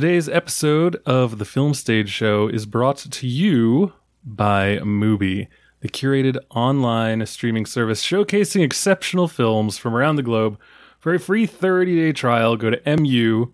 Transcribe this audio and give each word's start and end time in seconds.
Today's 0.00 0.30
episode 0.30 0.96
of 1.04 1.36
the 1.36 1.44
Film 1.44 1.74
Stage 1.74 2.08
Show 2.08 2.48
is 2.48 2.64
brought 2.64 2.96
to 2.96 3.26
you 3.26 3.92
by 4.24 4.78
Mubi, 4.78 5.48
the 5.80 5.90
curated 5.90 6.38
online 6.48 7.26
streaming 7.26 7.66
service 7.66 8.02
showcasing 8.02 8.64
exceptional 8.64 9.28
films 9.28 9.76
from 9.76 9.94
around 9.94 10.16
the 10.16 10.22
globe. 10.22 10.58
For 10.98 11.12
a 11.12 11.20
free 11.20 11.46
30-day 11.46 12.12
trial, 12.12 12.56
go 12.56 12.70
to 12.70 12.78
mubi.com 12.78 13.52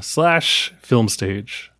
slash 0.00 0.74
filmstage. 0.80 1.70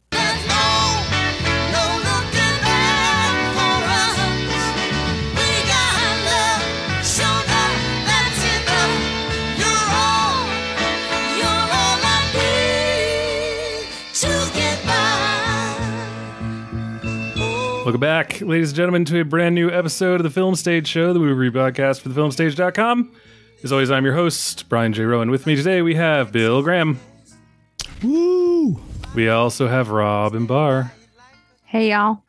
Welcome 17.91 18.03
back, 18.03 18.41
ladies 18.41 18.69
and 18.69 18.77
gentlemen, 18.77 19.05
to 19.07 19.21
a 19.21 19.25
brand 19.25 19.57
new 19.57 19.69
episode 19.69 20.21
of 20.21 20.23
the 20.23 20.31
Film 20.31 20.55
Stage 20.55 20.87
Show, 20.87 21.13
the 21.13 21.19
movie 21.19 21.33
review 21.33 21.59
podcast 21.59 22.03
for 22.03 22.11
thefilmstage.com. 22.11 23.11
As 23.65 23.73
always, 23.73 23.91
I'm 23.91 24.05
your 24.05 24.15
host, 24.15 24.69
Brian 24.69 24.93
J. 24.93 25.03
Roan. 25.03 25.29
With 25.29 25.45
me 25.45 25.57
today, 25.57 25.83
we 25.83 25.97
have 25.97 26.31
Bill 26.31 26.63
Graham. 26.63 27.01
Woo! 28.01 28.81
We 29.17 29.29
also 29.29 29.67
have 29.67 29.89
Robyn 29.89 30.47
Bahr. 30.47 30.93
Hey, 31.65 31.91
y'all. 31.91 32.23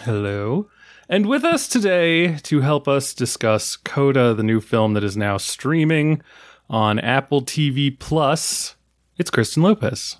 Hello. 0.00 0.68
And 1.08 1.24
with 1.24 1.44
us 1.44 1.66
today 1.66 2.36
to 2.40 2.60
help 2.60 2.86
us 2.86 3.14
discuss 3.14 3.78
Coda, 3.78 4.34
the 4.34 4.42
new 4.42 4.60
film 4.60 4.92
that 4.92 5.02
is 5.02 5.16
now 5.16 5.38
streaming 5.38 6.20
on 6.68 6.98
Apple 6.98 7.40
TV 7.40 7.98
Plus, 7.98 8.76
it's 9.16 9.30
Kristen 9.30 9.62
Lopez. 9.62 10.18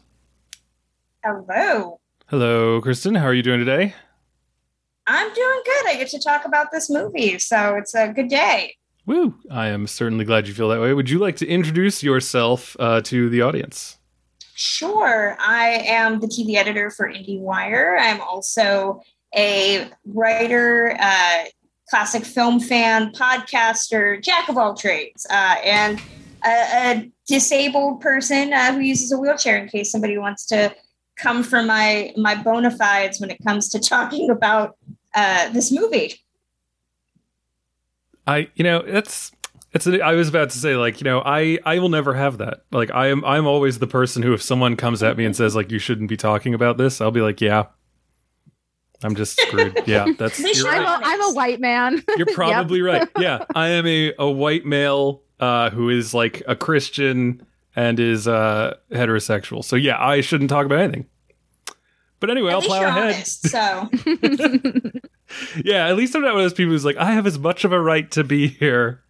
Hello. 1.23 2.01
Hello, 2.29 2.81
Kristen. 2.81 3.17
How 3.17 3.27
are 3.27 3.35
you 3.35 3.43
doing 3.43 3.59
today? 3.59 3.95
I'm 5.07 5.33
doing 5.35 5.63
good. 5.65 5.87
I 5.89 5.97
get 5.97 6.09
to 6.09 6.19
talk 6.19 6.45
about 6.45 6.73
this 6.73 6.89
movie, 6.89 7.39
so 7.39 7.77
it's 7.77 7.95
a 7.95 8.09
good 8.09 8.29
day. 8.29 8.77
Woo! 9.07 9.35
I 9.51 9.69
am 9.69 9.87
certainly 9.87 10.25
glad 10.25 10.49
you 10.49 10.55
feel 10.55 10.69
that 10.71 10.81
way. 10.81 10.95
Would 10.95 11.11
you 11.11 11.19
like 11.19 11.37
to 11.37 11.47
introduce 11.47 12.03
yourself 12.03 12.75
uh, 12.81 13.03
to 13.03 13.29
the 13.29 13.43
audience? 13.43 13.99
Sure. 14.55 15.37
I 15.41 15.85
am 15.87 16.21
the 16.21 16.27
TV 16.27 16.55
editor 16.55 16.91
for 16.91 17.09
IndieWire. 17.09 17.99
I'm 18.01 18.21
also 18.23 19.03
a 19.37 19.91
writer, 20.07 20.97
uh, 20.99 21.45
classic 21.91 22.25
film 22.25 22.61
fan, 22.61 23.13
podcaster, 23.13 24.23
jack 24.23 24.49
of 24.49 24.57
all 24.57 24.75
trades, 24.75 25.27
uh, 25.29 25.57
and 25.63 26.01
a, 26.47 26.49
a 26.49 27.11
disabled 27.27 28.01
person 28.01 28.53
uh, 28.53 28.73
who 28.73 28.81
uses 28.81 29.13
a 29.13 29.19
wheelchair 29.19 29.57
in 29.59 29.69
case 29.69 29.91
somebody 29.91 30.17
wants 30.17 30.47
to 30.47 30.75
come 31.17 31.43
for 31.43 31.63
my 31.63 32.13
my 32.17 32.35
bona 32.35 32.71
fides 32.71 33.21
when 33.21 33.31
it 33.31 33.39
comes 33.45 33.69
to 33.69 33.79
talking 33.95 34.31
about 34.31 34.77
uh, 35.15 35.51
this 35.51 35.73
movie. 35.73 36.21
I, 38.27 38.49
you 38.55 38.65
know, 38.65 38.83
that's 38.83 39.33
it's. 39.73 39.87
I 39.87 40.13
was 40.13 40.29
about 40.29 40.51
to 40.51 40.59
say, 40.59 40.77
like, 40.77 41.01
you 41.01 41.05
know, 41.05 41.23
I 41.25 41.59
I 41.65 41.79
will 41.79 41.89
never 41.89 42.15
have 42.15 42.39
that. 42.39 42.65
Like, 42.71 42.91
I 42.93 43.09
am 43.09 43.25
I'm 43.25 43.47
always 43.47 43.79
the 43.79 43.87
person 43.87 44.23
who, 44.23 44.33
if 44.33 44.43
someone 44.43 44.77
comes 44.77 45.03
at 45.03 45.17
me 45.17 45.25
and 45.25 45.37
says 45.37 45.55
like 45.55 45.71
you 45.71 45.79
shouldn't 45.79 46.09
be 46.09 46.17
talking 46.17 46.55
about 46.55 46.79
this, 46.79 47.01
I'll 47.01 47.11
be 47.11 47.21
like, 47.21 47.41
yeah, 47.41 47.67
I'm 49.03 49.15
just 49.15 49.39
screwed. 49.41 49.83
Yeah, 49.87 50.07
that's 50.19 50.39
you're, 50.39 50.65
right. 50.65 50.81
I'm 50.81 51.03
a, 51.03 51.05
I'm 51.05 51.23
a 51.31 51.35
white 51.35 51.61
man. 51.61 52.03
You're 52.17 52.27
probably 52.33 52.81
right. 52.81 53.07
Yeah, 53.19 53.45
I 53.55 53.69
am 53.69 53.87
a 53.87 54.15
a 54.19 54.31
white 54.31 54.65
male 54.65 55.23
uh, 55.41 55.71
who 55.71 55.91
is 55.91 56.15
like 56.15 56.43
a 56.49 56.57
Christian 56.57 57.45
and 57.77 58.01
is 58.01 58.27
uh, 58.27 58.77
heterosexual. 58.91 59.65
So 59.65 59.77
yeah, 59.77 60.03
I 60.03 60.21
shouldn't 60.21 60.51
talk 60.51 60.65
about 60.65 60.81
anything. 60.81 61.07
But 62.25 62.31
anyway, 62.31 62.53
At 62.53 62.55
I'll 62.55 62.63
plow 62.63 62.83
ahead. 62.85 63.15
honest, 63.17 63.51
so. 63.51 63.91
Yeah, 65.63 65.89
at 65.89 65.97
least 65.97 66.15
I'm 66.15 66.23
not 66.23 66.33
one 66.33 66.43
of 66.43 66.45
those 66.45 66.55
people 66.55 66.73
who's 66.73 66.87
like, 66.87 66.97
I 66.97 67.13
have 67.13 67.27
as 67.27 67.39
much 67.39 67.65
of 67.65 67.73
a 67.73 67.79
right 67.79 68.11
to 68.13 68.25
be 68.25 68.49
here. 68.49 69.03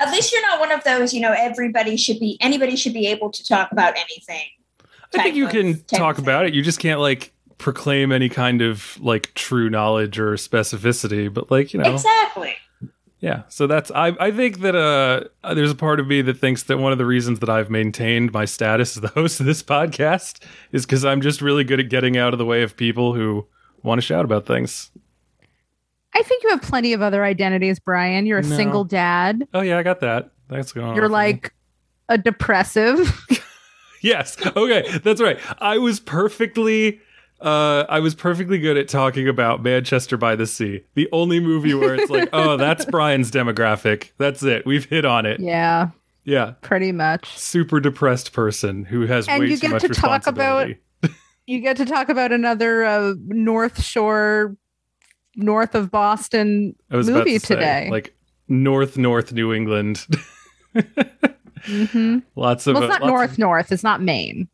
At 0.00 0.10
least 0.10 0.32
you're 0.32 0.42
not 0.42 0.58
one 0.58 0.72
of 0.72 0.82
those, 0.82 1.14
you 1.14 1.20
know, 1.20 1.32
everybody 1.36 1.96
should 1.96 2.18
be, 2.18 2.36
anybody 2.40 2.74
should 2.74 2.92
be 2.92 3.06
able 3.06 3.30
to 3.30 3.46
talk 3.46 3.70
about 3.70 3.94
anything. 3.96 4.46
I 5.14 5.22
think 5.22 5.36
you 5.36 5.44
of- 5.46 5.52
can 5.52 5.80
talk 5.84 6.18
about 6.18 6.44
it. 6.46 6.54
You 6.54 6.62
just 6.62 6.80
can't 6.80 6.98
like 6.98 7.32
proclaim 7.58 8.10
any 8.10 8.28
kind 8.28 8.62
of 8.62 8.98
like 9.00 9.32
true 9.34 9.70
knowledge 9.70 10.18
or 10.18 10.32
specificity. 10.34 11.32
But 11.32 11.52
like 11.52 11.72
you 11.72 11.80
know, 11.80 11.92
Exactly. 11.92 12.56
Yeah. 13.20 13.42
So 13.48 13.66
that's 13.66 13.90
I 13.90 14.08
I 14.20 14.30
think 14.30 14.60
that 14.60 14.74
uh 14.74 15.54
there's 15.54 15.70
a 15.70 15.74
part 15.74 16.00
of 16.00 16.06
me 16.06 16.22
that 16.22 16.38
thinks 16.38 16.62
that 16.64 16.78
one 16.78 16.92
of 16.92 16.98
the 16.98 17.06
reasons 17.06 17.40
that 17.40 17.48
I've 17.48 17.70
maintained 17.70 18.32
my 18.32 18.44
status 18.44 18.96
as 18.96 19.00
the 19.02 19.08
host 19.08 19.40
of 19.40 19.46
this 19.46 19.62
podcast 19.74 20.42
is 20.72 20.86
because 20.86 21.04
I'm 21.04 21.20
just 21.20 21.40
really 21.42 21.64
good 21.64 21.80
at 21.80 21.88
getting 21.88 22.16
out 22.16 22.32
of 22.32 22.38
the 22.38 22.44
way 22.46 22.62
of 22.62 22.76
people 22.76 23.14
who 23.14 23.46
want 23.82 23.98
to 24.00 24.02
shout 24.06 24.24
about 24.24 24.46
things. 24.46 24.90
I 26.14 26.22
think 26.22 26.42
you 26.42 26.50
have 26.50 26.62
plenty 26.62 26.92
of 26.94 27.02
other 27.02 27.24
identities, 27.24 27.78
Brian. 27.78 28.26
You're 28.26 28.38
a 28.38 28.42
No. 28.42 28.56
single 28.56 28.84
dad. 28.84 29.46
Oh 29.54 29.60
yeah, 29.60 29.78
I 29.78 29.82
got 29.82 30.00
that. 30.00 30.30
That's 30.48 30.72
going. 30.72 30.96
You're 30.96 31.08
me. 31.08 31.12
like 31.14 31.54
a 32.08 32.18
depressive. 32.18 33.24
Yes. 34.00 34.36
Okay, 34.46 34.98
that's 35.02 35.20
right. 35.20 35.40
I 35.60 35.78
was 35.78 35.98
perfectly 35.98 37.00
uh 37.40 37.84
I 37.88 38.00
was 38.00 38.14
perfectly 38.14 38.58
good 38.58 38.76
at 38.76 38.88
talking 38.88 39.28
about 39.28 39.62
Manchester 39.62 40.16
by 40.16 40.34
the 40.36 40.46
Sea. 40.46 40.82
The 40.94 41.08
only 41.12 41.40
movie 41.40 41.74
where 41.74 41.94
it's 41.94 42.10
like, 42.10 42.28
"Oh, 42.32 42.56
that's 42.58 42.84
Brian's 42.84 43.30
demographic. 43.30 44.10
That's 44.18 44.42
it. 44.42 44.66
We've 44.66 44.84
hit 44.86 45.04
on 45.04 45.24
it." 45.26 45.38
yeah, 45.40 45.90
Yeah. 46.24 46.54
pretty 46.62 46.92
much. 46.92 47.38
Super 47.38 47.78
depressed 47.80 48.32
person 48.32 48.84
who 48.84 49.06
has 49.06 49.28
And 49.28 49.40
way 49.40 49.48
you 49.50 49.56
too 49.56 49.60
get 49.62 49.70
much 49.70 49.82
to 49.82 49.88
talk 49.88 50.26
about- 50.26 50.68
You 51.46 51.60
get 51.60 51.78
to 51.78 51.86
talk 51.86 52.10
about 52.10 52.30
another 52.30 52.84
uh, 52.84 53.14
North 53.24 53.82
Shore, 53.82 54.54
north 55.34 55.74
of 55.74 55.90
Boston 55.90 56.74
I 56.90 56.96
was 56.96 57.08
about 57.08 57.20
movie 57.20 57.38
to 57.38 57.46
say, 57.46 57.54
today. 57.54 57.88
like 57.90 58.14
North 58.48 58.98
North 58.98 59.32
New 59.32 59.54
England. 59.54 60.06
hmm 61.64 62.18
lots 62.36 62.66
of 62.66 62.74
Well, 62.74 62.84
it's 62.84 62.94
uh, 62.96 62.98
not 62.98 63.06
north 63.06 63.32
of- 63.32 63.38
north. 63.38 63.72
It's 63.72 63.82
not 63.82 64.02
Maine. 64.02 64.48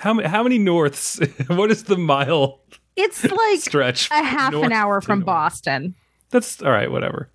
How 0.00 0.14
many 0.14 0.28
how 0.28 0.42
many 0.42 0.58
norths? 0.58 1.20
what 1.46 1.70
is 1.70 1.84
the 1.84 1.96
mile 1.98 2.60
It's 2.96 3.22
like 3.24 3.60
stretch? 3.60 4.10
a 4.10 4.22
half 4.22 4.54
an 4.54 4.72
hour 4.72 5.00
from? 5.00 5.20
Boston. 5.20 5.94
That's 6.30 6.62
all 6.62 6.70
right, 6.70 6.90
whatever. 6.90 7.30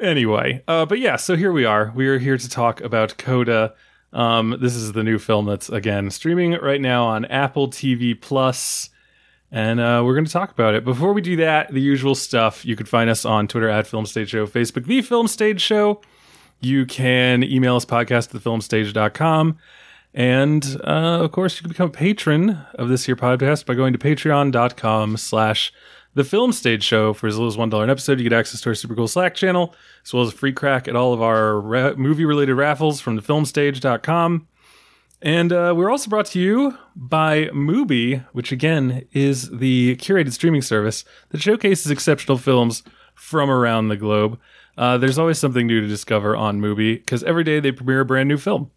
Anyway, 0.00 0.62
uh, 0.66 0.86
but 0.86 0.98
yeah, 0.98 1.16
so 1.16 1.36
here 1.36 1.52
we 1.52 1.64
are. 1.64 1.92
We 1.94 2.08
are 2.08 2.18
here 2.18 2.36
to 2.36 2.48
talk 2.48 2.80
about 2.80 3.16
Coda. 3.18 3.74
Um, 4.12 4.56
this 4.60 4.74
is 4.74 4.92
the 4.92 5.02
new 5.02 5.18
film 5.18 5.46
that's 5.46 5.68
again 5.68 6.10
streaming 6.10 6.52
right 6.52 6.80
now 6.80 7.04
on 7.06 7.24
Apple 7.26 7.68
TV 7.68 8.20
Plus, 8.20 8.88
and 9.52 9.78
uh, 9.80 10.02
we're 10.04 10.14
going 10.14 10.24
to 10.24 10.32
talk 10.32 10.50
about 10.50 10.74
it. 10.74 10.84
Before 10.84 11.12
we 11.12 11.20
do 11.20 11.36
that, 11.36 11.72
the 11.72 11.80
usual 11.80 12.14
stuff. 12.14 12.64
You 12.64 12.76
can 12.76 12.86
find 12.86 13.10
us 13.10 13.24
on 13.24 13.46
Twitter 13.46 13.68
at 13.68 13.86
Film 13.86 14.06
Stage 14.06 14.30
Show, 14.30 14.46
Facebook 14.46 14.86
The 14.86 15.02
Film 15.02 15.28
Stage 15.28 15.60
Show. 15.60 16.00
You 16.60 16.86
can 16.86 17.42
email 17.42 17.76
us 17.76 17.84
podcast 17.84 18.34
at 18.34 18.42
thefilmstage.com. 18.42 19.58
And 20.14 20.64
uh, 20.84 21.20
of 21.22 21.32
course, 21.32 21.56
you 21.56 21.62
can 21.62 21.70
become 21.70 21.88
a 21.88 21.92
patron 21.92 22.64
of 22.76 22.88
this 22.88 23.06
here 23.06 23.16
podcast 23.16 23.66
by 23.66 23.74
going 23.74 23.92
to 23.92 23.98
patreon.com 23.98 25.16
slash 25.16 25.72
the 26.14 26.22
film 26.22 26.52
stage 26.52 26.84
show 26.84 27.12
for 27.12 27.26
as 27.26 27.36
little 27.36 27.48
as 27.48 27.56
$1 27.56 27.82
an 27.82 27.90
episode. 27.90 28.18
You 28.18 28.28
get 28.28 28.38
access 28.38 28.60
to 28.60 28.70
our 28.70 28.74
super 28.74 28.94
cool 28.94 29.08
Slack 29.08 29.34
channel, 29.34 29.74
as 30.04 30.14
well 30.14 30.22
as 30.22 30.28
a 30.28 30.36
free 30.36 30.52
crack 30.52 30.86
at 30.86 30.94
all 30.94 31.12
of 31.12 31.20
our 31.20 31.60
ra- 31.60 31.94
movie 31.96 32.24
related 32.24 32.54
raffles 32.54 33.00
from 33.00 33.20
thefilmstage.com. 33.20 34.46
And 35.20 35.52
uh, 35.52 35.74
we're 35.76 35.90
also 35.90 36.10
brought 36.10 36.26
to 36.26 36.38
you 36.38 36.76
by 36.94 37.46
Mubi, 37.46 38.24
which 38.32 38.52
again 38.52 39.06
is 39.12 39.50
the 39.50 39.96
curated 39.96 40.32
streaming 40.32 40.62
service 40.62 41.04
that 41.30 41.40
showcases 41.40 41.90
exceptional 41.90 42.38
films 42.38 42.82
from 43.14 43.50
around 43.50 43.88
the 43.88 43.96
globe. 43.96 44.38
Uh, 44.76 44.98
there's 44.98 45.18
always 45.18 45.38
something 45.38 45.66
new 45.66 45.80
to 45.80 45.86
discover 45.86 46.36
on 46.36 46.60
Mubi 46.60 46.96
because 46.96 47.24
every 47.24 47.42
day 47.42 47.58
they 47.58 47.72
premiere 47.72 48.00
a 48.00 48.04
brand 48.04 48.28
new 48.28 48.36
film. 48.36 48.70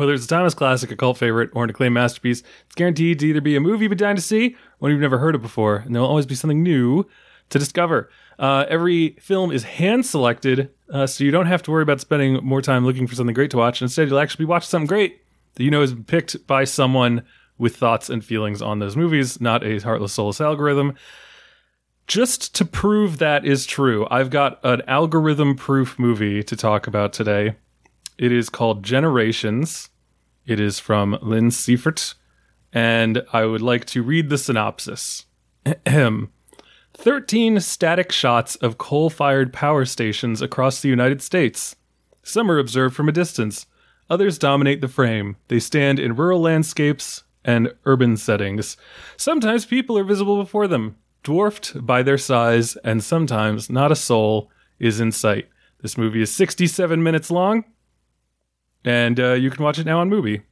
Whether 0.00 0.14
it's 0.14 0.24
a 0.24 0.28
timeless 0.28 0.54
classic, 0.54 0.90
a 0.90 0.96
cult 0.96 1.18
favorite, 1.18 1.50
or 1.52 1.62
an 1.62 1.68
acclaimed 1.68 1.92
masterpiece, 1.92 2.42
it's 2.64 2.74
guaranteed 2.74 3.18
to 3.18 3.26
either 3.26 3.42
be 3.42 3.54
a 3.54 3.60
movie 3.60 3.84
you've 3.84 3.90
been 3.90 3.98
dying 3.98 4.16
to 4.16 4.22
see, 4.22 4.54
or 4.54 4.56
one 4.78 4.92
you've 4.92 5.00
never 5.02 5.18
heard 5.18 5.34
of 5.34 5.42
before, 5.42 5.76
and 5.76 5.94
there 5.94 6.00
will 6.00 6.08
always 6.08 6.24
be 6.24 6.34
something 6.34 6.62
new 6.62 7.04
to 7.50 7.58
discover. 7.58 8.08
Uh, 8.38 8.64
every 8.70 9.10
film 9.20 9.52
is 9.52 9.64
hand 9.64 10.06
selected, 10.06 10.70
uh, 10.90 11.06
so 11.06 11.22
you 11.22 11.30
don't 11.30 11.44
have 11.44 11.62
to 11.64 11.70
worry 11.70 11.82
about 11.82 12.00
spending 12.00 12.42
more 12.42 12.62
time 12.62 12.86
looking 12.86 13.06
for 13.06 13.14
something 13.14 13.34
great 13.34 13.50
to 13.50 13.58
watch. 13.58 13.82
Instead, 13.82 14.08
you'll 14.08 14.18
actually 14.18 14.46
be 14.46 14.48
watching 14.48 14.70
something 14.70 14.86
great 14.86 15.20
that 15.56 15.64
you 15.64 15.70
know 15.70 15.82
is 15.82 15.94
picked 16.06 16.46
by 16.46 16.64
someone 16.64 17.22
with 17.58 17.76
thoughts 17.76 18.08
and 18.08 18.24
feelings 18.24 18.62
on 18.62 18.78
those 18.78 18.96
movies, 18.96 19.38
not 19.38 19.62
a 19.62 19.80
heartless, 19.80 20.14
soulless 20.14 20.40
algorithm. 20.40 20.94
Just 22.06 22.54
to 22.54 22.64
prove 22.64 23.18
that 23.18 23.44
is 23.44 23.66
true, 23.66 24.08
I've 24.10 24.30
got 24.30 24.60
an 24.64 24.80
algorithm 24.86 25.56
proof 25.56 25.98
movie 25.98 26.42
to 26.44 26.56
talk 26.56 26.86
about 26.86 27.12
today. 27.12 27.56
It 28.16 28.32
is 28.32 28.48
called 28.48 28.82
Generations. 28.82 29.89
It 30.50 30.58
is 30.58 30.80
from 30.80 31.16
Lynne 31.22 31.50
Siefert, 31.50 32.14
and 32.72 33.22
I 33.32 33.44
would 33.44 33.62
like 33.62 33.84
to 33.84 34.02
read 34.02 34.30
the 34.30 34.36
synopsis. 34.36 35.26
Ahem. 35.86 36.32
13 36.94 37.60
static 37.60 38.10
shots 38.10 38.56
of 38.56 38.76
coal 38.76 39.10
fired 39.10 39.52
power 39.52 39.84
stations 39.84 40.42
across 40.42 40.82
the 40.82 40.88
United 40.88 41.22
States. 41.22 41.76
Some 42.24 42.50
are 42.50 42.58
observed 42.58 42.96
from 42.96 43.08
a 43.08 43.12
distance, 43.12 43.66
others 44.10 44.38
dominate 44.40 44.80
the 44.80 44.88
frame. 44.88 45.36
They 45.46 45.60
stand 45.60 46.00
in 46.00 46.16
rural 46.16 46.40
landscapes 46.40 47.22
and 47.44 47.72
urban 47.84 48.16
settings. 48.16 48.76
Sometimes 49.16 49.64
people 49.66 49.96
are 49.98 50.02
visible 50.02 50.36
before 50.36 50.66
them, 50.66 50.96
dwarfed 51.22 51.86
by 51.86 52.02
their 52.02 52.18
size, 52.18 52.74
and 52.82 53.04
sometimes 53.04 53.70
not 53.70 53.92
a 53.92 53.94
soul 53.94 54.50
is 54.80 54.98
in 54.98 55.12
sight. 55.12 55.46
This 55.80 55.96
movie 55.96 56.22
is 56.22 56.34
67 56.34 57.00
minutes 57.00 57.30
long, 57.30 57.66
and 58.84 59.18
uh, 59.20 59.32
you 59.32 59.50
can 59.50 59.64
watch 59.64 59.78
it 59.78 59.86
now 59.86 60.00
on 60.00 60.10
Mubi. 60.10 60.42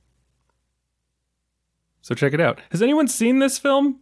So 2.00 2.14
check 2.14 2.32
it 2.32 2.40
out. 2.40 2.60
Has 2.70 2.82
anyone 2.82 3.08
seen 3.08 3.38
this 3.38 3.58
film? 3.58 4.00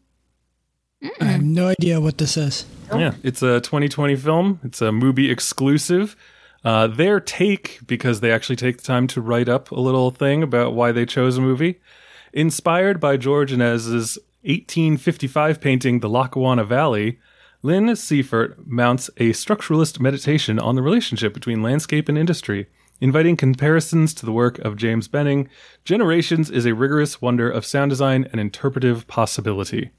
I 1.21 1.25
have 1.25 1.43
no 1.43 1.69
idea 1.69 2.01
what 2.01 2.19
this 2.19 2.37
is. 2.37 2.65
Yeah, 2.95 3.15
it's 3.23 3.43
a 3.43 3.61
2020 3.61 4.17
film. 4.17 4.61
It's 4.63 4.81
a 4.81 4.87
Mubi 4.87 5.31
exclusive. 5.31 6.17
Uh, 6.65 6.87
their 6.87 7.21
take, 7.21 7.79
because 7.87 8.21
they 8.21 8.33
actually 8.33 8.57
take 8.57 8.79
the 8.79 8.83
time 8.83 9.07
to 9.09 9.21
write 9.21 9.49
up 9.49 9.71
a 9.71 9.81
little 9.81 10.11
thing 10.11 10.43
about 10.43 10.75
why 10.75 10.93
they 10.93 11.07
chose 11.07 11.37
a 11.37 11.41
movie, 11.41 11.81
inspired 12.33 12.99
by 12.99 13.17
George 13.17 13.53
Inness's 13.53 14.19
1855 14.43 15.61
painting 15.61 16.01
The 16.01 16.09
Lackawanna 16.09 16.65
Valley, 16.65 17.19
Lynne 17.63 17.89
Siefert 17.89 18.67
mounts 18.67 19.09
a 19.17 19.31
structuralist 19.31 19.99
meditation 20.01 20.59
on 20.59 20.77
the 20.77 20.83
relationship 20.83 21.35
between 21.35 21.63
landscape 21.63 22.09
and 22.09 22.17
industry. 22.17 22.69
Inviting 23.01 23.37
comparisons 23.37 24.15
to 24.15 24.25
the 24.25 24.33
work 24.33 24.59
of 24.61 24.77
James 24.77 25.07
Benning, 25.07 25.49
Generations 25.85 26.51
is 26.51 26.65
a 26.65 26.75
rigorous 26.75 27.21
wonder 27.21 27.51
of 27.51 27.67
sound 27.67 27.91
design 27.91 28.27
and 28.33 28.41
interpretive 28.41 29.07
possibility. 29.07 29.91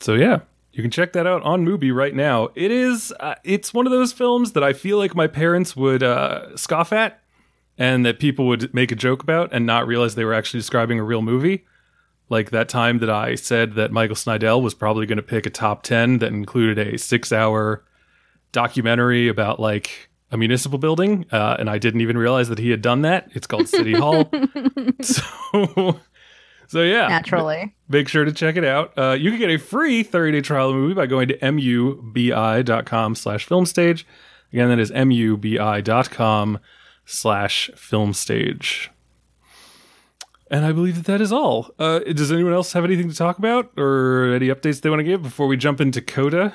So 0.00 0.14
yeah, 0.14 0.40
you 0.72 0.82
can 0.82 0.90
check 0.90 1.12
that 1.12 1.26
out 1.26 1.42
on 1.42 1.66
Mubi 1.66 1.94
right 1.94 2.14
now. 2.14 2.48
It 2.54 2.70
is 2.70 3.12
uh, 3.20 3.34
it's 3.44 3.74
one 3.74 3.86
of 3.86 3.92
those 3.92 4.12
films 4.12 4.52
that 4.52 4.64
I 4.64 4.72
feel 4.72 4.96
like 4.96 5.14
my 5.14 5.26
parents 5.26 5.76
would 5.76 6.02
uh, 6.02 6.56
scoff 6.56 6.92
at 6.92 7.20
and 7.76 8.06
that 8.06 8.18
people 8.18 8.46
would 8.46 8.72
make 8.72 8.92
a 8.92 8.96
joke 8.96 9.22
about 9.22 9.52
and 9.52 9.66
not 9.66 9.86
realize 9.86 10.14
they 10.14 10.24
were 10.24 10.34
actually 10.34 10.60
describing 10.60 10.98
a 10.98 11.04
real 11.04 11.22
movie. 11.22 11.66
Like 12.30 12.50
that 12.50 12.68
time 12.68 12.98
that 13.00 13.10
I 13.10 13.34
said 13.34 13.74
that 13.74 13.90
Michael 13.90 14.16
Snydel 14.16 14.62
was 14.62 14.72
probably 14.72 15.04
going 15.04 15.16
to 15.16 15.22
pick 15.22 15.44
a 15.44 15.50
top 15.50 15.82
10 15.82 16.18
that 16.18 16.32
included 16.32 16.78
a 16.78 16.92
6-hour 16.92 17.84
documentary 18.52 19.28
about 19.28 19.58
like 19.58 20.09
a 20.30 20.36
municipal 20.36 20.78
building 20.78 21.26
uh, 21.32 21.56
and 21.58 21.68
I 21.68 21.78
didn't 21.78 22.00
even 22.00 22.16
realize 22.16 22.48
that 22.48 22.58
he 22.58 22.70
had 22.70 22.82
done 22.82 23.02
that. 23.02 23.28
It's 23.34 23.46
called 23.46 23.68
City 23.68 23.94
Hall. 23.94 24.30
so 25.02 26.00
so 26.68 26.82
yeah. 26.82 27.08
Naturally. 27.08 27.74
Make 27.88 28.08
sure 28.08 28.24
to 28.24 28.32
check 28.32 28.56
it 28.56 28.64
out. 28.64 28.96
Uh, 28.96 29.12
you 29.12 29.30
can 29.30 29.38
get 29.38 29.50
a 29.50 29.58
free 29.58 30.04
30-day 30.04 30.40
trial 30.42 30.68
of 30.68 30.74
the 30.74 30.80
movie 30.80 30.94
by 30.94 31.06
going 31.06 31.28
to 31.28 31.38
mubi.com 31.38 33.14
slash 33.14 33.46
filmstage. 33.46 34.04
Again, 34.52 34.68
that 34.68 34.78
is 34.78 34.90
mubi.com 34.90 36.58
slash 37.04 37.70
filmstage. 37.74 38.88
And 40.50 40.64
I 40.64 40.72
believe 40.72 40.96
that 40.96 41.04
that 41.06 41.20
is 41.20 41.32
all. 41.32 41.70
Uh, 41.78 42.00
does 42.00 42.32
anyone 42.32 42.52
else 42.52 42.72
have 42.72 42.84
anything 42.84 43.08
to 43.08 43.14
talk 43.14 43.38
about 43.38 43.70
or 43.78 44.32
any 44.34 44.48
updates 44.48 44.80
they 44.80 44.90
want 44.90 44.98
to 44.98 45.04
give 45.04 45.22
before 45.22 45.46
we 45.46 45.56
jump 45.56 45.80
into 45.80 46.00
Coda? 46.02 46.54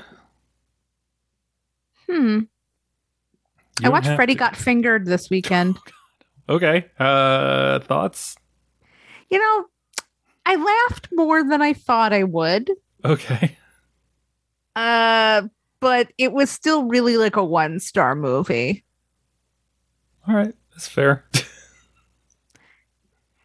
Hmm. 2.10 2.42
You 3.82 3.88
I 3.88 3.90
watched 3.90 4.08
Freddy 4.16 4.34
to. 4.34 4.40
Got 4.40 4.56
Fingered 4.56 5.06
this 5.06 5.30
weekend. 5.30 5.78
Okay. 6.48 6.86
Uh, 7.00 7.80
thoughts? 7.80 8.36
You 9.32 9.40
know, 9.40 9.66
I 10.46 10.56
laughed 10.58 11.08
more 11.12 11.44
than 11.44 11.60
I 11.60 11.74
thought 11.74 12.14
I 12.14 12.22
would. 12.22 12.70
Okay. 13.04 13.58
Uh, 14.76 15.48
but 15.80 16.12
it 16.20 16.34
was 16.34 16.52
still 16.52 16.84
really 16.86 17.18
like 17.18 17.36
a 17.36 17.44
one 17.44 17.80
star 17.80 18.14
movie. 18.14 18.86
All 20.28 20.36
right. 20.36 20.54
That's 20.72 20.88
fair. 20.88 21.26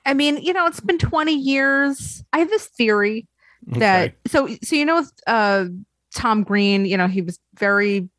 I 0.04 0.12
mean, 0.12 0.36
you 0.38 0.52
know, 0.52 0.66
it's 0.66 0.80
been 0.80 0.98
20 0.98 1.32
years. 1.32 2.22
I 2.34 2.40
have 2.40 2.50
this 2.50 2.66
theory 2.66 3.26
that 3.66 4.10
Okay. 4.10 4.14
so 4.26 4.48
so 4.62 4.76
you 4.76 4.84
know 4.84 5.04
uh 5.26 5.66
Tom 6.14 6.42
Green, 6.42 6.84
you 6.84 6.96
know, 6.98 7.06
he 7.06 7.22
was 7.22 7.38
very 7.58 8.10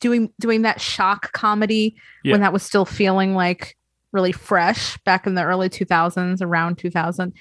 doing 0.00 0.32
doing 0.40 0.62
that 0.62 0.80
shock 0.80 1.32
comedy 1.32 1.94
Yeah. 2.24 2.32
when 2.32 2.40
that 2.40 2.52
was 2.52 2.62
still 2.62 2.84
feeling 2.84 3.34
like 3.34 3.76
really 4.12 4.32
fresh 4.32 4.98
back 5.04 5.26
in 5.26 5.34
the 5.34 5.44
early 5.44 5.68
2000s, 5.68 6.42
around 6.42 6.78
2000. 6.78 7.32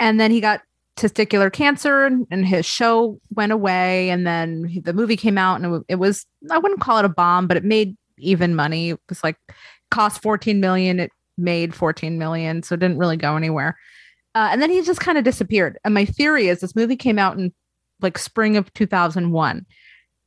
And 0.00 0.18
then 0.18 0.30
he 0.30 0.40
got 0.40 0.60
testicular 0.96 1.52
cancer 1.52 2.04
and, 2.04 2.26
and 2.30 2.46
his 2.46 2.64
show 2.66 3.20
went 3.34 3.52
away 3.52 4.08
and 4.10 4.26
then 4.26 4.80
the 4.82 4.94
movie 4.94 5.16
came 5.16 5.36
out 5.38 5.60
and 5.60 5.74
it, 5.76 5.82
it 5.90 5.94
was 5.96 6.26
I 6.50 6.58
wouldn't 6.58 6.80
call 6.80 6.98
it 6.98 7.04
a 7.04 7.08
bomb, 7.10 7.46
but 7.46 7.56
it 7.56 7.64
made 7.64 7.96
even 8.18 8.54
money. 8.56 8.90
It 8.90 9.00
was 9.08 9.22
like 9.22 9.36
cost 9.90 10.22
14 10.22 10.58
million, 10.58 10.98
it 10.98 11.12
made 11.38 11.74
14 11.74 12.18
million, 12.18 12.62
so 12.62 12.74
it 12.74 12.80
didn't 12.80 12.98
really 12.98 13.18
go 13.18 13.36
anywhere. 13.36 13.76
Uh, 14.34 14.48
and 14.50 14.60
then 14.60 14.70
he 14.70 14.82
just 14.82 15.00
kind 15.00 15.16
of 15.18 15.24
disappeared. 15.24 15.78
And 15.84 15.94
my 15.94 16.04
theory 16.06 16.48
is 16.48 16.60
this 16.60 16.74
movie 16.76 16.96
came 16.96 17.18
out 17.18 17.38
in 17.38 17.52
like 18.00 18.18
spring 18.18 18.56
of 18.56 18.72
2001. 18.74 19.64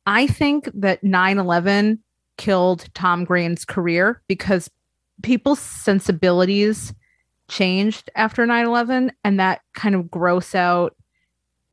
I 0.06 0.26
think 0.26 0.70
that 0.74 1.02
9 1.04 1.38
11 1.38 2.02
killed 2.36 2.86
Tom 2.94 3.24
Green's 3.24 3.64
career 3.64 4.22
because 4.28 4.70
people's 5.22 5.60
sensibilities 5.60 6.94
changed 7.48 8.10
after 8.14 8.46
9 8.46 8.66
11 8.66 9.12
and 9.24 9.40
that 9.40 9.60
kind 9.74 9.94
of 9.94 10.10
gross 10.10 10.54
out, 10.54 10.96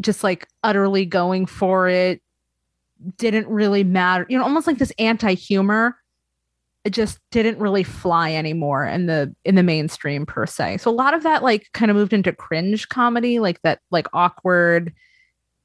just 0.02 0.24
like 0.24 0.48
utterly 0.64 1.06
going 1.06 1.46
for 1.46 1.88
it 1.88 2.22
didn't 3.18 3.48
really 3.48 3.84
matter. 3.84 4.26
You 4.30 4.38
know, 4.38 4.44
almost 4.44 4.68
like 4.68 4.78
this 4.78 4.94
anti 5.00 5.34
humor. 5.34 5.98
It 6.84 6.92
just 6.92 7.20
didn't 7.32 7.60
really 7.60 7.84
fly 7.84 8.32
anymore 8.32 8.86
in 8.86 9.08
the 9.08 9.36
in 9.44 9.56
the 9.56 9.64
mainstream 9.64 10.26
per 10.26 10.46
se. 10.46 10.78
So 10.78 10.90
a 10.90 10.94
lot 10.94 11.14
of 11.14 11.24
that 11.24 11.44
like 11.44 11.68
kind 11.74 11.92
of 11.92 11.98
moved 11.98 12.14
into 12.14 12.32
cringe 12.32 12.88
comedy, 12.88 13.40
like 13.40 13.62
that 13.64 13.80
like 13.92 14.08
awkward, 14.14 14.94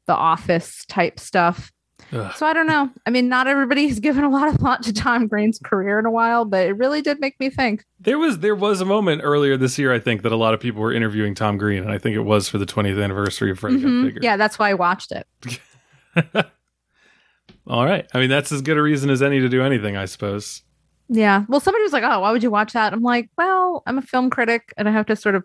the 0.06 0.14
office 0.14 0.84
type 0.86 1.20
stuff. 1.20 1.72
Ugh. 2.12 2.32
So 2.36 2.46
I 2.46 2.52
don't 2.52 2.66
know. 2.66 2.90
I 3.06 3.10
mean, 3.10 3.28
not 3.28 3.46
everybody 3.46 3.88
has 3.88 3.98
given 4.00 4.24
a 4.24 4.28
lot 4.28 4.48
of 4.48 4.56
thought 4.56 4.82
to 4.82 4.92
Tom 4.92 5.26
Green's 5.28 5.58
career 5.58 5.98
in 5.98 6.04
a 6.06 6.10
while, 6.10 6.44
but 6.44 6.66
it 6.66 6.72
really 6.76 7.00
did 7.02 7.20
make 7.20 7.38
me 7.40 7.48
think. 7.50 7.84
There 8.00 8.18
was 8.18 8.40
there 8.40 8.54
was 8.54 8.80
a 8.80 8.84
moment 8.84 9.22
earlier 9.24 9.56
this 9.56 9.78
year, 9.78 9.92
I 9.94 9.98
think, 9.98 10.22
that 10.22 10.32
a 10.32 10.36
lot 10.36 10.52
of 10.54 10.60
people 10.60 10.82
were 10.82 10.92
interviewing 10.92 11.34
Tom 11.34 11.56
Green, 11.58 11.82
and 11.82 11.90
I 11.92 11.98
think 11.98 12.14
it 12.16 12.22
was 12.22 12.48
for 12.48 12.58
the 12.58 12.66
20th 12.66 13.02
anniversary 13.02 13.50
of 13.50 13.58
Freddy 13.58 13.76
Mhm. 13.78 14.04
Fingered. 14.04 14.24
Yeah, 14.24 14.36
that's 14.36 14.58
why 14.58 14.70
I 14.70 14.74
watched 14.74 15.12
it. 15.12 15.26
All 17.66 17.84
right. 17.84 18.06
I 18.12 18.18
mean, 18.18 18.28
that's 18.30 18.50
as 18.52 18.60
good 18.62 18.76
a 18.76 18.82
reason 18.82 19.08
as 19.08 19.22
any 19.22 19.38
to 19.40 19.48
do 19.48 19.62
anything, 19.62 19.96
I 19.96 20.04
suppose. 20.06 20.62
Yeah. 21.08 21.44
Well, 21.48 21.60
somebody 21.60 21.82
was 21.84 21.92
like, 21.92 22.04
"Oh, 22.04 22.20
why 22.20 22.32
would 22.32 22.42
you 22.42 22.50
watch 22.50 22.72
that?" 22.72 22.92
I'm 22.92 23.02
like, 23.02 23.28
"Well, 23.38 23.82
I'm 23.86 23.98
a 23.98 24.02
film 24.02 24.30
critic, 24.30 24.72
and 24.76 24.88
I 24.88 24.92
have 24.92 25.06
to 25.06 25.16
sort 25.16 25.34
of 25.34 25.44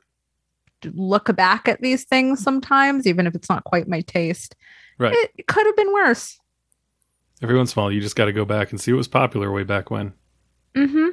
look 0.94 1.34
back 1.36 1.68
at 1.68 1.82
these 1.82 2.04
things 2.06 2.42
sometimes, 2.42 3.06
even 3.08 3.28
if 3.28 3.36
it's 3.36 3.50
not 3.50 3.64
quite 3.64 3.88
my 3.88 4.02
taste. 4.02 4.56
Right. 4.98 5.16
It 5.38 5.48
could 5.48 5.66
have 5.66 5.76
been 5.76 5.94
worse." 5.94 6.40
Every 7.41 7.56
once 7.56 7.75
in 7.75 7.79
a 7.79 7.84
while, 7.84 7.91
you 7.91 8.01
just 8.01 8.15
got 8.15 8.25
to 8.25 8.34
go 8.34 8.46
back 8.46 8.72
and 8.72 8.82
see 8.82 8.91
what 8.91 8.98
was 8.98 9.08
popular 9.08 9.51
way 9.51 9.63
back 9.63 9.91
when. 9.91 10.13
hmm 10.75 11.10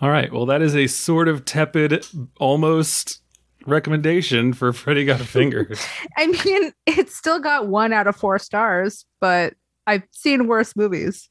All 0.00 0.10
right. 0.10 0.32
Well, 0.32 0.46
that 0.46 0.60
is 0.62 0.74
a 0.74 0.86
sort 0.88 1.28
of 1.28 1.44
tepid, 1.44 2.04
almost 2.40 3.20
recommendation 3.66 4.52
for 4.52 4.72
Freddy 4.72 5.04
Got 5.04 5.20
Fingered. 5.20 5.78
I 6.16 6.26
mean, 6.26 6.72
it 6.86 7.10
still 7.10 7.38
got 7.38 7.68
one 7.68 7.92
out 7.92 8.06
of 8.06 8.16
four 8.16 8.38
stars, 8.38 9.04
but 9.20 9.54
I've 9.86 10.02
seen 10.10 10.46
worse 10.48 10.74
movies. 10.74 11.28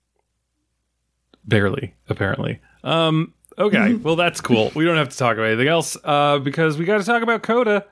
Barely, 1.45 1.93
apparently. 2.09 2.59
Um, 2.83 3.33
okay, 3.57 3.93
well 4.03 4.15
that's 4.15 4.41
cool. 4.41 4.71
We 4.75 4.85
don't 4.85 4.97
have 4.97 5.09
to 5.09 5.17
talk 5.17 5.35
about 5.37 5.47
anything 5.47 5.67
else 5.67 5.97
uh, 6.03 6.39
because 6.39 6.77
we 6.77 6.85
got 6.85 6.99
to 6.99 7.03
talk 7.05 7.21
about 7.23 7.43
Coda. 7.43 7.85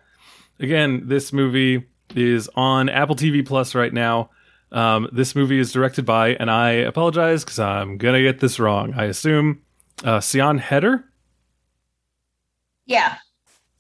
Again, 0.60 1.04
this 1.08 1.34
movie 1.34 1.86
is 2.16 2.50
on 2.56 2.88
Apple 2.90 3.16
TV 3.16 3.46
Plus 3.46 3.76
right 3.76 3.94
now. 3.94 4.30
Um, 4.76 5.08
this 5.12 5.36
movie 5.36 5.58
is 5.58 5.72
directed 5.72 6.06
by, 6.06 6.36
and 6.36 6.52
I 6.52 6.72
apologize 6.72 7.44
because 7.46 7.60
I'm 7.60 7.98
gonna 7.98 8.22
get 8.22 8.42
this 8.42 8.60
wrong. 8.60 8.94
I 8.94 9.06
assume 9.06 9.62
uh, 10.04 10.20
Siân 10.20 10.60
Heder. 10.60 11.06
Yeah. 12.86 13.16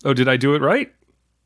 Oh, 0.05 0.13
did 0.13 0.29
I 0.29 0.37
do 0.37 0.55
it 0.55 0.61
right? 0.61 0.91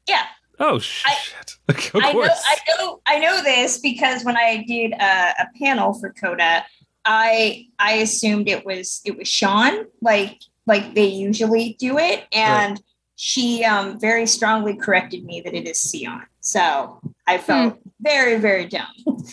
Yeah. 0.07 0.23
Oh 0.59 0.75
I- 0.75 0.79
shit! 0.79 1.57
of 1.67 1.75
course. 1.75 2.03
I 2.03 2.11
know, 2.11 2.21
I 2.27 2.59
know, 2.77 3.01
I 3.07 3.19
know 3.19 3.43
this 3.43 3.79
because 3.79 4.23
when 4.23 4.37
I 4.37 4.63
did 4.67 4.91
a, 4.93 5.33
a 5.39 5.47
panel 5.59 5.93
for 5.93 6.13
Coda, 6.13 6.63
I 7.05 7.67
I 7.79 7.93
assumed 7.93 8.47
it 8.47 8.65
was 8.65 9.01
it 9.03 9.17
was 9.17 9.27
Sean, 9.27 9.85
like 10.01 10.39
like 10.67 10.93
they 10.93 11.05
usually 11.07 11.75
do 11.79 11.97
it, 11.97 12.25
and 12.31 12.79
she 13.21 13.65
um 13.65 13.99
very 13.99 14.25
strongly 14.25 14.73
corrected 14.73 15.25
me 15.25 15.41
that 15.41 15.53
it 15.53 15.67
is 15.67 15.77
Siân. 15.77 16.23
So 16.39 17.01
I 17.27 17.37
felt 17.37 17.77
very 17.99 18.39
very 18.39 18.65
dumb. 18.65 18.87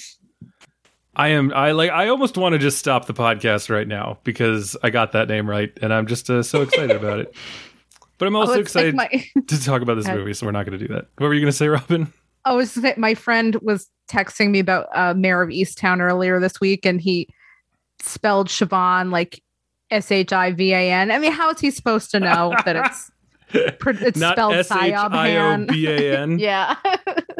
I 1.18 1.28
am. 1.28 1.50
I 1.54 1.70
like. 1.70 1.90
I 1.90 2.08
almost 2.08 2.36
want 2.36 2.52
to 2.54 2.58
just 2.58 2.78
stop 2.78 3.06
the 3.06 3.14
podcast 3.14 3.70
right 3.70 3.88
now 3.88 4.18
because 4.24 4.76
I 4.82 4.90
got 4.90 5.12
that 5.12 5.28
name 5.28 5.48
right, 5.48 5.72
and 5.80 5.94
I'm 5.94 6.06
just 6.06 6.28
uh, 6.28 6.42
so 6.42 6.60
excited 6.62 6.96
about 6.96 7.20
it. 7.20 7.34
But 8.18 8.28
I'm 8.28 8.36
also 8.36 8.54
Oh, 8.54 8.60
it's 8.60 8.74
like 8.74 8.94
excited 8.94 9.34
my- 9.34 9.42
to 9.46 9.62
talk 9.62 9.82
about 9.82 9.96
this 9.96 10.08
movie, 10.08 10.32
so 10.32 10.46
we're 10.46 10.52
not 10.52 10.64
going 10.64 10.78
to 10.78 10.88
do 10.88 10.94
that. 10.94 11.06
What 11.18 11.26
were 11.26 11.34
you 11.34 11.40
going 11.42 11.52
to 11.52 11.56
say, 11.56 11.66
Robyn? 11.68 12.10
I 12.46 12.54
was 12.54 12.74
gonna 12.74 12.94
my 12.96 13.14
friend 13.14 13.56
was 13.56 13.90
texting 14.08 14.50
me 14.52 14.58
about 14.58 14.86
uh, 14.94 15.12
Mare 15.12 15.42
of 15.42 15.50
Easttown 15.50 16.00
earlier 16.00 16.40
this 16.40 16.58
week, 16.58 16.86
and 16.86 16.98
he 16.98 17.28
spelled 18.00 18.48
Siobhan 18.48 19.10
like 19.12 19.42
S 19.90 20.10
H 20.10 20.32
I 20.32 20.52
V 20.52 20.72
A 20.72 20.90
N. 20.92 21.10
I 21.10 21.18
mean, 21.18 21.32
how 21.32 21.50
is 21.50 21.60
he 21.60 21.70
supposed 21.70 22.10
to 22.12 22.20
know 22.20 22.54
that 22.64 22.76
it's 22.76 23.06
pr- 23.06 23.12
it's 23.52 24.18
Not 24.18 24.34
spelled 24.34 24.54
S 24.54 24.70
H 24.70 24.92
Siobhan? 24.92 25.12
I 25.12 25.36
O 25.36 25.66
B 25.66 25.86
A 25.86 26.18
N. 26.18 26.38
yeah, 26.38 26.76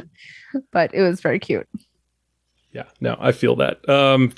but 0.72 0.94
it 0.94 1.02
was 1.02 1.20
very 1.20 1.38
cute. 1.38 1.68
Yeah, 2.72 2.84
no, 3.00 3.16
I 3.18 3.32
feel 3.32 3.56
that. 3.56 3.86
Um, 3.88 4.32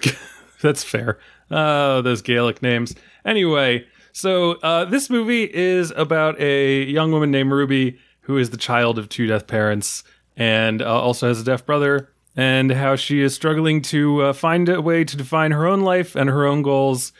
that's 0.62 0.84
fair. 0.84 1.18
Uh, 1.50 2.02
those 2.02 2.22
Gaelic 2.22 2.62
names. 2.62 2.94
Anyway, 3.24 3.86
so 4.12 4.52
uh, 4.62 4.84
this 4.84 5.10
movie 5.10 5.44
is 5.52 5.92
about 5.96 6.40
a 6.40 6.84
young 6.84 7.10
woman 7.10 7.30
named 7.30 7.50
Ruby 7.50 7.98
who 8.28 8.36
is 8.36 8.50
the 8.50 8.56
child 8.58 8.98
of 8.98 9.08
two 9.08 9.26
deaf 9.26 9.46
parents 9.46 10.04
and 10.36 10.82
uh, 10.82 11.00
also 11.00 11.26
has 11.28 11.40
a 11.40 11.44
deaf 11.44 11.66
brother, 11.66 12.10
and 12.36 12.70
how 12.70 12.94
she 12.94 13.20
is 13.20 13.34
struggling 13.34 13.82
to 13.82 14.22
uh, 14.22 14.32
find 14.32 14.68
a 14.68 14.80
way 14.80 15.02
to 15.02 15.16
define 15.16 15.50
her 15.50 15.66
own 15.66 15.80
life 15.80 16.14
and 16.14 16.30
her 16.30 16.46
own 16.46 16.62
goals, 16.62 17.10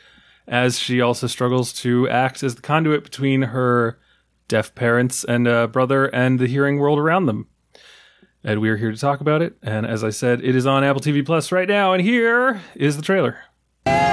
as 0.47 0.79
she 0.79 1.01
also 1.01 1.27
struggles 1.27 1.73
to 1.73 2.07
act 2.07 2.43
as 2.43 2.55
the 2.55 2.61
conduit 2.61 3.03
between 3.03 3.41
her 3.41 3.99
deaf 4.49 4.75
parents 4.75 5.23
and 5.23 5.47
uh, 5.47 5.67
brother 5.67 6.07
and 6.07 6.39
the 6.39 6.47
hearing 6.47 6.77
world 6.77 6.99
around 6.99 7.27
them 7.27 7.47
and 8.43 8.59
we 8.61 8.69
are 8.69 8.77
here 8.77 8.91
to 8.91 8.97
talk 8.97 9.21
about 9.21 9.41
it. 9.41 9.55
And 9.61 9.85
as 9.85 10.03
I 10.03 10.09
said, 10.09 10.43
it 10.43 10.55
is 10.55 10.65
on 10.65 10.83
Apple 10.83 11.01
TV 11.01 11.25
Plus 11.25 11.51
right 11.51 11.67
now, 11.67 11.93
and 11.93 12.01
here 12.01 12.61
is 12.75 12.95
the 12.95 13.01
trailer. 13.01 13.39
A. 13.85 14.09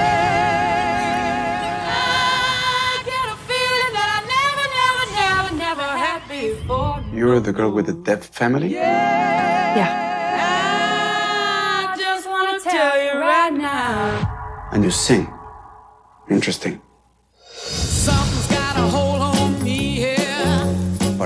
You're 7.13 7.39
the 7.39 7.51
girl 7.53 7.71
with 7.71 7.87
the 7.87 7.93
deaf 7.93 8.25
family? 8.25 8.77
I 8.79 8.85
just 11.97 12.27
want 12.27 12.61
to 12.61 12.69
tell 12.69 13.03
you 13.03 13.19
right 13.19 13.53
now. 13.53 14.69
And 14.71 14.83
you 14.83 14.91
sing. 14.91 15.27
Interesting. 16.29 16.81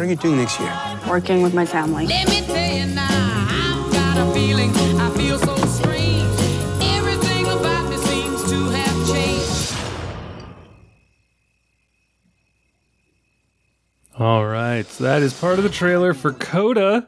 What 0.02 0.08
are 0.08 0.10
you 0.10 0.16
doing 0.16 0.38
next 0.38 0.60
year? 0.60 0.76
working 1.08 1.44
with 1.44 1.54
my 1.54 1.64
family. 1.64 2.08
Let 2.08 2.28
me 2.28 2.42
tell 2.42 2.76
you 2.76 2.88
now, 2.88 3.06
I've 3.08 3.94
got 3.94 4.18
a 4.18 4.34
feeling 4.34 4.72
I 5.00 5.12
feel 5.12 5.38
so 5.38 5.56
strange. 5.68 6.40
Everything 6.82 7.46
about 7.46 7.88
me 7.88 7.98
seems 7.98 8.50
to 8.50 8.70
have 8.72 9.08
changed. 9.08 9.76
All 14.18 14.48
right, 14.48 14.88
so 14.88 15.04
that 15.04 15.22
is 15.22 15.40
part 15.40 15.60
of 15.60 15.64
the 15.64 15.70
trailer 15.70 16.16
for 16.16 16.34
Coda, 16.34 17.08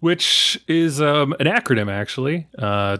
which 0.00 0.62
is 0.68 1.00
um, 1.00 1.34
an 1.40 1.46
acronym 1.46 1.90
actually. 1.90 2.46
Uh, 2.58 2.98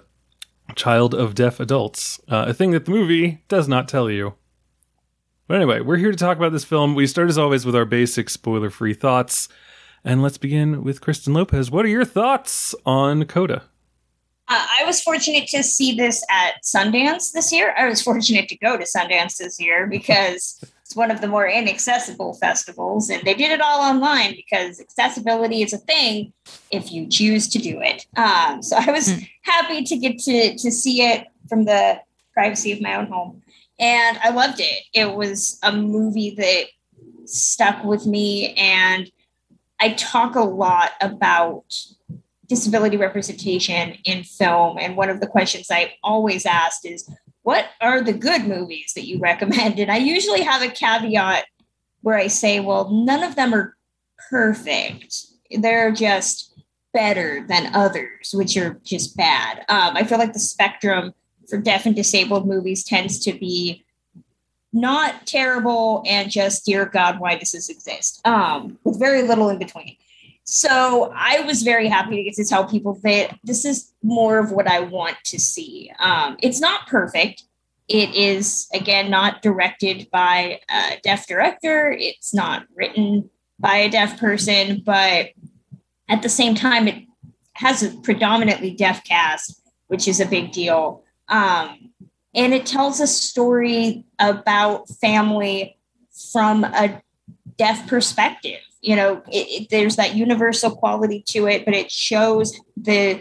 Child 0.75 1.15
of 1.15 1.35
Deaf 1.35 1.61
Adults, 1.61 2.19
uh, 2.31 2.47
a 2.49 2.55
thing 2.55 2.71
that 2.71 2.87
the 2.87 2.93
movie 2.93 3.43
does 3.49 3.69
not 3.69 3.89
tell 3.89 4.11
you. 4.11 4.37
But 5.49 5.57
anyway, 5.57 5.81
we're 5.81 5.97
here 5.97 6.11
to 6.11 6.17
talk 6.17 6.37
about 6.37 6.51
this 6.51 6.65
film. 6.65 6.97
We 6.97 7.07
start 7.07 7.29
as 7.29 7.39
always 7.39 7.65
with 7.65 7.77
our 7.77 7.85
basic 7.85 8.31
spoiler-free 8.31 8.95
thoughts, 8.95 9.49
and 10.03 10.21
let's 10.21 10.39
begin 10.39 10.83
with 10.83 11.01
Kristen 11.01 11.35
Lopez. 11.35 11.71
What 11.71 11.85
are 11.85 11.89
your 11.89 12.05
thoughts 12.05 12.75
on 12.85 13.25
Coda? 13.27 13.63
Uh, 14.49 14.67
I 14.81 14.85
was 14.85 15.01
fortunate 15.01 15.49
to 15.49 15.63
see 15.63 15.95
this 15.95 16.25
at 16.31 16.65
Sundance 16.65 17.33
this 17.33 17.53
year. 17.53 17.75
I 17.79 17.87
was 17.87 18.03
fortunate 18.03 18.49
to 18.49 18.59
go 18.59 18.77
to 18.77 18.85
Sundance 18.85 19.37
this 19.37 19.61
year 19.61 19.87
because 19.87 20.59
it's 20.83 20.97
one 20.97 21.13
of 21.13 21.21
the 21.21 21.29
more 21.29 21.49
inaccessible 21.49 22.35
festivals, 22.35 23.09
and 23.09 23.23
they 23.23 23.35
did 23.35 23.53
it 23.53 23.61
all 23.61 23.81
online 23.81 24.35
because 24.35 24.81
accessibility 24.81 25.63
is 25.63 25.73
a 25.73 25.79
thing 25.79 26.33
if 26.73 26.91
you 26.91 27.07
choose 27.07 27.49
to 27.51 27.61
do 27.61 27.81
it. 27.81 28.05
Um, 28.17 28.65
so 28.65 28.77
I 28.77 28.91
was 28.91 29.13
happy 29.43 29.85
to 29.85 29.97
get 29.97 30.19
to 30.19 30.57
to 30.59 30.71
see 30.73 31.03
it 31.03 31.29
from 31.49 31.67
the 31.67 32.01
privacy 32.35 32.73
of 32.73 32.81
my 32.81 32.97
own 32.97 33.07
home, 33.07 33.43
and 33.79 34.19
I 34.23 34.31
loved 34.31 34.61
it. 34.61 34.83
It 34.93 35.15
was 35.15 35.59
a 35.63 35.73
movie 35.73 36.35
that 36.37 36.67
stuck 37.25 37.85
with 37.85 38.07
me, 38.07 38.55
and 38.55 39.11
I 39.81 39.93
talk 39.95 40.35
a 40.35 40.41
lot 40.41 40.93
about 41.01 41.65
disability 42.49 42.97
representation 42.97 43.99
in 44.05 44.23
film. 44.23 44.79
And 44.79 44.97
one 44.97 45.11
of 45.11 45.21
the 45.21 45.27
questions 45.27 45.67
I 45.71 45.95
always 46.03 46.47
asked 46.47 46.87
is, 46.87 47.11
what 47.43 47.67
are 47.81 48.01
the 48.01 48.13
good 48.13 48.47
movies 48.47 48.93
that 48.95 49.07
you 49.07 49.19
recommend? 49.19 49.79
And 49.79 49.91
I 49.91 49.99
usually 49.99 50.43
have 50.43 50.63
a 50.63 50.69
caveat 50.69 51.47
where 52.03 52.17
I 52.17 52.29
say, 52.29 52.61
well, 52.61 52.91
none 52.91 53.23
of 53.23 53.35
them 53.35 53.53
are 53.53 53.77
perfect. 54.31 55.27
They're 55.51 55.93
just 55.93 56.55
better 56.93 57.45
than 57.49 57.75
others, 57.75 58.31
which 58.33 58.57
are 58.57 58.81
just 58.85 59.17
bad. 59.17 59.59
Um, 59.69 59.97
I 59.97 60.05
feel 60.05 60.19
like 60.19 60.33
the 60.33 60.39
spectrum 60.39 61.13
for 61.49 61.59
deaf 61.59 61.87
and 61.87 61.95
disabled 61.95 62.47
movies 62.47 62.85
tends 62.85 63.19
to 63.21 63.33
be 63.33 63.85
not 64.73 65.27
terrible 65.27 66.03
and 66.07 66.31
just, 66.31 66.67
dear 66.67 66.85
God, 66.87 67.19
why 67.19 67.37
does 67.37 67.53
this 67.53 67.69
exist? 67.69 68.21
Um, 68.27 68.79
with 68.85 68.99
very 68.99 69.23
little 69.23 69.49
in 69.49 69.59
between. 69.59 69.97
So 70.45 71.13
I 71.15 71.41
was 71.41 71.63
very 71.63 71.89
happy 71.89 72.17
to 72.17 72.23
get 72.23 72.35
to 72.35 72.45
tell 72.45 72.69
people 72.69 72.95
that 73.03 73.37
this 73.43 73.65
is 73.65 73.93
more 74.03 74.39
of 74.39 74.53
what 74.53 74.69
I 74.69 74.81
want 74.81 75.17
to 75.25 75.41
see. 75.41 75.91
Um, 75.99 76.37
it's 76.41 76.61
not 76.61 76.87
perfect. 76.87 77.43
It 77.89 78.15
is, 78.15 78.69
again, 78.73 79.11
not 79.11 79.43
directed 79.43 80.09
by 80.13 80.61
a 80.71 80.99
deaf 81.03 81.27
director. 81.27 81.91
It's 81.91 82.35
not 82.35 82.67
written 82.75 83.31
by 83.59 83.77
a 83.77 83.91
deaf 83.91 84.21
person, 84.21 84.83
but 84.85 85.31
at 86.09 86.23
the 86.23 86.29
same 86.29 86.55
time, 86.55 86.87
it 86.87 87.05
has 87.55 87.83
a 87.83 87.91
predominantly 88.03 88.73
deaf 88.73 89.03
cast, 89.05 89.63
which 89.89 90.07
is 90.07 90.21
a 90.21 90.27
big 90.27 90.53
deal. 90.53 91.03
Um, 91.29 91.91
and 92.35 92.53
it 92.53 92.67
tells 92.67 93.01
a 93.01 93.07
story 93.07 94.05
about 94.19 94.89
family 94.89 95.79
from 96.33 96.65
a 96.65 97.03
deaf 97.57 97.87
perspective. 97.89 98.61
You 98.81 98.97
know 98.97 99.23
it, 99.33 99.63
it, 99.63 99.69
there's 99.71 99.97
that 99.97 100.15
universal 100.15 100.71
quality 100.71 101.25
to 101.29 101.49
it 101.49 101.65
but 101.65 101.75
it 101.75 101.91
shows 101.91 102.57
the 102.77 103.21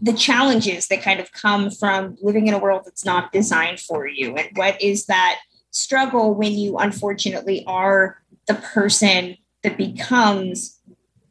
the 0.00 0.12
challenges 0.12 0.88
that 0.88 1.02
kind 1.02 1.20
of 1.20 1.32
come 1.32 1.70
from 1.70 2.16
living 2.22 2.46
in 2.46 2.54
a 2.54 2.58
world 2.58 2.82
that's 2.84 3.04
not 3.04 3.32
designed 3.32 3.80
for 3.80 4.06
you. 4.06 4.34
And 4.34 4.48
what 4.54 4.80
is 4.80 5.06
that 5.06 5.40
struggle 5.70 6.34
when 6.34 6.52
you 6.52 6.78
unfortunately 6.78 7.64
are 7.66 8.18
the 8.46 8.54
person 8.54 9.36
that 9.62 9.76
becomes 9.76 10.80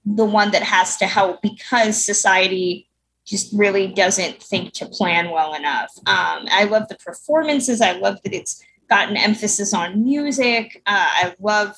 the 0.06 0.26
one 0.26 0.52
that 0.52 0.64
has 0.64 0.98
to 0.98 1.08
help 1.08 1.42
because 1.42 2.04
society 2.04 2.87
just 3.28 3.54
really 3.54 3.88
doesn't 3.88 4.42
think 4.42 4.74
to 4.74 4.86
plan 4.86 5.30
well 5.30 5.54
enough 5.54 5.92
um, 6.08 6.46
i 6.52 6.64
love 6.70 6.88
the 6.88 6.96
performances 6.96 7.82
i 7.82 7.92
love 7.94 8.18
that 8.24 8.34
it's 8.34 8.64
got 8.90 9.10
an 9.10 9.18
emphasis 9.18 9.74
on 9.74 10.04
music 10.04 10.82
uh, 10.86 11.10
i 11.12 11.36
love 11.40 11.76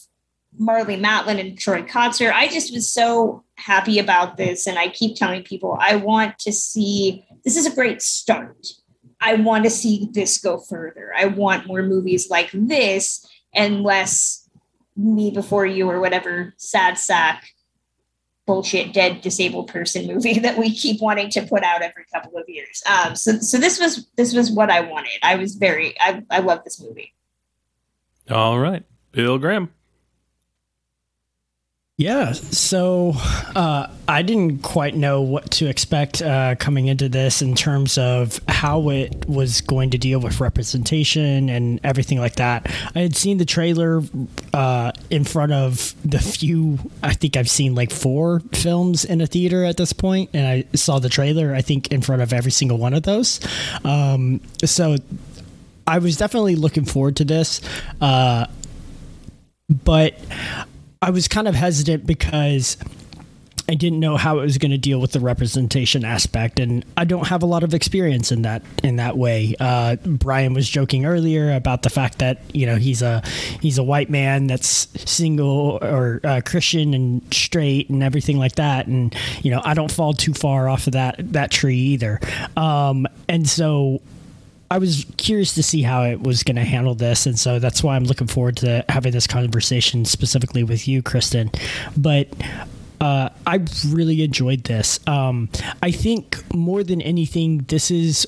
Marlee 0.60 1.00
Matlin 1.00 1.40
and 1.40 1.58
Troy 1.58 1.84
Kotsur. 1.84 2.32
I 2.32 2.48
just 2.48 2.74
was 2.74 2.92
so 2.92 3.44
happy 3.56 4.00
about 4.00 4.38
this. 4.38 4.68
And 4.68 4.80
I 4.80 4.88
keep 4.90 5.16
telling 5.16 5.44
people, 5.44 5.78
I 5.80 5.96
want 5.96 6.40
to 6.40 6.52
see 6.52 7.26
this 7.44 7.56
is 7.56 7.66
a 7.66 7.76
great 7.76 8.02
start. 8.02 8.68
I 9.22 9.36
want 9.36 9.66
to 9.66 9.70
see 9.70 10.10
this 10.12 10.38
go 10.40 10.58
further. 10.58 11.12
I 11.16 11.26
want 11.26 11.68
more 11.68 11.84
movies 11.84 12.30
like 12.30 12.50
this 12.54 13.26
and 13.54 13.84
less 13.84 14.50
me 14.96 15.32
before 15.32 15.66
you 15.66 15.90
or 15.90 16.00
whatever 16.00 16.54
sad 16.58 16.98
sack 16.98 17.50
bullshit 18.50 18.94
dead 18.94 19.22
disabled 19.22 19.68
person 19.68 20.08
movie 20.08 20.40
that 20.40 20.58
we 20.58 20.74
keep 20.74 21.00
wanting 21.00 21.30
to 21.30 21.46
put 21.46 21.64
out 21.64 21.84
every 21.84 22.04
couple 22.12 22.36
of 22.36 22.50
years. 22.50 22.82
Um, 22.88 23.16
so 23.16 23.34
so 23.34 23.60
this 23.60 23.80
was 23.80 24.08
this 24.16 24.34
was 24.34 24.50
what 24.50 24.72
I 24.72 24.82
wanted. 24.82 25.20
I 25.22 25.36
was 25.36 25.54
very 25.54 25.94
I, 26.02 26.24
I 26.32 26.40
love 26.40 26.64
this 26.64 26.82
movie. 26.82 27.14
All 28.28 28.58
right, 28.58 28.84
Bill 29.12 29.38
Graham. 29.38 29.72
Yeah, 32.00 32.32
so 32.32 33.12
uh, 33.58 33.88
I 34.08 34.22
didn't 34.22 34.60
quite 34.60 34.96
know 34.96 35.20
what 35.20 35.52
to 35.52 35.68
expect 35.68 36.22
uh, 36.22 36.56
coming 36.56 36.88
into 36.88 37.10
this 37.10 37.42
in 37.42 37.56
terms 37.56 37.98
of 37.98 38.40
how 38.48 38.90
it 38.90 39.28
was 39.28 39.60
going 39.60 39.90
to 39.90 39.98
deal 39.98 40.22
with 40.22 40.40
representation 40.40 41.50
and 41.50 41.82
everything 41.84 42.18
like 42.18 42.36
that. 42.36 42.74
I 42.96 43.02
had 43.02 43.18
seen 43.18 43.38
the 43.38 43.44
trailer 43.44 44.02
uh, 44.54 44.94
in 45.10 45.26
front 45.26 45.52
of 45.52 45.94
the 46.10 46.20
few, 46.20 46.80
I 47.04 47.16
think 47.16 47.36
I've 47.36 47.50
seen 47.50 47.76
like 47.76 47.92
four 47.92 48.40
films 48.54 49.04
in 49.04 49.20
a 49.20 49.28
theater 49.28 49.66
at 49.66 49.76
this 49.76 49.92
point, 49.92 50.30
and 50.34 50.48
I 50.48 50.78
saw 50.78 51.00
the 51.00 51.10
trailer, 51.10 51.54
I 51.54 51.62
think, 51.62 51.92
in 51.92 52.02
front 52.02 52.22
of 52.22 52.32
every 52.32 52.52
single 52.52 52.78
one 52.78 52.94
of 52.94 53.04
those. 53.04 53.42
Um, 53.84 54.40
so 54.64 54.96
I 55.86 55.98
was 55.98 56.16
definitely 56.16 56.56
looking 56.56 56.86
forward 56.86 57.18
to 57.18 57.26
this. 57.26 57.60
Uh, 58.00 58.46
but 59.84 60.18
I 61.02 61.12
was 61.12 61.30
kind 61.30 61.48
of 61.48 61.56
hesitant 61.56 62.06
because 62.06 62.76
I 63.70 63.76
didn't 63.76 64.02
know 64.02 64.18
how 64.18 64.40
it 64.40 64.42
was 64.42 64.58
going 64.58 64.72
to 64.72 64.78
deal 64.78 65.00
with 65.00 65.14
the 65.14 65.22
representation 65.22 66.04
aspect, 66.04 66.60
and 66.60 66.84
I 66.98 67.06
don't 67.06 67.28
have 67.28 67.42
a 67.42 67.46
lot 67.46 67.64
of 67.64 67.74
experience 67.74 68.34
in 68.34 68.42
that 68.42 68.64
in 68.84 68.98
that 68.98 69.16
way. 69.16 69.56
Uh, 69.62 69.96
Brian 70.04 70.54
was 70.54 70.68
joking 70.68 71.06
earlier 71.06 71.54
about 71.54 71.84
the 71.84 71.90
fact 71.90 72.18
that 72.18 72.42
you 72.54 72.66
know 72.66 72.76
he's 72.76 73.02
a 73.02 73.24
he's 73.62 73.78
a 73.78 73.84
white 73.84 74.10
man 74.10 74.48
that's 74.48 74.90
single 75.10 75.80
or 75.82 76.20
uh, 76.26 76.42
Christian 76.46 76.94
and 76.94 77.22
straight 77.34 77.90
and 77.90 78.04
everything 78.04 78.38
like 78.38 78.56
that, 78.56 78.88
and 78.88 79.16
you 79.42 79.52
know 79.52 79.62
I 79.64 79.76
don't 79.76 79.92
fall 79.92 80.12
too 80.12 80.34
far 80.34 80.68
off 80.68 80.88
of 80.88 80.94
that 80.94 81.16
that 81.32 81.50
tree 81.50 81.78
either. 81.78 82.20
Um, 82.58 83.08
and 83.30 83.48
so 83.48 84.02
I 84.72 84.78
was 84.78 85.06
curious 85.18 85.56
to 85.56 85.64
see 85.64 85.82
how 85.82 86.04
it 86.04 86.22
was 86.22 86.44
going 86.44 86.58
to 86.58 86.64
handle 86.64 86.94
this, 86.94 87.26
and 87.26 87.40
so 87.40 87.58
that's 87.60 87.84
why 87.84 87.96
I'm 87.96 88.04
looking 88.04 88.28
forward 88.28 88.58
to 88.58 88.86
having 88.88 89.12
this 89.12 89.26
conversation 89.26 90.06
specifically 90.06 90.64
with 90.64 90.88
you, 90.88 91.02
Kristen. 91.02 91.52
But 91.98 92.28
uh, 93.02 93.30
I 93.48 93.66
really 93.88 94.24
enjoyed 94.24 94.66
this. 94.66 95.00
Um, 95.08 95.50
I 95.82 95.92
think 95.92 96.38
more 96.54 96.84
than 96.84 97.02
anything, 97.02 97.60
this 97.68 97.90
is 97.90 98.28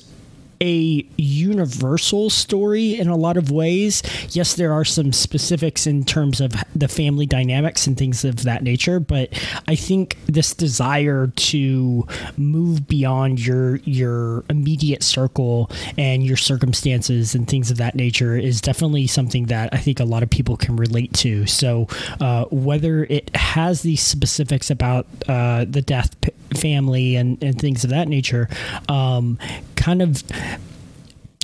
a 0.62 1.04
universal 1.16 2.30
story 2.30 2.98
in 2.98 3.08
a 3.08 3.16
lot 3.16 3.36
of 3.36 3.50
ways. 3.50 4.02
Yes, 4.30 4.54
there 4.54 4.72
are 4.72 4.84
some 4.84 5.12
specifics 5.12 5.86
in 5.86 6.04
terms 6.04 6.40
of 6.40 6.54
the 6.74 6.86
family 6.88 7.26
dynamics 7.26 7.86
and 7.86 7.98
things 7.98 8.24
of 8.24 8.44
that 8.44 8.62
nature, 8.62 9.00
but 9.00 9.28
I 9.66 9.74
think 9.74 10.16
this 10.26 10.54
desire 10.54 11.26
to 11.26 12.06
move 12.36 12.86
beyond 12.86 13.44
your 13.44 13.76
your 13.78 14.44
immediate 14.48 15.02
circle 15.02 15.70
and 15.98 16.22
your 16.22 16.36
circumstances 16.36 17.34
and 17.34 17.48
things 17.48 17.70
of 17.70 17.78
that 17.78 17.96
nature 17.96 18.36
is 18.36 18.60
definitely 18.60 19.08
something 19.08 19.46
that 19.46 19.70
I 19.72 19.78
think 19.78 19.98
a 19.98 20.04
lot 20.04 20.22
of 20.22 20.30
people 20.30 20.56
can 20.56 20.76
relate 20.76 21.12
to. 21.14 21.46
So, 21.46 21.88
uh, 22.20 22.44
whether 22.50 23.04
it 23.04 23.34
has 23.34 23.82
these 23.82 24.00
specifics 24.00 24.70
about 24.70 25.06
uh, 25.28 25.64
the 25.68 25.82
death 25.82 26.20
p- 26.20 26.30
family 26.54 27.16
and, 27.16 27.42
and 27.42 27.58
things 27.58 27.82
of 27.82 27.90
that 27.90 28.06
nature, 28.06 28.48
um, 28.88 29.38
kind 29.74 30.00
of 30.00 30.22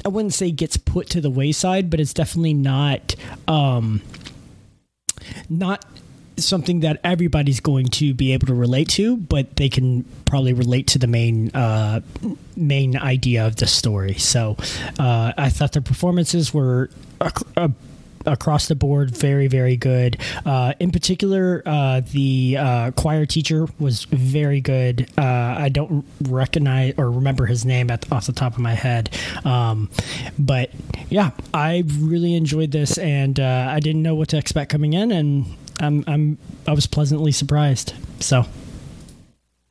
I 0.04 0.08
wouldn't 0.08 0.34
say 0.34 0.50
gets 0.50 0.76
put 0.76 1.08
to 1.10 1.20
the 1.20 1.30
wayside, 1.30 1.90
but 1.90 2.00
it's 2.00 2.14
definitely 2.14 2.54
not 2.54 3.14
um, 3.46 4.02
not 5.48 5.84
something 6.36 6.80
that 6.80 7.00
everybody's 7.02 7.60
going 7.60 7.86
to 7.86 8.14
be 8.14 8.32
able 8.32 8.46
to 8.46 8.54
relate 8.54 8.88
to, 8.90 9.16
but 9.16 9.56
they 9.56 9.68
can 9.68 10.04
probably 10.24 10.52
relate 10.52 10.86
to 10.88 10.98
the 10.98 11.06
main 11.06 11.50
uh, 11.50 12.00
main 12.56 12.96
idea 12.96 13.46
of 13.46 13.56
the 13.56 13.66
story. 13.66 14.14
So 14.14 14.56
uh, 14.98 15.32
I 15.36 15.50
thought 15.50 15.72
the 15.72 15.80
performances 15.80 16.52
were. 16.54 16.90
ac- 17.22 17.44
across 18.28 18.68
the 18.68 18.74
board, 18.74 19.10
very, 19.10 19.46
very 19.48 19.76
good. 19.76 20.18
Uh, 20.44 20.74
in 20.78 20.90
particular, 20.90 21.62
uh, 21.66 22.00
the 22.12 22.56
uh, 22.58 22.90
choir 22.92 23.26
teacher 23.26 23.66
was 23.78 24.04
very 24.04 24.60
good. 24.60 25.10
Uh, 25.18 25.22
I 25.58 25.68
don't 25.68 26.04
recognize 26.22 26.94
or 26.96 27.10
remember 27.10 27.46
his 27.46 27.64
name 27.64 27.90
at, 27.90 28.10
off 28.12 28.26
the 28.26 28.32
top 28.32 28.52
of 28.52 28.60
my 28.60 28.74
head, 28.74 29.10
um, 29.44 29.90
but 30.38 30.70
yeah, 31.08 31.30
I 31.54 31.84
really 31.98 32.34
enjoyed 32.34 32.70
this, 32.70 32.98
and 32.98 33.40
uh, 33.40 33.66
I 33.70 33.80
didn't 33.80 34.02
know 34.02 34.14
what 34.14 34.28
to 34.28 34.38
expect 34.38 34.70
coming 34.70 34.92
in, 34.92 35.10
and 35.10 35.46
I'm, 35.80 36.04
I'm 36.06 36.38
I 36.66 36.72
was 36.72 36.86
pleasantly 36.86 37.32
surprised. 37.32 37.94
So 38.20 38.44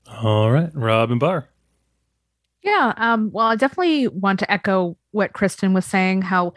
All 0.10 0.52
right, 0.52 0.72
Robyn 0.74 1.20
Bahr. 1.20 1.48
Yeah. 2.64 2.94
Um, 2.98 3.32
well, 3.32 3.48
I 3.48 3.56
definitely 3.56 4.08
want 4.10 4.40
to 4.40 4.52
echo 4.52 4.98
what 5.12 5.32
Kristen 5.32 5.74
was 5.74 5.86
saying, 5.86 6.24
how 6.24 6.54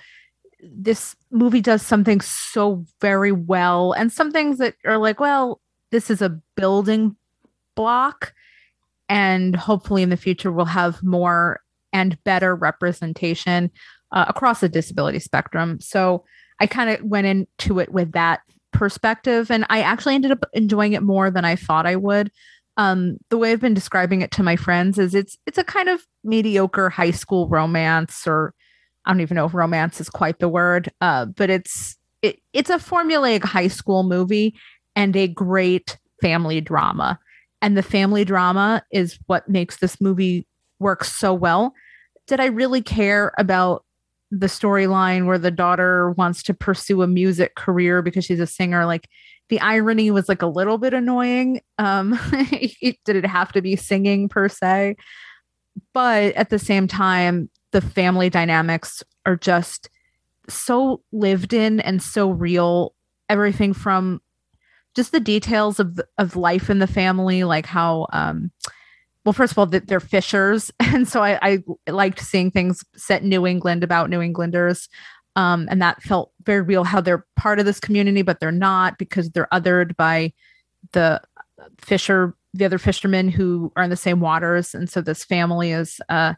this 0.63 1.17
movie 1.31 1.61
does 1.61 1.83
something 1.83 2.21
so 2.21 2.85
very 3.01 3.33
well, 3.33 3.93
and 3.93 4.13
some 4.13 4.31
things 4.31 4.59
that 4.59 4.75
are 4.85 4.99
like, 4.99 5.21
well, 5.21 5.61
this 5.91 6.11
is 6.11 6.23
a 6.23 6.39
building 6.57 7.17
block, 7.77 8.33
and 9.09 9.57
hopefully 9.57 10.03
in 10.03 10.11
the 10.11 10.17
future 10.17 10.53
we'll 10.53 10.67
have 10.67 11.03
more 11.03 11.61
and 11.93 12.23
better 12.25 12.55
representation 12.55 13.71
uh, 14.13 14.27
across 14.29 14.61
the 14.61 14.69
disability 14.69 15.19
spectrum. 15.19 15.81
So 15.81 16.25
I 16.61 16.67
kind 16.67 16.91
of 16.91 17.03
went 17.03 17.27
into 17.27 17.81
it 17.81 17.93
with 17.93 18.13
that 18.13 18.41
perspective, 18.73 19.51
and 19.51 19.67
I 19.71 19.81
actually 19.81 20.15
ended 20.15 20.31
up 20.31 20.45
enjoying 20.53 20.93
it 20.93 21.03
more 21.03 21.31
than 21.31 21.45
I 21.45 21.57
thought 21.57 21.87
I 21.87 21.97
would 21.97 22.31
um 22.77 23.19
the 23.31 23.37
way 23.37 23.51
i've 23.51 23.61
been 23.61 23.75
describing 23.75 24.23
it 24.23 24.31
to 24.31 24.45
my 24.45 24.55
friends 24.55 24.97
is 24.97 25.15
it's 25.15 25.37
it's 25.45 25.59
a 25.59 25.65
kind 25.65 25.89
of 25.89 26.07
mediocre 26.23 26.89
high 26.89 27.11
school 27.11 27.49
romance 27.49 28.27
or 28.27 28.55
i 29.05 29.13
don't 29.13 29.21
even 29.21 29.35
know 29.35 29.47
if 29.47 29.55
romance 29.55 30.01
is 30.01 30.09
quite 30.09 30.39
the 30.39 30.49
word 30.49 30.91
uh 31.01 31.25
but 31.25 31.51
it's 31.51 31.97
it, 32.23 32.39
it's 32.53 32.71
a 32.71 32.77
formulaic 32.77 33.45
high 33.45 33.69
school 33.69 34.03
movie 34.03 34.55
and 34.95 35.17
a 35.17 35.29
great 35.29 35.99
family 36.21 36.61
drama 36.61 37.19
and 37.63 37.77
the 37.77 37.83
family 37.83 38.25
drama 38.25 38.83
is 38.93 39.19
what 39.27 39.49
makes 39.49 39.79
this 39.79 40.01
movie 40.01 40.47
work 40.79 41.05
so 41.05 41.33
well 41.33 41.73
did 42.27 42.41
i 42.41 42.47
really 42.47 42.83
care 42.83 43.33
about 43.39 43.85
the 44.31 44.47
storyline 44.47 45.27
where 45.27 45.39
the 45.39 45.51
daughter 45.51 46.11
wants 46.13 46.43
to 46.43 46.55
pursue 46.55 47.03
a 47.03 47.07
music 47.07 47.57
career 47.57 48.01
because 48.01 48.25
she's 48.25 48.39
a 48.39 48.47
singer 48.47 48.87
like 48.87 49.09
the 49.51 49.61
irony 49.61 50.11
was 50.11 50.29
like 50.29 50.43
a 50.43 50.47
little 50.47 50.79
bit 50.79 50.95
annoying. 50.95 51.61
Um, 51.79 52.19
did 53.05 53.17
it 53.17 53.27
have 53.27 53.53
to 53.53 53.61
be 53.61 53.77
singing 53.77 54.29
per 54.29 54.49
se? 54.49 54.97
But 55.93 56.35
at 56.35 56.51
the 56.51 56.59
same 56.59 56.87
time, 56.87 57.51
the 57.73 57.81
family 57.81 58.31
dynamics 58.31 59.03
are 59.27 59.37
just 59.37 59.89
so 60.49 61.03
lived 61.13 61.53
in 61.53 61.81
and 61.81 62.03
so 62.03 62.31
real. 62.31 62.95
Everything 63.29 63.73
from 63.73 64.21
just 64.95 65.13
the 65.13 65.21
details 65.21 65.79
of 65.79 66.01
of 66.19 66.37
life 66.37 66.69
in 66.69 66.79
the 66.81 66.87
family, 66.87 67.45
like 67.45 67.67
how, 67.67 68.09
um, 68.13 68.51
well, 69.25 69.33
first 69.33 69.53
of 69.53 69.59
all, 69.59 69.67
that 69.67 69.87
they're 69.87 70.01
fishers, 70.01 70.73
and 70.81 71.09
so 71.09 71.23
I, 71.23 71.39
I 71.87 71.91
liked 71.91 72.21
seeing 72.21 72.51
things 72.51 72.85
set 72.97 73.23
in 73.23 73.29
New 73.29 73.47
England 73.47 73.85
about 73.85 74.11
New 74.11 74.21
Englanders. 74.21 74.89
Um, 75.37 75.69
and 75.71 75.81
that 75.81 76.03
felt 76.03 76.33
very 76.43 76.61
real 76.61 76.83
how 76.83 77.01
they're 77.01 77.25
part 77.37 77.61
of 77.61 77.65
this 77.65 77.79
community 77.79 78.23
but 78.23 78.41
they're 78.41 78.51
not 78.51 78.99
because 78.99 79.31
they're 79.31 79.47
othered 79.53 79.95
by 79.97 80.33
the 80.93 81.21
fisher 81.79 82.35
the 82.53 82.65
other 82.65 82.79
fishermen 82.79 83.29
who 83.29 83.73
are 83.77 83.85
in 83.85 83.91
the 83.91 83.97
same 83.97 84.19
waters. 84.19 84.75
And 84.75 84.91
so 84.91 85.01
this 85.01 85.25
family 85.25 85.71
is 85.71 86.01
uh 86.09 86.35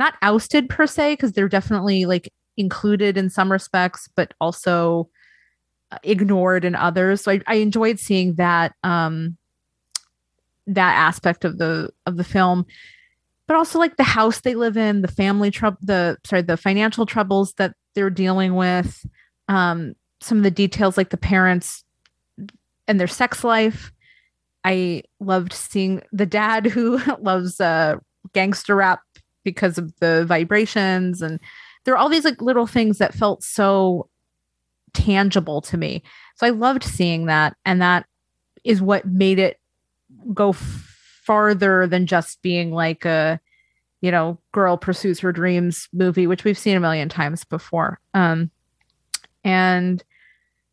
not 0.00 0.14
ousted 0.22 0.68
per 0.68 0.86
se 0.86 1.12
because 1.12 1.32
they're 1.32 1.48
definitely 1.48 2.06
like 2.06 2.32
included 2.56 3.16
in 3.16 3.30
some 3.30 3.52
respects 3.52 4.08
but 4.16 4.34
also 4.40 5.08
uh, 5.92 5.98
ignored 6.02 6.64
in 6.64 6.74
others. 6.74 7.20
So 7.20 7.32
I, 7.32 7.40
I 7.46 7.54
enjoyed 7.56 8.00
seeing 8.00 8.34
that 8.34 8.74
um 8.82 9.36
that 10.66 10.94
aspect 10.96 11.44
of 11.44 11.58
the 11.58 11.90
of 12.06 12.16
the 12.16 12.24
film. 12.24 12.66
But 13.46 13.56
also 13.56 13.78
like 13.78 13.96
the 13.96 14.04
house 14.04 14.40
they 14.40 14.54
live 14.54 14.76
in 14.76 15.02
the 15.02 15.08
family 15.08 15.50
trouble 15.50 15.78
the 15.82 16.16
sorry 16.24 16.42
the 16.42 16.56
financial 16.56 17.06
troubles 17.06 17.52
that 17.58 17.74
they're 17.94 18.10
dealing 18.10 18.54
with 18.54 19.04
um 19.48 19.94
some 20.20 20.38
of 20.38 20.44
the 20.44 20.50
details 20.50 20.96
like 20.96 21.10
the 21.10 21.16
parents 21.16 21.84
and 22.88 22.98
their 22.98 23.06
sex 23.06 23.44
life. 23.44 23.92
I 24.64 25.02
loved 25.20 25.52
seeing 25.52 26.02
the 26.12 26.26
dad 26.26 26.66
who 26.66 27.00
loves 27.20 27.60
uh 27.60 27.96
gangster 28.32 28.76
rap 28.76 29.00
because 29.44 29.78
of 29.78 29.92
the 30.00 30.24
vibrations 30.26 31.22
and 31.22 31.40
there 31.84 31.94
are 31.94 31.96
all 31.96 32.08
these 32.08 32.24
like 32.24 32.42
little 32.42 32.66
things 32.66 32.98
that 32.98 33.14
felt 33.14 33.42
so 33.42 34.08
tangible 34.92 35.60
to 35.60 35.76
me. 35.76 36.02
So 36.36 36.46
i 36.46 36.50
loved 36.50 36.82
seeing 36.84 37.26
that 37.26 37.56
and 37.64 37.80
that 37.82 38.06
is 38.64 38.82
what 38.82 39.06
made 39.06 39.38
it 39.38 39.58
go 40.34 40.52
farther 40.52 41.86
than 41.86 42.06
just 42.06 42.42
being 42.42 42.72
like 42.72 43.04
a 43.04 43.40
you 44.00 44.10
know 44.10 44.38
girl 44.52 44.76
pursues 44.76 45.20
her 45.20 45.32
dreams 45.32 45.88
movie 45.92 46.26
which 46.26 46.44
we've 46.44 46.58
seen 46.58 46.76
a 46.76 46.80
million 46.80 47.08
times 47.08 47.44
before. 47.44 48.00
Um 48.14 48.50
and 49.44 50.02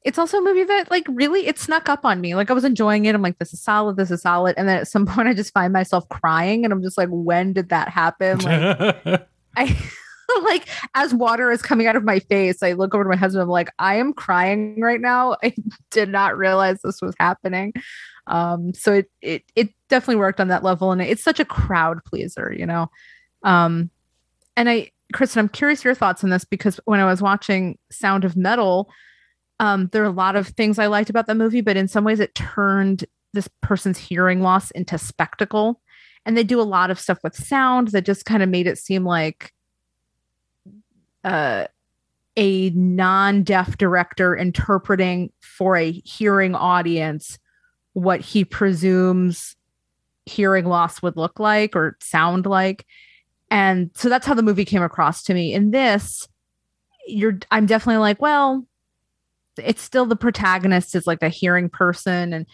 it's 0.08 0.18
also 0.18 0.38
a 0.38 0.42
movie 0.42 0.64
that 0.64 0.90
like 0.90 1.06
really 1.10 1.48
it 1.48 1.60
snuck 1.60 1.90
up 1.90 2.06
on 2.06 2.22
me. 2.22 2.34
Like 2.34 2.50
i 2.50 2.54
was 2.54 2.64
enjoying 2.64 3.06
it. 3.06 3.14
I'm 3.14 3.22
like 3.22 3.40
this 3.40 3.54
is 3.54 3.62
solid 3.62 3.98
this 3.98 4.10
is 4.10 4.22
solid. 4.22 4.56
And 4.58 4.68
then 4.68 4.78
at 4.78 4.88
some 4.88 5.06
point 5.14 5.28
i 5.28 5.34
just 5.34 5.54
find 5.54 5.74
myself 5.74 6.08
crying 6.08 6.64
and 6.64 6.72
i'm 6.72 6.82
just 6.82 6.98
like 6.98 7.10
when 7.12 7.52
did 7.52 7.70
that 7.70 7.90
happen? 7.90 8.40
Like 8.40 9.28
i 9.58 9.78
like 10.44 10.68
as 10.96 11.14
water 11.14 11.52
is 11.52 11.62
coming 11.62 11.88
out 11.88 11.96
of 11.96 12.04
my 12.04 12.20
face 12.20 12.62
i 12.62 12.74
look 12.74 12.94
over 12.94 13.06
to 13.06 13.10
my 13.10 13.16
husband 13.16 13.42
i'm 13.42 13.50
like 13.50 13.70
i 13.80 13.96
am 13.96 14.14
crying 14.14 14.80
right 14.80 15.02
now. 15.02 15.36
I 15.44 15.54
did 15.92 16.10
not 16.10 16.38
realize 16.38 16.82
this 16.82 17.02
was 17.02 17.16
happening. 17.20 17.74
Um 18.28 18.74
so 18.74 18.94
it 18.94 19.12
it, 19.22 19.44
it 19.58 19.70
definitely 19.90 20.18
worked 20.18 20.40
on 20.40 20.48
that 20.48 20.64
level. 20.64 20.92
And 20.92 21.02
it's 21.02 21.24
such 21.24 21.42
a 21.42 21.46
crowd 21.46 22.00
pleaser 22.06 22.56
you 22.58 22.66
know? 22.66 22.90
Um 23.44 23.90
and 24.56 24.70
i 24.70 24.90
kristen 25.14 25.40
i'm 25.40 25.50
curious 25.50 25.84
your 25.84 25.96
thoughts 25.96 26.24
on 26.24 26.30
this 26.30 26.44
because 26.44 26.80
when 26.86 27.00
i 27.00 27.06
was 27.06 27.22
watching 27.22 27.78
sound 27.90 28.26
of 28.26 28.36
metal 28.36 28.90
um 29.60 29.88
there 29.92 30.04
are 30.04 30.08
a 30.08 30.12
lot 30.12 30.36
of 30.36 30.48
things 30.50 30.80
i 30.80 30.88
liked 30.88 31.10
about 31.10 31.28
the 31.28 31.36
movie 31.36 31.62
but 31.62 31.78
in 31.78 31.88
some 31.88 32.04
ways 32.04 32.20
it 32.20 32.36
turned 32.36 33.06
this 33.38 33.50
person's 33.62 33.98
hearing 33.98 34.42
loss 34.42 34.72
into 34.72 34.98
spectacle. 34.98 35.82
And 36.26 36.36
they 36.36 36.44
do 36.44 36.60
a 36.60 36.64
lot 36.64 36.92
of 36.92 37.00
stuff 37.00 37.20
with 37.24 37.36
sound 37.36 37.90
that 37.90 38.06
just 38.06 38.26
kind 38.26 38.44
of 38.44 38.50
made 38.50 38.68
it 38.68 38.78
seem 38.78 39.06
like 39.06 39.54
uh 41.24 41.68
a 42.36 42.70
non-deaf 42.72 43.78
director 43.78 44.36
interpreting 44.36 45.32
for 45.40 45.76
a 45.76 45.92
hearing 45.92 46.54
audience 46.54 47.40
what 47.94 48.22
he 48.22 48.46
presumes 48.46 49.56
hearing 50.26 50.66
loss 50.66 51.02
would 51.02 51.18
look 51.18 51.40
like 51.40 51.76
or 51.76 51.98
sound 52.00 52.46
like. 52.46 52.86
And 53.50 53.90
so 53.96 54.10
that's 54.10 54.28
how 54.28 54.36
the 54.36 54.44
movie 54.44 54.66
came 54.66 54.84
across 54.84 55.24
to 55.24 55.34
me. 55.34 55.54
In 55.54 55.72
this 55.72 56.28
you're 57.10 57.40
i'm 57.52 57.66
definitely 57.66 58.02
like 58.02 58.22
well 58.22 58.68
it's 59.64 59.82
still 59.82 60.06
the 60.06 60.16
protagonist 60.16 60.96
is 60.96 61.08
like 61.08 61.22
a 61.22 61.30
hearing 61.30 61.70
person 61.70 62.34
and 62.34 62.46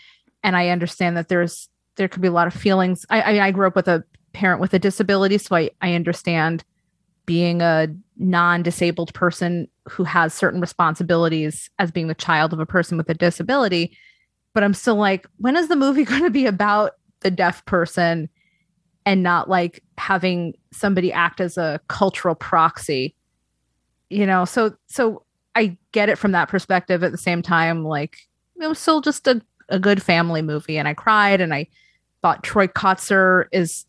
and 0.44 0.56
i 0.56 0.70
understand 0.70 1.18
that 1.18 1.30
there's 1.30 1.70
there 1.96 2.08
could 2.08 2.24
be 2.24 2.28
a 2.28 2.32
lot 2.32 2.48
of 2.48 2.54
feelings. 2.54 3.06
I 3.10 3.22
i, 3.22 3.48
I 3.48 3.52
grew 3.52 3.68
up 3.68 3.76
with 3.76 3.88
a 3.88 4.04
parent 4.34 4.62
with 4.62 4.74
a 4.74 4.80
disability 4.80 5.38
so 5.38 5.56
i 5.56 5.70
i 5.82 5.94
understand 5.94 6.64
being 7.26 7.62
a 7.62 7.88
non-disabled 8.18 9.14
person 9.14 9.68
who 9.90 10.04
has 10.04 10.34
certain 10.34 10.60
responsibilities 10.60 11.70
as 11.80 11.92
being 11.92 12.08
the 12.08 12.16
child 12.16 12.52
of 12.52 12.60
a 12.60 12.66
person 12.66 12.98
with 12.98 13.10
a 13.10 13.14
disability 13.14 13.96
but 14.54 14.64
i'm 14.64 14.74
still 14.74 14.96
like 14.96 15.28
when 15.38 15.56
is 15.56 15.68
the 15.68 15.76
movie 15.76 16.04
going 16.06 16.24
to 16.24 16.30
be 16.30 16.46
about 16.46 16.94
the 17.22 17.32
deaf 17.32 17.64
person 17.66 18.30
and 19.06 19.24
not 19.24 19.50
like 19.50 19.84
having 19.98 20.54
somebody 20.72 21.12
act 21.12 21.42
as 21.42 21.58
a 21.58 21.80
cultural 21.88 22.36
proxy? 22.36 23.16
You 24.10 24.26
know 24.26 24.46
so 24.46 24.76
so 24.88 25.26
i 25.56 25.78
get 25.92 26.10
it 26.10 26.18
from 26.18 26.32
that 26.32 26.50
perspective. 26.50 27.04
At 27.04 27.12
the 27.12 27.18
same 27.18 27.42
time 27.42 27.84
like 27.84 28.18
it 28.62 28.68
was 28.68 28.80
still 28.80 29.02
just 29.02 29.28
a, 29.28 29.42
a 29.70 29.80
good 29.80 30.02
family 30.02 30.42
movie 30.42 30.78
and 30.78 30.88
i 30.88 30.94
cried 30.94 31.42
and 31.42 31.54
i 31.54 31.68
thought 32.22 32.44
troy 32.44 32.68
kotsur 32.68 33.46
is 33.52 33.86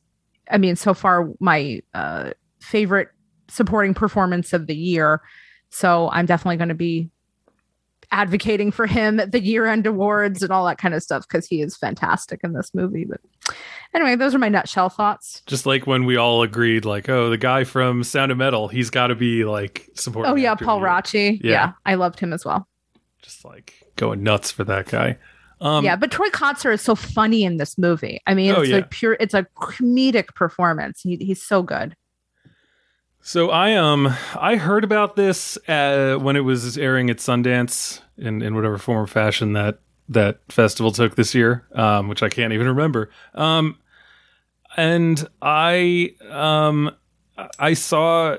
i 0.50 0.58
mean 0.58 0.76
so 0.76 0.94
far 0.94 1.30
my 1.40 1.80
uh 1.94 2.30
favorite 2.60 3.08
supporting 3.48 3.92
performance 3.94 4.52
of 4.52 4.66
the 4.66 4.74
year. 4.74 5.20
So 5.70 6.08
i'm 6.12 6.26
definitely 6.26 6.56
going 6.56 6.68
to 6.68 6.74
be 6.74 7.10
advocating 8.14 8.70
for 8.70 8.86
him 8.86 9.18
at 9.18 9.32
the 9.32 9.40
year 9.40 9.66
end 9.66 9.86
awards 9.86 10.42
and 10.42 10.52
all 10.52 10.64
that 10.66 10.78
kind 10.78 10.94
of 10.94 11.02
stuff 11.02 11.26
because 11.28 11.46
he 11.46 11.60
is 11.60 11.76
fantastic 11.76 12.40
in 12.44 12.52
this 12.52 12.70
movie 12.72 13.04
but 13.04 13.20
anyway 13.92 14.14
those 14.14 14.34
are 14.34 14.38
my 14.38 14.48
nutshell 14.48 14.88
thoughts 14.88 15.42
Just 15.46 15.66
like 15.66 15.86
when 15.86 16.04
we 16.06 16.16
all 16.16 16.42
agreed, 16.42 16.84
like, 16.84 17.08
oh, 17.08 17.28
the 17.28 17.36
guy 17.38 17.64
from 17.64 18.04
Sound 18.04 18.30
of 18.30 18.38
Metal, 18.38 18.68
he's 18.68 18.88
got 18.90 19.08
to 19.08 19.14
be 19.16 19.44
like 19.44 19.88
supporting. 19.94 20.30
oh 20.32 20.36
yeah 20.36 20.54
paul 20.54 20.80
raci 20.80 21.40
Yeah. 21.42 21.50
yeah. 21.50 21.72
i 21.84 21.94
loved 21.96 22.20
him 22.20 22.32
as 22.32 22.44
well 22.44 22.68
Just 23.20 23.44
like 23.44 23.74
going 23.96 24.22
nuts 24.22 24.50
for 24.50 24.64
that 24.64 24.86
guy. 24.88 25.18
Um, 25.60 25.84
yeah, 25.84 25.96
but 25.96 26.10
Troy 26.10 26.28
Kotsur 26.28 26.74
is 26.74 26.82
so 26.82 26.94
funny 26.94 27.42
in 27.44 27.56
this 27.56 27.78
movie. 27.78 28.20
I 28.26 28.34
mean, 28.34 28.50
Oh, 28.50 28.60
it's 28.60 28.70
yeah. 28.70 28.76
like 28.76 28.90
pure. 28.90 29.16
It's 29.18 29.32
a 29.34 29.46
comedic 29.56 30.34
performance. 30.34 31.00
He, 31.00 31.16
he's 31.16 31.40
so 31.42 31.62
good. 31.62 31.94
So 33.26 33.48
I 33.48 33.74
um 33.76 34.14
I 34.38 34.56
heard 34.56 34.84
about 34.84 35.16
this 35.16 35.56
uh, 35.66 36.16
when 36.20 36.36
it 36.36 36.40
was 36.40 36.76
airing 36.76 37.08
at 37.08 37.16
Sundance 37.16 38.02
in 38.18 38.42
in 38.42 38.54
whatever 38.54 38.76
form 38.76 39.04
or 39.04 39.06
fashion 39.06 39.54
that 39.54 39.78
that 40.10 40.40
festival 40.50 40.92
took 40.92 41.16
this 41.16 41.34
year, 41.34 41.66
um, 41.74 42.08
which 42.08 42.22
I 42.22 42.28
can't 42.28 42.52
even 42.52 42.66
remember. 42.66 43.08
Um, 43.34 43.78
and 44.76 45.26
I 45.40 46.14
um 46.30 46.94
I 47.58 47.72
saw 47.72 48.36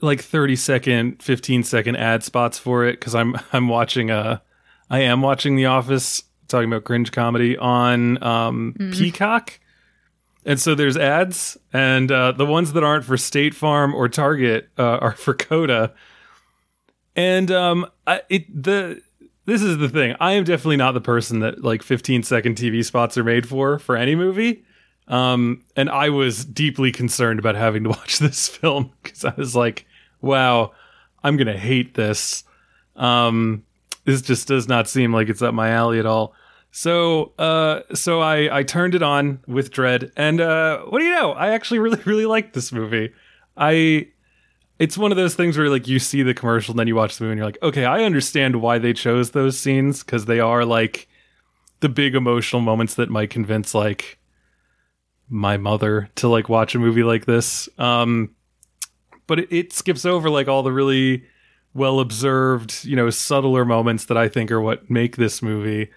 like 0.00 0.20
30 0.20 0.54
second 0.54 1.20
15 1.20 1.64
second 1.64 1.96
ad 1.96 2.22
spots 2.22 2.58
for 2.58 2.84
it 2.84 3.00
because 3.00 3.14
i'm 3.14 3.36
i'm 3.52 3.68
watching 3.68 4.10
uh 4.10 4.38
i 4.90 5.00
am 5.00 5.22
watching 5.22 5.56
the 5.56 5.64
office 5.64 6.22
talking 6.46 6.68
about 6.68 6.84
cringe 6.84 7.10
comedy 7.10 7.56
on 7.56 8.22
um 8.22 8.74
peacock 8.92 9.58
and 10.44 10.60
so 10.60 10.74
there's 10.74 10.96
ads 10.96 11.56
and 11.72 12.10
uh 12.10 12.32
the 12.32 12.46
ones 12.46 12.72
that 12.72 12.84
aren't 12.84 13.04
for 13.04 13.16
state 13.16 13.54
farm 13.54 13.94
or 13.94 14.08
target 14.08 14.68
uh, 14.78 14.98
are 14.98 15.12
for 15.12 15.34
coda 15.34 15.92
and 17.16 17.50
um 17.50 17.86
I, 18.06 18.22
it 18.28 18.62
the 18.62 19.00
this 19.46 19.62
is 19.62 19.78
the 19.78 19.88
thing 19.88 20.16
i 20.20 20.32
am 20.32 20.44
definitely 20.44 20.76
not 20.76 20.92
the 20.92 21.00
person 21.00 21.40
that 21.40 21.62
like 21.62 21.82
15 21.82 22.22
second 22.22 22.56
tv 22.56 22.84
spots 22.84 23.16
are 23.18 23.24
made 23.24 23.48
for 23.48 23.78
for 23.78 23.96
any 23.96 24.14
movie 24.14 24.64
um, 25.08 25.62
and 25.76 25.90
I 25.90 26.10
was 26.10 26.44
deeply 26.44 26.90
concerned 26.92 27.38
about 27.38 27.56
having 27.56 27.84
to 27.84 27.90
watch 27.90 28.18
this 28.18 28.48
film 28.48 28.92
because 29.02 29.24
I 29.24 29.34
was 29.36 29.54
like, 29.54 29.86
wow, 30.20 30.72
I'm 31.22 31.36
to 31.36 31.58
hate 31.58 31.94
this. 31.94 32.44
Um, 32.96 33.64
this 34.04 34.22
just 34.22 34.48
does 34.48 34.68
not 34.68 34.88
seem 34.88 35.12
like 35.12 35.28
it's 35.28 35.42
up 35.42 35.54
my 35.54 35.70
alley 35.70 35.98
at 35.98 36.06
all. 36.06 36.34
So, 36.76 37.34
uh, 37.38 37.82
so 37.94 38.20
I, 38.20 38.58
I 38.58 38.62
turned 38.64 38.96
it 38.96 39.02
on 39.02 39.38
with 39.46 39.70
dread 39.70 40.10
and, 40.16 40.40
uh, 40.40 40.80
what 40.80 40.98
do 40.98 41.04
you 41.04 41.14
know? 41.14 41.30
I 41.30 41.50
actually 41.50 41.78
really, 41.78 42.02
really 42.04 42.26
liked 42.26 42.52
this 42.52 42.72
movie. 42.72 43.12
I, 43.56 44.08
it's 44.80 44.98
one 44.98 45.12
of 45.12 45.16
those 45.16 45.36
things 45.36 45.56
where 45.56 45.70
like 45.70 45.86
you 45.86 46.00
see 46.00 46.24
the 46.24 46.34
commercial 46.34 46.72
and 46.72 46.80
then 46.80 46.88
you 46.88 46.96
watch 46.96 47.16
the 47.16 47.22
movie 47.22 47.30
and 47.30 47.38
you're 47.38 47.46
like, 47.46 47.62
okay, 47.62 47.84
I 47.84 48.02
understand 48.02 48.60
why 48.60 48.78
they 48.78 48.92
chose 48.92 49.30
those 49.30 49.56
scenes 49.56 50.02
because 50.02 50.24
they 50.24 50.40
are 50.40 50.64
like 50.64 51.06
the 51.78 51.88
big 51.88 52.16
emotional 52.16 52.60
moments 52.60 52.96
that 52.96 53.08
might 53.08 53.30
convince 53.30 53.72
like 53.72 54.18
my 55.28 55.56
mother 55.56 56.10
to 56.16 56.26
like 56.26 56.48
watch 56.48 56.74
a 56.74 56.80
movie 56.80 57.04
like 57.04 57.24
this. 57.24 57.68
Um, 57.78 58.34
but 59.28 59.38
it, 59.38 59.52
it 59.52 59.72
skips 59.72 60.04
over 60.04 60.28
like 60.28 60.48
all 60.48 60.64
the 60.64 60.72
really 60.72 61.22
well 61.72 62.00
observed, 62.00 62.84
you 62.84 62.96
know, 62.96 63.10
subtler 63.10 63.64
moments 63.64 64.06
that 64.06 64.16
I 64.16 64.28
think 64.28 64.50
are 64.50 64.60
what 64.60 64.90
make 64.90 65.16
this 65.16 65.40
movie. 65.40 65.92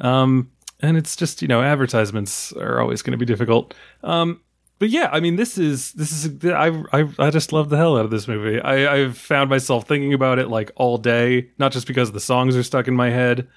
Um, 0.00 0.50
and 0.80 0.96
it's 0.96 1.16
just 1.16 1.42
you 1.42 1.48
know 1.48 1.62
advertisements 1.62 2.52
are 2.52 2.80
always 2.80 3.02
going 3.02 3.12
to 3.12 3.18
be 3.18 3.26
difficult. 3.26 3.74
Um, 4.02 4.40
but 4.78 4.90
yeah, 4.90 5.08
I 5.12 5.20
mean 5.20 5.36
this 5.36 5.58
is 5.58 5.92
this 5.92 6.12
is 6.12 6.44
I 6.44 6.82
I 6.92 7.08
I 7.18 7.30
just 7.30 7.52
love 7.52 7.68
the 7.68 7.76
hell 7.76 7.96
out 7.96 8.04
of 8.04 8.10
this 8.10 8.28
movie. 8.28 8.60
I 8.60 8.94
I've 8.94 9.18
found 9.18 9.50
myself 9.50 9.88
thinking 9.88 10.14
about 10.14 10.38
it 10.38 10.48
like 10.48 10.70
all 10.76 10.98
day, 10.98 11.50
not 11.58 11.72
just 11.72 11.86
because 11.86 12.12
the 12.12 12.20
songs 12.20 12.56
are 12.56 12.62
stuck 12.62 12.86
in 12.86 12.94
my 12.94 13.10
head, 13.10 13.48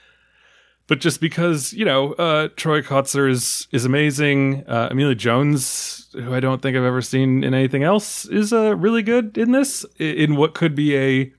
but 0.87 0.99
just 0.99 1.21
because 1.21 1.73
you 1.73 1.85
know 1.85 2.13
uh, 2.13 2.49
Troy 2.55 2.81
Kotsur 2.81 3.29
is 3.29 3.67
is 3.71 3.85
amazing. 3.85 4.63
Uh, 4.67 4.89
Emilia 4.91 5.15
Jones, 5.15 6.09
who 6.13 6.33
I 6.33 6.39
don't 6.39 6.61
think 6.61 6.75
I've 6.75 6.83
ever 6.83 7.03
seen 7.03 7.43
in 7.43 7.53
anything 7.53 7.83
else, 7.83 8.25
is 8.25 8.51
uh, 8.51 8.75
really 8.75 9.03
good 9.03 9.37
in 9.37 9.51
this. 9.51 9.85
In 9.99 10.35
what 10.35 10.55
could 10.55 10.73
be 10.73 10.97
a 10.97 11.31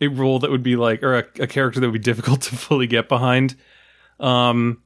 a 0.00 0.08
role 0.08 0.38
that 0.40 0.50
would 0.50 0.62
be 0.62 0.76
like, 0.76 1.02
or 1.02 1.14
a, 1.18 1.24
a 1.40 1.46
character 1.46 1.80
that 1.80 1.86
would 1.86 1.94
be 1.94 1.98
difficult 2.12 2.42
to 2.42 2.54
fully 2.54 2.86
get 2.86 3.08
behind. 3.08 3.56
Um, 4.20 4.82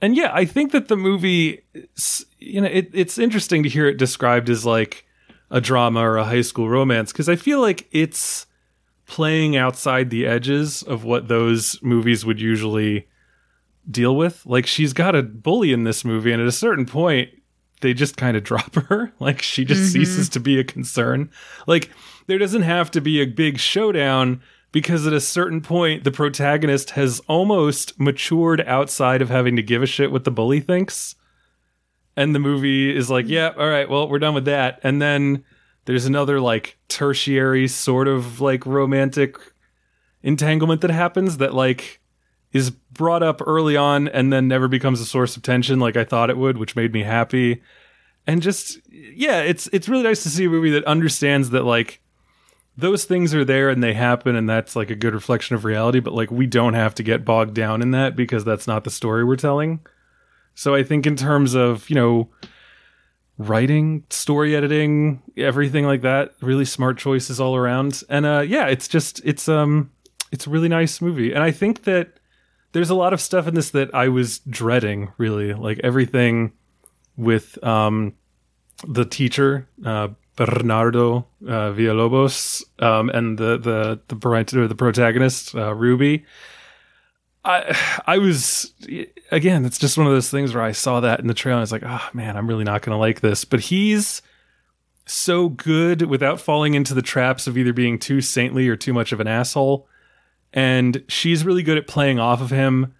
and 0.00 0.16
yeah, 0.16 0.30
I 0.32 0.44
think 0.44 0.72
that 0.72 0.88
the 0.88 0.96
movie, 0.96 1.62
you 2.38 2.60
know, 2.60 2.68
it, 2.68 2.90
it's 2.92 3.18
interesting 3.18 3.62
to 3.62 3.68
hear 3.68 3.86
it 3.86 3.98
described 3.98 4.48
as 4.48 4.64
like 4.64 5.06
a 5.50 5.60
drama 5.60 6.00
or 6.00 6.16
a 6.16 6.24
high 6.24 6.40
school 6.42 6.68
romance 6.68 7.12
because 7.12 7.28
I 7.28 7.36
feel 7.36 7.60
like 7.60 7.88
it's 7.90 8.46
playing 9.06 9.56
outside 9.56 10.08
the 10.08 10.26
edges 10.26 10.82
of 10.82 11.04
what 11.04 11.28
those 11.28 11.82
movies 11.82 12.24
would 12.24 12.40
usually 12.40 13.08
deal 13.90 14.16
with. 14.16 14.46
Like 14.46 14.66
she's 14.66 14.92
got 14.92 15.14
a 15.14 15.22
bully 15.22 15.72
in 15.72 15.84
this 15.84 16.04
movie, 16.04 16.32
and 16.32 16.40
at 16.40 16.48
a 16.48 16.52
certain 16.52 16.86
point, 16.86 17.30
they 17.80 17.92
just 17.92 18.16
kind 18.16 18.36
of 18.36 18.44
drop 18.44 18.74
her. 18.76 19.12
Like 19.18 19.42
she 19.42 19.64
just 19.64 19.92
ceases 19.92 20.28
to 20.30 20.40
be 20.40 20.58
a 20.58 20.64
concern. 20.64 21.30
Like 21.66 21.90
there 22.26 22.38
doesn't 22.38 22.62
have 22.62 22.90
to 22.92 23.00
be 23.00 23.20
a 23.20 23.26
big 23.26 23.58
showdown 23.58 24.40
because 24.72 25.06
at 25.06 25.12
a 25.12 25.20
certain 25.20 25.60
point, 25.60 26.04
the 26.04 26.10
protagonist 26.10 26.90
has 26.90 27.20
almost 27.26 27.98
matured 27.98 28.60
outside 28.66 29.20
of 29.22 29.28
having 29.28 29.56
to 29.56 29.62
give 29.62 29.82
a 29.82 29.86
shit 29.86 30.12
what 30.12 30.24
the 30.24 30.30
bully 30.30 30.60
thinks. 30.60 31.16
And 32.16 32.34
the 32.34 32.38
movie 32.38 32.94
is 32.94 33.10
like, 33.10 33.26
mm. 33.26 33.30
yeah, 33.30 33.52
all 33.56 33.68
right, 33.68 33.88
well, 33.88 34.08
we're 34.08 34.18
done 34.18 34.34
with 34.34 34.44
that. 34.44 34.80
And 34.82 35.00
then 35.00 35.44
there's 35.86 36.06
another 36.06 36.40
like 36.40 36.78
tertiary 36.88 37.66
sort 37.66 38.06
of 38.06 38.40
like 38.40 38.66
romantic 38.66 39.36
entanglement 40.22 40.82
that 40.82 40.90
happens 40.90 41.38
that 41.38 41.54
like 41.54 42.00
is 42.52 42.70
brought 42.70 43.22
up 43.22 43.40
early 43.46 43.76
on 43.76 44.08
and 44.08 44.32
then 44.32 44.48
never 44.48 44.68
becomes 44.68 45.00
a 45.00 45.06
source 45.06 45.36
of 45.36 45.42
tension 45.42 45.80
like 45.80 45.96
I 45.96 46.04
thought 46.04 46.30
it 46.30 46.36
would, 46.36 46.58
which 46.58 46.76
made 46.76 46.92
me 46.92 47.02
happy. 47.02 47.62
And 48.26 48.42
just 48.42 48.78
yeah, 48.90 49.40
it's 49.40 49.68
it's 49.72 49.88
really 49.88 50.02
nice 50.02 50.22
to 50.24 50.28
see 50.28 50.44
a 50.44 50.50
movie 50.50 50.70
that 50.70 50.84
understands 50.84 51.50
that 51.50 51.64
like 51.64 52.02
those 52.80 53.04
things 53.04 53.34
are 53.34 53.44
there 53.44 53.68
and 53.68 53.82
they 53.82 53.94
happen 53.94 54.36
and 54.36 54.48
that's 54.48 54.74
like 54.74 54.90
a 54.90 54.94
good 54.94 55.14
reflection 55.14 55.54
of 55.56 55.64
reality, 55.64 56.00
but 56.00 56.14
like 56.14 56.30
we 56.30 56.46
don't 56.46 56.74
have 56.74 56.94
to 56.96 57.02
get 57.02 57.24
bogged 57.24 57.54
down 57.54 57.82
in 57.82 57.90
that 57.92 58.16
because 58.16 58.44
that's 58.44 58.66
not 58.66 58.84
the 58.84 58.90
story 58.90 59.24
we're 59.24 59.36
telling. 59.36 59.80
So 60.54 60.74
I 60.74 60.82
think 60.82 61.06
in 61.06 61.16
terms 61.16 61.54
of, 61.54 61.88
you 61.88 61.96
know, 61.96 62.28
writing, 63.38 64.04
story 64.10 64.54
editing, 64.54 65.22
everything 65.36 65.86
like 65.86 66.02
that, 66.02 66.34
really 66.42 66.64
smart 66.66 66.98
choices 66.98 67.40
all 67.40 67.56
around. 67.56 68.02
And 68.08 68.26
uh 68.26 68.44
yeah, 68.46 68.66
it's 68.66 68.88
just 68.88 69.20
it's 69.24 69.48
um 69.48 69.90
it's 70.32 70.46
a 70.46 70.50
really 70.50 70.68
nice 70.68 71.00
movie. 71.00 71.32
And 71.32 71.42
I 71.42 71.50
think 71.50 71.84
that 71.84 72.20
there's 72.72 72.90
a 72.90 72.94
lot 72.94 73.12
of 73.12 73.20
stuff 73.20 73.46
in 73.46 73.54
this 73.54 73.70
that 73.70 73.94
I 73.94 74.08
was 74.08 74.40
dreading, 74.40 75.12
really. 75.18 75.54
Like 75.54 75.80
everything 75.82 76.52
with 77.16 77.62
um 77.64 78.14
the 78.86 79.04
teacher, 79.04 79.68
uh 79.84 80.08
Bernardo 80.40 81.26
uh, 81.46 81.70
Villalobos, 81.70 82.64
um, 82.82 83.10
and 83.10 83.36
the 83.36 83.58
the 83.58 84.00
the, 84.08 84.58
or 84.58 84.66
the 84.66 84.74
protagonist 84.74 85.54
uh, 85.54 85.74
Ruby. 85.74 86.24
I 87.44 87.76
I 88.06 88.16
was 88.16 88.72
again. 89.30 89.66
It's 89.66 89.76
just 89.78 89.98
one 89.98 90.06
of 90.06 90.14
those 90.14 90.30
things 90.30 90.54
where 90.54 90.64
I 90.64 90.72
saw 90.72 91.00
that 91.00 91.20
in 91.20 91.26
the 91.26 91.34
trailer. 91.34 91.56
and 91.56 91.60
I 91.60 91.64
was 91.64 91.72
like, 91.72 91.82
oh 91.84 92.08
man, 92.14 92.38
I'm 92.38 92.46
really 92.46 92.64
not 92.64 92.80
going 92.80 92.94
to 92.94 92.98
like 92.98 93.20
this. 93.20 93.44
But 93.44 93.60
he's 93.60 94.22
so 95.04 95.50
good 95.50 96.02
without 96.02 96.40
falling 96.40 96.72
into 96.72 96.94
the 96.94 97.02
traps 97.02 97.46
of 97.46 97.58
either 97.58 97.74
being 97.74 97.98
too 97.98 98.22
saintly 98.22 98.66
or 98.66 98.76
too 98.76 98.94
much 98.94 99.12
of 99.12 99.20
an 99.20 99.26
asshole. 99.26 99.88
And 100.54 101.04
she's 101.06 101.44
really 101.44 101.62
good 101.62 101.76
at 101.76 101.86
playing 101.86 102.18
off 102.18 102.40
of 102.40 102.48
him 102.48 102.94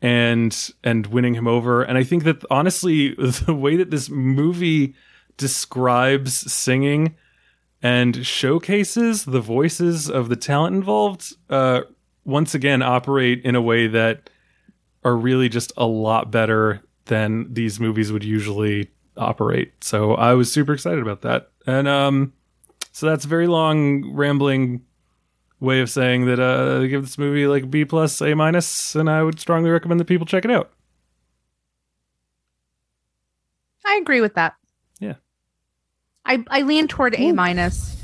and 0.00 0.70
and 0.82 1.06
winning 1.06 1.34
him 1.34 1.46
over. 1.46 1.84
And 1.84 1.96
I 1.96 2.02
think 2.02 2.24
that 2.24 2.44
honestly, 2.50 3.14
the 3.46 3.54
way 3.54 3.76
that 3.76 3.92
this 3.92 4.10
movie 4.10 4.96
describes 5.42 6.52
singing 6.52 7.16
and 7.82 8.24
showcases 8.24 9.24
the 9.24 9.40
voices 9.40 10.08
of 10.08 10.28
the 10.28 10.36
talent 10.36 10.76
involved 10.76 11.34
uh, 11.50 11.80
once 12.24 12.54
again 12.54 12.80
operate 12.80 13.44
in 13.44 13.54
a 13.56 13.60
way 13.60 13.88
that 13.88 14.30
are 15.04 15.16
really 15.16 15.48
just 15.48 15.72
a 15.76 15.84
lot 15.84 16.30
better 16.30 16.80
than 17.06 17.52
these 17.52 17.80
movies 17.80 18.12
would 18.12 18.24
usually 18.24 18.88
operate. 19.16 19.72
So 19.82 20.14
I 20.14 20.34
was 20.34 20.50
super 20.50 20.72
excited 20.72 21.02
about 21.02 21.22
that. 21.22 21.50
And 21.66 21.88
um 21.88 22.32
So 22.92 23.06
that's 23.06 23.24
a 23.24 23.28
very 23.28 23.48
long, 23.48 24.14
rambling 24.14 24.82
way 25.60 25.80
of 25.80 25.88
saying 25.88 26.26
that 26.26 26.38
uh, 26.38 26.82
I 26.82 26.86
give 26.86 27.02
this 27.02 27.18
movie 27.18 27.46
like 27.46 27.70
B 27.70 27.84
plus, 27.84 28.20
A 28.20 28.34
minus, 28.34 28.94
and 28.94 29.08
I 29.08 29.22
would 29.22 29.40
strongly 29.40 29.70
recommend 29.70 29.98
that 30.00 30.06
people 30.06 30.26
check 30.26 30.44
it 30.44 30.50
out. 30.50 30.70
I 33.84 33.96
agree 33.96 34.20
with 34.20 34.34
that. 34.34 34.54
Yeah. 36.26 36.38
I 36.50 36.60
I 36.60 36.62
lean 36.62 36.88
toward 36.88 37.14
A 37.16 37.32
minus. 37.32 37.96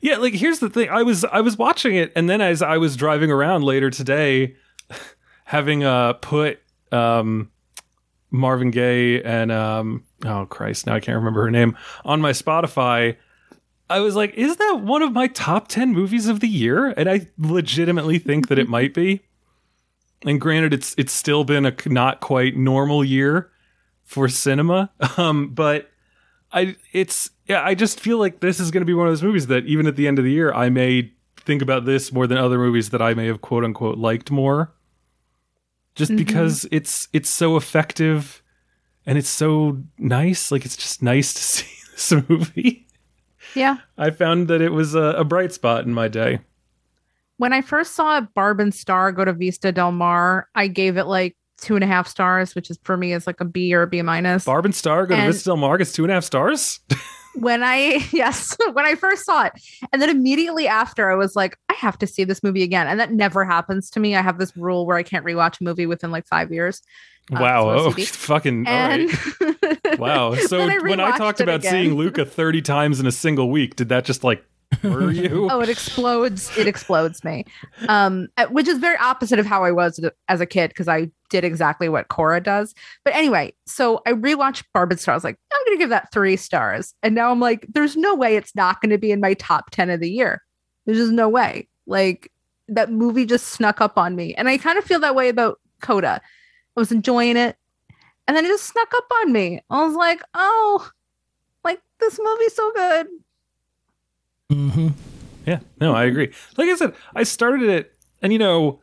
Yeah, 0.00 0.16
like 0.16 0.34
here's 0.34 0.58
the 0.58 0.68
thing. 0.68 0.88
I 0.90 1.04
was 1.04 1.24
I 1.24 1.40
was 1.40 1.56
watching 1.56 1.94
it, 1.94 2.12
and 2.16 2.28
then 2.28 2.40
as 2.40 2.60
I 2.60 2.76
was 2.78 2.96
driving 2.96 3.30
around 3.30 3.62
later 3.62 3.88
today, 3.88 4.56
having 5.44 5.84
uh 5.84 6.14
put 6.14 6.58
um 6.90 7.50
Marvin 8.30 8.70
Gaye 8.72 9.22
and 9.22 9.52
um 9.52 10.04
oh 10.24 10.46
Christ, 10.46 10.86
now 10.86 10.94
I 10.94 11.00
can't 11.00 11.16
remember 11.16 11.42
her 11.42 11.50
name 11.50 11.76
on 12.04 12.20
my 12.20 12.32
Spotify. 12.32 13.16
I 13.88 14.00
was 14.00 14.16
like, 14.16 14.34
is 14.34 14.56
that 14.56 14.80
one 14.82 15.02
of 15.02 15.12
my 15.12 15.28
top 15.28 15.68
ten 15.68 15.92
movies 15.92 16.26
of 16.26 16.40
the 16.40 16.48
year? 16.48 16.88
And 16.88 17.08
I 17.08 17.28
legitimately 17.38 18.18
think 18.18 18.48
that 18.48 18.58
it 18.58 18.68
might 18.68 18.94
be. 18.94 19.20
And 20.24 20.40
granted, 20.40 20.74
it's 20.74 20.96
it's 20.98 21.12
still 21.12 21.44
been 21.44 21.64
a 21.64 21.74
not 21.86 22.18
quite 22.20 22.56
normal 22.56 23.04
year 23.04 23.52
for 24.02 24.28
cinema, 24.28 24.90
um, 25.16 25.50
but 25.54 25.91
I 26.52 26.76
it's 26.92 27.30
yeah, 27.46 27.62
I 27.64 27.74
just 27.74 28.00
feel 28.00 28.18
like 28.18 28.40
this 28.40 28.60
is 28.60 28.70
going 28.70 28.82
to 28.82 28.86
be 28.86 28.94
one 28.94 29.06
of 29.06 29.12
those 29.12 29.22
movies 29.22 29.46
that 29.48 29.64
even 29.66 29.86
at 29.86 29.96
the 29.96 30.06
end 30.06 30.18
of 30.18 30.24
the 30.24 30.32
year, 30.32 30.52
I 30.52 30.68
may 30.68 31.12
think 31.36 31.62
about 31.62 31.84
this 31.84 32.12
more 32.12 32.26
than 32.26 32.38
other 32.38 32.58
movies 32.58 32.90
that 32.90 33.02
I 33.02 33.14
may 33.14 33.26
have 33.26 33.40
quote 33.40 33.64
unquote 33.64 33.98
liked 33.98 34.30
more, 34.30 34.72
just 35.94 36.12
mm-hmm. 36.12 36.18
because 36.18 36.66
it's 36.70 37.08
it's 37.12 37.30
so 37.30 37.56
effective 37.56 38.42
and 39.06 39.18
it's 39.18 39.28
so 39.28 39.82
nice. 39.98 40.50
Like 40.50 40.64
it's 40.64 40.76
just 40.76 41.02
nice 41.02 41.34
to 41.34 41.42
see 41.42 41.66
this 41.92 42.28
movie. 42.28 42.86
Yeah. 43.54 43.78
I 43.98 44.10
found 44.10 44.48
that 44.48 44.60
it 44.60 44.70
was 44.70 44.94
a, 44.94 45.14
a 45.16 45.24
bright 45.24 45.52
spot 45.52 45.84
in 45.84 45.92
my 45.92 46.08
day. 46.08 46.40
When 47.36 47.52
I 47.52 47.60
first 47.60 47.94
saw 47.94 48.20
Barb 48.20 48.60
and 48.60 48.74
Star 48.74 49.10
go 49.12 49.24
to 49.24 49.32
Vista 49.32 49.72
Del 49.72 49.92
Mar, 49.92 50.48
I 50.54 50.68
gave 50.68 50.96
it 50.96 51.04
like 51.04 51.36
two 51.62 51.74
and 51.76 51.82
a 51.84 51.86
half 51.86 52.06
stars, 52.06 52.54
which 52.54 52.68
is 52.70 52.78
for 52.84 52.96
me 52.96 53.12
is 53.14 53.26
like 53.26 53.40
a 53.40 53.44
B 53.44 53.74
or 53.74 53.82
a 53.82 53.86
B 53.86 54.02
minus. 54.02 54.44
Barb 54.44 54.64
and 54.66 54.74
Star 54.74 55.06
go 55.06 55.14
to 55.14 55.20
And- 55.22 55.32
Vista 55.32 55.48
Del 55.50 55.56
Mar 55.56 55.78
gets 55.78 55.92
two 55.92 56.04
and 56.04 56.10
a 56.10 56.14
half 56.14 56.24
stars. 56.24 56.80
when 57.36 57.62
I 57.62 58.06
yes, 58.12 58.54
when 58.72 58.84
I 58.84 58.94
first 58.94 59.24
saw 59.24 59.44
it. 59.44 59.52
And 59.92 60.02
then 60.02 60.10
immediately 60.10 60.68
after 60.68 61.10
I 61.10 61.14
was 61.14 61.34
like, 61.34 61.56
I 61.70 61.74
have 61.74 61.96
to 61.98 62.06
see 62.06 62.24
this 62.24 62.42
movie 62.42 62.62
again. 62.62 62.86
And 62.88 63.00
that 63.00 63.12
never 63.12 63.44
happens 63.44 63.88
to 63.90 64.00
me. 64.00 64.14
I 64.16 64.22
have 64.22 64.38
this 64.38 64.54
rule 64.56 64.84
where 64.86 64.96
I 64.96 65.02
can't 65.02 65.24
rewatch 65.24 65.60
a 65.60 65.64
movie 65.64 65.86
within 65.86 66.10
like 66.10 66.26
five 66.26 66.52
years. 66.52 66.82
Uh, 67.32 67.38
wow. 67.40 67.70
Oh, 67.70 67.90
fucking 67.92 68.66
And 68.66 69.10
right. 69.40 69.98
Wow. 69.98 70.34
So 70.34 70.66
Then 70.66 70.84
when 70.86 71.00
I 71.00 71.16
talked 71.16 71.40
about 71.40 71.60
again. 71.60 71.70
seeing 71.70 71.94
Luca 71.94 72.24
30 72.24 72.60
times 72.62 72.98
in 73.00 73.06
a 73.06 73.12
single 73.12 73.48
week, 73.50 73.76
did 73.76 73.88
that 73.90 74.04
just 74.04 74.24
like 74.24 74.44
murder 74.82 75.12
you? 75.12 75.48
oh, 75.50 75.60
it 75.60 75.68
explodes. 75.68 76.56
It 76.56 76.66
explodes 76.66 77.24
me. 77.24 77.44
Um, 77.88 78.28
uh, 78.36 78.46
which 78.46 78.68
is 78.68 78.78
very 78.78 78.96
opposite 78.98 79.38
of 79.38 79.46
how 79.46 79.64
I 79.64 79.70
was 79.70 80.00
as 80.28 80.40
a 80.40 80.46
kid 80.46 80.68
because 80.68 80.88
I 80.88 81.10
did 81.30 81.44
exactly 81.44 81.88
what 81.88 82.08
Cora 82.08 82.40
does. 82.40 82.74
But 83.04 83.14
anyway, 83.14 83.54
so 83.66 84.02
I 84.06 84.12
rewatched 84.12 84.64
Barb 84.74 84.90
and 84.90 85.00
Star. 85.00 85.14
I 85.14 85.16
was 85.16 85.24
like, 85.24 85.38
I'm 85.52 85.64
going 85.66 85.76
to 85.76 85.82
give 85.82 85.90
that 85.90 86.12
three 86.12 86.36
stars, 86.36 86.94
and 87.02 87.14
now 87.14 87.30
I'm 87.30 87.40
like, 87.40 87.66
there's 87.72 87.96
no 87.96 88.14
way 88.14 88.36
it's 88.36 88.54
not 88.54 88.80
going 88.80 88.90
to 88.90 88.98
be 88.98 89.10
in 89.10 89.20
my 89.20 89.34
top 89.34 89.70
ten 89.70 89.90
of 89.90 90.00
the 90.00 90.10
year. 90.10 90.42
There's 90.86 90.98
just 90.98 91.12
no 91.12 91.28
way. 91.28 91.68
Like 91.86 92.30
that 92.68 92.92
movie 92.92 93.26
just 93.26 93.48
snuck 93.48 93.80
up 93.80 93.98
on 93.98 94.16
me, 94.16 94.34
and 94.34 94.48
I 94.48 94.58
kind 94.58 94.78
of 94.78 94.84
feel 94.84 95.00
that 95.00 95.14
way 95.14 95.28
about 95.28 95.60
Coda. 95.80 96.20
I 96.76 96.80
was 96.80 96.92
enjoying 96.92 97.36
it, 97.36 97.56
and 98.26 98.36
then 98.36 98.44
it 98.44 98.48
just 98.48 98.66
snuck 98.66 98.92
up 98.94 99.06
on 99.20 99.32
me. 99.32 99.60
I 99.70 99.84
was 99.84 99.94
like, 99.94 100.22
oh, 100.34 100.90
like 101.64 101.80
this 102.00 102.18
movie's 102.22 102.54
so 102.54 102.72
good. 102.72 103.06
Hmm 104.52 104.88
Yeah, 105.46 105.60
no, 105.80 105.94
I 105.94 106.04
agree. 106.04 106.32
Like 106.56 106.68
I 106.68 106.76
said, 106.76 106.94
I 107.14 107.22
started 107.22 107.68
it, 107.68 107.94
and 108.20 108.32
you 108.32 108.38
know, 108.38 108.80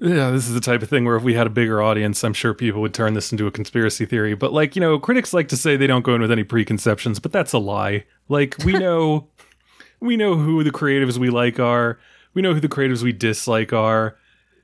yeah, 0.00 0.30
this 0.30 0.46
is 0.46 0.54
the 0.54 0.60
type 0.60 0.82
of 0.82 0.88
thing 0.88 1.04
where 1.04 1.16
if 1.16 1.24
we 1.24 1.34
had 1.34 1.48
a 1.48 1.50
bigger 1.50 1.82
audience, 1.82 2.22
I'm 2.22 2.32
sure 2.34 2.54
people 2.54 2.80
would 2.82 2.94
turn 2.94 3.14
this 3.14 3.32
into 3.32 3.48
a 3.48 3.50
conspiracy 3.50 4.06
theory. 4.06 4.34
But 4.34 4.52
like, 4.52 4.76
you 4.76 4.80
know, 4.80 4.98
critics 4.98 5.34
like 5.34 5.48
to 5.48 5.56
say 5.56 5.76
they 5.76 5.88
don't 5.88 6.04
go 6.04 6.14
in 6.14 6.20
with 6.20 6.30
any 6.30 6.44
preconceptions, 6.44 7.18
but 7.18 7.32
that's 7.32 7.52
a 7.52 7.58
lie. 7.58 8.04
Like 8.28 8.56
we 8.64 8.72
know, 8.78 9.28
we 10.00 10.16
know 10.16 10.36
who 10.36 10.62
the 10.62 10.70
creatives 10.70 11.18
we 11.18 11.30
like 11.30 11.58
are. 11.58 11.98
We 12.34 12.42
know 12.42 12.54
who 12.54 12.60
the 12.60 12.68
creatives 12.68 13.02
we 13.02 13.12
dislike 13.12 13.72
are. 13.72 14.16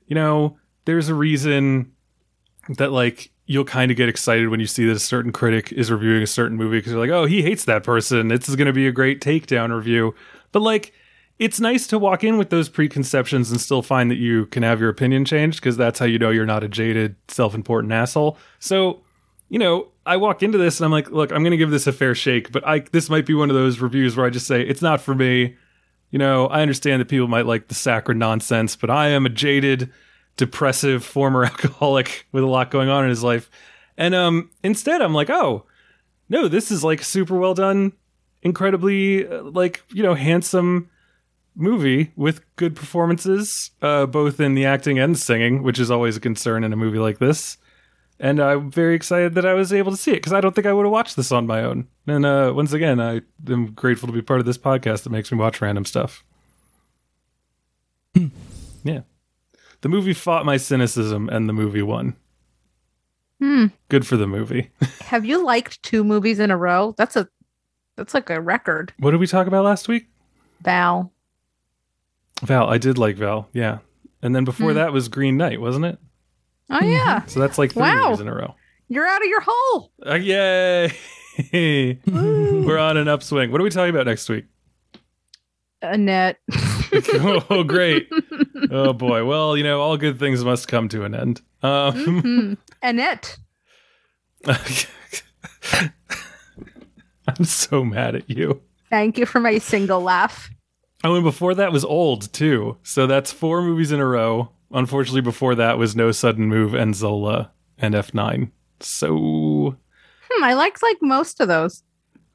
You 0.07 0.15
know, 0.15 0.57
there's 0.85 1.09
a 1.09 1.15
reason 1.15 1.91
that 2.77 2.91
like 2.93 3.31
you'll 3.45 3.65
kind 3.65 3.91
of 3.91 3.97
get 3.97 4.09
excited 4.09 4.49
when 4.49 4.59
you 4.59 4.65
see 4.65 4.85
that 4.85 4.95
a 4.95 4.99
certain 4.99 5.31
critic 5.31 5.71
is 5.71 5.91
reviewing 5.91 6.23
a 6.23 6.27
certain 6.27 6.57
movie 6.57 6.79
because 6.79 6.93
you're 6.93 7.01
like, 7.01 7.11
oh, 7.11 7.25
he 7.25 7.43
hates 7.43 7.65
that 7.65 7.83
person. 7.83 8.27
This 8.27 8.49
is 8.49 8.55
going 8.55 8.67
to 8.67 8.73
be 8.73 8.87
a 8.87 8.91
great 8.91 9.21
takedown 9.21 9.75
review. 9.75 10.15
But 10.51 10.61
like, 10.61 10.93
it's 11.37 11.59
nice 11.59 11.85
to 11.87 11.99
walk 11.99 12.23
in 12.23 12.37
with 12.37 12.49
those 12.49 12.69
preconceptions 12.69 13.51
and 13.51 13.59
still 13.59 13.81
find 13.81 14.09
that 14.09 14.15
you 14.15 14.45
can 14.47 14.63
have 14.63 14.79
your 14.79 14.89
opinion 14.89 15.25
changed 15.25 15.59
because 15.59 15.75
that's 15.75 15.99
how 15.99 16.05
you 16.05 16.17
know 16.17 16.29
you're 16.29 16.45
not 16.45 16.63
a 16.63 16.69
jaded, 16.69 17.15
self-important 17.27 17.91
asshole. 17.91 18.37
So, 18.59 19.01
you 19.49 19.59
know, 19.59 19.89
I 20.05 20.17
walk 20.17 20.43
into 20.43 20.57
this 20.57 20.79
and 20.79 20.85
I'm 20.85 20.91
like, 20.91 21.11
look, 21.11 21.31
I'm 21.31 21.43
going 21.43 21.51
to 21.51 21.57
give 21.57 21.71
this 21.71 21.87
a 21.87 21.91
fair 21.91 22.15
shake, 22.15 22.51
but 22.51 22.65
I 22.65 22.79
this 22.79 23.09
might 23.09 23.25
be 23.25 23.33
one 23.33 23.49
of 23.49 23.55
those 23.55 23.79
reviews 23.79 24.15
where 24.15 24.25
I 24.25 24.29
just 24.29 24.47
say 24.47 24.61
it's 24.61 24.81
not 24.81 25.01
for 25.01 25.13
me. 25.13 25.55
You 26.09 26.19
know, 26.19 26.47
I 26.47 26.61
understand 26.61 27.01
that 27.01 27.09
people 27.09 27.27
might 27.27 27.45
like 27.45 27.67
the 27.67 27.75
saccharine 27.75 28.19
nonsense, 28.19 28.75
but 28.75 28.89
I 28.89 29.09
am 29.09 29.25
a 29.25 29.29
jaded, 29.29 29.91
depressive 30.37 31.03
former 31.03 31.43
alcoholic 31.51 32.27
with 32.31 32.43
a 32.43 32.47
lot 32.47 32.71
going 32.71 32.89
on 32.89 33.03
in 33.03 33.09
his 33.09 33.23
life. 33.23 33.49
And 33.97 34.13
um 34.13 34.49
instead 34.63 35.01
I'm 35.01 35.13
like, 35.13 35.29
"Oh, 35.29 35.65
no, 36.29 36.47
this 36.47 36.71
is 36.71 36.83
like 36.83 37.03
super 37.03 37.37
well 37.37 37.53
done, 37.53 37.93
incredibly 38.41 39.27
uh, 39.27 39.43
like, 39.43 39.83
you 39.93 40.03
know, 40.03 40.13
handsome 40.15 40.89
movie 41.57 42.11
with 42.17 42.41
good 42.57 42.75
performances 42.75 43.71
uh 43.81 44.05
both 44.05 44.41
in 44.41 44.55
the 44.55 44.65
acting 44.65 44.99
and 44.99 45.17
singing, 45.17 45.63
which 45.63 45.79
is 45.79 45.89
always 45.89 46.17
a 46.17 46.19
concern 46.19 46.63
in 46.63 46.73
a 46.73 46.77
movie 46.77 46.99
like 46.99 47.19
this. 47.19 47.57
And 48.19 48.39
I'm 48.39 48.71
very 48.71 48.95
excited 48.95 49.35
that 49.35 49.45
I 49.45 49.53
was 49.53 49.73
able 49.73 49.91
to 49.91 49.97
see 49.97 50.11
it 50.11 50.15
because 50.15 50.31
I 50.31 50.39
don't 50.39 50.55
think 50.55 50.67
I 50.67 50.71
would 50.73 50.85
have 50.85 50.91
watched 50.91 51.17
this 51.17 51.33
on 51.33 51.45
my 51.45 51.61
own. 51.63 51.87
And 52.07 52.25
uh, 52.25 52.53
once 52.55 52.71
again, 52.71 53.01
I 53.01 53.21
am 53.49 53.71
grateful 53.73 54.07
to 54.07 54.13
be 54.13 54.21
part 54.21 54.39
of 54.39 54.45
this 54.45 54.57
podcast 54.57 55.03
that 55.03 55.09
makes 55.09 55.31
me 55.33 55.37
watch 55.37 55.59
random 55.61 55.83
stuff. 55.83 56.23
yeah. 58.83 59.01
The 59.85 59.89
movie 59.89 60.13
fought 60.15 60.47
my 60.47 60.57
cynicism 60.57 61.29
and 61.29 61.47
the 61.47 61.53
movie 61.53 61.83
won. 61.83 62.15
Hmm. 63.39 63.67
Good 63.87 64.07
for 64.07 64.17
the 64.17 64.25
movie. 64.25 64.71
Have 65.01 65.25
you 65.25 65.45
liked 65.45 65.83
two 65.83 66.03
movies 66.03 66.39
in 66.39 66.49
a 66.49 66.57
row? 66.57 66.95
That's 66.97 67.15
a 67.15 67.29
that's 67.95 68.15
like 68.15 68.31
a 68.31 68.41
record. 68.41 68.93
what 68.97 69.11
did 69.11 69.19
we 69.19 69.27
talk 69.27 69.45
about 69.45 69.63
last 69.63 69.87
week? 69.87 70.07
Val. 70.61 71.11
Val. 72.41 72.67
I 72.67 72.79
did 72.79 72.97
like 72.97 73.15
Val. 73.17 73.47
Yeah. 73.53 73.77
And 74.23 74.35
then 74.35 74.43
before 74.43 74.71
Hmm. 74.71 74.77
that 74.77 74.91
was 74.91 75.07
Green 75.07 75.37
Knight, 75.37 75.61
wasn't 75.61 75.85
it? 75.85 75.99
Oh 76.71 76.83
yeah. 76.83 77.23
So 77.27 77.39
that's 77.39 77.59
like 77.59 77.73
three 77.73 77.83
Wow. 77.83 78.05
movies 78.05 78.21
in 78.21 78.27
a 78.27 78.33
row. 78.33 78.55
You're 78.87 79.05
out 79.05 79.21
of 79.21 79.27
your 79.27 79.43
hole. 79.45 79.91
Uh, 80.03 80.15
yay. 80.15 80.91
We're 82.07 82.79
on 82.79 82.97
an 82.97 83.07
upswing. 83.07 83.51
What 83.51 83.61
are 83.61 83.63
we 83.63 83.69
talking 83.69 83.93
about 83.93 84.07
next 84.07 84.29
week? 84.29 84.45
Annette. 85.83 86.39
oh, 87.51 87.63
great. 87.63 88.09
Oh, 88.71 88.93
boy. 88.93 89.25
Well, 89.25 89.57
you 89.57 89.63
know, 89.63 89.81
all 89.81 89.97
good 89.97 90.17
things 90.19 90.43
must 90.43 90.67
come 90.67 90.87
to 90.89 91.03
an 91.03 91.13
end. 91.15 91.41
Um, 91.63 92.21
Hmm. 92.21 92.53
Annette. 92.81 93.37
I'm 97.27 97.43
so 97.43 97.83
mad 97.83 98.15
at 98.15 98.29
you. 98.29 98.61
Thank 98.89 99.17
you 99.17 99.25
for 99.25 99.39
my 99.39 99.57
single 99.57 100.01
laugh. 100.01 100.49
Oh, 101.03 101.15
and 101.15 101.23
before 101.23 101.53
that 101.55 101.71
was 101.71 101.83
old, 101.83 102.31
too. 102.33 102.77
So 102.83 103.07
that's 103.07 103.31
four 103.31 103.61
movies 103.61 103.91
in 103.91 103.99
a 103.99 104.05
row. 104.05 104.49
Unfortunately, 104.71 105.21
before 105.21 105.55
that 105.55 105.77
was 105.77 105.95
No 105.95 106.11
Sudden 106.11 106.45
Move 106.47 106.73
and 106.73 106.95
Zola 106.95 107.51
and 107.77 107.93
F9. 107.95 108.51
So 108.79 109.75
Hmm, 110.29 110.43
I 110.43 110.53
liked 110.53 110.81
like 110.83 110.97
most 111.01 111.39
of 111.41 111.47
those. 111.47 111.83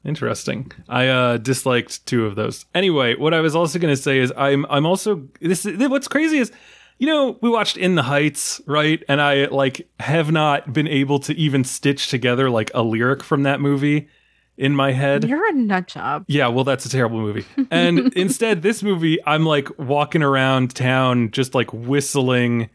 Interesting. 0.03 0.71
I 0.89 1.07
uh, 1.07 1.37
disliked 1.37 2.05
two 2.05 2.25
of 2.25 2.35
those. 2.35 2.65
Anyway, 2.73 3.15
what 3.15 3.33
I 3.33 3.41
was 3.41 3.55
also 3.55 3.77
going 3.79 3.95
to 3.95 4.01
say 4.01 4.17
is 4.19 4.33
I'm 4.35 4.65
I'm 4.69 4.85
also 4.85 5.27
this. 5.39 5.63
What's 5.65 6.07
crazy 6.07 6.39
is, 6.39 6.51
you 6.97 7.07
know, 7.07 7.37
we 7.41 7.49
watched 7.49 7.77
In 7.77 7.95
the 7.95 8.03
Heights, 8.03 8.59
right? 8.65 9.03
And 9.07 9.21
I 9.21 9.45
like 9.45 9.87
have 9.99 10.31
not 10.31 10.73
been 10.73 10.87
able 10.87 11.19
to 11.19 11.33
even 11.35 11.63
stitch 11.63 12.07
together 12.07 12.49
like 12.49 12.71
a 12.73 12.81
lyric 12.81 13.23
from 13.23 13.43
that 13.43 13.61
movie 13.61 14.09
in 14.57 14.75
my 14.75 14.91
head. 14.91 15.23
You're 15.23 15.47
a 15.49 15.53
nut 15.53 15.87
job. 15.87 16.25
Yeah, 16.27 16.47
well, 16.47 16.63
that's 16.63 16.85
a 16.85 16.89
terrible 16.89 17.19
movie. 17.19 17.45
And 17.71 18.13
instead, 18.13 18.61
this 18.63 18.81
movie, 18.83 19.19
I'm 19.25 19.45
like 19.45 19.67
walking 19.79 20.23
around 20.23 20.75
town, 20.75 21.31
just 21.31 21.53
like 21.55 21.71
whistling 21.73 22.69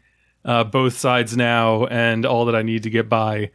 uh, 0.45 0.63
both 0.63 0.97
sides 0.97 1.35
now 1.35 1.85
and 1.87 2.25
all 2.25 2.45
that 2.45 2.55
I 2.55 2.61
need 2.61 2.83
to 2.83 2.89
get 2.89 3.09
by. 3.09 3.51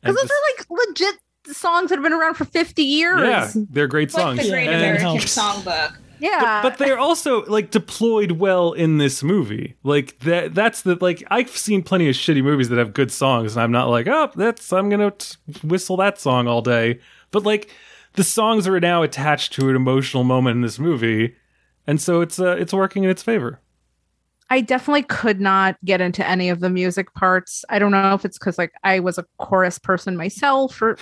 Because 0.00 0.16
those 0.16 0.24
just- 0.28 0.32
are 0.32 0.74
like 0.76 0.88
legit 0.88 1.14
songs 1.46 1.90
that 1.90 1.96
have 1.96 2.02
been 2.02 2.12
around 2.12 2.34
for 2.34 2.44
50 2.44 2.82
years. 2.82 3.20
yeah, 3.22 3.50
they're 3.70 3.86
great 3.88 4.12
Like 4.14 4.22
songs. 4.22 4.42
the 4.42 4.50
Great 4.50 4.66
And- 4.68 4.76
American 4.76 5.02
helps. 5.02 5.36
Songbook. 5.38 5.96
Yeah. 6.20 6.62
but, 6.62 6.62
but 6.62 6.78
they're 6.78 6.98
also 6.98 7.44
like 7.46 7.70
deployed 7.70 8.32
well 8.32 8.72
in 8.72 8.98
this 8.98 9.22
movie. 9.22 9.76
Like 9.82 10.18
that 10.20 10.54
that's 10.54 10.82
the 10.82 10.96
like 11.00 11.22
I've 11.30 11.50
seen 11.50 11.82
plenty 11.82 12.08
of 12.08 12.14
shitty 12.14 12.42
movies 12.42 12.68
that 12.70 12.78
have 12.78 12.94
good 12.94 13.10
songs 13.12 13.56
and 13.56 13.62
I'm 13.62 13.72
not 13.72 13.88
like, 13.90 14.06
"Oh, 14.08 14.30
that's 14.34 14.72
I'm 14.72 14.88
going 14.88 15.10
to 15.10 15.36
whistle 15.66 15.96
that 15.98 16.18
song 16.20 16.46
all 16.46 16.62
day." 16.62 17.00
But 17.30 17.42
like 17.44 17.68
the 18.14 18.24
songs 18.24 18.66
are 18.68 18.78
now 18.80 19.02
attached 19.02 19.52
to 19.54 19.68
an 19.68 19.76
emotional 19.76 20.24
moment 20.24 20.54
in 20.56 20.60
this 20.62 20.78
movie, 20.78 21.34
and 21.86 22.00
so 22.00 22.20
it's 22.22 22.38
uh, 22.40 22.56
it's 22.58 22.72
working 22.72 23.04
in 23.04 23.10
its 23.10 23.22
favor. 23.22 23.60
I 24.50 24.60
definitely 24.60 25.02
could 25.02 25.40
not 25.40 25.76
get 25.84 26.00
into 26.00 26.26
any 26.26 26.48
of 26.48 26.60
the 26.60 26.70
music 26.70 27.12
parts. 27.14 27.64
I 27.68 27.78
don't 27.78 27.90
know 27.90 28.14
if 28.14 28.24
it's 28.24 28.38
because 28.38 28.56
like 28.56 28.72
I 28.84 29.00
was 29.00 29.18
a 29.18 29.26
chorus 29.38 29.78
person 29.78 30.16
myself 30.16 30.80
or 30.80 30.96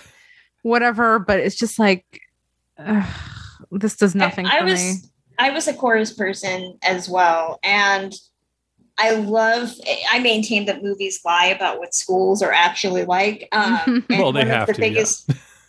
whatever, 0.62 1.18
but 1.18 1.40
it's 1.40 1.56
just 1.56 1.78
like 1.78 2.04
ugh, 2.78 3.06
this 3.70 3.96
does 3.96 4.14
nothing 4.14 4.46
I, 4.46 4.56
I 4.56 4.60
for 4.60 4.64
was 4.66 4.80
me. 5.04 5.08
I 5.38 5.50
was 5.50 5.68
a 5.68 5.74
chorus 5.74 6.12
person 6.12 6.78
as 6.82 7.08
well, 7.08 7.58
and 7.62 8.12
I 8.98 9.14
love. 9.14 9.70
I 10.12 10.18
maintain 10.20 10.66
that 10.66 10.82
movies 10.82 11.20
lie 11.24 11.46
about 11.46 11.78
what 11.78 11.94
schools 11.94 12.42
are 12.42 12.52
actually 12.52 13.04
like. 13.04 13.48
Um, 13.52 14.04
Well, 14.10 14.32
they 14.32 14.44
have 14.44 14.66
the 14.66 14.74
to, 14.74 14.88
yeah. 14.88 15.04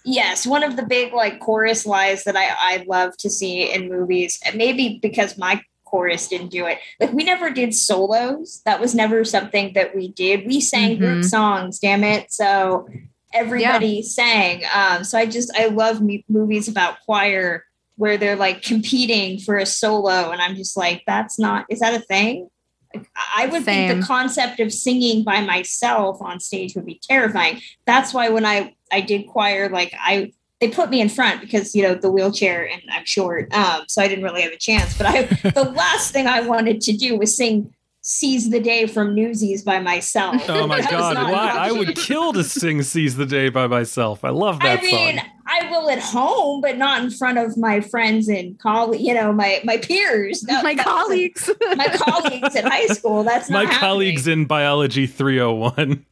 Yes, 0.06 0.46
one 0.46 0.64
of 0.64 0.76
the 0.76 0.86
big 0.86 1.14
like 1.14 1.40
chorus 1.40 1.86
lies 1.86 2.26
that 2.26 2.36
I 2.36 2.48
I 2.50 2.84
love 2.88 3.16
to 3.18 3.30
see 3.30 3.72
in 3.72 3.88
movies, 3.88 4.40
maybe 4.54 5.00
because 5.02 5.38
my 5.38 5.62
chorus 5.86 6.28
didn't 6.28 6.50
do 6.50 6.66
it. 6.66 6.80
Like 7.00 7.14
we 7.14 7.24
never 7.24 7.50
did 7.50 7.74
solos. 7.74 8.62
That 8.66 8.82
was 8.82 8.94
never 8.94 9.24
something 9.24 9.72
that 9.74 9.96
we 9.96 10.10
did. 10.10 10.46
We 10.46 10.60
sang 10.60 10.98
group 10.98 11.20
Mhm. 11.20 11.30
songs. 11.30 11.80
Damn 11.80 12.04
it! 12.04 12.34
So 12.34 12.86
everybody 13.34 14.02
sang. 14.02 14.64
Um, 14.74 15.04
so 15.04 15.18
I 15.18 15.26
just 15.26 15.52
I 15.58 15.68
love 15.68 16.02
mu- 16.02 16.20
movies 16.28 16.68
about 16.68 17.02
choir 17.02 17.66
where 17.96 18.18
they're 18.18 18.36
like 18.36 18.62
competing 18.62 19.40
for 19.40 19.58
a 19.58 19.66
solo, 19.66 20.32
and 20.32 20.42
I'm 20.42 20.56
just 20.56 20.78
like, 20.78 21.04
that's 21.06 21.38
not. 21.38 21.66
Is 21.70 21.80
that 21.80 21.94
a 21.94 22.00
thing? 22.00 22.50
Like, 22.94 23.08
I 23.36 23.48
would 23.48 23.64
think 23.64 24.00
the 24.00 24.06
concept 24.06 24.60
of 24.60 24.72
singing 24.72 25.24
by 25.24 25.42
myself 25.42 26.22
on 26.22 26.40
stage 26.40 26.76
would 26.76 26.86
be 26.86 27.00
terrifying. 27.02 27.60
That's 27.86 28.14
why 28.14 28.30
when 28.30 28.46
I 28.46 28.76
I 28.92 29.02
did 29.02 29.28
choir, 29.28 29.70
like 29.70 29.94
I 30.00 30.32
they 30.60 30.70
put 30.70 30.90
me 30.90 31.02
in 31.02 31.10
front 31.10 31.42
because 31.42 31.76
you 31.76 31.84
know 31.84 31.96
the 31.96 32.12
wheelchair 32.12 32.68
and 32.70 32.82
I'm 32.92 33.06
short, 33.06 33.54
um, 33.54 33.84
so 33.88 34.02
I 34.02 34.08
didn't 34.08 34.24
really 34.24 34.44
have 34.44 34.54
a 34.54 34.58
chance. 34.58 34.98
But 34.98 35.08
I 35.08 35.24
the 35.50 35.72
last 35.76 36.12
thing 36.12 36.28
I 36.28 36.42
wanted 36.42 36.82
to 36.82 36.94
do 36.94 37.18
was 37.18 37.36
sing 37.36 37.74
"Seize 38.04 38.50
the 38.50 38.60
Day" 38.60 38.86
from 38.86 39.16
Newsies 39.16 39.64
by 39.64 39.80
myself. 39.80 40.42
Oh 40.50 40.68
my 40.68 40.82
god, 40.82 41.16
why 41.32 41.50
I 41.50 41.72
would 41.72 41.96
kill 41.96 42.34
to 42.34 42.44
sing 42.44 42.84
"Seize 42.84 43.16
the 43.16 43.26
Day" 43.26 43.50
by 43.50 43.66
myself. 43.68 44.24
I 44.24 44.30
love 44.30 44.60
that 44.60 44.80
I 44.80 44.82
mean, 44.82 45.18
song. 45.18 45.26
I 45.48 45.70
will 45.72 45.90
at 45.90 46.00
home, 46.00 46.62
but 46.62 46.78
not 46.78 47.02
in 47.04 47.10
front 47.12 47.38
of 47.38 47.58
my 47.58 47.80
friends 47.82 48.28
and 48.28 48.58
colleagues. 48.60 49.04
You 49.04 49.14
know, 49.14 49.32
my 49.34 49.62
my 49.64 49.78
peers, 49.78 50.42
That- 50.42 50.64
my 50.64 50.76
colleagues. 50.76 51.50
my 51.76 51.88
colleagues 51.88 52.56
at 52.56 52.66
high 52.66 52.88
school. 52.88 53.24
That's 53.24 53.50
My 53.50 53.62
happening. 53.62 53.80
colleagues 53.80 54.28
in 54.28 54.46
biology 54.46 55.08
301. 55.08 56.06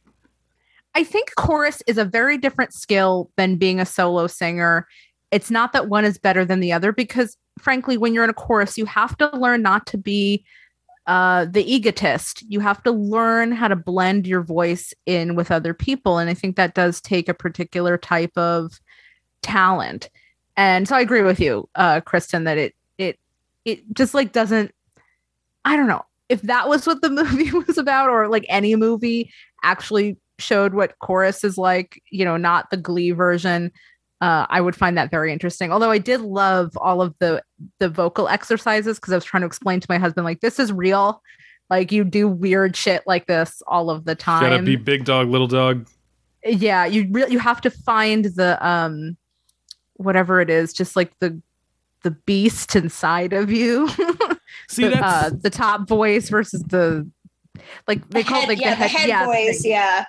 I 0.94 1.04
think 1.04 1.32
chorus 1.36 1.82
is 1.86 1.96
a 1.98 2.04
very 2.04 2.36
different 2.36 2.74
skill 2.74 3.30
than 3.36 3.56
being 3.56 3.80
a 3.80 3.86
solo 3.86 4.26
singer. 4.26 4.86
It's 5.30 5.50
not 5.50 5.72
that 5.72 5.88
one 5.88 6.04
is 6.04 6.18
better 6.18 6.44
than 6.44 6.60
the 6.60 6.72
other 6.72 6.92
because 6.92 7.36
frankly 7.58 7.96
when 7.96 8.12
you're 8.14 8.24
in 8.24 8.30
a 8.30 8.34
chorus 8.34 8.76
you 8.76 8.84
have 8.86 9.16
to 9.18 9.30
learn 9.36 9.62
not 9.62 9.86
to 9.86 9.96
be 9.98 10.44
uh 11.06 11.46
the 11.46 11.64
egotist. 11.64 12.42
You 12.48 12.60
have 12.60 12.82
to 12.84 12.92
learn 12.92 13.52
how 13.52 13.68
to 13.68 13.76
blend 13.76 14.26
your 14.26 14.42
voice 14.42 14.94
in 15.06 15.34
with 15.34 15.50
other 15.50 15.74
people 15.74 16.18
and 16.18 16.30
I 16.30 16.34
think 16.34 16.56
that 16.56 16.74
does 16.74 17.00
take 17.00 17.28
a 17.28 17.34
particular 17.34 17.98
type 17.98 18.36
of 18.36 18.80
talent. 19.42 20.10
And 20.56 20.86
so 20.86 20.96
I 20.96 21.00
agree 21.00 21.22
with 21.22 21.40
you 21.40 21.68
uh 21.74 22.00
Kristen 22.00 22.44
that 22.44 22.58
it 22.58 22.74
it 22.98 23.18
it 23.64 23.82
just 23.94 24.14
like 24.14 24.32
doesn't 24.32 24.72
I 25.64 25.76
don't 25.76 25.88
know. 25.88 26.04
If 26.28 26.42
that 26.42 26.68
was 26.68 26.86
what 26.86 27.02
the 27.02 27.10
movie 27.10 27.50
was 27.52 27.78
about 27.78 28.08
or 28.08 28.28
like 28.28 28.46
any 28.48 28.76
movie 28.76 29.32
actually 29.62 30.16
showed 30.38 30.74
what 30.74 30.98
chorus 30.98 31.44
is 31.44 31.56
like, 31.56 32.02
you 32.10 32.24
know, 32.24 32.36
not 32.36 32.70
the 32.70 32.76
Glee 32.76 33.12
version, 33.12 33.70
uh, 34.20 34.46
I 34.48 34.60
would 34.60 34.76
find 34.76 34.96
that 34.96 35.10
very 35.10 35.32
interesting. 35.32 35.72
Although 35.72 35.90
I 35.90 35.98
did 35.98 36.20
love 36.20 36.76
all 36.76 37.02
of 37.02 37.14
the 37.18 37.42
the 37.78 37.88
vocal 37.88 38.28
exercises 38.28 38.98
because 38.98 39.12
I 39.12 39.16
was 39.16 39.24
trying 39.24 39.42
to 39.42 39.46
explain 39.46 39.80
to 39.80 39.86
my 39.88 39.98
husband 39.98 40.24
like 40.24 40.40
this 40.40 40.58
is 40.58 40.72
real. 40.72 41.22
Like 41.70 41.92
you 41.92 42.04
do 42.04 42.28
weird 42.28 42.76
shit 42.76 43.02
like 43.06 43.26
this 43.26 43.62
all 43.66 43.90
of 43.90 44.04
the 44.04 44.14
time. 44.14 44.42
Gotta 44.50 44.62
be 44.62 44.76
big 44.76 45.04
dog, 45.04 45.28
little 45.28 45.46
dog. 45.46 45.88
yeah, 46.44 46.84
you 46.84 47.08
really 47.10 47.32
you 47.32 47.38
have 47.38 47.60
to 47.62 47.70
find 47.70 48.26
the 48.26 48.58
um 48.66 49.16
whatever 49.94 50.40
it 50.40 50.50
is, 50.50 50.72
just 50.72 50.96
like 50.96 51.12
the 51.20 51.40
the 52.02 52.10
beast 52.10 52.76
inside 52.76 53.32
of 53.32 53.50
you. 53.50 53.88
See, 54.68 54.84
the, 54.84 54.90
that's 54.90 55.02
uh, 55.04 55.30
the 55.40 55.50
top 55.50 55.88
voice 55.88 56.28
versus 56.28 56.62
the 56.64 57.08
like 57.86 58.06
they 58.10 58.22
The 58.22 58.28
call 58.28 58.42
it 58.42 58.48
like 58.48 58.60
yeah, 58.60 58.70
the 58.70 58.88
head, 58.88 58.90
head 58.90 59.08
yeah, 59.08 59.24
voice. 59.24 59.64
Yeah, 59.64 60.04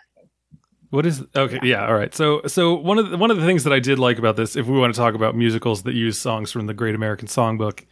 What 0.93 1.07
is 1.07 1.23
okay? 1.35 1.57
Yeah, 1.63 1.87
all 1.87 1.95
right. 1.95 2.13
So, 2.13 2.43
so 2.45 2.75
one 2.75 2.99
of 2.99 3.09
the, 3.09 3.17
one 3.17 3.31
of 3.31 3.37
the 3.37 3.45
things 3.47 3.63
that 3.63 3.73
I 3.73 3.79
did 3.79 3.97
like 3.97 4.19
about 4.19 4.35
this, 4.35 4.55
if 4.55 4.67
we 4.67 4.77
want 4.77 4.93
to 4.93 4.97
talk 4.99 5.15
about 5.15 5.35
musicals 5.35 5.81
that 5.83 5.95
use 5.95 6.19
songs 6.19 6.51
from 6.51 6.67
the 6.67 6.73
Great 6.75 6.93
American 6.93 7.27
Songbook, 7.27 7.83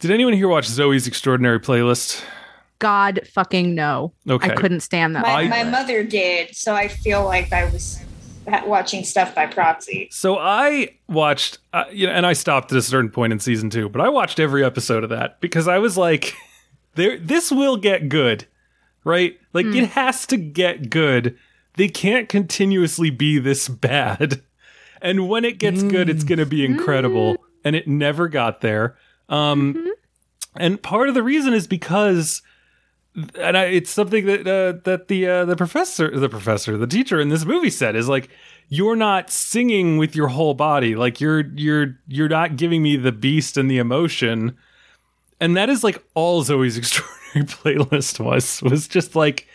did 0.00 0.10
anyone 0.10 0.34
here 0.34 0.48
watch 0.48 0.66
Zoey's 0.66 1.06
Extraordinary 1.06 1.60
Playlist? 1.60 2.24
God 2.80 3.20
fucking 3.32 3.76
no. 3.76 4.12
Okay, 4.28 4.50
I 4.50 4.54
couldn't 4.56 4.80
stand 4.80 5.14
that. 5.14 5.22
my, 5.22 5.46
my 5.46 5.62
mother 5.62 6.02
did, 6.02 6.56
so 6.56 6.74
I 6.74 6.88
feel 6.88 7.24
like 7.24 7.52
I 7.52 7.66
was 7.66 8.02
watching 8.66 9.04
stuff 9.04 9.32
by 9.32 9.46
proxy. 9.46 10.08
So 10.10 10.36
I 10.36 10.96
watched, 11.08 11.58
uh, 11.72 11.84
you 11.92 12.08
know, 12.08 12.12
and 12.12 12.26
I 12.26 12.32
stopped 12.32 12.72
at 12.72 12.78
a 12.78 12.82
certain 12.82 13.12
point 13.12 13.32
in 13.32 13.38
season 13.38 13.70
two, 13.70 13.88
but 13.88 14.00
I 14.00 14.08
watched 14.08 14.40
every 14.40 14.64
episode 14.64 15.04
of 15.04 15.10
that 15.10 15.40
because 15.40 15.68
I 15.68 15.78
was 15.78 15.96
like, 15.96 16.34
"There, 16.96 17.18
this 17.18 17.52
will 17.52 17.76
get 17.76 18.08
good, 18.08 18.48
right? 19.04 19.38
Like 19.52 19.66
it 19.66 19.90
has 19.90 20.26
to 20.26 20.36
get 20.36 20.90
good. 20.90 21.38
They 21.76 21.88
can't 21.88 22.28
continuously 22.28 23.10
be 23.10 23.38
this 23.38 23.68
bad, 23.68 24.42
and 25.02 25.28
when 25.28 25.44
it 25.44 25.58
gets 25.58 25.82
good, 25.82 26.08
it's 26.08 26.24
going 26.24 26.38
to 26.38 26.46
be 26.46 26.64
incredible." 26.64 27.36
And 27.62 27.76
it 27.76 27.86
never 27.86 28.26
got 28.28 28.62
there. 28.62 28.96
Um, 29.28 29.92
and 30.56 30.82
part 30.82 31.10
of 31.10 31.14
the 31.14 31.22
reason 31.22 31.52
is 31.52 31.66
because 31.66 32.40
and 33.38 33.58
I, 33.58 33.64
it's 33.64 33.90
something 33.90 34.26
that 34.26 34.46
uh, 34.46 34.80
that 34.84 35.08
the 35.08 35.26
uh, 35.26 35.44
the 35.44 35.56
professor 35.56 36.16
the 36.16 36.28
professor 36.28 36.76
the 36.76 36.86
teacher 36.86 37.20
in 37.20 37.28
this 37.28 37.44
movie 37.44 37.70
said 37.70 37.96
is 37.96 38.08
like 38.08 38.30
you're 38.68 38.96
not 38.96 39.30
singing 39.30 39.98
with 39.98 40.14
your 40.14 40.28
whole 40.28 40.54
body. 40.54 40.94
Like 40.94 41.20
you're 41.20 41.40
you're 41.54 41.98
you're 42.06 42.28
not 42.28 42.56
giving 42.56 42.82
me 42.82 42.96
the 42.96 43.12
beast 43.12 43.56
and 43.56 43.70
the 43.70 43.78
emotion. 43.78 44.56
And 45.40 45.56
that 45.56 45.70
is 45.70 45.82
like 45.82 46.02
all 46.14 46.44
Zoey's 46.44 46.78
extraordinary 46.78 47.46
playlist 47.46 48.20
was 48.20 48.62
was 48.62 48.86
just 48.86 49.16
like 49.16 49.48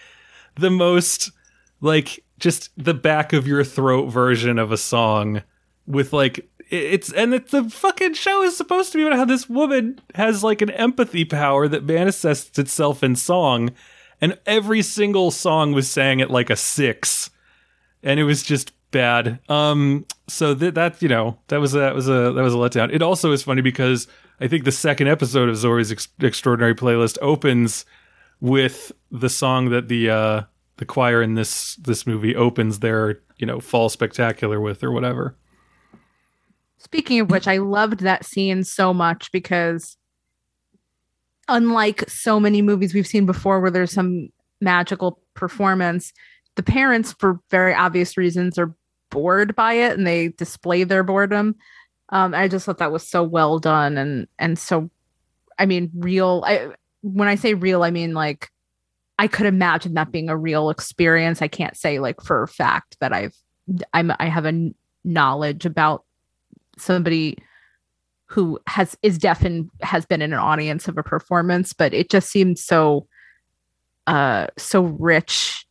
the 0.55 0.69
most 0.69 1.31
like 1.81 2.23
just 2.39 2.71
the 2.77 2.93
back 2.93 3.33
of 3.33 3.47
your 3.47 3.63
throat 3.63 4.07
version 4.07 4.59
of 4.59 4.71
a 4.71 4.77
song 4.77 5.41
with 5.87 6.13
like 6.13 6.49
it's 6.69 7.11
and 7.13 7.33
it's 7.33 7.51
the 7.51 7.69
fucking 7.69 8.13
show 8.13 8.43
is 8.43 8.57
supposed 8.57 8.91
to 8.91 8.97
be 8.97 9.05
about 9.05 9.17
how 9.17 9.25
this 9.25 9.47
woman 9.49 9.99
has 10.15 10.43
like 10.43 10.61
an 10.61 10.71
empathy 10.71 11.23
power 11.23 11.67
that 11.67 11.83
manifests 11.83 12.57
itself 12.57 13.03
in 13.03 13.15
song 13.15 13.71
and 14.19 14.37
every 14.45 14.81
single 14.81 15.31
song 15.31 15.73
was 15.73 15.89
sang 15.89 16.21
at 16.21 16.31
like 16.31 16.49
a 16.49 16.55
six 16.55 17.29
and 18.03 18.19
it 18.19 18.23
was 18.23 18.43
just 18.43 18.71
bad. 18.91 19.39
Um 19.49 20.05
so 20.27 20.53
that 20.55 20.75
that 20.75 21.01
you 21.01 21.09
know 21.09 21.37
that 21.47 21.59
was 21.59 21.75
a, 21.75 21.79
that 21.79 21.95
was 21.95 22.07
a 22.07 22.31
that 22.31 22.43
was 22.43 22.53
a 22.53 22.57
letdown. 22.57 22.93
It 22.93 23.01
also 23.01 23.31
is 23.31 23.43
funny 23.43 23.61
because 23.61 24.07
i 24.39 24.47
think 24.47 24.63
the 24.63 24.71
second 24.71 25.07
episode 25.07 25.49
of 25.49 25.55
zoey's 25.55 25.91
Ex- 25.91 26.07
extraordinary 26.19 26.75
playlist 26.75 27.17
opens 27.21 27.85
with 28.41 28.91
the 29.11 29.29
song 29.29 29.69
that 29.69 29.87
the 29.87 30.09
uh 30.09 30.41
the 30.77 30.85
choir 30.85 31.21
in 31.21 31.35
this 31.35 31.75
this 31.77 32.05
movie 32.05 32.35
opens 32.35 32.79
their 32.79 33.19
you 33.37 33.45
know 33.45 33.59
fall 33.59 33.89
spectacular 33.89 34.59
with 34.59 34.83
or 34.83 34.91
whatever 34.91 35.35
Speaking 36.85 37.19
of 37.19 37.31
which, 37.31 37.47
I 37.47 37.57
loved 37.57 38.01
that 38.01 38.25
scene 38.25 38.63
so 38.63 38.93
much 38.93 39.31
because 39.31 39.97
unlike 41.47 42.07
so 42.07 42.39
many 42.39 42.61
movies 42.61 42.93
we've 42.93 43.07
seen 43.07 43.25
before 43.25 43.59
where 43.59 43.71
there's 43.71 43.91
some 43.91 44.29
magical 44.61 45.19
performance, 45.33 46.13
the 46.55 46.61
parents, 46.61 47.15
for 47.17 47.39
very 47.49 47.73
obvious 47.73 48.17
reasons, 48.17 48.59
are 48.59 48.75
bored 49.09 49.55
by 49.55 49.73
it 49.73 49.97
and 49.97 50.05
they 50.05 50.27
display 50.29 50.83
their 50.83 51.01
boredom. 51.01 51.55
Um, 52.09 52.35
I 52.35 52.47
just 52.47 52.67
thought 52.67 52.77
that 52.77 52.91
was 52.91 53.07
so 53.07 53.23
well 53.23 53.57
done 53.57 53.97
and 53.97 54.27
and 54.37 54.59
so 54.59 54.91
I 55.57 55.65
mean 55.65 55.89
real 55.95 56.43
I 56.45 56.73
when 57.01 57.27
I 57.27 57.33
say 57.33 57.55
real, 57.55 57.81
I 57.81 57.89
mean 57.89 58.13
like 58.13 58.51
I 59.17 59.27
could 59.27 59.45
imagine 59.45 59.93
that 59.93 60.11
being 60.11 60.29
a 60.29 60.37
real 60.37 60.69
experience. 60.69 61.41
I 61.41 61.47
can't 61.47 61.77
say 61.77 61.99
like 61.99 62.21
for 62.21 62.43
a 62.43 62.47
fact 62.47 62.97
that 62.99 63.13
I've 63.13 63.35
I'm 63.93 64.11
I 64.19 64.27
have 64.27 64.45
a 64.45 64.71
knowledge 65.03 65.65
about 65.65 66.03
somebody 66.77 67.37
who 68.27 68.59
has 68.67 68.97
is 69.01 69.17
deaf 69.17 69.43
and 69.43 69.69
has 69.81 70.05
been 70.05 70.21
in 70.21 70.33
an 70.33 70.39
audience 70.39 70.87
of 70.87 70.97
a 70.97 71.03
performance 71.03 71.73
but 71.73 71.93
it 71.93 72.09
just 72.09 72.29
seemed 72.29 72.57
so 72.57 73.07
uh 74.07 74.47
so 74.57 74.81
rich 74.81 75.65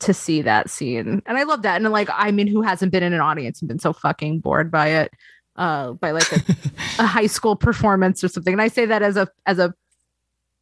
to 0.00 0.14
see 0.14 0.40
that 0.40 0.70
scene. 0.70 1.20
And 1.26 1.38
i 1.38 1.42
love 1.42 1.62
that. 1.62 1.80
And 1.80 1.90
like 1.92 2.08
i 2.12 2.30
mean 2.30 2.46
who 2.46 2.62
hasn't 2.62 2.90
been 2.90 3.02
in 3.02 3.12
an 3.12 3.20
audience 3.20 3.60
and 3.60 3.68
been 3.68 3.78
so 3.78 3.92
fucking 3.92 4.40
bored 4.40 4.70
by 4.70 4.88
it 4.88 5.12
uh 5.56 5.92
by 5.92 6.10
like 6.10 6.30
a, 6.32 6.40
a 6.98 7.06
high 7.06 7.26
school 7.26 7.54
performance 7.54 8.24
or 8.24 8.28
something. 8.28 8.54
And 8.54 8.62
i 8.62 8.68
say 8.68 8.86
that 8.86 9.02
as 9.02 9.16
a 9.16 9.28
as 9.46 9.58
a 9.58 9.74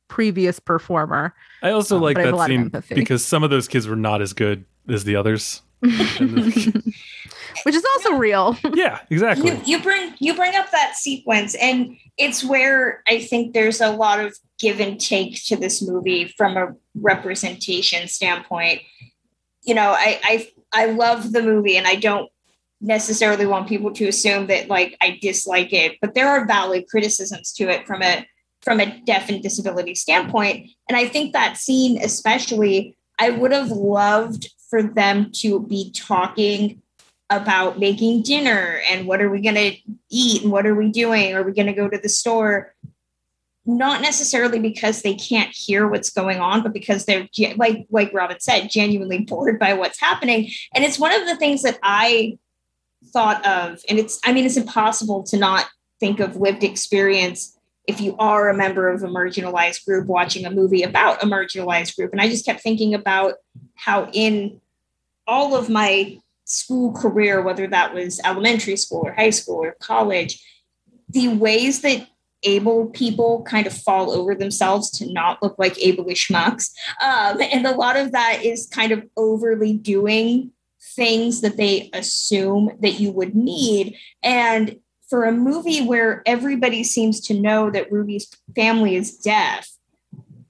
previous 0.09 0.59
performer 0.61 1.35
i 1.63 1.71
also 1.71 1.97
Um, 1.97 2.03
like 2.03 2.17
but 2.17 2.23
I 2.23 2.27
have 2.27 2.35
a 2.35 2.37
that 2.37 2.39
lot 2.39 2.51
of 2.51 2.55
scene 2.55 2.61
empathy. 2.63 2.95
because 2.95 3.25
some 3.25 3.45
of 3.45 3.51
those 3.51 3.69
kids 3.69 3.87
were 3.87 3.97
not 3.97 4.21
as 4.23 4.33
good 4.33 4.65
as 4.89 5.05
the 5.05 5.17
others 5.17 5.63
which 7.65 7.75
is 7.75 7.85
also 7.97 8.13
real. 8.15 8.57
yeah, 8.75 9.01
exactly. 9.11 9.51
you, 9.51 9.61
you 9.65 9.83
bring 9.83 10.15
you 10.19 10.35
bring 10.35 10.55
up 10.55 10.71
that 10.71 10.95
sequence 10.97 11.55
and 11.57 11.97
it's 12.17 12.45
where 12.45 13.03
i 13.09 13.19
think 13.21 13.53
there's 13.55 13.81
a 13.81 13.91
lot 13.91 14.21
of 14.21 14.37
give 14.59 14.81
and 14.81 15.01
take 15.01 15.43
to 15.47 15.57
this 15.57 15.83
movie 15.83 16.33
from 16.37 16.57
a 16.57 16.75
representation 16.95 18.09
standpoint 18.09 18.81
you 19.65 19.75
know 19.75 19.91
i 19.97 20.19
i 20.25 20.49
i 20.73 20.87
love 20.87 21.33
the 21.33 21.43
movie 21.43 21.77
and 21.77 21.87
i 21.87 21.95
don't 21.95 22.31
necessarily 22.81 23.45
want 23.47 23.69
people 23.69 23.93
to 23.93 24.07
assume 24.09 24.47
that 24.47 24.69
like 24.69 24.97
i 25.01 25.19
dislike 25.21 25.73
it 25.73 25.97
but 26.01 26.15
there 26.15 26.29
are 26.29 26.47
valid 26.47 26.87
criticisms 26.89 27.53
to 27.53 27.69
it 27.69 27.87
from 27.87 28.03
a 28.03 28.27
from 28.63 28.81
a 28.81 29.01
deaf 29.01 29.29
and 29.29 29.43
disability 29.43 29.95
standpoint. 29.95 30.71
And 30.89 30.97
i 30.97 31.07
think 31.07 31.33
that 31.33 31.57
scene 31.57 32.03
especially 32.03 32.97
i 33.19 33.31
would 33.31 33.53
have 33.53 33.71
loved 33.71 34.51
for 34.69 34.83
them 34.83 35.31
to 35.33 35.61
be 35.61 35.91
talking 35.93 36.83
about 37.31 37.79
making 37.79 38.23
dinner 38.23 38.81
and 38.91 39.07
what 39.07 39.21
are 39.21 39.31
we 39.31 39.41
going 39.41 39.55
to 39.55 39.77
eat 40.11 40.43
and 40.43 40.51
what 40.51 40.67
are 40.67 40.75
we 40.75 40.91
doing? 40.91 41.35
Are 41.35 41.43
we 41.43 41.53
going 41.53 41.67
to 41.67 41.75
go 41.75 41.89
to 41.89 41.99
the 41.99 42.09
store? 42.09 42.75
Not 43.67 44.01
necessarily 44.01 44.59
because 44.59 45.03
they 45.03 45.15
can't 45.15 45.55
hear 45.55 45.87
what's 45.87 46.11
going 46.11 46.39
on 46.39 46.63
but 46.63 46.73
because 46.73 47.05
they're 47.05 47.29
like 47.57 47.87
like 47.91 48.13
Robyn 48.15 48.41
said 48.41 48.71
genuinely 48.71 49.19
bored 49.29 49.59
by 49.59 49.75
what's 49.75 50.01
happening. 50.01 50.51
And 50.75 50.85
it's 50.85 50.99
one 50.99 51.13
of 51.13 51.27
the 51.27 51.37
things 51.37 51.63
that 51.63 51.79
i 51.83 52.39
thought 53.13 53.47
of 53.47 53.81
and 53.89 53.99
it's 53.99 54.19
i 54.25 54.33
mean 54.33 54.45
it's 54.45 54.57
impossible 54.57 55.23
to 55.23 55.37
not 55.37 55.67
think 56.01 56.19
of 56.19 56.37
lived 56.37 56.65
experience 56.65 57.57
if 57.89 58.01
you 58.01 58.15
are 58.19 58.49
a 58.49 58.57
member 58.57 58.89
of 58.89 59.03
a 59.03 59.09
marginalized 59.09 59.85
group 59.85 60.07
watching 60.07 60.47
a 60.47 60.51
movie 60.51 60.83
about 60.83 61.23
a 61.23 61.27
marginalized 61.27 61.97
group 61.97 62.13
and 62.13 62.21
i 62.21 62.29
just 62.29 62.47
kept 62.47 62.61
thinking 62.61 62.95
about 62.95 63.35
how 63.75 64.09
in 64.13 64.61
all 65.27 65.55
of 65.55 65.69
my 65.69 66.19
school 66.49 66.93
career, 66.93 67.43
whether 67.43 67.67
that 67.67 67.95
was 67.95 68.21
elementary 68.25 68.77
school 68.77 69.03
or 69.05 69.13
high 69.13 69.31
school 69.31 69.63
or 69.63 69.77
college, 69.81 70.43
the 71.11 71.29
ways 71.29 71.83
that 71.83 72.09
able 72.45 72.87
people 72.87 73.43
kind 73.43 73.67
of 73.67 73.73
fall 73.73 74.11
over 74.11 74.35
themselves 74.35 74.91
to 74.91 75.13
not 75.13 75.43
look 75.43 75.57
like 75.59 75.75
ableish 75.75 76.31
schmucks. 76.31 76.71
Um, 77.03 77.41
and 77.43 77.67
a 77.67 77.77
lot 77.77 77.97
of 77.97 78.13
that 78.13 78.45
is 78.45 78.67
kind 78.67 78.93
of 78.93 79.05
overly 79.17 79.75
doing 79.75 80.53
things 80.95 81.43
that 81.43 81.57
they 81.57 81.91
assume 81.93 82.71
that 82.81 83.01
you 83.01 83.11
would 83.13 83.35
need. 83.35 83.97
And 84.23 84.79
for 85.09 85.25
a 85.25 85.33
movie 85.33 85.85
where 85.85 86.23
everybody 86.27 86.85
seems 86.85 87.21
to 87.23 87.35
know 87.35 87.71
that 87.71 87.91
Ruby's 87.91 88.29
family 88.55 88.97
is 88.97 89.17
deaf, 89.17 89.69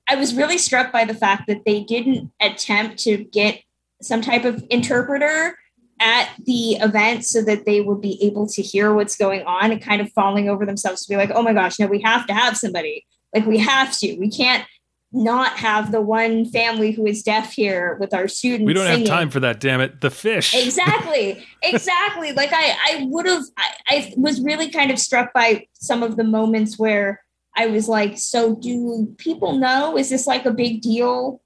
I 0.09 0.17
was 0.17 0.35
really 0.35 0.59
struck 0.59 0.91
by 0.93 1.05
the 1.05 1.15
fact 1.15 1.47
that 1.49 1.65
they 1.65 1.83
didn't 1.85 2.33
attempt 2.41 2.99
to 3.01 3.19
get 3.25 3.63
some 4.01 4.23
type 4.23 4.45
of 4.45 4.65
interpreter 4.71 5.57
at 6.01 6.31
the 6.45 6.77
event 6.77 7.25
so 7.25 7.43
that 7.43 7.67
they 7.67 7.81
would 7.81 8.01
be 8.01 8.23
able 8.25 8.47
to 8.47 8.63
hear 8.63 8.95
what's 8.95 9.17
going 9.17 9.43
on 9.43 9.73
and 9.73 9.83
kind 9.83 10.01
of 10.01 10.11
falling 10.13 10.49
over 10.49 10.65
themselves 10.65 11.03
to 11.03 11.09
be 11.09 11.17
like, 11.17 11.31
oh 11.35 11.43
my 11.43 11.53
gosh, 11.53 11.79
no, 11.79 11.87
we 11.87 12.01
have 12.03 12.27
to 12.27 12.35
have 12.35 12.57
somebody. 12.57 13.05
Like 13.35 13.47
we 13.47 13.59
have 13.59 13.97
to. 13.99 14.17
We 14.17 14.31
can't 14.31 14.65
not 15.11 15.59
have 15.59 15.91
the 15.91 16.01
one 16.01 16.45
family 16.45 16.93
who 16.93 17.07
is 17.07 17.23
deaf 17.23 17.53
here 17.53 17.97
with 17.99 18.13
our 18.13 18.29
students. 18.29 18.67
we 18.67 18.75
don't 18.75 18.87
have 18.87 19.07
time 19.07 19.31
for 19.31 19.41
that, 19.41 19.59
damn 19.59 19.81
it. 19.81 20.01
The 20.01 20.11
fish. 20.11 20.55
Exactly. 20.55 21.45
Exactly. 21.61 22.31
like 22.33 22.51
I, 22.53 22.77
I 22.89 23.07
would 23.11 23.27
have, 23.27 23.43
I, 23.57 23.73
I 23.89 24.15
was 24.17 24.41
really 24.41 24.71
kind 24.71 24.93
of 24.93 24.99
struck 24.99 25.33
by 25.33 25.67
some 25.73 26.05
of 26.05 26.17
the 26.17 26.23
moments 26.23 26.79
where 26.79 27.21
I 27.57 27.67
was 27.67 27.89
like, 27.89 28.17
so 28.17 28.55
do 28.55 29.13
people 29.19 29.59
know? 29.59 29.99
Is 29.99 30.09
this 30.09 30.29
like 30.29 30.47
a 30.47 30.53
big 30.53 30.83
deal 30.83 31.43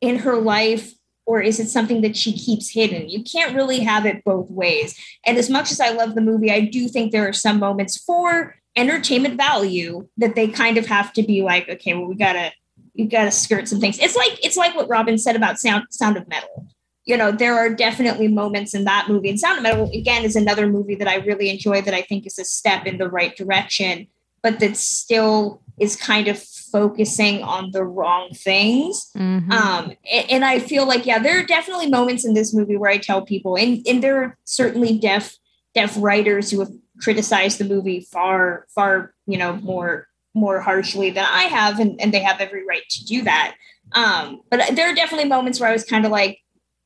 in 0.00 0.16
her 0.16 0.36
life? 0.36 0.92
Or 1.24 1.40
is 1.40 1.60
it 1.60 1.68
something 1.68 2.00
that 2.02 2.16
she 2.16 2.32
keeps 2.32 2.70
hidden? 2.70 3.08
You 3.08 3.22
can't 3.22 3.54
really 3.54 3.78
have 3.80 4.04
it 4.04 4.24
both 4.24 4.50
ways. 4.50 4.98
And 5.24 5.38
as 5.38 5.48
much 5.48 5.70
as 5.70 5.78
I 5.78 5.90
love 5.90 6.16
the 6.16 6.20
movie, 6.20 6.50
I 6.50 6.62
do 6.62 6.88
think 6.88 7.12
there 7.12 7.28
are 7.28 7.32
some 7.32 7.60
moments 7.60 7.96
for 7.96 8.56
entertainment 8.74 9.36
value 9.36 10.08
that 10.16 10.34
they 10.34 10.48
kind 10.48 10.76
of 10.76 10.86
have 10.86 11.12
to 11.12 11.22
be 11.22 11.42
like, 11.42 11.68
okay, 11.68 11.94
well, 11.94 12.06
we 12.06 12.16
gotta, 12.16 12.50
you 12.94 13.08
gotta 13.08 13.30
skirt 13.30 13.68
some 13.68 13.80
things. 13.80 13.98
It's 13.98 14.16
like 14.16 14.44
it's 14.44 14.56
like 14.56 14.74
what 14.74 14.88
Robyn 14.88 15.18
said 15.18 15.36
about 15.36 15.58
Sound 15.58 15.84
Sound 15.90 16.16
of 16.16 16.28
Metal 16.28 16.66
you 17.04 17.16
know, 17.16 17.32
there 17.32 17.54
are 17.54 17.68
definitely 17.68 18.28
moments 18.28 18.74
in 18.74 18.84
that 18.84 19.08
movie. 19.08 19.28
And 19.28 19.40
Sound 19.40 19.56
of 19.58 19.62
Metal, 19.64 19.90
again, 19.92 20.24
is 20.24 20.36
another 20.36 20.68
movie 20.68 20.94
that 20.94 21.08
I 21.08 21.16
really 21.16 21.50
enjoy 21.50 21.82
that 21.82 21.94
I 21.94 22.02
think 22.02 22.26
is 22.26 22.38
a 22.38 22.44
step 22.44 22.86
in 22.86 22.98
the 22.98 23.08
right 23.10 23.34
direction, 23.36 24.06
but 24.42 24.60
that 24.60 24.76
still 24.76 25.62
is 25.80 25.96
kind 25.96 26.28
of 26.28 26.40
focusing 26.40 27.42
on 27.42 27.72
the 27.72 27.82
wrong 27.82 28.30
things. 28.34 29.10
Mhm. 29.16 29.50
Um, 29.50 29.92
a- 30.04 30.30
and, 30.30 30.44
I 30.44 30.60
feel 30.60 30.86
like, 30.86 31.04
yeah, 31.04 31.18
there 31.18 31.40
are 31.40 31.44
definitely 31.44 31.88
moments 31.88 32.24
in 32.24 32.34
this 32.34 32.54
movie 32.54 32.76
where 32.76 32.90
I 32.90 32.98
tell 32.98 33.22
people, 33.22 33.56
and, 33.56 33.84
and 33.86 34.00
there 34.02 34.22
are 34.22 34.38
certainly 34.44 34.96
deaf 34.96 35.36
deaf 35.74 35.96
writers 35.98 36.50
who 36.50 36.60
have 36.60 36.70
criticized 37.00 37.58
the 37.58 37.64
movie 37.64 38.06
far, 38.12 38.66
far, 38.74 39.14
you 39.26 39.38
know, 39.38 39.54
more 39.56 40.06
more 40.34 40.60
harshly 40.60 41.10
than 41.10 41.24
I 41.24 41.44
have, 41.44 41.78
and, 41.78 42.00
and 42.00 42.12
they 42.12 42.20
have 42.20 42.40
every 42.40 42.64
right 42.66 42.82
to 42.90 43.04
do 43.04 43.22
that. 43.22 43.54
Um, 43.92 44.40
but 44.50 44.74
there 44.74 44.90
are 44.90 44.94
definitely 44.94 45.28
moments 45.28 45.60
where 45.60 45.68
I 45.68 45.72
was 45.72 45.84
kind 45.84 46.04
of 46.04 46.10
like, 46.10 46.38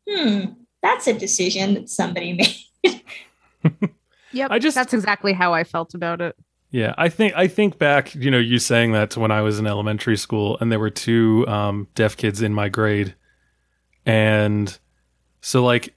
hmm, 0.09 0.45
that's 0.83 1.07
a 1.07 1.13
decision 1.13 1.75
that 1.75 1.89
somebody 1.89 2.33
made. 2.85 3.03
Yep. 4.33 4.51
I 4.51 4.59
just- 4.59 4.75
that's 4.75 4.93
exactly 4.93 5.33
how 5.33 5.53
I 5.55 5.65
felt 5.65 5.95
about 5.95 6.21
it. 6.21 6.37
Yeah, 6.71 6.95
I 6.99 7.09
think 7.09 7.33
I 7.37 7.47
think 7.47 7.79
back, 7.79 8.15
you 8.15 8.31
know, 8.31 8.39
you 8.39 8.59
saying 8.59 8.93
that 8.93 9.11
to 9.13 9.21
when 9.21 9.31
I 9.31 9.41
was 9.41 9.59
in 9.59 9.67
elementary 9.67 10.17
school, 10.17 10.59
and 10.61 10.71
there 10.71 10.81
were 10.81 10.91
two 10.91 11.47
um, 11.47 11.87
deaf 11.95 12.17
kids 12.17 12.43
in 12.43 12.53
my 12.53 12.69
grade, 12.69 13.15
and 14.05 14.77
so 15.41 15.65
like 15.65 15.95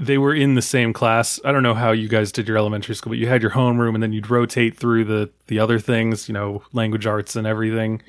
they 0.00 0.18
were 0.18 0.34
in 0.34 0.54
the 0.54 0.62
same 0.62 0.92
class. 0.92 1.40
I 1.44 1.52
don't 1.52 1.62
know 1.62 1.74
how 1.74 1.90
you 1.92 2.08
guys 2.08 2.30
did 2.32 2.46
your 2.48 2.56
elementary 2.56 2.94
school, 2.94 3.10
but 3.10 3.18
you 3.18 3.26
had 3.26 3.42
your 3.42 3.50
homeroom, 3.50 3.94
and 3.94 4.02
then 4.02 4.12
you'd 4.12 4.30
rotate 4.30 4.76
through 4.76 5.04
the 5.04 5.30
the 5.48 5.58
other 5.58 5.78
things, 5.78 6.28
you 6.28 6.32
know, 6.34 6.62
language 6.72 7.06
arts 7.06 7.34
and 7.36 7.46
everything. 7.46 8.02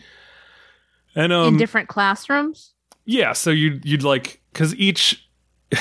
And 1.15 1.33
um, 1.33 1.53
In 1.55 1.57
different 1.57 1.89
classrooms. 1.89 2.73
yeah, 3.05 3.33
so 3.33 3.49
you'd 3.49 3.85
you'd 3.85 4.03
like 4.03 4.41
because 4.53 4.75
each 4.75 5.25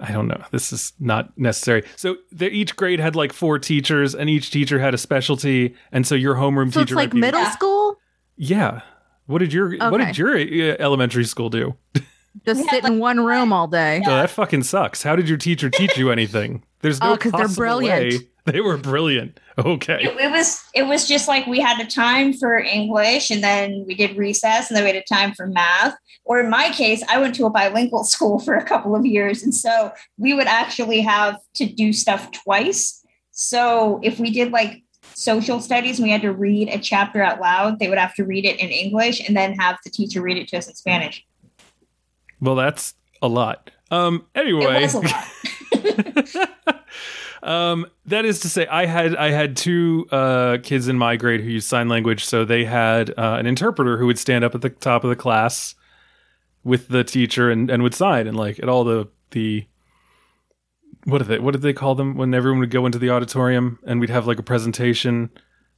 I 0.00 0.12
don't 0.12 0.28
know. 0.28 0.42
This 0.52 0.72
is 0.72 0.92
not 1.00 1.36
necessary. 1.38 1.84
So 1.96 2.16
the, 2.30 2.48
each 2.48 2.76
grade 2.76 3.00
had 3.00 3.14
like 3.16 3.32
four 3.32 3.58
teachers, 3.58 4.14
and 4.14 4.28
each 4.30 4.50
teacher 4.50 4.78
had 4.78 4.94
a 4.94 4.98
specialty, 4.98 5.74
and 5.92 6.06
so 6.06 6.14
your 6.14 6.34
homeroom 6.34 6.72
So 6.72 6.80
teacher 6.80 6.94
it's 6.94 6.96
like 6.96 7.08
might 7.08 7.14
be- 7.14 7.20
middle 7.20 7.44
school. 7.46 7.96
Yeah. 8.36 8.80
What 9.26 9.38
did 9.38 9.52
your 9.52 9.76
What 9.90 9.98
did 9.98 10.18
your 10.18 10.36
uh, 10.36 10.76
elementary 10.80 11.24
school 11.24 11.48
do? 11.50 11.76
Just 12.46 12.60
We 12.60 12.66
had, 12.66 12.82
sit 12.82 12.84
in 12.92 12.98
one 12.98 13.20
room 13.24 13.52
all 13.52 13.66
day. 13.68 14.02
Oh, 14.06 14.10
that 14.10 14.30
fucking 14.30 14.62
sucks. 14.62 15.02
How 15.02 15.16
did 15.16 15.28
your 15.28 15.38
teacher 15.38 15.68
teach 15.70 15.96
you 15.96 16.10
anything? 16.10 16.62
There's 16.80 17.00
no 17.00 17.12
Oh, 17.12 17.16
'cause 17.16 17.32
they're 17.32 17.48
brilliant. 17.48 18.12
way. 18.14 18.18
They 18.44 18.60
were 18.60 18.76
brilliant. 18.76 19.38
Okay. 19.56 20.00
it, 20.02 20.18
it 20.18 20.32
was 20.32 20.64
it 20.74 20.82
was 20.82 21.06
just 21.06 21.28
like 21.28 21.46
we 21.46 21.60
had 21.60 21.80
a 21.80 21.88
time 21.88 22.32
for 22.32 22.58
English 22.58 23.30
and 23.30 23.40
then 23.40 23.84
we 23.86 23.94
did 23.94 24.16
recess 24.16 24.68
and 24.68 24.76
then 24.76 24.82
we 24.82 24.90
had 24.90 24.96
a 24.96 25.04
time 25.14 25.32
for 25.32 25.46
math. 25.46 25.94
Or 26.24 26.40
in 26.40 26.50
my 26.50 26.70
case, 26.70 27.04
I 27.08 27.18
went 27.18 27.36
to 27.36 27.46
a 27.46 27.50
bilingual 27.50 28.02
school 28.14 28.40
for 28.40 28.54
a 28.56 28.64
couple 28.64 28.96
of 28.96 29.06
years. 29.06 29.44
And 29.44 29.54
so 29.54 29.92
we 30.18 30.34
would 30.34 30.48
actually 30.48 31.02
have 31.02 31.36
to 31.54 31.66
do 31.66 31.92
stuff 31.92 32.32
twice. 32.32 33.04
So 33.30 34.00
if 34.02 34.18
we 34.18 34.32
did 34.32 34.50
like 34.50 34.82
social 35.14 35.60
studies 35.60 35.98
and 36.00 36.04
we 36.06 36.10
had 36.10 36.22
to 36.22 36.32
read 36.32 36.68
a 36.68 36.78
chapter 36.78 37.22
out 37.22 37.40
loud, 37.40 37.78
they 37.78 37.88
would 37.88 37.98
have 37.98 38.14
to 38.16 38.24
read 38.24 38.44
it 38.44 38.58
in 38.58 38.70
English 38.70 39.20
and 39.24 39.36
then 39.36 39.54
have 39.54 39.76
the 39.84 39.90
teacher 39.90 40.20
read 40.20 40.36
it 40.36 40.48
to 40.48 40.58
us 40.58 40.66
in 40.66 40.74
Spanish. 40.74 41.24
Well, 42.42 42.56
that's 42.56 42.94
a 43.22 43.28
lot. 43.28 43.70
Um. 43.90 44.26
It 44.34 44.40
Anyway. 44.40 44.82
was 44.82 44.94
a 44.94 45.00
lot. 45.00 46.48
um, 47.42 47.86
that 48.06 48.24
is 48.24 48.40
to 48.40 48.48
say, 48.48 48.66
I 48.66 48.86
had 48.86 49.16
I 49.16 49.30
had 49.30 49.56
two 49.56 50.06
uh, 50.10 50.58
kids 50.62 50.88
in 50.88 50.98
my 50.98 51.16
grade 51.16 51.40
who 51.40 51.48
used 51.48 51.68
sign 51.68 51.88
language, 51.88 52.24
so 52.24 52.44
they 52.44 52.64
had 52.64 53.10
uh, 53.10 53.36
an 53.38 53.46
interpreter 53.46 53.96
who 53.98 54.06
would 54.06 54.18
stand 54.18 54.44
up 54.44 54.54
at 54.54 54.60
the 54.60 54.70
top 54.70 55.04
of 55.04 55.10
the 55.10 55.16
class 55.16 55.74
with 56.64 56.88
the 56.88 57.04
teacher 57.04 57.50
and, 57.50 57.70
and 57.70 57.82
would 57.82 57.94
sign 57.94 58.26
and 58.28 58.36
like 58.36 58.58
at 58.60 58.68
all 58.68 58.84
the 58.84 59.08
the 59.32 59.66
what 61.04 61.18
did 61.18 61.26
they 61.26 61.38
what 61.40 61.50
did 61.52 61.62
they 61.62 61.72
call 61.72 61.94
them 61.96 62.14
when 62.16 62.32
everyone 62.34 62.60
would 62.60 62.70
go 62.70 62.86
into 62.86 62.98
the 62.98 63.10
auditorium 63.10 63.78
and 63.84 63.98
we'd 64.00 64.10
have 64.10 64.28
like 64.28 64.38
a 64.38 64.44
presentation 64.44 65.28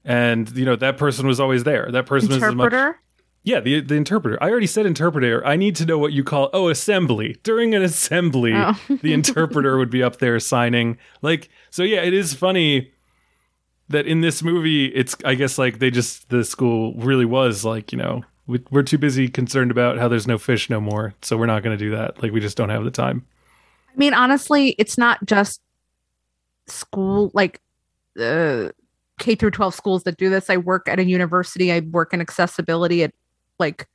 and 0.05 0.55
you 0.55 0.67
know 0.67 0.77
that 0.77 0.99
person 0.99 1.27
was 1.27 1.41
always 1.41 1.65
there. 1.65 1.91
That 1.91 2.05
person 2.05 2.29
was 2.29 2.37
as 2.37 2.43
much 2.55 2.67
Interpreter. 2.67 3.01
Yeah, 3.45 3.61
the 3.61 3.81
the 3.81 3.95
interpreter. 3.95 4.43
I 4.43 4.51
already 4.51 4.67
said 4.67 4.87
interpreter. 4.87 5.47
I 5.47 5.57
need 5.57 5.77
to 5.77 5.87
know 5.87 5.99
what 5.99 6.13
you 6.13 6.25
call 6.25 6.51
oh 6.53 6.69
assembly. 6.69 7.37
During 7.43 7.75
an 7.75 7.83
assembly, 7.83 8.53
Oh. 8.55 8.79
the 9.03 9.13
interpreter 9.13 9.79
would 9.79 9.91
be 9.91 10.03
up 10.03 10.17
there 10.19 10.41
signing. 10.41 10.99
Like 11.23 11.49
so 11.71 11.83
yeah, 11.83 12.03
it 12.03 12.15
is 12.15 12.35
funny 12.35 12.91
that 13.91 14.07
in 14.07 14.23
this 14.23 14.43
movie 14.43 14.87
it's 14.87 15.15
I 15.25 15.35
guess 15.35 15.59
like 15.59 15.79
they 15.79 15.91
just 15.91 16.31
the 16.31 16.43
school 16.43 16.95
really 16.95 17.27
was 17.27 17.65
like, 17.65 17.93
you 17.93 17.99
know, 17.99 18.25
we, 18.47 18.63
we're 18.71 18.83
too 18.83 18.99
busy 18.99 19.29
concerned 19.29 19.71
about 19.71 19.99
how 19.99 20.09
there's 20.09 20.27
no 20.27 20.39
fish 20.39 20.71
no 20.71 20.81
more, 20.81 21.15
so 21.23 21.37
we're 21.37 21.47
not 21.47 21.63
going 21.63 21.79
to 21.79 21.85
do 21.85 21.91
that. 21.95 22.23
Like 22.23 22.33
we 22.33 22.41
just 22.41 22.57
don't 22.57 22.71
have 22.71 22.85
the 22.85 22.91
time. 22.91 23.27
I 23.93 23.97
mean, 23.97 24.15
honestly, 24.15 24.71
it's 24.79 24.97
not 24.99 25.25
just 25.25 25.61
school 26.67 27.31
like 27.35 27.61
uh, 28.19 28.71
K 29.19 29.35
through 29.35 29.51
12 29.51 29.75
schools 29.75 30.03
that 30.05 30.17
do 30.17 30.31
this. 30.31 30.49
I 30.51 30.57
work 30.57 30.89
at 30.89 30.99
a 30.99 31.05
university. 31.05 31.71
I 31.73 31.81
work 31.81 32.13
in 32.15 32.21
accessibility 32.21 33.03
at 33.05 33.13
like 33.59 33.87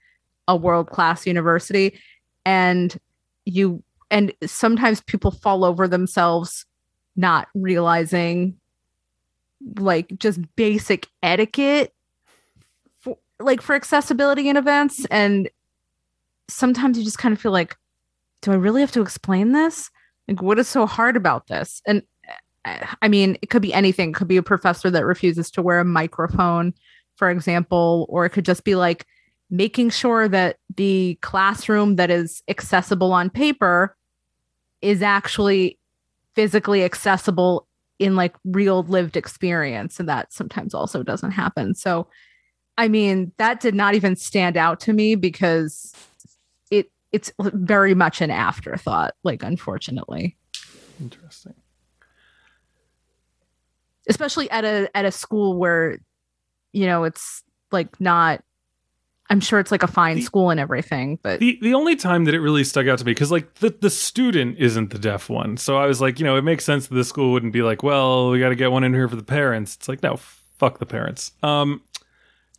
a 0.47 0.55
world 0.55 0.89
class 0.89 1.27
university, 1.27 1.99
and 2.45 2.97
you 3.45 3.83
and 4.11 4.33
sometimes 4.45 5.01
people 5.01 5.31
fall 5.31 5.63
over 5.63 5.87
themselves 5.87 6.65
not 7.15 7.47
realizing 7.53 8.55
like 9.77 10.07
just 10.17 10.39
basic 10.55 11.07
etiquette 11.21 11.93
for 12.99 13.17
like 13.39 13.61
for 13.61 13.75
accessibility 13.75 14.49
in 14.49 14.57
events. 14.57 15.05
And 15.11 15.49
sometimes 16.49 16.97
you 16.97 17.03
just 17.03 17.17
kind 17.17 17.33
of 17.33 17.41
feel 17.41 17.51
like 17.51 17.75
do 18.41 18.51
i 18.53 18.55
really 18.55 18.81
have 18.81 18.91
to 18.93 19.01
explain 19.01 19.51
this? 19.51 19.89
Like 20.27 20.41
what 20.41 20.59
is 20.59 20.67
so 20.67 20.85
hard 20.85 21.17
about 21.17 21.47
this? 21.47 21.81
And 21.85 22.03
i 23.01 23.07
mean 23.07 23.37
it 23.41 23.49
could 23.49 23.61
be 23.61 23.73
anything. 23.73 24.09
It 24.09 24.15
could 24.15 24.27
be 24.27 24.37
a 24.37 24.43
professor 24.43 24.89
that 24.89 25.05
refuses 25.05 25.51
to 25.51 25.61
wear 25.61 25.79
a 25.79 25.85
microphone 25.85 26.73
for 27.15 27.29
example 27.29 28.05
or 28.09 28.25
it 28.25 28.29
could 28.29 28.45
just 28.45 28.63
be 28.63 28.75
like 28.75 29.05
making 29.49 29.89
sure 29.89 30.27
that 30.27 30.57
the 30.75 31.17
classroom 31.21 31.95
that 31.95 32.11
is 32.11 32.43
accessible 32.47 33.11
on 33.11 33.29
paper 33.29 33.95
is 34.81 35.01
actually 35.01 35.77
physically 36.35 36.83
accessible 36.83 37.67
in 37.97 38.15
like 38.15 38.35
real 38.45 38.83
lived 38.83 39.17
experience 39.17 39.99
and 39.99 40.07
that 40.07 40.31
sometimes 40.31 40.73
also 40.73 41.03
doesn't 41.03 41.31
happen 41.31 41.75
so 41.75 42.07
i 42.77 42.87
mean 42.87 43.31
that 43.37 43.59
did 43.59 43.75
not 43.75 43.93
even 43.93 44.15
stand 44.15 44.55
out 44.55 44.79
to 44.79 44.93
me 44.93 45.15
because 45.15 45.93
it 46.71 46.89
it's 47.11 47.31
very 47.39 47.93
much 47.93 48.21
an 48.21 48.31
afterthought 48.31 49.13
like 49.23 49.43
unfortunately 49.43 50.37
Interesting. 51.01 51.55
especially 54.07 54.49
at 54.51 54.63
a 54.63 54.89
at 54.95 55.05
a 55.05 55.11
school 55.11 55.57
where 55.57 55.97
you 56.71 56.85
know 56.85 57.03
it's 57.03 57.43
like 57.71 57.99
not 57.99 58.43
i'm 59.29 59.39
sure 59.39 59.59
it's 59.59 59.71
like 59.71 59.83
a 59.83 59.87
fine 59.87 60.17
The- 60.17 60.21
school 60.23 60.49
and 60.49 60.59
everything 60.59 61.19
but 61.21 61.39
The 61.39 61.57
the 61.61 61.73
only 61.73 61.95
time 61.95 62.25
that 62.25 62.33
it 62.33 62.39
really 62.39 62.63
stuck 62.63 62.87
out 62.87 62.97
to 62.99 63.05
me 63.05 63.11
because 63.11 63.31
like 63.31 63.53
the 63.55 63.69
the 63.79 63.89
student 63.89 64.57
isn't 64.57 64.89
the 64.91 64.99
deaf 64.99 65.29
one, 65.29 65.57
so 65.57 65.77
I 65.77 65.85
was 65.85 66.01
like, 66.01 66.19
you 66.19 66.25
know, 66.25 66.35
it 66.37 66.43
makes 66.43 66.63
sense 66.65 66.87
that 66.87 66.95
the 66.95 67.03
school 67.03 67.31
wouldn't 67.33 67.53
be 67.53 67.61
like, 67.61 67.83
well, 67.83 68.29
we 68.31 68.39
got 68.39 68.49
to 68.49 68.55
get 68.55 68.71
one 68.71 68.83
in 68.83 68.93
here 68.93 69.07
for 69.07 69.15
the 69.15 69.23
parents. 69.23 69.75
It's 69.75 69.87
like, 69.87 70.01
no, 70.03 70.17
fuck 70.57 70.79
the 70.79 70.85
parents. 70.85 71.31
Um, 71.43 71.81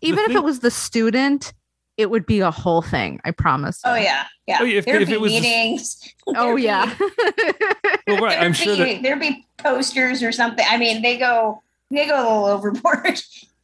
even 0.01 0.21
if 0.21 0.27
thing- 0.29 0.37
it 0.37 0.45
was 0.45 0.61
the 0.61 0.71
student 0.71 1.53
it 1.97 2.09
would 2.09 2.25
be 2.25 2.41
a 2.41 2.51
whole 2.51 2.81
thing 2.81 3.21
i 3.27 3.31
promise 3.31 3.83
Oh 3.85 3.95
yeah, 3.95 4.25
yeah. 4.47 4.59
Oh, 4.61 4.65
yeah, 4.65 4.79
if- 4.79 4.87
there'd 4.87 5.03
if 5.03 5.09
be 5.09 5.15
it 5.15 5.21
was 5.21 5.33
the- 5.33 5.41
meetings. 5.41 6.15
oh 6.29 6.57
be- 6.57 6.63
yeah 6.63 6.95
well, 8.07 8.19
right, 8.23 8.39
I'm 8.39 8.53
there'd 8.53 8.57
sure 8.57 8.77
be, 8.77 8.95
that 8.95 9.03
there'd 9.03 9.21
be 9.21 9.45
posters 9.59 10.23
or 10.23 10.33
something. 10.33 10.65
I 10.69 10.79
mean, 10.79 11.03
they 11.03 11.19
go 11.19 11.63
they 11.91 12.07
go 12.07 12.15
a 12.17 12.23
little 12.23 12.45
overboard. 12.57 13.21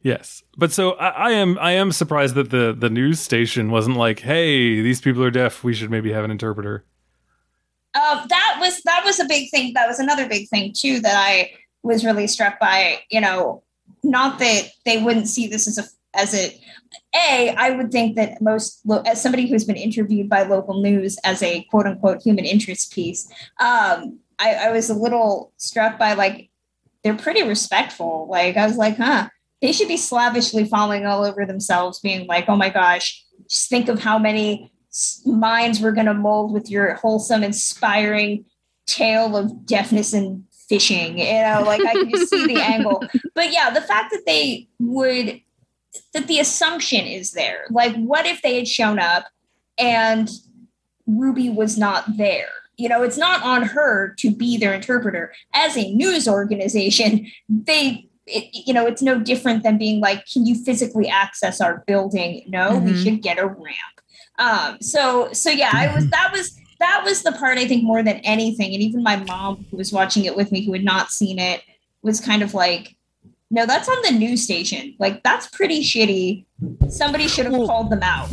Yes, 0.07 0.43
but 0.57 0.71
so 0.71 0.91
I, 0.93 1.09
I 1.09 1.31
am 1.31 1.57
I 1.59 1.73
am 1.73 1.91
surprised 1.91 2.35
that 2.35 2.49
the 2.49 2.75
the 2.77 2.89
news 2.89 3.19
station 3.19 3.69
wasn't 3.69 3.97
like, 3.97 4.19
hey, 4.19 4.81
these 4.81 5.01
people 5.01 5.23
are 5.23 5.31
deaf. 5.31 5.63
We 5.63 5.73
should 5.73 5.91
maybe 5.91 6.11
have 6.13 6.23
an 6.23 6.31
interpreter. 6.31 6.85
Um, 7.93 8.25
that 8.29 8.57
was 8.59 8.81
that 8.83 9.03
was 9.05 9.19
a 9.19 9.25
big 9.25 9.49
thing. 9.51 9.73
That 9.73 9.87
was 9.87 9.99
another 9.99 10.27
big 10.27 10.47
thing 10.49 10.73
too 10.73 10.99
that 11.01 11.15
I 11.15 11.51
was 11.83 12.05
really 12.05 12.27
struck 12.27 12.59
by. 12.59 12.99
You 13.11 13.21
know, 13.21 13.63
not 14.03 14.39
that 14.39 14.69
they 14.85 15.01
wouldn't 15.01 15.27
see 15.27 15.47
this 15.47 15.67
as 15.67 15.77
a 15.77 15.83
as 16.17 16.33
it 16.33 16.59
a 17.13 17.53
i 17.57 17.69
would 17.69 17.91
think 17.91 18.15
that 18.15 18.41
most 18.41 18.81
as 19.05 19.21
somebody 19.21 19.47
who's 19.47 19.65
been 19.65 19.75
interviewed 19.75 20.29
by 20.29 20.41
local 20.43 20.81
news 20.81 21.17
as 21.23 21.43
a 21.43 21.63
quote 21.69 21.85
unquote 21.85 22.21
human 22.21 22.45
interest 22.45 22.93
piece, 22.93 23.29
um, 23.59 24.19
I, 24.39 24.53
I 24.55 24.71
was 24.71 24.89
a 24.89 24.93
little 24.93 25.51
struck 25.57 25.99
by 25.99 26.13
like 26.13 26.49
they're 27.03 27.15
pretty 27.15 27.43
respectful. 27.43 28.27
Like 28.29 28.57
I 28.57 28.67
was 28.67 28.77
like, 28.77 28.97
huh, 28.97 29.29
they 29.61 29.71
should 29.71 29.87
be 29.87 29.97
slavishly 29.97 30.65
falling 30.65 31.05
all 31.05 31.23
over 31.23 31.45
themselves, 31.45 31.99
being 31.99 32.27
like, 32.27 32.45
oh 32.47 32.55
my 32.55 32.69
gosh, 32.69 33.23
just 33.49 33.69
think 33.69 33.89
of 33.89 33.99
how 33.99 34.19
many 34.19 34.71
minds 35.25 35.79
we're 35.79 35.91
going 35.91 36.07
to 36.07 36.13
mold 36.13 36.53
with 36.53 36.69
your 36.69 36.95
wholesome, 36.95 37.43
inspiring 37.43 38.45
tale 38.85 39.35
of 39.35 39.65
deafness 39.65 40.13
and 40.13 40.43
fishing. 40.69 41.17
You 41.17 41.41
know, 41.41 41.63
like 41.65 41.83
I 41.85 41.93
can 41.93 42.09
just 42.09 42.29
see 42.29 42.45
the 42.45 42.61
angle. 42.61 43.03
But 43.33 43.51
yeah, 43.51 43.69
the 43.69 43.81
fact 43.81 44.11
that 44.11 44.23
they 44.25 44.67
would, 44.79 45.41
that 46.13 46.27
the 46.27 46.39
assumption 46.39 47.05
is 47.05 47.31
there. 47.31 47.65
Like, 47.69 47.95
what 47.95 48.25
if 48.25 48.41
they 48.41 48.57
had 48.57 48.67
shown 48.67 48.99
up 48.99 49.25
and 49.77 50.29
Ruby 51.05 51.49
was 51.49 51.77
not 51.77 52.17
there? 52.17 52.49
You 52.77 52.89
know, 52.89 53.01
it's 53.01 53.17
not 53.17 53.41
on 53.41 53.63
her 53.63 54.13
to 54.19 54.29
be 54.29 54.57
their 54.57 54.73
interpreter. 54.73 55.33
As 55.53 55.75
a 55.75 55.91
news 55.93 56.27
organization, 56.27 57.31
they 57.49 58.06
it, 58.27 58.49
you 58.67 58.73
know, 58.73 58.85
it's 58.85 59.01
no 59.01 59.19
different 59.19 59.63
than 59.63 59.77
being 59.77 59.99
like, 60.01 60.25
can 60.31 60.45
you 60.45 60.55
physically 60.63 61.07
access 61.07 61.61
our 61.61 61.83
building? 61.87 62.43
No, 62.47 62.77
we 62.77 62.91
Mhm. 62.91 63.03
should 63.03 63.21
get 63.21 63.39
a 63.39 63.47
ramp. 63.47 63.95
Um, 64.39 64.77
so, 64.81 65.31
so 65.33 65.49
yeah, 65.49 65.71
I 65.73 65.93
was, 65.95 66.07
that 66.09 66.31
was, 66.31 66.55
that 66.79 67.01
was 67.03 67.23
the 67.23 67.31
part 67.31 67.57
I 67.57 67.65
think 67.67 67.83
more 67.83 68.03
than 68.03 68.17
anything. 68.17 68.73
And 68.73 68.83
even 68.83 69.01
my 69.01 69.15
mom 69.15 69.65
who 69.71 69.77
was 69.77 69.91
watching 69.91 70.25
it 70.25 70.35
with 70.35 70.51
me, 70.51 70.63
who 70.65 70.73
had 70.73 70.83
not 70.83 71.09
seen 71.09 71.39
it 71.39 71.61
was 72.03 72.19
kind 72.21 72.43
of 72.43 72.53
like, 72.53 72.95
no, 73.49 73.65
that's 73.65 73.87
on 73.89 73.97
the 74.03 74.11
news 74.11 74.43
station. 74.43 74.93
Like 74.99 75.23
that's 75.23 75.47
pretty 75.47 75.81
shitty. 75.81 76.45
Somebody 76.89 77.27
should 77.27 77.45
have 77.45 77.53
Well- 77.53 77.65
called 77.67 77.89
them 77.89 78.03
out. 78.03 78.29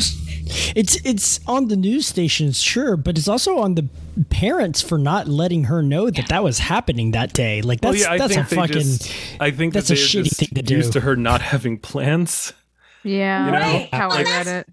It's 0.74 0.96
it's 1.04 1.40
on 1.46 1.68
the 1.68 1.76
news 1.76 2.06
stations, 2.06 2.60
sure, 2.62 2.96
but 2.96 3.16
it's 3.18 3.28
also 3.28 3.58
on 3.58 3.74
the 3.74 3.88
parents 4.30 4.80
for 4.80 4.98
not 4.98 5.26
letting 5.28 5.64
her 5.64 5.82
know 5.82 6.10
that 6.10 6.28
that 6.28 6.44
was 6.44 6.58
happening 6.58 7.12
that 7.12 7.32
day. 7.32 7.62
Like 7.62 7.80
that's 7.80 8.00
well, 8.00 8.18
yeah, 8.18 8.26
that's 8.26 8.36
a 8.36 8.44
fucking 8.44 8.72
just, 8.74 9.12
I 9.40 9.50
think 9.50 9.72
that's 9.74 9.88
that 9.88 9.98
a 9.98 10.00
shitty 10.00 10.24
just 10.24 10.36
thing 10.40 10.48
to 10.54 10.62
do. 10.62 10.76
Used 10.76 10.92
to 10.92 11.00
her 11.00 11.16
not 11.16 11.40
having 11.52 11.78
plans. 11.78 12.52
yeah 13.02 13.46
You 13.46 13.52
know? 13.52 13.58
Right. 13.58 13.88
how 13.92 14.08
i 14.10 14.22
read 14.22 14.46
it 14.46 14.66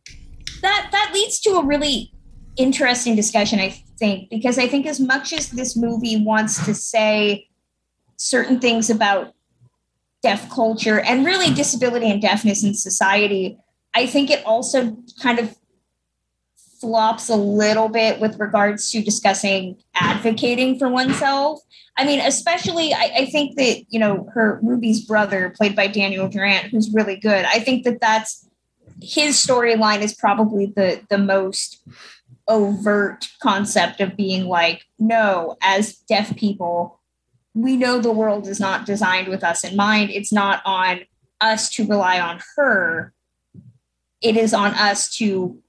that 0.61 0.89
that 0.91 1.11
leads 1.13 1.39
to 1.41 1.51
a 1.55 1.65
really 1.65 2.13
interesting 2.55 3.15
discussion 3.15 3.59
i 3.59 3.69
think 3.99 4.29
because 4.29 4.57
i 4.57 4.67
think 4.67 4.85
as 4.85 4.99
much 4.99 5.33
as 5.33 5.49
this 5.49 5.75
movie 5.75 6.23
wants 6.23 6.63
to 6.65 6.73
say 6.73 7.47
certain 8.17 8.59
things 8.59 8.89
about 8.89 9.33
deaf 10.23 10.49
culture 10.49 10.99
and 11.01 11.25
really 11.25 11.53
disability 11.53 12.09
and 12.09 12.21
deafness 12.21 12.63
in 12.63 12.73
society 12.73 13.57
i 13.95 14.05
think 14.05 14.29
it 14.29 14.45
also 14.45 14.95
kind 15.21 15.39
of 15.39 15.55
flops 16.81 17.29
a 17.29 17.35
little 17.35 17.87
bit 17.87 18.19
with 18.19 18.39
regards 18.39 18.91
to 18.91 19.01
discussing 19.01 19.77
advocating 19.95 20.77
for 20.77 20.89
oneself. 20.89 21.61
I 21.97 22.05
mean 22.05 22.19
especially 22.19 22.93
I, 22.93 23.11
I 23.19 23.25
think 23.25 23.55
that 23.57 23.83
you 23.89 23.99
know 23.99 24.29
her 24.33 24.59
ruby's 24.63 25.05
brother 25.05 25.53
played 25.55 25.75
by 25.75 25.87
daniel 25.87 26.29
durant 26.29 26.67
who's 26.67 26.91
really 26.93 27.17
good 27.17 27.45
i 27.45 27.59
think 27.59 27.83
that 27.83 27.99
that's 27.99 28.47
his 29.01 29.35
storyline 29.35 30.01
is 30.01 30.13
probably 30.13 30.67
the 30.67 31.01
the 31.09 31.17
most 31.17 31.83
overt 32.47 33.27
concept 33.43 33.99
of 33.99 34.15
being 34.15 34.45
like 34.45 34.85
no 34.99 35.57
as 35.61 35.97
deaf 36.07 36.35
people 36.37 37.01
we 37.53 37.75
know 37.75 37.99
the 37.99 38.11
world 38.11 38.47
is 38.47 38.59
not 38.59 38.85
designed 38.85 39.27
with 39.27 39.43
us 39.43 39.63
in 39.63 39.75
mind. 39.75 40.09
It's 40.09 40.31
not 40.31 40.61
on 40.65 41.01
us 41.39 41.69
to 41.71 41.85
rely 41.85 42.19
on 42.19 42.39
her. 42.55 43.13
It 44.21 44.37
is 44.37 44.53
on 44.53 44.73
us 44.73 45.09
to 45.17 45.59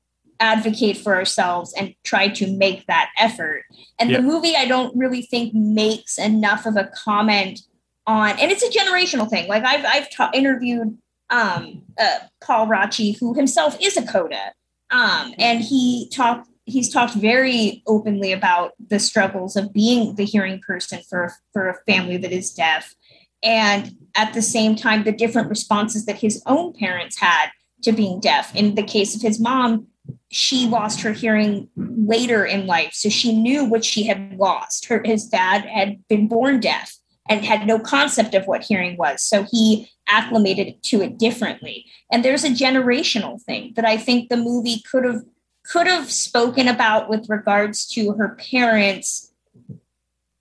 advocate 0.42 0.96
for 0.98 1.14
ourselves 1.14 1.72
and 1.78 1.94
try 2.04 2.26
to 2.28 2.46
make 2.56 2.84
that 2.86 3.10
effort 3.16 3.62
and 3.98 4.10
Yeah. 4.10 4.16
the 4.16 4.22
movie 4.24 4.56
i 4.56 4.66
don't 4.66 4.94
really 4.96 5.22
think 5.22 5.54
makes 5.54 6.18
enough 6.18 6.66
of 6.66 6.76
a 6.76 6.90
comment 6.94 7.60
on 8.06 8.30
and 8.40 8.50
it's 8.50 8.64
a 8.64 8.68
generational 8.68 9.30
thing 9.30 9.46
like 9.48 9.64
i've 9.64 9.84
i've 9.84 10.10
ta- 10.10 10.30
interviewed 10.34 10.98
um, 11.30 11.82
uh, 11.98 12.18
Paul 12.44 12.66
Raci, 12.68 13.18
who 13.18 13.34
himself 13.34 13.76
is 13.80 13.96
a 13.96 14.06
coda, 14.06 14.52
um, 14.90 15.34
and 15.38 15.60
he 15.60 16.08
talked. 16.12 16.48
He's 16.64 16.92
talked 16.92 17.14
very 17.14 17.82
openly 17.86 18.32
about 18.32 18.72
the 18.78 19.00
struggles 19.00 19.56
of 19.56 19.72
being 19.72 20.14
the 20.16 20.24
hearing 20.24 20.60
person 20.60 21.00
for 21.08 21.32
for 21.52 21.68
a 21.70 21.78
family 21.90 22.18
that 22.18 22.32
is 22.32 22.52
deaf, 22.52 22.94
and 23.42 23.96
at 24.14 24.34
the 24.34 24.42
same 24.42 24.76
time, 24.76 25.04
the 25.04 25.12
different 25.12 25.48
responses 25.48 26.04
that 26.04 26.18
his 26.18 26.42
own 26.46 26.74
parents 26.74 27.18
had 27.18 27.46
to 27.82 27.92
being 27.92 28.20
deaf. 28.20 28.54
In 28.54 28.74
the 28.74 28.82
case 28.82 29.16
of 29.16 29.22
his 29.22 29.40
mom, 29.40 29.86
she 30.32 30.66
lost 30.66 31.02
her 31.02 31.12
hearing 31.12 31.68
later 31.76 32.44
in 32.44 32.66
life, 32.66 32.92
so 32.94 33.08
she 33.08 33.36
knew 33.36 33.64
what 33.64 33.84
she 33.84 34.04
had 34.04 34.36
lost. 34.38 34.86
Her 34.86 35.02
his 35.04 35.26
dad 35.26 35.64
had 35.66 36.06
been 36.08 36.26
born 36.28 36.60
deaf 36.60 36.96
and 37.28 37.44
had 37.44 37.66
no 37.66 37.78
concept 37.78 38.34
of 38.34 38.46
what 38.46 38.64
hearing 38.64 38.96
was, 38.96 39.22
so 39.22 39.44
he 39.50 39.88
acclimated 40.08 40.82
to 40.82 41.00
it 41.00 41.18
differently. 41.18 41.86
And 42.10 42.24
there's 42.24 42.44
a 42.44 42.50
generational 42.50 43.40
thing 43.42 43.72
that 43.76 43.84
i 43.84 43.96
think 43.96 44.28
the 44.28 44.36
movie 44.36 44.82
could 44.90 45.04
have 45.04 45.22
could 45.64 45.86
have 45.86 46.10
spoken 46.10 46.66
about 46.66 47.08
with 47.08 47.28
regards 47.28 47.86
to 47.86 48.12
her 48.12 48.36
parents 48.50 49.32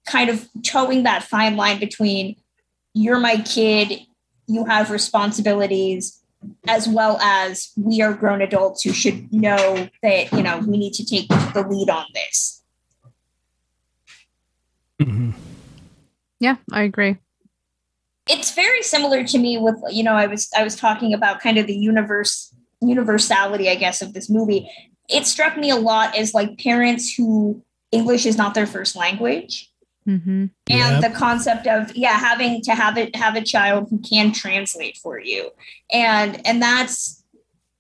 kind 0.08 0.30
of 0.30 0.50
towing 0.64 1.04
that 1.04 1.24
fine 1.24 1.56
line 1.56 1.80
between 1.80 2.36
you're 2.94 3.20
my 3.20 3.38
kid. 3.38 4.02
You 4.48 4.66
have 4.66 4.92
responsibilities 4.92 6.21
as 6.68 6.88
well 6.88 7.20
as 7.20 7.72
we 7.78 8.02
are 8.02 8.14
grown 8.14 8.42
adults 8.42 8.84
who 8.84 8.92
should 8.92 9.32
know 9.32 9.90
that 10.02 10.32
you 10.32 10.44
know 10.44 10.60
we 10.60 10.78
need 10.78 10.94
to 10.94 11.06
take 11.06 11.28
the 11.28 11.66
lead 11.68 11.90
on 11.90 12.06
this. 12.14 12.64
Mhm. 15.00 15.34
yeah 16.40 16.58
i 16.72 16.84
agree. 16.84 17.18
It's 18.30 18.54
very 18.54 18.84
similar 18.84 19.24
to 19.24 19.38
me 19.40 19.58
with 19.58 19.76
you 19.90 20.04
know 20.04 20.14
i 20.14 20.28
was 20.28 20.50
i 20.56 20.64
was 20.64 20.76
talking 20.76 21.14
about 21.14 21.42
kind 21.42 21.58
of 21.58 21.66
the 21.68 21.76
universe 21.76 22.54
universality 22.82 23.70
i 23.70 23.76
guess 23.76 24.02
of 24.02 24.14
this 24.14 24.30
movie. 24.30 24.70
It 25.10 25.26
struck 25.26 25.58
me 25.58 25.70
a 25.72 25.76
lot 25.76 26.16
as 26.16 26.34
like 26.34 26.60
parents 26.60 27.14
who 27.14 27.64
english 27.92 28.26
is 28.26 28.38
not 28.38 28.54
their 28.54 28.68
first 28.68 28.96
language 28.96 29.71
Mm-hmm. 30.08 30.30
and 30.32 30.52
Yep. 30.68 31.02
the 31.02 31.10
concept 31.18 31.68
of 31.68 31.96
yeah 31.96 32.14
having 32.18 32.62
to 32.64 32.72
have 32.74 32.98
it 32.98 33.16
have 33.16 33.36
a 33.36 33.42
child 33.44 33.88
who 33.92 34.00
can 34.00 34.32
translate 34.32 34.98
for 34.98 35.20
you 35.20 35.52
and 35.94 36.42
and 36.46 36.60
that's 36.62 37.24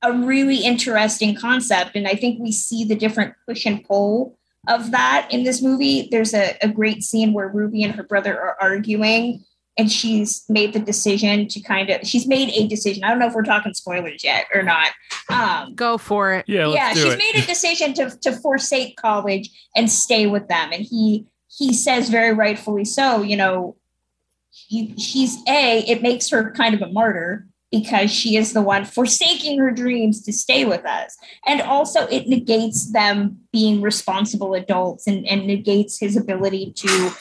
a 0.04 0.14
really 0.14 0.58
interesting 0.58 1.34
concept 1.36 1.96
and 1.96 2.08
i 2.08 2.14
think 2.14 2.40
we 2.40 2.52
see 2.52 2.84
the 2.86 2.96
different 2.96 3.34
push 3.48 3.66
and 3.66 3.84
pull 3.86 4.38
of 4.68 4.92
that 4.92 5.28
in 5.32 5.44
this 5.44 5.64
movie 5.64 6.08
there's 6.12 6.36
a, 6.36 6.56
a 6.62 6.68
great 6.68 7.04
scene 7.04 7.34
where 7.34 7.48
ruby 7.48 7.82
and 7.82 7.96
her 7.96 8.04
brother 8.04 8.40
are 8.40 8.56
arguing 8.62 9.44
and 9.78 9.92
she's 9.92 10.44
made 10.50 10.74
the 10.74 10.80
decision 10.80 11.48
to 11.48 11.60
kind 11.62 11.90
of 11.90 12.06
she's 12.06 12.28
made 12.28 12.50
a 12.50 12.68
decision 12.68 13.04
i 13.04 13.10
don't 13.10 13.18
know 13.18 13.28
if 13.28 13.34
we're 13.34 13.42
talking 13.42 13.74
spoilers 13.74 14.24
yet 14.24 14.46
or 14.54 14.62
not 14.62 14.90
um 15.30 15.74
Go 15.76 15.98
for 15.98 16.34
it. 16.34 16.46
Yeah, 16.48 16.66
let's 16.68 16.76
yeah, 16.76 16.94
do 16.94 17.00
she's 17.02 17.14
it. 17.14 17.18
made 17.18 17.36
a 17.44 17.46
decision 17.48 17.94
to 17.94 18.10
to 18.22 18.32
forsake 18.34 18.98
college 18.98 19.50
and 19.76 19.90
stay 19.90 20.28
with 20.28 20.48
them, 20.50 20.72
and 20.74 20.82
he 20.84 21.26
he 21.58 21.74
says 21.74 22.10
very 22.10 22.34
rightfully 22.34 22.86
so. 22.86 23.22
You 23.22 23.38
know, 23.38 23.76
he, 24.50 24.96
she's 24.98 25.38
a. 25.48 25.80
It 25.80 26.02
makes 26.02 26.30
her 26.30 26.52
kind 26.52 26.74
of 26.74 26.82
a 26.82 26.92
martyr 26.92 27.48
because 27.72 28.12
she 28.12 28.36
is 28.36 28.54
the 28.54 28.62
one 28.62 28.84
forsaking 28.84 29.58
her 29.60 29.72
dreams 29.72 30.22
to 30.24 30.34
stay 30.34 30.66
with 30.66 30.86
us, 30.86 31.18
and 31.46 31.62
also 31.62 32.08
it 32.08 32.28
negates 32.28 32.92
them 32.92 33.38
being 33.52 33.82
responsible 33.82 34.54
adults 34.54 35.08
and 35.08 35.26
and 35.28 35.46
negates 35.46 36.00
his 36.00 36.16
ability 36.16 36.74
to 36.78 37.12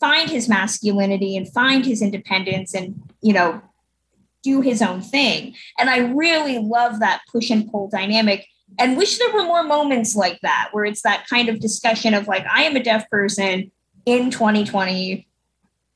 find 0.00 0.30
his 0.30 0.48
masculinity 0.48 1.36
and 1.36 1.50
find 1.52 1.86
his 1.86 2.02
independence 2.02 2.74
and 2.74 3.00
you 3.22 3.32
know 3.32 3.62
do 4.42 4.60
his 4.60 4.82
own 4.82 5.00
thing. 5.00 5.54
And 5.78 5.90
I 5.90 5.98
really 5.98 6.58
love 6.58 7.00
that 7.00 7.22
push 7.32 7.50
and 7.50 7.68
pull 7.68 7.88
dynamic 7.88 8.46
and 8.78 8.96
wish 8.96 9.18
there 9.18 9.32
were 9.32 9.44
more 9.44 9.62
moments 9.62 10.14
like 10.14 10.40
that 10.42 10.68
where 10.72 10.84
it's 10.84 11.02
that 11.02 11.26
kind 11.28 11.48
of 11.48 11.60
discussion 11.60 12.14
of 12.14 12.28
like, 12.28 12.44
I 12.46 12.62
am 12.62 12.76
a 12.76 12.82
deaf 12.82 13.08
person 13.10 13.70
in 14.06 14.30
2020. 14.30 15.26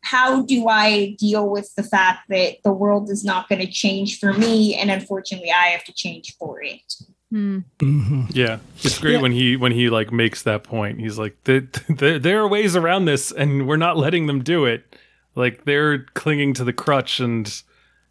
How 0.03 0.43
do 0.43 0.67
I 0.69 1.15
deal 1.19 1.49
with 1.49 1.75
the 1.75 1.83
fact 1.83 2.29
that 2.31 2.57
the 2.65 2.73
world 2.73 3.11
is 3.11 3.25
not 3.25 3.49
going 3.49 3.61
to 3.61 3.71
change 3.71 4.19
for 4.19 4.33
me? 4.33 4.75
And 4.75 4.91
unfortunately, 4.91 5.51
I 5.51 5.67
have 5.67 5.85
to 5.85 5.93
change 5.93 6.37
for 6.39 6.63
it. 6.63 6.95
Hmm. 7.31 7.59
hmm 7.79 8.23
Yeah, 8.31 8.59
it's 8.83 8.99
great 8.99 9.15
Yeah. 9.15 9.21
when 9.21 9.31
he 9.33 9.57
when 9.57 9.73
he 9.73 9.89
like 9.91 10.11
makes 10.11 10.43
that 10.43 10.65
point. 10.65 10.99
He's 11.01 11.19
like, 11.19 11.37
there, 11.45 11.69
there, 11.89 12.19
there 12.19 12.41
are 12.41 12.49
ways 12.49 12.75
around 12.77 13.05
this, 13.05 13.31
and 13.31 13.69
we're 13.69 13.77
not 13.77 13.97
letting 13.97 14.27
them 14.27 14.43
do 14.43 14.65
it. 14.65 14.97
Like 15.37 15.65
they're 15.65 16.05
clinging 16.15 16.55
to 16.55 16.65
the 16.65 16.73
crutch, 16.73 17.21
and 17.21 17.63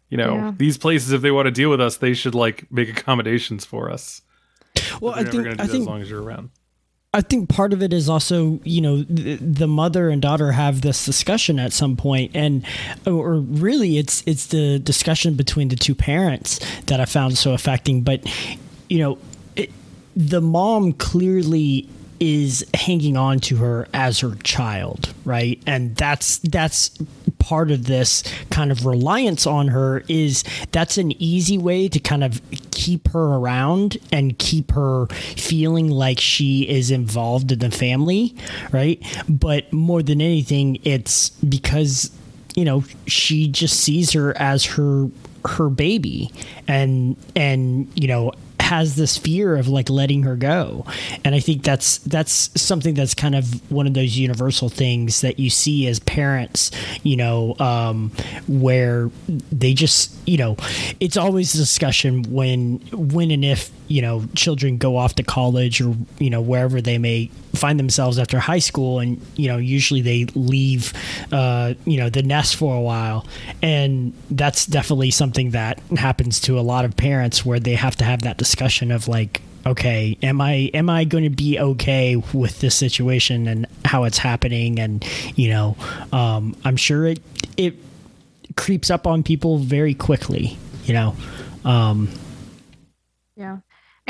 you 0.08 0.16
know 0.16 0.34
Yeah. 0.36 0.52
these 0.56 0.78
places, 0.78 1.12
if 1.12 1.20
they 1.20 1.30
want 1.32 1.46
to 1.46 1.50
deal 1.50 1.68
with 1.70 1.80
us, 1.80 1.98
they 1.98 2.14
should 2.14 2.34
like 2.34 2.70
make 2.72 2.88
accommodations 2.88 3.64
for 3.66 3.90
us. 3.90 4.22
Well, 5.02 5.12
I 5.14 5.24
think 5.24 5.46
I 5.46 5.66
think 5.66 5.82
as 5.82 5.86
long 5.86 6.00
as 6.00 6.08
you're 6.08 6.22
around. 6.22 6.50
I 7.12 7.22
think 7.22 7.48
part 7.48 7.72
of 7.72 7.82
it 7.82 7.92
is 7.92 8.08
also, 8.08 8.60
you 8.62 8.80
know, 8.80 9.02
the, 9.02 9.34
the 9.34 9.66
mother 9.66 10.10
and 10.10 10.22
daughter 10.22 10.52
have 10.52 10.82
this 10.82 11.04
discussion 11.04 11.58
at 11.58 11.72
some 11.72 11.96
point, 11.96 12.30
and 12.34 12.64
or 13.04 13.34
really, 13.34 13.98
it's 13.98 14.22
it's 14.26 14.46
the 14.46 14.78
discussion 14.78 15.34
between 15.34 15.68
the 15.68 15.76
two 15.76 15.96
parents 15.96 16.60
that 16.86 17.00
I 17.00 17.06
found 17.06 17.36
so 17.36 17.52
affecting. 17.52 18.02
But 18.02 18.24
you 18.88 18.98
know, 18.98 19.18
it, 19.56 19.72
the 20.14 20.40
mom 20.40 20.92
clearly 20.92 21.88
is 22.20 22.64
hanging 22.74 23.16
on 23.16 23.40
to 23.40 23.56
her 23.56 23.88
as 23.94 24.20
her 24.20 24.34
child, 24.44 25.12
right? 25.24 25.60
And 25.66 25.96
that's 25.96 26.38
that's 26.38 26.90
part 27.38 27.70
of 27.70 27.86
this 27.86 28.22
kind 28.50 28.70
of 28.70 28.84
reliance 28.84 29.46
on 29.46 29.68
her 29.68 30.04
is 30.06 30.44
that's 30.70 30.98
an 30.98 31.12
easy 31.20 31.56
way 31.56 31.88
to 31.88 31.98
kind 31.98 32.22
of 32.22 32.40
keep 32.70 33.08
her 33.08 33.34
around 33.34 33.96
and 34.12 34.38
keep 34.38 34.70
her 34.72 35.06
feeling 35.06 35.90
like 35.90 36.20
she 36.20 36.68
is 36.68 36.90
involved 36.90 37.50
in 37.50 37.58
the 37.58 37.70
family, 37.70 38.36
right? 38.70 39.02
But 39.28 39.72
more 39.72 40.02
than 40.02 40.20
anything, 40.20 40.78
it's 40.84 41.30
because 41.30 42.10
you 42.54 42.64
know 42.64 42.84
she 43.06 43.48
just 43.48 43.80
sees 43.80 44.12
her 44.12 44.36
as 44.36 44.64
her 44.64 45.08
her 45.46 45.70
baby 45.70 46.30
and 46.68 47.16
and 47.34 47.90
you 47.94 48.06
know 48.06 48.32
has 48.70 48.94
this 48.94 49.16
fear 49.16 49.56
of 49.56 49.66
like 49.66 49.90
letting 49.90 50.22
her 50.22 50.36
go. 50.36 50.86
And 51.24 51.34
i 51.34 51.40
think 51.40 51.64
that's 51.64 51.98
that's 51.98 52.50
something 52.60 52.94
that's 52.94 53.14
kind 53.14 53.34
of 53.34 53.70
one 53.70 53.86
of 53.86 53.94
those 53.94 54.16
universal 54.16 54.68
things 54.68 55.20
that 55.22 55.38
you 55.38 55.50
see 55.50 55.86
as 55.88 55.98
parents 56.00 56.70
you 57.02 57.16
know 57.16 57.56
um 57.58 58.12
where 58.46 59.10
they 59.50 59.74
just 59.74 60.14
you 60.26 60.36
know 60.36 60.56
it's 61.00 61.16
always 61.16 61.54
a 61.54 61.58
discussion 61.58 62.22
when 62.32 62.78
when 62.92 63.30
and 63.30 63.44
if 63.44 63.70
you 63.88 64.00
know 64.00 64.24
children 64.34 64.78
go 64.78 64.96
off 64.96 65.14
to 65.16 65.22
college 65.22 65.80
or 65.80 65.94
you 66.18 66.30
know 66.30 66.40
wherever 66.40 66.80
they 66.80 66.98
may 66.98 67.30
find 67.54 67.78
themselves 67.78 68.18
after 68.18 68.38
high 68.38 68.58
school 68.58 69.00
and 69.00 69.20
you 69.36 69.48
know 69.48 69.56
usually 69.56 70.00
they 70.00 70.24
leave 70.34 70.92
uh 71.32 71.74
you 71.84 71.98
know 71.98 72.08
the 72.08 72.22
nest 72.22 72.56
for 72.56 72.76
a 72.76 72.80
while. 72.80 73.26
And 73.62 74.12
that's 74.30 74.66
definitely 74.66 75.10
something 75.10 75.50
that 75.50 75.80
happens 75.96 76.40
to 76.42 76.58
a 76.58 76.62
lot 76.62 76.84
of 76.84 76.96
parents 76.96 77.44
where 77.44 77.60
they 77.60 77.74
have 77.74 77.96
to 77.96 78.04
have 78.04 78.22
that 78.22 78.36
discussion 78.36 78.90
of 78.90 79.08
like 79.08 79.42
okay 79.66 80.16
am 80.22 80.40
i 80.40 80.70
am 80.72 80.88
i 80.88 81.04
going 81.04 81.24
to 81.24 81.28
be 81.28 81.58
okay 81.58 82.16
with 82.32 82.60
this 82.60 82.74
situation 82.74 83.46
and 83.46 83.66
how 83.84 84.04
it's 84.04 84.18
happening? 84.18 84.80
And 84.80 85.04
you 85.36 85.50
know 85.50 85.76
um 86.12 86.56
i'm 86.64 86.76
sure 86.76 87.06
it 87.06 87.20
it 87.56 87.74
creeps 88.56 88.90
up 88.90 89.06
on 89.06 89.22
people 89.22 89.58
very 89.58 89.94
quickly 89.94 90.56
you 90.84 90.94
know? 90.94 91.14
Um 91.64 92.08
Yeah. 93.36 93.58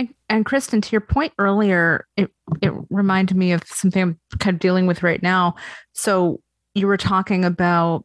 And 0.01 0.15
and 0.29 0.47
Kristen, 0.47 0.81
to 0.81 0.93
your 0.93 1.01
point 1.01 1.33
earlier, 1.39 2.07
it 2.17 2.31
it 2.63 2.73
reminded 2.89 3.37
me 3.37 3.53
of 3.53 3.63
something 3.67 4.03
I'm 4.03 4.19
kind 4.39 4.55
of 4.55 4.61
dealing 4.61 4.87
with 4.87 5.03
right 5.03 5.23
now. 5.23 5.57
So 5.93 6.41
you 6.75 6.87
were 6.87 6.97
talking 6.97 7.45
about 7.45 8.05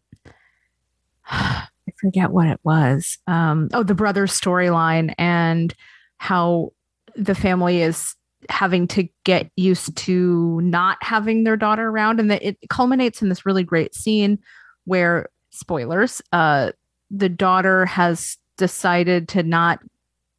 I 1.30 1.92
forget 2.02 2.32
what 2.32 2.48
it 2.48 2.60
was. 2.64 3.18
Um, 3.28 3.70
oh, 3.74 3.84
the 3.84 3.96
brother 3.96 4.28
storyline 4.28 5.14
and 5.18 5.74
how 6.18 6.74
the 7.16 7.36
family 7.36 7.82
is 7.82 8.16
having 8.50 8.88
to 8.88 9.08
get 9.24 9.50
used 9.56 9.96
to 9.96 10.60
not 10.62 10.98
having 11.02 11.44
their 11.46 11.58
daughter 11.58 11.88
around 11.88 12.20
and 12.20 12.30
that 12.30 12.44
it 12.44 12.58
culminates 12.70 13.22
in 13.22 13.30
this 13.30 13.46
really 13.46 13.64
great 13.64 13.96
scene 13.96 14.38
where 14.84 15.30
spoilers 15.50 16.22
uh 16.32 16.72
the 17.10 17.30
daughter 17.30 17.88
has 17.88 18.38
decided 18.58 19.28
to 19.28 19.42
not 19.42 19.80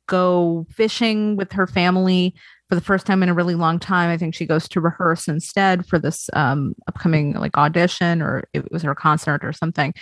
go 0.06 0.66
fishing 0.70 1.36
with 1.36 1.52
her 1.52 1.66
family 1.66 2.34
for 2.68 2.74
the 2.74 2.80
first 2.80 3.06
time 3.06 3.22
in 3.22 3.28
a 3.28 3.34
really 3.34 3.54
long 3.54 3.78
time. 3.78 4.10
I 4.10 4.16
think 4.16 4.34
she 4.34 4.44
goes 4.46 4.68
to 4.70 4.80
rehearse 4.80 5.28
instead 5.28 5.86
for 5.86 5.98
this 5.98 6.28
um, 6.32 6.74
upcoming 6.88 7.34
like 7.34 7.56
audition 7.56 8.20
or 8.22 8.44
it 8.54 8.70
was 8.72 8.82
her 8.82 8.94
concert 8.94 9.44
or 9.44 9.52
something. 9.52 9.94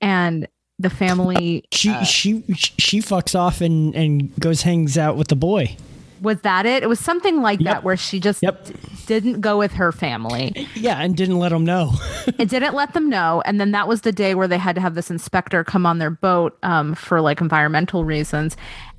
And 0.00 0.46
the 0.78 0.90
family 0.90 1.64
she 1.72 1.90
uh, 1.90 2.04
she 2.04 2.42
she 2.54 3.00
fucks 3.00 3.38
off 3.38 3.60
and 3.62 3.94
and 3.94 4.34
goes 4.38 4.60
hangs 4.62 4.98
out 4.98 5.16
with 5.16 5.28
the 5.28 5.36
boy 5.36 5.74
was 6.22 6.40
that 6.40 6.64
it? 6.64 6.82
It 6.82 6.88
was 6.88 6.98
something 6.98 7.42
like 7.42 7.60
Yep. 7.60 7.66
that 7.74 7.84
where 7.84 7.96
she 7.96 8.20
just 8.20 8.42
Yep. 8.42 8.68
didn't 9.06 9.40
go 9.42 9.58
with 9.58 9.72
her 9.72 9.92
family. 9.92 10.66
yeah 10.74 10.98
and 11.02 11.14
didn't 11.16 11.38
let 11.38 11.50
them 11.50 11.64
know 11.64 11.92
it 12.38 12.48
didn't 12.50 12.74
let 12.74 12.92
them 12.94 13.08
know 13.10 13.42
and 13.46 13.58
then 13.60 13.70
that 13.72 13.86
was 13.88 14.00
the 14.02 14.12
day 14.12 14.34
where 14.34 14.48
they 14.48 14.56
had 14.58 14.74
to 14.74 14.80
have 14.80 14.94
this 14.94 15.10
inspector 15.10 15.62
come 15.64 15.84
on 15.86 15.98
their 15.98 16.10
boat 16.10 16.56
um, 16.62 16.94
for 16.94 17.20
like 17.22 17.40
environmental 17.40 18.04
reasons 18.04 18.56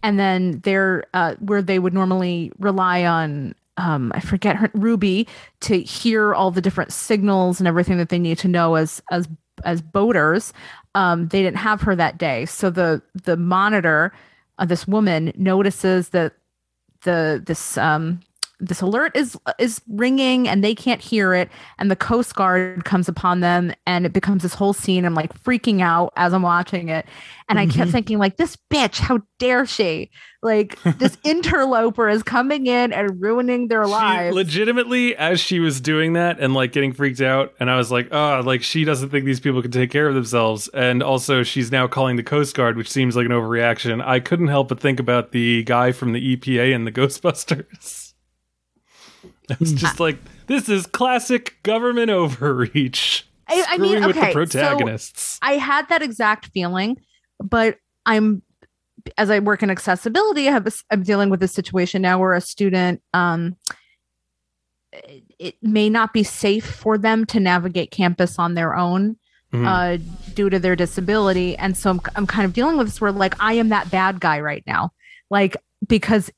and 0.07 0.17
then 0.17 0.61
there 0.63 1.03
uh, 1.13 1.35
where 1.39 1.61
they 1.61 1.79
would 1.79 1.93
normally 1.93 2.51
rely 2.59 3.03
on 3.03 3.53
um, 3.77 4.11
i 4.15 4.19
forget 4.19 4.55
her 4.55 4.71
ruby 4.73 5.27
to 5.59 5.79
hear 5.81 6.33
all 6.33 6.49
the 6.49 6.61
different 6.61 6.91
signals 6.91 7.59
and 7.59 7.67
everything 7.67 7.97
that 7.97 8.09
they 8.09 8.19
need 8.19 8.37
to 8.37 8.47
know 8.47 8.75
as 8.75 9.01
as 9.11 9.27
as 9.65 9.81
boaters. 9.81 10.53
Um, 10.95 11.27
they 11.27 11.41
didn't 11.41 11.57
have 11.57 11.81
her 11.81 11.95
that 11.95 12.17
day. 12.17 12.45
So 12.45 12.69
the 12.69 13.01
the 13.23 13.37
monitor 13.37 14.13
uh, 14.59 14.65
this 14.65 14.87
woman 14.87 15.31
notices 15.35 16.09
that 16.09 16.33
the 17.03 17.41
this 17.45 17.77
um 17.77 18.19
this 18.59 18.81
alert 18.81 19.15
is 19.15 19.37
is 19.59 19.81
ringing 19.87 20.47
and 20.47 20.63
they 20.63 20.73
can't 20.73 20.99
hear 21.01 21.33
it 21.33 21.49
and 21.77 21.91
the 21.91 21.95
coast 21.95 22.33
guard 22.35 22.83
comes 22.85 23.07
upon 23.07 23.39
them 23.39 23.71
and 23.85 24.05
it 24.05 24.13
becomes 24.13 24.41
this 24.41 24.55
whole 24.55 24.73
scene 24.73 25.05
i'm 25.05 25.13
like 25.13 25.31
freaking 25.43 25.79
out 25.81 26.11
as 26.15 26.33
i'm 26.33 26.41
watching 26.41 26.89
it 26.89 27.05
and 27.49 27.59
i 27.59 27.65
kept 27.67 27.89
Mhm. 27.89 27.91
thinking 27.91 28.17
like 28.17 28.37
this 28.37 28.57
bitch 28.73 28.97
how 28.97 29.19
dare 29.37 29.65
she 29.67 30.09
like 30.41 30.81
this 30.97 31.17
interloper 31.23 32.09
is 32.09 32.23
coming 32.23 32.65
in 32.67 32.91
and 32.93 33.21
ruining 33.21 33.67
their 33.67 33.85
She 33.85 33.91
lives 33.91 34.35
legitimately, 34.35 35.15
as 35.15 35.39
she 35.39 35.59
was 35.59 35.79
doing 35.81 36.13
that 36.13 36.39
and 36.39 36.53
like 36.53 36.71
getting 36.71 36.93
freaked 36.93 37.21
out, 37.21 37.53
and 37.59 37.69
I 37.71 37.75
was 37.77 37.91
like, 37.91 38.07
oh, 38.11 38.41
like 38.45 38.61
she 38.61 38.83
doesn't 38.85 39.09
think 39.09 39.25
these 39.25 39.39
people 39.39 39.61
can 39.63 39.71
take 39.71 39.89
care 39.89 40.07
of 40.07 40.13
themselves. 40.13 40.67
And 40.75 41.01
also, 41.01 41.41
she's 41.41 41.71
now 41.71 41.87
calling 41.87 42.17
the 42.17 42.23
Coast 42.23 42.55
Guard, 42.55 42.77
which 42.77 42.89
seems 42.89 43.15
like 43.15 43.25
an 43.25 43.31
overreaction. 43.31 44.01
I 44.05 44.19
couldn't 44.19 44.47
help 44.47 44.69
but 44.69 44.79
think 44.79 44.99
about 44.99 45.31
the 45.31 45.63
guy 45.63 45.91
from 45.91 46.13
the 46.13 46.37
EPA 46.37 46.73
and 46.73 46.85
the 46.85 46.91
Ghostbusters. 46.91 48.06
I 49.51 49.53
Hmm. 49.55 49.63
was 49.63 49.73
just 49.73 49.99
like, 49.99 50.17
this 50.47 50.69
is 50.69 50.85
classic 50.87 51.57
government 51.63 52.09
overreach. 52.09 53.23
I- 53.47 53.65
I 53.69 53.77
mean, 53.77 53.91
Screwing 53.91 54.07
with 54.07 54.17
okay, 54.17 54.27
the 54.27 54.31
so- 54.31 54.33
protagonists. 54.33 55.39
I 55.41 55.53
had 55.53 55.87
that 55.89 56.01
exact 56.01 56.47
feeling, 56.47 56.97
but 57.39 57.77
I'm 58.05 58.41
as 59.17 59.29
I 59.29 59.39
work 59.39 59.63
in 59.63 59.69
accessibility, 59.69 60.49
I 60.49 60.51
have 60.51 60.67
a, 60.67 60.71
I'm 60.91 61.01
dealing 61.03 61.29
with 61.29 61.41
a 61.41 61.47
situation 61.47 62.01
now 62.01 62.19
where 62.19 62.33
a 62.33 62.41
student 62.41 63.01
um 63.13 63.55
it 65.39 65.55
may 65.61 65.89
not 65.89 66.13
be 66.13 66.23
safe 66.23 66.65
for 66.65 66.97
them 66.97 67.25
to 67.27 67.39
navigate 67.39 67.91
campus 67.91 68.39
on 68.39 68.53
their 68.55 68.75
own 68.75 69.17
Mhm. 69.53 69.65
uh, 69.65 70.03
due 70.33 70.49
to 70.49 70.59
their 70.59 70.75
disability. 70.75 71.55
And 71.57 71.77
so 71.77 71.89
I'm, 71.91 72.01
I'm 72.15 72.27
kind 72.27 72.45
of 72.45 72.53
dealing 72.53 72.77
with 72.77 72.87
this 72.87 72.99
where 72.99 73.11
like 73.11 73.35
I 73.39 73.53
am 73.53 73.69
that 73.69 73.89
bad 73.91 74.19
guy 74.19 74.39
right 74.41 74.63
now, 74.67 74.91
like 75.29 75.55
because 75.87 76.29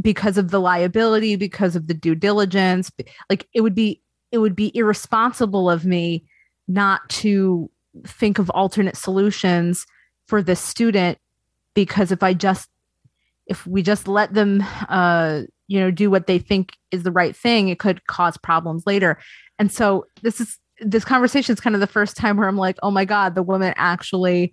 because 0.00 0.38
of 0.38 0.50
the 0.50 0.60
liability, 0.60 1.36
because 1.36 1.76
of 1.76 1.86
the 1.86 1.94
due 1.94 2.14
diligence, 2.14 2.90
like 3.28 3.46
it 3.52 3.60
would 3.60 3.74
be 3.74 4.02
it 4.30 4.38
would 4.38 4.54
be 4.54 4.70
irresponsible 4.76 5.70
of 5.70 5.84
me 5.84 6.24
not 6.66 7.08
to 7.08 7.70
think 8.06 8.38
of 8.38 8.50
alternate 8.50 8.96
solutions 8.96 9.86
for 10.26 10.42
this 10.42 10.60
student 10.60 11.18
because 11.74 12.12
if 12.12 12.22
I 12.22 12.34
just 12.34 12.68
if 13.46 13.66
we 13.66 13.82
just 13.82 14.06
let 14.06 14.34
them 14.34 14.62
uh 14.88 15.42
you 15.66 15.80
know 15.80 15.90
do 15.90 16.10
what 16.10 16.26
they 16.26 16.38
think 16.38 16.72
is 16.90 17.02
the 17.02 17.10
right 17.10 17.34
thing 17.34 17.68
it 17.68 17.78
could 17.78 18.06
cause 18.06 18.36
problems 18.36 18.84
later. 18.86 19.18
And 19.58 19.72
so 19.72 20.06
this 20.22 20.40
is 20.40 20.58
this 20.80 21.04
conversation 21.04 21.52
is 21.52 21.60
kind 21.60 21.74
of 21.74 21.80
the 21.80 21.86
first 21.86 22.16
time 22.16 22.36
where 22.36 22.48
i'm 22.48 22.56
like 22.56 22.76
oh 22.82 22.90
my 22.90 23.04
god 23.04 23.34
the 23.34 23.42
woman 23.42 23.72
actually 23.76 24.52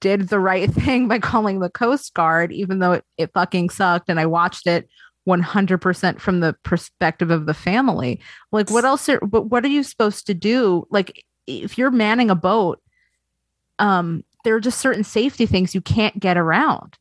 did 0.00 0.28
the 0.28 0.40
right 0.40 0.70
thing 0.74 1.08
by 1.08 1.18
calling 1.18 1.60
the 1.60 1.70
coast 1.70 2.14
guard 2.14 2.52
even 2.52 2.78
though 2.78 2.92
it, 2.92 3.04
it 3.18 3.30
fucking 3.32 3.70
sucked 3.70 4.08
and 4.08 4.20
i 4.20 4.26
watched 4.26 4.66
it 4.66 4.88
100% 5.28 6.18
from 6.18 6.40
the 6.40 6.56
perspective 6.62 7.30
of 7.30 7.44
the 7.46 7.54
family 7.54 8.18
like 8.52 8.70
what 8.70 8.84
else 8.86 9.08
are 9.08 9.20
but 9.20 9.42
what 9.42 9.64
are 9.64 9.68
you 9.68 9.82
supposed 9.82 10.26
to 10.26 10.34
do 10.34 10.86
like 10.90 11.24
if 11.46 11.76
you're 11.76 11.90
manning 11.90 12.30
a 12.30 12.34
boat 12.34 12.80
um 13.78 14.24
there 14.44 14.54
are 14.54 14.60
just 14.60 14.80
certain 14.80 15.04
safety 15.04 15.44
things 15.44 15.74
you 15.74 15.80
can't 15.82 16.18
get 16.18 16.38
around 16.38 16.96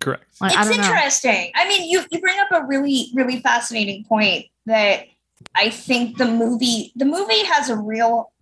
Correct. 0.00 0.24
like, 0.40 0.56
I 0.56 0.60
it's 0.60 0.70
don't 0.70 0.78
know. 0.80 0.88
interesting. 0.88 1.50
I 1.54 1.68
mean, 1.68 1.90
you 1.90 2.04
you 2.10 2.20
bring 2.20 2.38
up 2.38 2.52
a 2.52 2.64
really 2.66 3.10
really 3.14 3.40
fascinating 3.40 4.04
point 4.04 4.46
that 4.66 5.06
I 5.54 5.70
think 5.70 6.18
the 6.18 6.26
movie 6.26 6.92
the 6.94 7.04
movie 7.04 7.44
has 7.44 7.68
a 7.68 7.76
real 7.76 8.32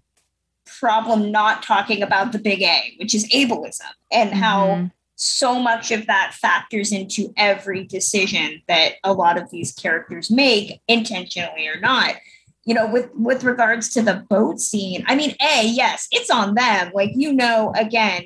problem 0.67 1.31
not 1.31 1.63
talking 1.63 2.03
about 2.03 2.33
the 2.33 2.39
big 2.39 2.63
A, 2.63 2.95
which 2.99 3.15
is 3.15 3.27
ableism, 3.29 3.83
and 4.11 4.33
how 4.33 4.67
Mhm. 4.67 4.93
so 5.15 5.59
much 5.59 5.91
of 5.91 6.07
that 6.07 6.35
factors 6.35 6.93
into 6.93 7.33
every 7.37 7.85
decision 7.85 8.63
that 8.69 8.95
a 9.03 9.13
lot 9.13 9.39
of 9.39 9.51
these 9.51 9.73
characters 9.73 10.31
make, 10.31 10.81
intentionally 10.89 11.67
or 11.69 11.81
not. 11.81 12.17
You 12.65 12.75
know, 12.75 12.87
with 12.87 13.11
with 13.15 13.45
regards 13.45 13.89
to 13.91 14.03
the 14.03 14.27
boat 14.29 14.61
scene, 14.61 15.05
I 15.07 15.15
mean, 15.15 15.37
a 15.41 15.67
yes, 15.67 16.09
it's 16.11 16.31
on 16.31 16.55
them. 16.55 16.91
Like 16.93 17.13
you 17.15 17.33
know, 17.33 17.73
again, 17.77 18.25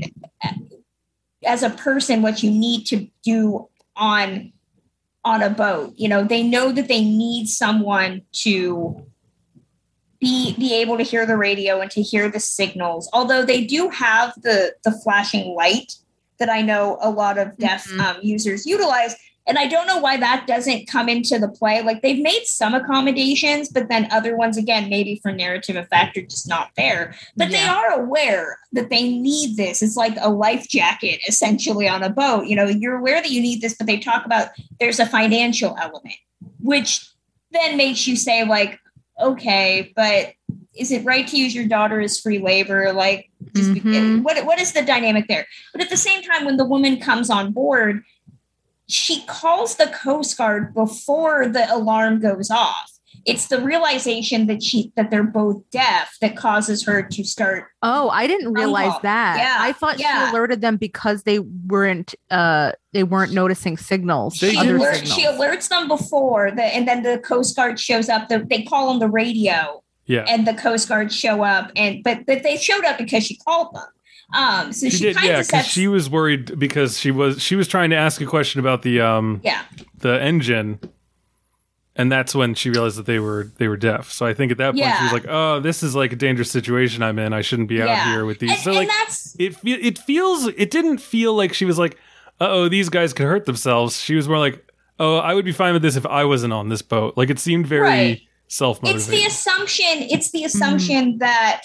as 1.45 1.63
a 1.63 1.71
person, 1.71 2.23
what 2.23 2.43
you 2.43 2.51
need 2.51 2.87
to 2.87 3.07
do 3.23 3.69
on 3.97 4.53
on 5.25 5.43
a 5.43 5.51
boat. 5.51 5.93
You 5.97 6.09
know, 6.09 6.25
they 6.25 6.43
know 6.43 6.73
that 6.73 6.89
they 6.89 7.05
need 7.05 7.49
someone 7.49 8.23
to 8.33 9.07
be 10.21 10.55
be 10.59 10.75
able 10.75 10.97
to 10.99 11.03
hear 11.03 11.25
the 11.27 11.37
radio 11.37 11.81
and 11.81 11.91
to 11.93 12.03
hear 12.03 12.29
the 12.31 12.41
signals. 12.41 13.09
Although 13.13 13.45
they 13.45 13.65
do 13.65 13.89
have 13.89 14.35
the 14.43 14.75
the 14.85 14.93
flashing 14.93 15.55
light 15.55 15.95
that 16.39 16.51
I 16.51 16.63
know 16.63 16.99
a 17.01 17.11
lot 17.11 17.39
of 17.39 17.57
deaf 17.59 17.87
Mhm. 17.87 18.01
um, 18.01 18.17
users 18.23 18.65
utilize. 18.67 19.15
And 19.47 19.59
I 19.59 19.67
don't 19.67 19.87
know 19.87 19.99
why 19.99 20.17
that 20.19 20.47
doesn't 20.47 20.87
come 20.87 21.09
into 21.09 21.39
the 21.39 21.49
play. 21.49 21.83
Like 21.83 22.03
they've 22.03 22.23
made 22.23 22.45
some 22.45 22.75
accommodations, 22.75 23.69
but 23.71 23.89
then 23.89 24.07
other 24.13 24.37
ones, 24.37 24.57
again, 24.57 24.89
maybe 24.89 25.19
for 25.23 25.33
narrative 25.33 25.77
effect, 25.77 26.17
are 26.17 26.23
just 26.23 26.49
not 26.49 26.71
there. 26.77 27.15
But 27.37 27.51
they 27.51 27.65
are 27.65 27.91
aware 28.01 28.59
that 28.73 28.91
they 28.91 29.09
need 29.09 29.57
this. 29.57 29.83
It's 29.83 29.97
like 29.97 30.15
a 30.21 30.31
life 30.31 30.69
jacket 30.69 31.21
essentially 31.27 31.89
on 31.89 32.03
a 32.03 32.11
boat. 32.11 32.47
You 32.47 32.55
know, 32.57 32.67
you're 32.67 32.99
aware 32.99 33.21
that 33.21 33.31
you 33.31 33.41
need 33.41 33.61
this, 33.61 33.75
but 33.75 33.87
they 33.87 33.99
talk 33.99 34.25
about 34.25 34.51
there's 34.79 35.01
a 35.01 35.07
financial 35.07 35.77
element, 35.81 36.17
which 36.61 37.07
then 37.51 37.77
makes 37.77 38.07
you 38.07 38.17
say, 38.17 38.45
like, 38.45 38.79
okay, 39.21 39.93
but 39.97 40.33
is 40.75 40.93
it 40.93 41.05
right 41.05 41.27
to 41.27 41.37
use 41.37 41.55
your 41.55 41.67
daughter 41.67 42.01
as 42.01 42.21
free 42.21 42.39
labor? 42.39 42.93
Like, 42.93 43.31
just 43.55 43.75
be- 43.75 43.81
Mhm. 43.81 44.23
what 44.23 44.45
what 44.47 44.61
is 44.61 44.73
the 44.73 44.83
dynamic 44.83 45.27
there? 45.29 45.47
But 45.73 45.83
at 45.83 45.91
the 45.91 45.97
same 45.97 46.23
time, 46.23 46.45
when 46.45 46.57
the 46.57 46.65
woman 46.65 46.99
comes 47.01 47.31
on 47.31 47.53
board, 47.53 48.03
she 48.89 49.23
calls 49.27 49.77
the 49.77 49.87
Coast 49.89 50.37
Guard 50.37 50.75
before 50.75 51.49
the 51.49 51.73
alarm 51.73 52.21
goes 52.21 52.51
off. 52.51 52.91
It's 53.27 53.49
the 53.49 53.61
realization 53.61 54.47
that 54.47 54.63
she 54.63 54.93
that 54.97 55.11
they're 55.11 55.23
both 55.23 55.63
deaf 55.71 56.17
that 56.21 56.37
causes 56.37 56.85
her 56.85 57.03
to 57.03 57.25
start 57.25 57.65
Oh, 57.83 58.09
I 58.11 58.27
didn't 58.27 58.53
realize 58.53 58.93
call. 58.93 59.01
that. 59.03 59.37
Yeah, 59.39 59.57
I 59.61 59.73
thought 59.73 59.99
yeah. 59.99 60.27
she 60.27 60.31
alerted 60.31 60.61
them 60.61 60.77
because 60.77 61.23
they 61.25 61.39
weren't 61.39 62.15
uh 62.31 62.73
they 62.93 63.03
weren't 63.05 63.33
noticing 63.33 63.77
signals. 63.77 64.37
She, 64.37 64.57
other 64.57 64.77
alert, 64.77 64.97
signals. 64.97 65.15
she 65.15 65.25
alerts 65.27 65.69
them 65.69 65.89
before 65.89 66.51
the 66.51 66.63
and 66.65 66.87
then 66.89 67.03
the 67.03 67.19
Coast 67.19 67.57
Guard 67.57 67.79
shows 67.79 68.09
up. 68.09 68.29
The, 68.29 68.39
they 68.49 68.63
call 68.63 68.89
on 68.91 68.99
the 68.99 69.09
radio 69.09 69.83
Yeah. 70.07 70.25
and 70.29 70.47
the 70.47 70.55
Coast 70.55 70.89
Guard 70.89 71.13
show 71.13 71.43
up 71.43 71.71
and 71.77 72.03
but 72.03 72.27
but 72.27 72.43
they 72.43 72.57
showed 72.57 72.85
up 72.85 72.99
because 72.99 73.25
she 73.27 73.37
called 73.37 73.75
them. 73.75 73.87
Um 74.35 74.73
so 74.73 74.89
She, 74.89 74.97
she, 74.97 75.05
did, 75.05 75.17
yeah, 75.17 75.33
because 75.39 75.49
sets 75.49 75.69
she 75.69 75.89
was 75.89 76.09
worried 76.09 76.59
because 76.59 76.99
she 76.99 77.11
was 77.11 77.43
she 77.43 77.57
was 77.57 77.67
trying 77.69 77.91
to 77.91 77.97
ask 77.97 78.21
a 78.21 78.27
question 78.27 78.61
about 78.61 78.83
the 78.83 79.01
um 79.01 79.41
yeah. 79.43 79.63
the 79.99 80.21
engine, 80.23 80.79
and 82.01 82.11
that's 82.11 82.35
when 82.35 82.55
she 82.55 82.71
realized 82.71 82.97
that 82.99 83.07
they 83.07 83.19
were 83.19 83.51
they 83.59 83.69
were 83.69 83.77
deaf. 83.77 84.11
So 84.11 84.25
I 84.27 84.35
think 84.35 84.51
at 84.53 84.59
that 84.59 84.75
point 84.75 84.95
she 84.97 85.03
was 85.05 85.13
like, 85.13 85.27
"Oh, 85.29 85.61
this 85.61 85.83
is 85.83 85.95
like 85.95 86.13
a 86.13 86.17
dangerous 86.17 86.51
situation 86.51 87.03
I'm 87.03 87.19
in. 87.19 87.33
I 87.33 87.43
shouldn't 87.43 87.69
be 87.69 87.81
out 87.83 87.89
Yeah. 87.89 88.13
here 88.13 88.25
with 88.25 88.39
these." 88.39 88.51
And, 88.51 88.59
so 88.61 88.71
and 88.71 88.79
like 88.79 88.89
that's 88.89 89.37
it 89.39 89.55
fe- 89.57 89.73
it 89.89 89.99
feels 89.99 90.47
it 90.47 90.71
didn't 90.71 90.99
feel 90.99 91.35
like 91.35 91.53
she 91.53 91.65
was 91.65 91.79
like, 91.79 91.95
"Uh 92.41 92.49
oh, 92.49 92.69
these 92.69 92.89
guys 92.89 93.13
could 93.13 93.27
hurt 93.27 93.45
themselves." 93.47 94.01
She 94.01 94.15
was 94.15 94.29
more 94.29 94.39
like, 94.39 94.65
"Oh, 94.99 95.17
I 95.19 95.35
would 95.35 95.45
be 95.45 95.53
fine 95.53 95.73
with 95.75 95.83
this 95.83 95.97
if 95.97 96.07
I 96.07 96.25
wasn't 96.25 96.53
on 96.53 96.69
this 96.69 96.83
boat." 96.83 97.15
Like 97.17 97.31
it 97.31 97.39
seemed 97.39 97.67
very 97.67 97.83
Right. 97.83 98.21
self 98.49 98.81
it's 98.83 99.07
the 99.07 99.25
assumption 99.25 99.85
it's 100.15 100.29
Mm-hmm. 100.29 100.39
the 100.39 100.45
assumption 100.45 101.19
that 101.19 101.63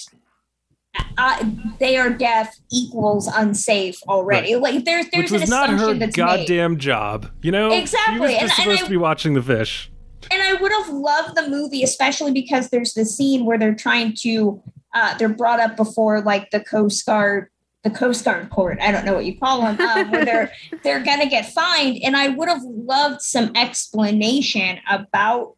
uh, 1.18 1.44
they 1.80 1.98
are 1.98 2.10
deaf 2.10 2.56
equals 2.72 3.28
unsafe 3.28 3.98
already 4.08 4.56
like 4.56 4.86
there's 4.86 5.06
there's 5.12 5.30
Which 5.32 5.42
was 5.42 5.44
an 5.44 5.50
not 5.50 5.70
her 5.70 5.94
that's 5.94 6.16
made. 6.16 6.24
goddamn 6.24 6.78
job, 6.78 7.30
you 7.42 7.52
know. 7.52 7.70
she 7.72 7.82
was 7.82 7.94
Exactly, 7.94 8.28
just 8.30 8.34
and- 8.34 8.42
and 8.44 8.52
supposed 8.52 8.82
I- 8.82 8.86
to 8.86 8.90
be 8.90 8.98
watching 8.98 9.34
the 9.34 9.42
fish. 9.42 9.92
And 10.32 10.42
I 10.42 10.54
would 10.54 10.72
have 10.72 10.90
loved 10.90 11.36
the 11.36 11.50
movie, 11.50 11.84
especially 11.84 12.32
because 12.32 12.70
there's 12.70 12.94
the 12.94 13.06
scene 13.06 13.46
where 13.46 13.58
they're 13.58 13.76
trying 13.76 14.14
to, 14.22 14.62
uh, 14.94 15.18
they're 15.18 15.30
brought 15.30 15.60
up 15.60 15.76
before 15.76 16.22
like 16.22 16.52
the 16.52 16.60
Coast 16.60 17.06
Guard, 17.06 17.50
the 17.84 17.90
Coast 17.90 18.26
Guard 18.26 18.50
court. 18.50 18.80
I 18.82 18.92
don't 18.92 19.06
know 19.06 19.14
what 19.14 19.26
you 19.26 19.38
call 19.38 19.62
them, 19.62 19.80
um, 19.80 20.12
where 20.12 20.26
they're 20.26 20.52
they're 20.84 21.04
gonna 21.04 21.30
get 21.30 21.52
fined. 21.54 22.00
And 22.04 22.18
I 22.18 22.30
would 22.30 22.50
have 22.50 22.64
loved 22.64 23.22
some 23.22 23.52
explanation 23.56 24.80
about 24.90 25.56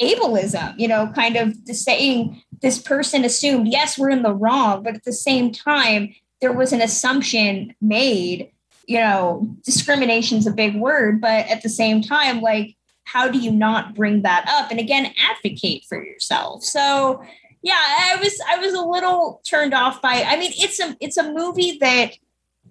ableism. 0.00 0.74
You 0.78 0.88
know, 0.88 1.12
kind 1.14 1.36
of 1.36 1.66
the 1.66 1.74
saying 1.74 2.42
this 2.62 2.78
person 2.78 3.24
assumed, 3.24 3.68
yes, 3.68 3.98
we're 3.98 4.10
in 4.10 4.22
the 4.22 4.34
wrong, 4.34 4.82
but 4.82 4.94
at 4.94 5.04
the 5.04 5.12
same 5.12 5.52
time, 5.52 6.14
there 6.40 6.52
was 6.52 6.72
an 6.72 6.80
assumption 6.80 7.74
made. 7.80 8.50
You 8.86 8.98
know, 8.98 9.56
discrimination's 9.64 10.46
a 10.46 10.52
big 10.52 10.74
word, 10.74 11.20
but 11.20 11.46
at 11.46 11.62
the 11.62 11.68
same 11.68 12.02
time, 12.02 12.40
like 12.40 12.76
how 13.12 13.28
do 13.28 13.38
you 13.38 13.50
not 13.50 13.94
bring 13.94 14.22
that 14.22 14.44
up 14.48 14.70
and 14.70 14.80
again 14.80 15.12
advocate 15.30 15.84
for 15.88 16.02
yourself? 16.02 16.64
So 16.64 17.22
yeah 17.62 17.74
i 17.74 18.16
was 18.16 18.40
i 18.48 18.58
was 18.58 18.74
a 18.74 18.80
little 18.80 19.40
turned 19.46 19.74
off 19.74 20.00
by 20.00 20.24
i 20.26 20.38
mean 20.38 20.52
it's 20.56 20.80
a 20.80 20.96
it's 21.00 21.16
a 21.16 21.32
movie 21.32 21.78
that 21.78 22.12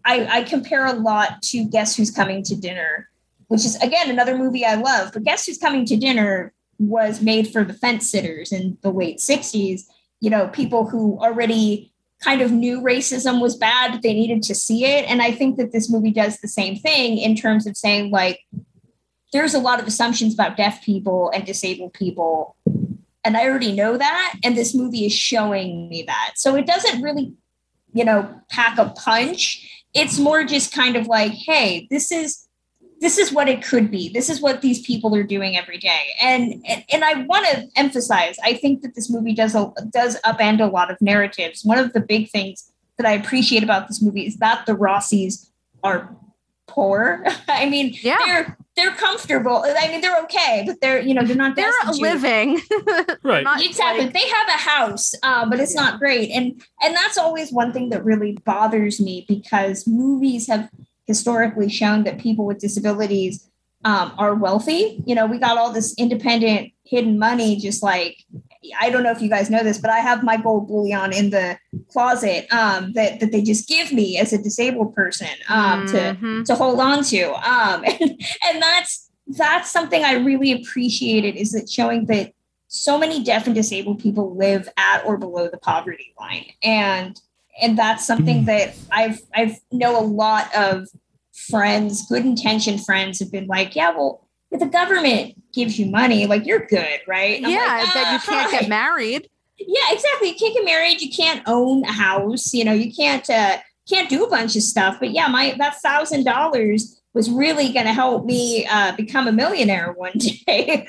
i 0.06 0.40
i 0.40 0.44
compare 0.44 0.86
a 0.86 0.94
lot 0.94 1.42
to 1.42 1.64
guess 1.66 1.96
who's 1.96 2.12
coming 2.12 2.44
to 2.44 2.56
dinner 2.56 3.10
which 3.48 3.66
is 3.66 3.76
again 3.78 4.10
another 4.10 4.38
movie 4.38 4.66
i 4.66 4.76
love 4.76 5.12
but 5.14 5.24
guess 5.24 5.46
who's 5.46 5.58
coming 5.58 5.86
to 5.86 5.96
dinner 5.96 6.54
was 6.80 7.22
made 7.22 7.48
for 7.52 7.64
the 7.64 7.74
fence 7.74 8.10
sitters 8.10 8.52
in 8.52 8.78
the 8.82 8.92
late 8.92 9.18
60s 9.18 9.84
you 10.22 10.30
know 10.30 10.48
people 10.48 10.88
who 10.88 11.20
already 11.20 11.92
kind 12.24 12.42
of 12.42 12.52
knew 12.52 12.82
racism 12.82 13.42
was 13.42 13.56
bad 13.56 14.02
they 14.02 14.14
needed 14.14 14.44
to 14.44 14.56
see 14.56 14.84
it. 14.86 15.06
And 15.10 15.22
i 15.22 15.32
think 15.32 15.58
that 15.58 15.72
this 15.72 15.90
movie 15.90 16.12
does 16.12 16.40
the 16.40 16.48
same 16.48 16.76
thing 16.76 17.18
in 17.18 17.36
terms 17.36 17.68
of 17.68 17.78
saying 17.78 18.12
like 18.12 18.40
there's 19.34 19.54
a 19.54 19.60
lot 19.60 19.80
of 19.80 19.88
assumptions 19.88 20.34
about 20.34 20.58
deaf 20.58 20.84
people 20.84 21.30
and 21.34 21.46
disabled 21.46 21.94
people 21.94 22.56
and 23.24 23.36
i 23.38 23.48
already 23.48 23.72
know 23.72 23.98
that 23.98 24.36
and 24.44 24.58
this 24.58 24.74
movie 24.74 25.06
is 25.06 25.14
showing 25.14 25.90
me 25.90 26.04
that. 26.04 26.32
So 26.36 26.56
it 26.56 26.66
doesn't 26.66 27.02
really 27.02 27.34
you 27.94 28.06
know 28.06 28.42
pack 28.50 28.78
a 28.78 28.90
punch. 28.90 29.84
It's 29.94 30.20
more 30.20 30.44
just 30.44 30.74
kind 30.74 30.96
of 30.96 31.08
like 31.08 31.32
hey 31.32 31.88
this 31.90 32.12
is 32.12 32.48
this 33.02 33.18
is 33.18 33.32
what 33.32 33.48
it 33.48 33.64
could 33.64 33.90
be. 33.90 34.10
This 34.10 34.30
is 34.30 34.42
what 34.42 34.62
these 34.62 34.82
people 34.86 35.16
are 35.16 35.24
doing 35.24 35.58
every 35.58 35.78
day. 35.78 36.02
And 36.22 36.64
and, 36.68 36.84
and 36.92 37.04
i 37.04 37.24
want 37.24 37.46
to 37.48 37.68
emphasize 37.76 38.36
i 38.44 38.54
think 38.54 38.82
that 38.84 38.96
this 38.96 39.10
movie 39.10 39.34
does 39.34 39.56
a, 39.56 39.72
does 39.92 40.18
upend 40.26 40.62
a 40.62 40.72
lot 40.72 40.92
of 40.92 41.00
narratives. 41.02 41.66
One 41.66 41.78
of 41.78 41.94
the 41.94 42.02
big 42.02 42.30
things 42.30 42.72
that 42.98 43.08
i 43.08 43.12
appreciate 43.14 43.64
about 43.64 43.88
this 43.88 44.02
movie 44.02 44.28
is 44.28 44.38
that 44.38 44.66
the 44.66 44.76
rossis 44.76 45.50
are 45.84 46.16
poor. 46.68 47.26
I 47.48 47.68
mean 47.70 47.96
Yeah. 48.02 48.18
they're 48.26 48.58
they're 48.80 48.96
comfortable 48.96 49.64
i 49.84 49.88
mean 49.90 50.02
they're 50.02 50.20
okay 50.24 50.64
but 50.66 50.80
they're 50.82 51.00
you 51.02 51.14
know 51.14 51.24
they're 51.24 51.36
not 51.46 51.56
They're 51.56 51.72
destitute. 51.84 52.02
living. 52.02 52.50
Right. 53.24 53.44
not 53.44 53.64
exactly 53.64 54.06
like- 54.06 54.14
they 54.14 54.28
have 54.38 54.48
a 54.48 54.60
house 54.74 55.14
um, 55.24 55.50
but 55.50 55.60
it's 55.60 55.76
not 55.76 56.00
great 56.00 56.30
and 56.32 56.46
and 56.82 56.96
that's 56.96 57.18
always 57.18 57.52
one 57.52 57.74
thing 57.74 57.90
that 57.90 58.04
really 58.06 58.34
bothers 58.46 59.00
me 59.02 59.26
because 59.28 59.86
movies 59.86 60.48
have 60.48 60.70
historically 61.06 61.70
shown 61.70 62.04
that 62.06 62.20
people 62.20 62.46
with 62.46 62.60
disabilities 62.60 63.50
um, 63.86 64.12
are 64.18 64.36
wealthy. 64.36 65.02
You 65.06 65.16
know, 65.16 65.26
we 65.26 65.38
got 65.40 65.58
all 65.58 65.72
this 65.72 65.96
independent 65.98 66.72
hidden 66.84 67.18
money, 67.18 67.56
just 67.56 67.82
like 67.82 68.18
I 68.80 68.90
don't 68.90 69.04
know 69.04 69.12
if 69.12 69.22
you 69.22 69.30
guys 69.30 69.50
know 69.50 69.64
this, 69.64 69.78
but 69.78 69.90
I 69.90 70.00
have 70.00 70.24
my 70.24 70.36
gold 70.38 70.68
bullion 70.68 71.14
in 71.14 71.30
the 71.30 71.58
closet 71.92 72.46
um, 72.54 72.92
that 72.94 73.20
that 73.22 73.32
they 73.32 73.42
just 73.42 73.68
give 73.68 73.92
me 73.94 74.18
as 74.18 74.34
a 74.34 74.38
disabled 74.38 74.94
person 74.94 75.28
um, 75.48 75.86
Mhm. 75.86 75.92
to 75.92 76.44
to 76.46 76.56
hold 76.56 76.80
on 76.80 77.04
to, 77.06 77.32
um, 77.50 77.84
and, 77.86 78.02
and 78.46 78.62
that's 78.62 79.10
that's 79.28 79.70
something 79.72 80.04
I 80.04 80.14
really 80.14 80.52
appreciated 80.52 81.36
is 81.36 81.52
that 81.52 81.70
showing 81.70 82.06
that 82.08 82.34
so 82.68 82.98
many 82.98 83.24
deaf 83.24 83.46
and 83.46 83.56
disabled 83.56 84.00
people 84.00 84.36
live 84.36 84.68
at 84.78 85.06
or 85.06 85.18
below 85.18 85.48
the 85.50 85.58
poverty 85.58 86.14
line, 86.20 86.46
and 86.62 87.20
and 87.62 87.78
that's 87.78 88.06
something 88.06 88.44
Mm. 88.44 88.46
that 88.48 88.76
I've 88.92 89.20
I've 89.34 89.56
know 89.72 89.98
a 90.00 90.04
lot 90.04 90.54
of 90.56 90.88
friends, 91.32 92.06
good 92.08 92.26
intentioned 92.26 92.84
friends, 92.86 93.20
have 93.20 93.32
been 93.32 93.48
like, 93.48 93.76
yeah, 93.76 93.92
well, 93.92 94.28
if 94.52 94.60
the 94.60 94.66
government 94.66 95.36
gives 95.54 95.80
you 95.80 95.86
money, 95.88 96.26
like 96.28 96.46
you're 96.46 96.66
good, 96.66 97.00
right? 97.08 97.42
And 97.42 97.52
yeah, 97.52 97.84
like, 97.84 97.94
that 97.94 98.12
you 98.14 98.20
"Ah, 98.22 98.24
can't 98.26 98.52
get 98.52 98.70
married. 98.70 99.30
Yeah, 99.58 99.82
exactly. 99.92 100.30
You 100.30 100.36
can't 100.36 100.54
get 100.54 100.66
married. 100.66 101.02
You 101.02 101.12
can't 101.12 101.42
own 101.48 101.84
a 101.84 101.92
house. 101.92 102.54
You 102.54 102.64
know, 102.66 102.74
you 102.74 102.94
can't 102.94 103.30
uh, 103.30 103.58
can't 103.90 104.10
do 104.10 104.24
a 104.24 104.30
bunch 104.30 104.56
of 104.56 104.64
stuff. 104.64 104.98
But 105.00 105.12
yeah, 105.12 105.28
my 105.28 105.56
that 105.58 105.82
thousand 105.82 106.24
dollars 106.24 107.02
was 107.14 107.30
really 107.30 107.74
going 107.74 107.86
to 107.86 107.94
help 107.94 108.26
me 108.26 108.66
uh, 108.70 108.96
become 108.96 109.28
a 109.28 109.32
millionaire 109.32 109.92
one 109.92 110.14
day. 110.48 110.88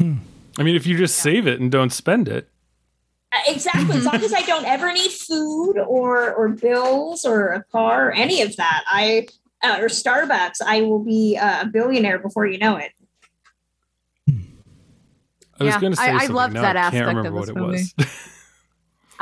I 0.00 0.62
mean, 0.62 0.74
if 0.76 0.86
you 0.86 0.96
just 0.96 1.16
save 1.16 1.46
it 1.46 1.60
and 1.60 1.70
don't 1.70 1.92
spend 1.92 2.26
it, 2.28 2.48
Uh, 3.32 3.38
exactly. 3.46 3.96
As 3.96 4.04
long 4.04 4.22
as 4.24 4.32
I 4.34 4.42
don't 4.42 4.64
ever 4.64 4.92
need 4.92 5.10
food 5.12 5.78
or 5.78 6.32
or 6.34 6.48
bills 6.48 7.24
or 7.24 7.48
a 7.48 7.62
car 7.64 8.08
or 8.08 8.12
any 8.12 8.42
of 8.42 8.56
that, 8.56 8.82
I 8.88 9.28
uh, 9.62 9.76
or 9.80 9.86
Starbucks, 9.88 10.60
I 10.66 10.82
will 10.82 11.04
be 11.04 11.36
uh, 11.36 11.62
a 11.62 11.66
billionaire 11.66 12.18
before 12.18 12.46
you 12.46 12.58
know 12.58 12.76
it. 12.76 12.92
I 15.60 15.64
was 15.64 15.74
Yeah, 15.74 15.80
going 15.80 15.92
to 15.92 15.96
say 15.98 16.10
I- 16.10 16.24
I 16.24 16.26
loved 16.26 16.56
that 16.56 16.76
I 16.76 16.80
aspect 16.80 17.26
of 17.26 17.34
this 17.34 17.48
it 17.50 17.56
movie. 17.56 17.72
was. 17.72 17.94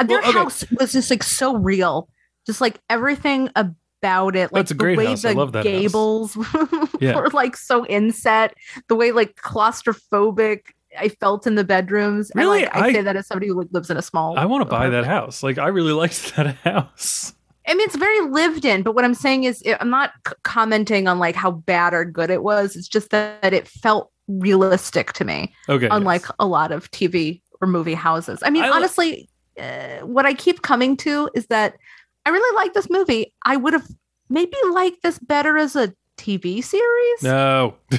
Uh, 0.00 0.04
Their 0.04 0.20
Well, 0.20 0.28
okay. 0.30 0.38
house 0.38 0.64
was 0.78 0.92
just 0.92 1.10
like 1.10 1.24
so 1.24 1.56
real, 1.56 2.08
just 2.46 2.60
like 2.60 2.78
everything 2.88 3.50
about 3.56 4.36
it, 4.36 4.52
like 4.52 4.60
That's 4.60 4.70
a 4.70 4.74
the 4.74 4.78
great 4.78 4.96
way 4.96 5.06
house. 5.06 5.22
the 5.22 5.30
I 5.30 5.32
love 5.32 5.50
that 5.54 5.64
gables 5.64 6.36
Yeah. 7.00 7.16
were 7.16 7.30
like 7.30 7.56
so 7.56 7.84
inset, 7.86 8.54
the 8.88 8.94
way 8.94 9.10
like 9.10 9.34
claustrophobic 9.34 10.66
I 10.96 11.08
felt 11.08 11.46
in 11.48 11.56
the 11.56 11.64
bedrooms. 11.64 12.30
Really? 12.36 12.62
and, 12.62 12.72
like, 12.72 12.82
I, 12.82 12.86
I- 12.88 12.92
say 12.92 13.02
that 13.02 13.16
as 13.16 13.26
somebody 13.26 13.48
who 13.48 13.54
like, 13.58 13.68
lives 13.72 13.90
in 13.90 13.96
a 13.96 14.02
small. 14.02 14.38
I 14.38 14.44
want 14.44 14.62
to 14.62 14.68
buy 14.70 14.88
that 14.88 15.04
house. 15.04 15.42
Like, 15.42 15.58
I 15.58 15.66
really 15.66 15.92
liked 15.92 16.32
that 16.36 16.54
house. 16.58 17.34
I 17.66 17.74
mean, 17.74 17.80
it's 17.84 17.96
very 17.96 18.20
lived 18.20 18.64
in, 18.64 18.82
but 18.84 18.94
what 18.94 19.04
I'm 19.04 19.14
saying 19.14 19.44
is, 19.44 19.62
I'm 19.80 19.90
not 19.90 20.12
c- 20.28 20.32
commenting 20.44 21.08
on 21.08 21.18
like 21.18 21.34
how 21.34 21.50
bad 21.50 21.92
or 21.92 22.04
good 22.04 22.30
it 22.30 22.42
was. 22.44 22.76
It's 22.76 22.86
just 22.88 23.10
that, 23.10 23.42
that 23.42 23.52
it 23.52 23.66
felt 23.68 24.10
realistic 24.28 25.12
to 25.14 25.24
me, 25.24 25.54
Okay. 25.68 25.88
unlike 25.90 26.22
yes. 26.22 26.32
a 26.38 26.46
lot 26.46 26.70
of 26.70 26.90
TV 26.90 27.40
or 27.60 27.66
movie 27.68 27.94
houses. 27.94 28.38
I 28.42 28.50
mean, 28.50 28.62
I 28.62 28.68
li- 28.68 28.72
honestly, 28.76 29.28
uh, 29.58 30.06
what 30.06 30.26
I 30.26 30.34
keep 30.34 30.62
coming 30.62 30.96
to 30.98 31.28
is 31.34 31.46
that 31.46 31.76
I 32.24 32.30
really 32.30 32.54
like 32.56 32.74
this 32.74 32.88
movie. 32.90 33.32
I 33.44 33.56
would 33.56 33.72
have 33.72 33.88
maybe 34.28 34.56
liked 34.70 35.02
this 35.02 35.18
better 35.18 35.56
as 35.56 35.74
a 35.74 35.92
TV 36.18 36.62
series. 36.62 37.22
No. 37.22 37.74
I, 37.92 37.98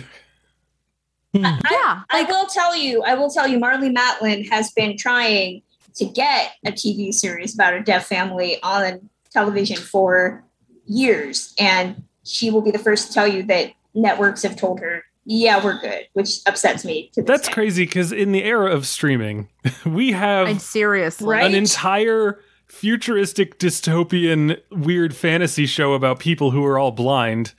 Yeah, 1.33 2.01
I 2.09 2.21
like 2.21 2.27
will 2.29 2.45
tell 2.47 2.75
you, 2.75 3.03
I 3.03 3.15
will 3.15 3.29
tell 3.29 3.47
you, 3.47 3.59
Marlee 3.59 3.93
Matlin 3.95 4.49
has 4.49 4.71
been 4.71 4.97
trying 4.97 5.61
to 5.95 6.05
get 6.05 6.53
a 6.65 6.71
TV 6.71 7.13
series 7.13 7.53
about 7.53 7.73
a 7.73 7.81
deaf 7.81 8.05
family 8.07 8.57
on 8.63 9.09
television 9.31 9.77
for 9.77 10.43
years, 10.85 11.53
and 11.59 12.03
she 12.23 12.49
will 12.49 12.61
be 12.61 12.71
the 12.71 12.79
first 12.79 13.07
to 13.07 13.13
tell 13.13 13.27
you 13.27 13.43
that 13.43 13.71
networks 13.93 14.43
have 14.43 14.55
told 14.55 14.79
her, 14.79 15.03
"Yeah, 15.29 15.63
we're 15.63 15.79
good," 15.79 16.07
which 16.13 16.39
upsets 16.47 16.83
me. 16.83 17.11
To 17.13 17.21
That's 17.21 17.47
day. 17.47 17.53
crazy 17.53 17.85
because 17.85 18.11
in 18.11 18.31
the 18.31 18.43
era 18.43 18.71
of 18.73 18.85
streaming, 18.87 19.47
we 19.85 20.11
have 20.11 20.47
I'm 20.47 20.59
seriously. 20.59 21.27
Right? 21.27 21.45
an 21.45 21.53
entire 21.55 22.39
futuristic 22.67 23.59
dystopian 23.59 24.59
weird 24.71 25.15
fantasy 25.15 25.65
show 25.65 25.93
about 25.93 26.19
people 26.19 26.51
who 26.51 26.63
are 26.65 26.77
all 26.77 26.91
blind 26.91 27.53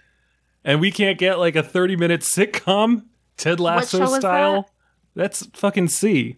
and 0.65 0.81
we 0.81 0.91
can't 0.93 1.19
get 1.19 1.37
like 1.39 1.57
a 1.57 1.65
30 1.65 1.97
minute 1.97 2.21
sitcom 2.21 3.03
ted 3.37 3.59
lasso 3.59 3.99
show 3.99 4.05
is 4.15 4.21
style 4.21 4.71
that's 5.17 5.45
fucking 5.55 5.89
c 5.89 6.37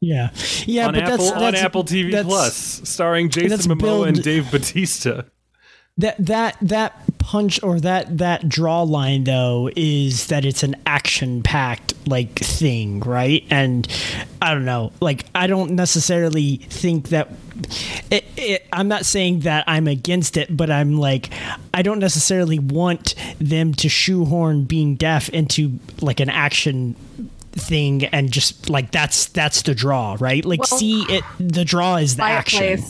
Yeah, 0.00 0.28
yeah, 0.66 0.88
on 0.88 0.92
but 0.94 1.04
apple 1.04 1.16
that's, 1.16 1.30
that's 1.30 1.42
on 1.42 1.64
apple 1.64 1.84
tv 1.84 2.10
that's- 2.12 2.26
plus 2.26 2.54
starring 2.86 3.30
jason 3.30 3.58
momoa 3.78 4.08
and 4.08 4.22
dave 4.22 4.50
bautista 4.50 5.24
That 5.98 6.16
that 6.26 6.56
that 6.60 7.00
punch 7.18 7.62
or 7.62 7.78
that 7.80 8.18
that 8.18 8.48
draw 8.48 8.82
line 8.82 9.24
though 9.24 9.70
is 9.76 10.26
that 10.26 10.44
it's 10.44 10.64
an 10.64 10.74
action 10.86 11.42
packed 11.42 11.94
like 12.08 12.38
thing, 12.40 12.98
right? 13.00 13.44
And 13.48 13.86
I 14.42 14.54
don't 14.54 14.64
know, 14.64 14.92
like 15.00 15.24
I 15.36 15.46
don't 15.46 15.70
necessarily 15.70 16.56
think 16.56 17.10
that 17.10 17.28
it, 18.10 18.24
it, 18.36 18.66
I'm 18.72 18.88
not 18.88 19.06
saying 19.06 19.40
that 19.40 19.64
I'm 19.68 19.86
against 19.86 20.36
it, 20.36 20.54
but 20.54 20.68
I'm 20.68 20.98
like 20.98 21.30
I 21.72 21.82
don't 21.82 22.00
necessarily 22.00 22.58
want 22.58 23.14
them 23.38 23.72
to 23.74 23.88
shoehorn 23.88 24.64
being 24.64 24.96
deaf 24.96 25.28
into 25.28 25.78
like 26.00 26.18
an 26.18 26.28
action 26.28 26.94
thing 27.52 28.04
and 28.06 28.32
just 28.32 28.68
like 28.68 28.90
that's 28.90 29.26
that's 29.26 29.62
the 29.62 29.74
draw, 29.76 30.16
right? 30.18 30.44
Like 30.44 30.58
Well, 30.58 30.78
see 30.78 31.04
it 31.08 31.24
the 31.38 31.64
draw 31.64 31.96
is 31.96 32.16
the 32.16 32.24
action. 32.24 32.82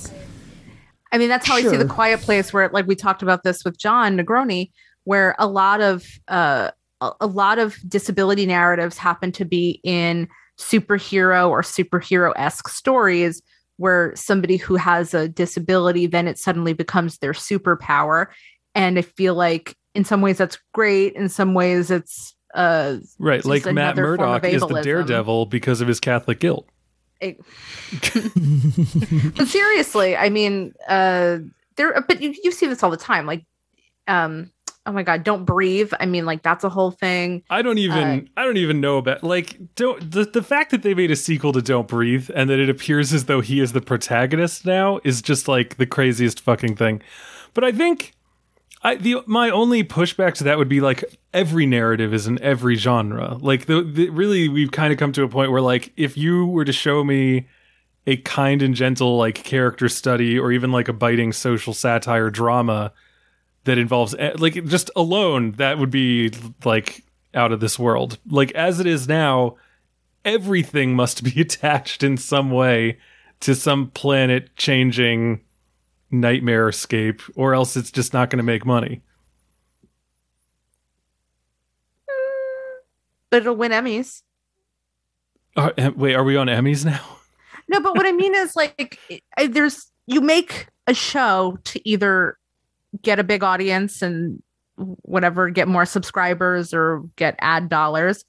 Place. 1.15 1.19
I 1.19 1.19
mean, 1.19 1.29
that's 1.29 1.47
how 1.47 1.55
I 1.55 1.63
see 1.63 1.77
the 1.77 1.85
Quiet 1.87 2.21
Place, 2.21 2.53
where 2.53 2.69
like 2.71 2.87
we 2.87 2.97
talked 2.97 3.23
about 3.23 3.45
this 3.45 3.65
with 3.65 3.79
Jon 3.79 4.17
Negroni, 4.17 4.71
where 5.05 5.37
a 5.39 5.47
lot 5.47 5.81
of 5.81 6.05
uh, 6.29 6.71
a, 7.01 7.13
a 7.21 7.27
lot 7.27 7.59
of 7.59 7.77
disability 7.89 8.47
narratives 8.47 8.99
happen 8.99 9.33
to 9.33 9.45
be 9.45 9.81
in 9.85 10.29
superhero 10.59 11.49
or 11.49 11.63
superhero 11.63 12.33
esque 12.37 12.69
stories, 12.69 13.43
where 13.77 14.13
somebody 14.17 14.57
who 14.57 14.77
has 14.77 15.15
a 15.15 15.29
disability 15.29 16.07
then 16.07 16.27
it 16.27 16.39
suddenly 16.39 16.73
becomes 16.73 17.19
their 17.19 17.33
superpower, 17.33 18.27
and 18.75 18.99
I 18.99 19.03
feel 19.03 19.35
like 19.35 19.77
in 19.95 20.05
some 20.05 20.21
ways 20.21 20.39
that's 20.39 20.59
great, 20.73 21.15
in 21.15 21.29
some 21.29 21.55
ways 21.55 21.91
it's 21.91 22.35
uh 22.55 22.99
right 23.19 23.45
like 23.45 23.67
matt 23.67 23.97
murdock 23.97 24.45
is 24.45 24.63
the 24.63 24.81
daredevil 24.81 25.47
because 25.47 25.81
of 25.81 25.89
his 25.89 25.99
catholic 25.99 26.39
guilt 26.39 26.69
it- 27.25 27.41
but 29.37 29.49
seriously, 29.49 30.17
I 30.17 30.29
mean, 30.31 30.75
uh, 30.89 31.39
there. 31.77 32.01
But 32.07 32.21
you 32.23 32.35
you 32.43 32.53
see 32.53 32.67
this 32.67 32.83
all 32.83 32.91
the 32.91 32.97
time, 32.97 33.27
like, 33.27 33.45
um, 34.09 34.51
oh 34.87 34.93
my 34.93 35.03
god, 35.03 35.25
don't 35.25 35.45
breathe. 35.45 35.93
I 35.99 36.07
mean, 36.07 36.27
like 36.27 36.43
that's 36.43 36.65
a 36.65 36.69
whole 36.69 36.91
thing. 36.91 37.43
I 37.51 37.63
don't 37.63 37.79
even 37.79 37.99
Uh, 38.37 38.41
I 38.41 38.45
don't 38.45 38.57
even 38.59 38.81
know 38.81 38.99
about 38.99 39.23
like 39.23 39.57
don't 39.75 40.11
the, 40.11 40.25
the 40.25 40.43
fact 40.43 40.71
that 40.71 40.83
they 40.83 40.95
made 40.95 41.11
a 41.11 41.17
sequel 41.17 41.53
to 41.53 41.63
Don't 41.63 41.89
Breathe 41.89 42.31
and 42.35 42.49
that 42.51 42.59
it 42.59 42.69
appears 42.69 43.13
as 43.13 43.25
though 43.25 43.41
he 43.41 43.61
is 43.61 43.73
the 43.73 43.81
protagonist 43.81 44.67
now 44.67 45.01
is 45.05 45.23
just 45.23 45.49
like 45.49 45.77
the 45.77 45.87
craziest 45.87 46.41
fucking 46.41 46.77
thing. 46.77 47.03
But 47.55 47.65
I 47.65 47.73
think 47.73 48.13
I 48.85 48.97
the 48.97 49.23
my 49.27 49.49
only 49.49 49.83
pushback 49.83 50.35
to 50.35 50.45
that 50.45 50.59
would 50.59 50.69
be 50.69 50.83
like 50.83 51.03
every 51.33 51.65
narrative 51.65 52.13
is 52.13 52.27
in 52.27 52.41
every 52.43 52.77
genre. 52.77 53.39
Like 53.41 53.65
the, 53.65 53.83
the 53.83 54.11
really 54.11 54.49
we've 54.49 54.71
kind 54.71 54.93
of 54.93 54.99
come 54.99 55.13
to 55.13 55.23
a 55.23 55.29
point 55.29 55.51
where 55.51 55.63
like 55.63 55.93
if 55.97 56.17
you 56.19 56.47
were 56.47 56.67
to 56.67 56.73
show 56.73 57.03
me 57.03 57.49
a 58.07 58.19
kind 58.19 58.61
and 58.61 58.75
gentle 58.75 59.17
like 59.17 59.37
character 59.37 59.89
study 59.89 60.39
or 60.39 60.53
even 60.53 60.71
like 60.71 60.89
a 60.89 60.93
biting 60.93 61.33
social 61.33 61.73
satire 61.73 62.29
drama 62.29 62.93
that 63.65 63.79
involves 63.79 64.15
eh, 64.19 64.33
like 64.37 64.63
just 64.67 64.91
alone 64.95 65.53
that 65.53 65.79
would 65.79 65.91
be 65.91 66.31
like 66.67 67.03
out 67.33 67.51
of 67.51 67.61
this 67.61 67.79
world 67.79 68.19
like 68.29 68.53
as 68.53 68.79
it 68.79 68.87
is 68.87 69.09
now 69.09 69.57
everything 70.25 70.95
must 70.95 71.25
be 71.25 71.41
attached 71.41 72.03
in 72.03 72.19
some 72.19 72.51
way 72.51 72.99
to 73.41 73.55
some 73.55 73.91
planet 73.91 74.55
changing 74.57 75.41
nightmare 76.21 76.69
escape 76.69 77.23
or 77.37 77.55
else 77.55 77.77
it's 77.77 77.91
just 77.91 78.13
not 78.13 78.31
going 78.31 78.39
to 78.39 78.45
make 78.45 78.65
money 78.65 79.03
But 83.31 83.43
it'll 83.43 83.57
win 83.57 83.73
Emmys. 83.73 84.23
Are- 85.57 85.75
eh, 85.77 85.91
wait 85.97 86.15
are 86.15 86.25
we 86.25 86.37
on 86.37 86.47
emmys 86.47 86.85
now 86.85 87.01
No, 87.69 87.81
but 87.81 87.97
what 87.97 88.07
I 88.07 88.13
mean 88.13 88.35
is 88.35 88.55
like, 88.57 88.99
there's 89.49 89.91
you 90.07 90.21
make 90.21 90.69
a 90.87 90.95
show 90.95 91.59
to 91.65 91.89
either 91.89 92.37
get 93.03 93.19
a 93.19 93.25
big 93.25 93.43
audience 93.43 94.03
and 94.03 94.43
whatever, 94.77 95.49
get 95.51 95.69
more 95.69 95.87
subscribers 95.87 96.75
or 96.75 97.03
get 97.17 97.37
ad 97.41 97.69
dollars, 97.69 98.25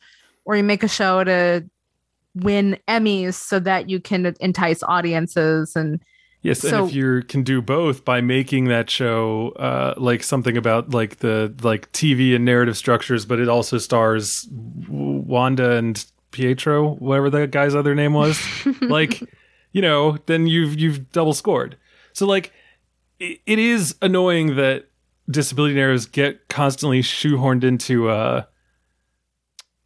or 0.46 0.56
you 0.56 0.64
make 0.64 0.84
a 0.84 0.88
show 0.88 1.24
to 1.24 1.66
win 2.36 2.78
Emmys 2.88 3.34
so 3.34 3.60
that 3.60 3.90
you 3.90 4.00
can 4.00 4.34
entice 4.40 4.84
audiences 4.84 5.76
and 5.76 6.02
Yes, 6.46 6.60
So- 6.60 6.82
and 6.82 6.89
if 6.89 6.96
you 6.96 7.24
can 7.24 7.41
do 7.41 7.60
both 7.62 8.06
by 8.06 8.22
making 8.22 8.66
that 8.66 8.88
show 8.89 9.50
uh, 9.58 9.96
like 9.98 10.22
something 10.22 10.56
about 10.56 10.91
like 10.91 11.18
the 11.18 11.52
like 11.64 11.91
TV 11.91 12.36
and 12.36 12.46
narrative 12.46 12.78
structures, 12.78 13.26
but 13.26 13.39
it 13.39 13.50
also 13.50 13.80
stars 13.80 14.48
Wanda 14.88 15.72
and 15.72 16.06
Pietro, 16.30 16.96
whatever 16.96 17.32
that 17.32 17.50
guy's 17.50 17.74
other 17.74 17.96
name 17.96 18.14
was, 18.14 18.39
like 18.82 19.24
you 19.72 19.82
know, 19.82 20.18
then 20.28 20.46
you've 20.46 20.80
you've 20.80 21.12
double 21.12 21.34
scored. 21.34 21.78
So 22.14 22.28
like, 22.28 22.54
it, 23.20 23.39
it 23.48 23.58
is 23.58 23.96
annoying 24.04 24.56
that 24.58 24.86
disability 25.30 25.74
narratives 25.74 26.06
get 26.06 26.48
constantly 26.48 27.02
shoehorned 27.02 27.64
into 27.64 28.08
uh 28.10 28.43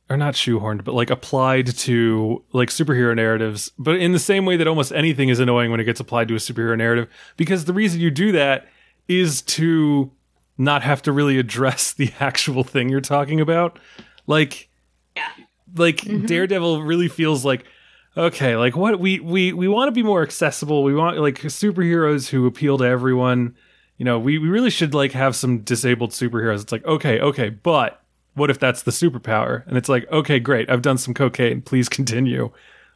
or 0.09 0.17
not 0.17 0.33
shoehorned, 0.33 0.83
but 0.83 0.95
like 0.95 1.09
applied 1.09 1.67
to 1.67 2.43
like 2.51 2.69
superhero 2.69 3.15
narratives, 3.15 3.71
but 3.77 3.95
in 3.95 4.11
the 4.11 4.19
same 4.19 4.45
way 4.45 4.57
that 4.57 4.67
almost 4.67 4.91
anything 4.91 5.29
is 5.29 5.39
annoying 5.39 5.69
when 5.69 5.79
it 5.79 5.83
gets 5.83 5.99
applied 5.99 6.27
to 6.29 6.33
a 6.33 6.39
superhero 6.39 6.77
narrative, 6.77 7.07
because 7.37 7.65
the 7.65 7.73
reason 7.73 8.01
you 8.01 8.09
do 8.09 8.31
that 8.31 8.67
is 9.07 9.41
to 9.43 10.11
not 10.57 10.81
have 10.81 11.01
to 11.03 11.11
really 11.11 11.37
address 11.37 11.93
the 11.97 12.11
actual 12.19 12.63
thing 12.63 12.89
you're 12.89 13.01
talking 13.01 13.39
about. 13.39 13.79
Like, 14.25 14.69
like 15.75 15.97
mm-hmm. 15.97 16.25
Daredevil 16.25 16.83
really 16.83 17.07
feels 17.07 17.45
like, 17.45 17.65
okay, 18.17 18.55
like 18.55 18.75
what 18.75 18.99
we 18.99 19.19
we 19.19 19.53
we 19.53 19.67
want 19.67 19.87
to 19.87 19.91
be 19.91 20.03
more 20.03 20.23
accessible. 20.23 20.83
We 20.83 20.95
want 20.95 21.19
like 21.19 21.39
superheroes 21.41 22.29
who 22.29 22.47
appeal 22.47 22.77
to 22.79 22.85
everyone. 22.85 23.55
You 23.97 24.05
know, 24.05 24.17
we, 24.17 24.37
we 24.37 24.47
really 24.47 24.69
should 24.69 24.93
like 24.93 25.11
have 25.11 25.35
some 25.35 25.59
disabled 25.59 26.11
superheroes. 26.11 26.61
It's 26.61 26.71
like, 26.71 26.85
okay, 26.85 27.19
okay, 27.19 27.49
but 27.49 28.01
what 28.35 28.49
if 28.49 28.59
that's 28.59 28.83
the 28.83 28.91
superpower? 28.91 29.65
And 29.67 29.77
it's 29.77 29.89
like, 29.89 30.09
okay, 30.11 30.39
great. 30.39 30.69
I've 30.69 30.81
done 30.81 30.97
some 30.97 31.13
cocaine. 31.13 31.61
Please 31.61 31.89
continue. 31.89 32.51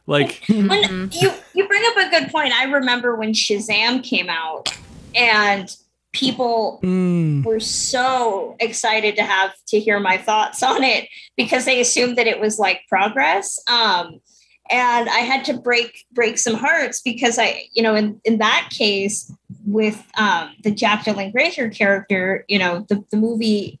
Like, 0.06 0.42
When 0.48 1.10
you 1.12 1.32
you 1.54 1.68
bring 1.68 1.82
up 1.86 1.96
a 1.96 2.10
good 2.10 2.30
point. 2.30 2.52
I 2.52 2.64
remember 2.64 3.16
when 3.16 3.32
Shazam 3.32 4.02
came 4.02 4.28
out, 4.28 4.76
and 5.14 5.74
people 6.12 6.78
Mm. 6.84 7.44
were 7.44 7.58
so 7.60 8.54
excited 8.60 9.16
to 9.16 9.22
have 9.24 9.52
to 9.68 9.80
hear 9.80 9.98
my 9.98 10.16
thoughts 10.16 10.62
on 10.62 10.84
it 10.84 11.08
because 11.36 11.64
they 11.64 11.80
assumed 11.80 12.16
that 12.18 12.26
it 12.28 12.38
was 12.40 12.58
like 12.58 12.82
progress. 12.88 13.58
Um, 13.66 14.20
and 14.70 15.08
I 15.08 15.18
had 15.20 15.44
to 15.46 15.54
break 15.54 16.04
break 16.12 16.38
some 16.38 16.54
hearts 16.54 17.02
because 17.02 17.38
I, 17.38 17.64
you 17.72 17.82
know, 17.82 17.94
in 17.94 18.20
in 18.24 18.38
that 18.38 18.68
case 18.70 19.30
with 19.66 20.02
um, 20.16 20.50
the 20.62 20.70
Jack 20.70 21.04
Dylan 21.04 21.32
Grazer 21.32 21.68
character, 21.68 22.44
you 22.48 22.58
know, 22.58 22.86
the 22.88 23.04
the 23.10 23.16
movie 23.16 23.78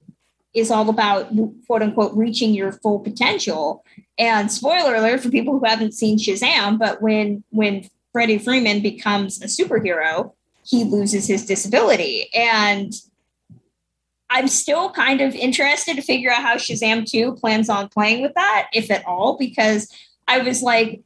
is 0.54 0.70
all 0.70 0.88
about 0.88 1.30
quote 1.66 1.82
unquote 1.82 2.16
reaching 2.16 2.54
your 2.54 2.72
full 2.72 3.00
potential. 3.00 3.84
And 4.16 4.50
spoiler 4.50 4.94
alert 4.94 5.20
for 5.20 5.30
people 5.30 5.58
who 5.58 5.64
haven't 5.64 5.92
seen 5.92 6.18
Shazam, 6.18 6.78
but 6.78 7.02
when 7.02 7.42
when 7.50 7.88
Freddy 8.12 8.38
Freeman 8.38 8.80
becomes 8.80 9.42
a 9.42 9.46
superhero, 9.46 10.32
he 10.64 10.84
loses 10.84 11.26
his 11.26 11.44
disability. 11.44 12.28
And 12.32 12.92
I'm 14.30 14.48
still 14.48 14.90
kind 14.90 15.20
of 15.20 15.34
interested 15.34 15.96
to 15.96 16.02
figure 16.02 16.30
out 16.30 16.42
how 16.42 16.56
Shazam 16.56 17.08
2 17.08 17.34
plans 17.34 17.68
on 17.68 17.88
playing 17.88 18.22
with 18.22 18.34
that, 18.34 18.68
if 18.72 18.90
at 18.90 19.04
all, 19.04 19.36
because 19.36 19.92
I 20.26 20.38
was 20.38 20.62
like, 20.62 21.02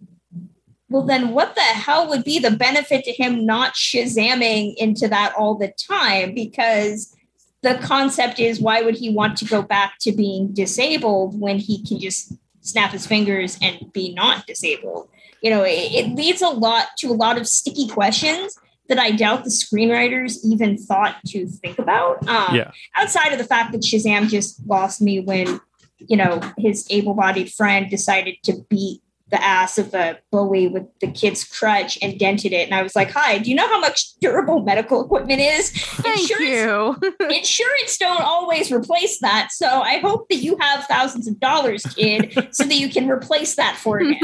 well, 0.88 1.02
then 1.02 1.30
what 1.30 1.54
the 1.54 1.60
hell 1.60 2.08
would 2.08 2.24
be 2.24 2.38
the 2.38 2.50
benefit 2.50 3.04
to 3.04 3.12
him 3.12 3.44
not 3.44 3.74
Shazamming 3.74 4.74
into 4.76 5.08
that 5.08 5.34
all 5.36 5.54
the 5.54 5.68
time? 5.68 6.34
Because 6.34 7.14
the 7.62 7.74
concept 7.82 8.38
is 8.38 8.60
why 8.60 8.82
would 8.82 8.96
he 8.96 9.10
want 9.10 9.36
to 9.38 9.44
go 9.44 9.62
back 9.62 9.94
to 10.00 10.12
being 10.12 10.52
disabled 10.52 11.40
when 11.40 11.58
he 11.58 11.84
can 11.84 11.98
just 11.98 12.32
snap 12.60 12.92
his 12.92 13.06
fingers 13.06 13.58
and 13.60 13.92
be 13.92 14.14
not 14.14 14.46
disabled? 14.46 15.08
You 15.42 15.50
know, 15.50 15.64
it, 15.64 15.92
it 15.92 16.14
leads 16.14 16.42
a 16.42 16.48
lot 16.48 16.88
to 16.98 17.08
a 17.08 17.14
lot 17.14 17.38
of 17.38 17.46
sticky 17.46 17.88
questions 17.88 18.56
that 18.88 18.98
I 18.98 19.10
doubt 19.10 19.44
the 19.44 19.50
screenwriters 19.50 20.38
even 20.44 20.78
thought 20.78 21.16
to 21.28 21.46
think 21.46 21.78
about. 21.78 22.26
Um, 22.26 22.54
yeah. 22.54 22.70
outside 22.96 23.32
of 23.32 23.38
the 23.38 23.44
fact 23.44 23.72
that 23.72 23.82
Shazam 23.82 24.28
just 24.28 24.66
lost 24.66 25.02
me 25.02 25.20
when, 25.20 25.60
you 25.98 26.16
know, 26.16 26.40
his 26.56 26.86
able-bodied 26.90 27.52
friend 27.52 27.90
decided 27.90 28.36
to 28.44 28.64
beat 28.70 29.02
the 29.30 29.42
ass 29.42 29.76
of 29.76 29.92
a 29.92 30.18
bully 30.32 30.68
with 30.68 30.84
the 31.00 31.06
kid's 31.06 31.44
crutch 31.44 31.98
and 32.00 32.18
dented 32.18 32.52
it. 32.52 32.64
And 32.66 32.74
I 32.74 32.82
was 32.82 32.96
like, 32.96 33.10
hi, 33.10 33.38
do 33.38 33.50
you 33.50 33.56
know 33.56 33.68
how 33.68 33.78
much 33.78 34.14
durable 34.20 34.62
medical 34.62 35.04
equipment 35.04 35.40
is? 35.40 35.70
Thank 35.72 36.30
Insurance- 36.30 36.98
you. 37.02 37.16
Insurance 37.36 37.98
don't 37.98 38.22
always 38.22 38.72
replace 38.72 39.18
that. 39.20 39.48
So 39.52 39.66
I 39.66 39.98
hope 39.98 40.28
that 40.30 40.36
you 40.36 40.56
have 40.60 40.84
thousands 40.86 41.28
of 41.28 41.38
dollars, 41.40 41.82
kid, 41.94 42.48
so 42.52 42.64
that 42.64 42.74
you 42.74 42.88
can 42.88 43.08
replace 43.08 43.54
that 43.56 43.76
for 43.76 43.98
him. 44.00 44.16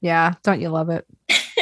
yeah, 0.00 0.34
don't 0.42 0.60
you 0.60 0.68
love 0.68 0.90
it? 0.90 1.06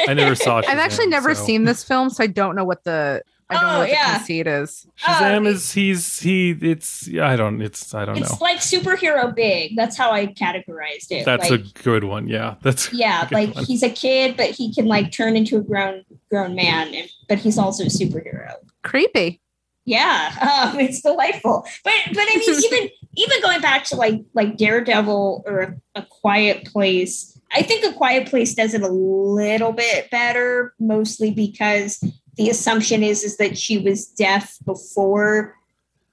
I 0.07 0.13
never 0.13 0.35
saw 0.35 0.61
Shazam. 0.61 0.69
I've 0.69 0.77
actually 0.79 1.07
never 1.07 1.33
so- 1.35 1.43
seen 1.45 1.63
this 1.65 1.83
film, 1.83 2.09
so 2.09 2.23
I 2.23 2.27
don't 2.27 2.55
know 2.55 2.65
what 2.65 2.83
the 2.83 3.21
I 3.49 3.53
don't 3.55 3.63
know 3.63 3.75
Oh, 3.75 3.79
what 3.79 3.89
yeah. 3.89 4.11
the 4.13 4.17
conceit 4.19 4.47
is. 4.47 4.87
Shazam 5.01 5.45
Uh, 5.45 5.49
is 5.49 5.71
he's 5.71 6.19
he 6.19 6.51
it's 6.51 7.07
I 7.17 7.35
don't 7.37 7.61
it's 7.61 7.93
I 7.93 8.03
don't 8.05 8.17
It's 8.17 8.29
know. 8.29 8.33
It's 8.33 8.41
like 8.41 8.57
superhero 8.59 9.33
big. 9.33 9.75
That's 9.77 9.95
how 9.97 10.11
I 10.11 10.27
categorized 10.27 11.11
it. 11.11 11.25
That's 11.25 11.49
like, 11.49 11.61
a 11.61 11.83
good 11.83 12.03
one. 12.03 12.27
Yeah. 12.27 12.55
That's 12.61 12.91
yeah 12.93 13.27
like 13.31 13.55
one. 13.55 13.63
he's 13.65 13.83
a 13.83 13.89
kid 13.89 14.35
but 14.35 14.49
he 14.49 14.73
can 14.73 14.85
like 14.85 15.11
turn 15.11 15.35
into 15.37 15.55
a 15.57 15.61
grown 15.61 16.03
grown 16.29 16.55
man 16.55 16.93
and, 16.93 17.09
but 17.29 17.39
he's 17.39 17.57
also 17.57 17.83
a 17.83 17.87
superhero 17.87 18.53
Creepy. 18.83 19.41
yeah 19.85 20.69
um, 20.73 20.79
it's 20.79 21.01
delightful 21.01 21.65
but 21.83 21.93
but 22.13 22.17
i 22.29 22.35
mean 22.37 22.59
even 22.65 22.89
even 23.15 23.41
going 23.41 23.61
back 23.61 23.83
to 23.85 23.95
like 23.95 24.21
like 24.33 24.57
daredevil 24.57 25.43
or 25.47 25.61
a, 25.61 25.75
a 25.95 26.05
quiet 26.09 26.65
place 26.65 27.39
i 27.53 27.61
think 27.61 27.85
a 27.85 27.93
quiet 27.95 28.27
place 28.27 28.53
does 28.53 28.73
it 28.73 28.81
a 28.81 28.87
little 28.89 29.71
bit 29.71 30.09
better 30.11 30.73
mostly 30.79 31.31
because 31.31 32.03
the 32.37 32.49
assumption 32.49 33.03
is 33.03 33.23
is 33.23 33.37
that 33.37 33.57
she 33.57 33.77
was 33.77 34.05
deaf 34.05 34.57
before 34.65 35.55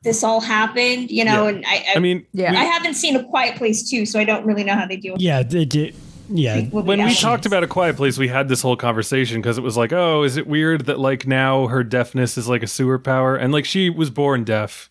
this 0.03 0.22
all 0.25 0.41
happened 0.41 1.11
you 1.11 1.25
know 1.25 1.45
Yeah. 1.45 1.49
and 1.55 1.64
i 1.66 1.75
i, 1.75 1.85
I 1.97 1.99
mean, 1.99 2.27
Yeah. 2.33 2.53
I 2.53 2.64
haven't 2.64 2.95
seen 2.95 3.16
a 3.16 3.25
quiet 3.25 3.57
place 3.57 3.89
too 3.89 4.05
so 4.07 4.18
i 4.18 4.25
don't 4.25 4.45
really 4.45 4.64
know 4.64 4.75
how 4.75 4.87
they 4.87 4.97
deal 4.97 5.14
with 5.14 5.22
Yeah, 5.22 5.43
they 5.43 5.64
did. 5.64 5.95
Yeah, 6.31 6.57
with 6.61 6.70
the 6.70 6.77
when 6.77 6.87
we 6.99 7.03
elements. 7.03 7.20
talked 7.20 7.45
about 7.47 7.62
a 7.64 7.66
quiet 7.66 7.97
place 7.97 8.16
we 8.16 8.29
had 8.29 8.49
this 8.49 8.62
whole 8.62 8.77
conversation 8.77 9.41
because 9.43 9.59
it 9.59 9.61
was 9.62 9.77
like 9.77 9.93
oh 9.93 10.22
is 10.22 10.37
it 10.39 10.47
weird 10.47 10.87
that 10.87 10.99
like 10.99 11.27
now 11.27 11.66
her 11.66 11.85
deafness 11.85 12.39
is 12.39 12.49
like 12.49 12.62
a 12.62 12.66
sewer 12.66 12.99
power 12.99 13.37
and 13.37 13.53
like 13.53 13.66
she 13.66 13.91
was 13.91 14.09
born 14.11 14.43
deaf 14.45 14.89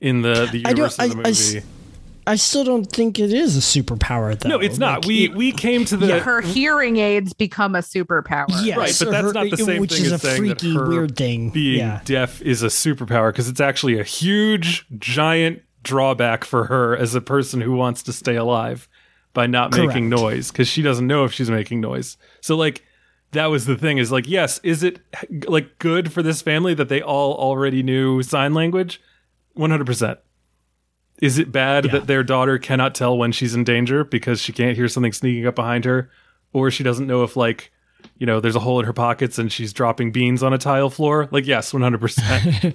in 0.00 0.22
the 0.22 0.48
the 0.50 0.62
I 0.66 0.72
don't- 0.72 0.90
universe 0.90 0.98
of 0.98 1.10
the 1.12 1.22
I- 1.22 1.26
I 1.26 1.30
s- 1.30 1.54
movie 1.54 1.66
I 2.26 2.36
still 2.36 2.64
don't 2.64 2.84
think 2.90 3.18
it 3.18 3.32
is 3.32 3.56
a 3.56 3.60
superpower 3.60 4.38
though. 4.38 4.48
no 4.50 4.58
it's 4.60 4.78
not 4.78 5.00
Like, 5.00 5.06
we 5.08 5.24
it- 5.24 5.34
we 5.34 5.52
came 5.52 5.84
to 5.86 5.96
the 5.96 6.20
Her 6.20 6.40
hearing 6.40 6.98
aids 6.98 7.32
become 7.32 7.74
a 7.74 7.78
superpower. 7.80 8.46
yes, 8.62 8.76
Right, 8.76 8.96
but 8.98 9.10
that's 9.10 9.26
her- 9.26 9.32
not 9.32 9.50
the 9.50 9.56
same 9.56 9.80
which 9.80 9.92
thing 9.92 10.04
is 10.04 10.12
as 10.12 10.22
a 10.24 10.26
saying 10.28 10.46
that 10.48 10.60
freaky 10.60 10.74
her 10.76 10.88
weird 10.88 11.16
thing. 11.16 11.50
being 11.50 11.78
yeah, 11.78 12.00
deaf 12.04 12.40
is 12.42 12.62
a 12.62 12.66
superpower 12.66 13.30
because 13.32 13.48
it's 13.48 13.60
actually 13.60 13.98
a 13.98 14.04
huge 14.04 14.86
giant 14.98 15.62
drawback 15.82 16.44
for 16.44 16.64
her 16.64 16.96
as 16.96 17.14
a 17.14 17.20
person 17.20 17.60
who 17.62 17.72
wants 17.72 18.02
to 18.02 18.12
stay 18.12 18.36
alive 18.36 18.86
by 19.32 19.46
not 19.46 19.74
making 19.76 20.08
noise 20.10 20.50
because 20.50 20.68
she 20.68 20.82
doesn't 20.82 21.06
know 21.06 21.24
if 21.24 21.32
she's 21.32 21.50
making 21.50 21.80
noise 21.80 22.16
so 22.42 22.54
like 22.56 22.84
that 23.32 23.46
was 23.46 23.64
the 23.64 23.76
thing 23.76 23.96
is 23.96 24.10
like 24.12 24.28
yes 24.28 24.60
is 24.62 24.82
it 24.82 24.98
like 25.46 25.78
good 25.78 26.12
for 26.12 26.22
this 26.22 26.42
family 26.42 26.74
that 26.74 26.88
they 26.90 27.00
all 27.00 27.32
already 27.34 27.82
knew 27.82 28.22
sign 28.22 28.52
language 28.52 29.00
100% 29.56 30.18
is 31.20 31.38
it 31.38 31.52
bad 31.52 31.84
Yeah. 31.86 31.92
that 31.92 32.06
their 32.06 32.22
daughter 32.22 32.58
cannot 32.58 32.94
tell 32.94 33.16
when 33.18 33.32
she's 33.32 33.54
in 33.54 33.64
danger 33.64 34.04
because 34.04 34.40
she 34.40 34.52
can't 34.52 34.76
hear 34.76 34.88
something 34.88 35.12
sneaking 35.12 35.46
up 35.46 35.54
behind 35.54 35.84
her 35.84 36.10
or 36.52 36.70
she 36.70 36.82
doesn't 36.82 37.06
know 37.06 37.22
if 37.22 37.36
like 37.36 37.70
you 38.18 38.26
know 38.26 38.40
there's 38.40 38.56
a 38.56 38.60
hole 38.60 38.80
in 38.80 38.86
her 38.86 38.92
pockets 38.92 39.38
and 39.38 39.52
she's 39.52 39.72
dropping 39.72 40.10
beans 40.12 40.42
on 40.42 40.52
a 40.54 40.58
tile 40.58 40.88
floor 40.90 41.28
like 41.30 41.46
yes 41.46 41.72
100% 41.72 42.74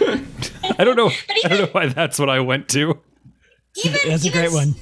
i 0.78 0.84
don't 0.84 0.96
know 0.96 1.10
i 1.44 1.48
don't 1.48 1.58
know 1.60 1.66
why 1.72 1.86
that's 1.86 2.18
what 2.18 2.28
i 2.28 2.40
went 2.40 2.68
to 2.68 2.98
even 3.84 3.98
that's 4.06 4.24
a 4.24 4.28
even 4.28 4.40
great 4.40 4.52
one. 4.52 4.74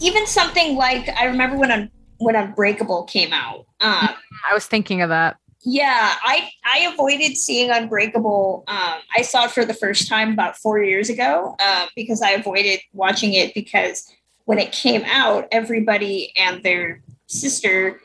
even 0.00 0.26
something 0.26 0.76
like 0.76 1.08
I 1.18 1.24
remember 1.26 1.56
when 1.58 1.70
Un- 1.72 1.90
when 2.18 2.36
Unbreakable 2.36 3.02
came 3.04 3.32
out. 3.32 3.66
Um, 3.80 4.08
I 4.48 4.54
was 4.54 4.64
thinking 4.66 5.02
of 5.02 5.08
that. 5.08 5.36
Yeah, 5.64 6.14
I 6.22 6.50
I 6.64 6.90
avoided 6.92 7.36
seeing 7.36 7.70
Unbreakable. 7.70 8.64
Um, 8.66 8.94
I 9.16 9.22
saw 9.22 9.44
it 9.44 9.52
for 9.52 9.64
the 9.64 9.74
first 9.74 10.08
time 10.08 10.32
about 10.32 10.56
four 10.56 10.82
years 10.82 11.08
ago 11.08 11.56
um, 11.64 11.88
because 11.94 12.20
I 12.20 12.30
avoided 12.30 12.80
watching 12.92 13.34
it 13.34 13.54
because 13.54 14.10
when 14.44 14.58
it 14.58 14.72
came 14.72 15.04
out, 15.04 15.46
everybody 15.52 16.32
and 16.36 16.62
their 16.62 17.00
sister 17.26 18.00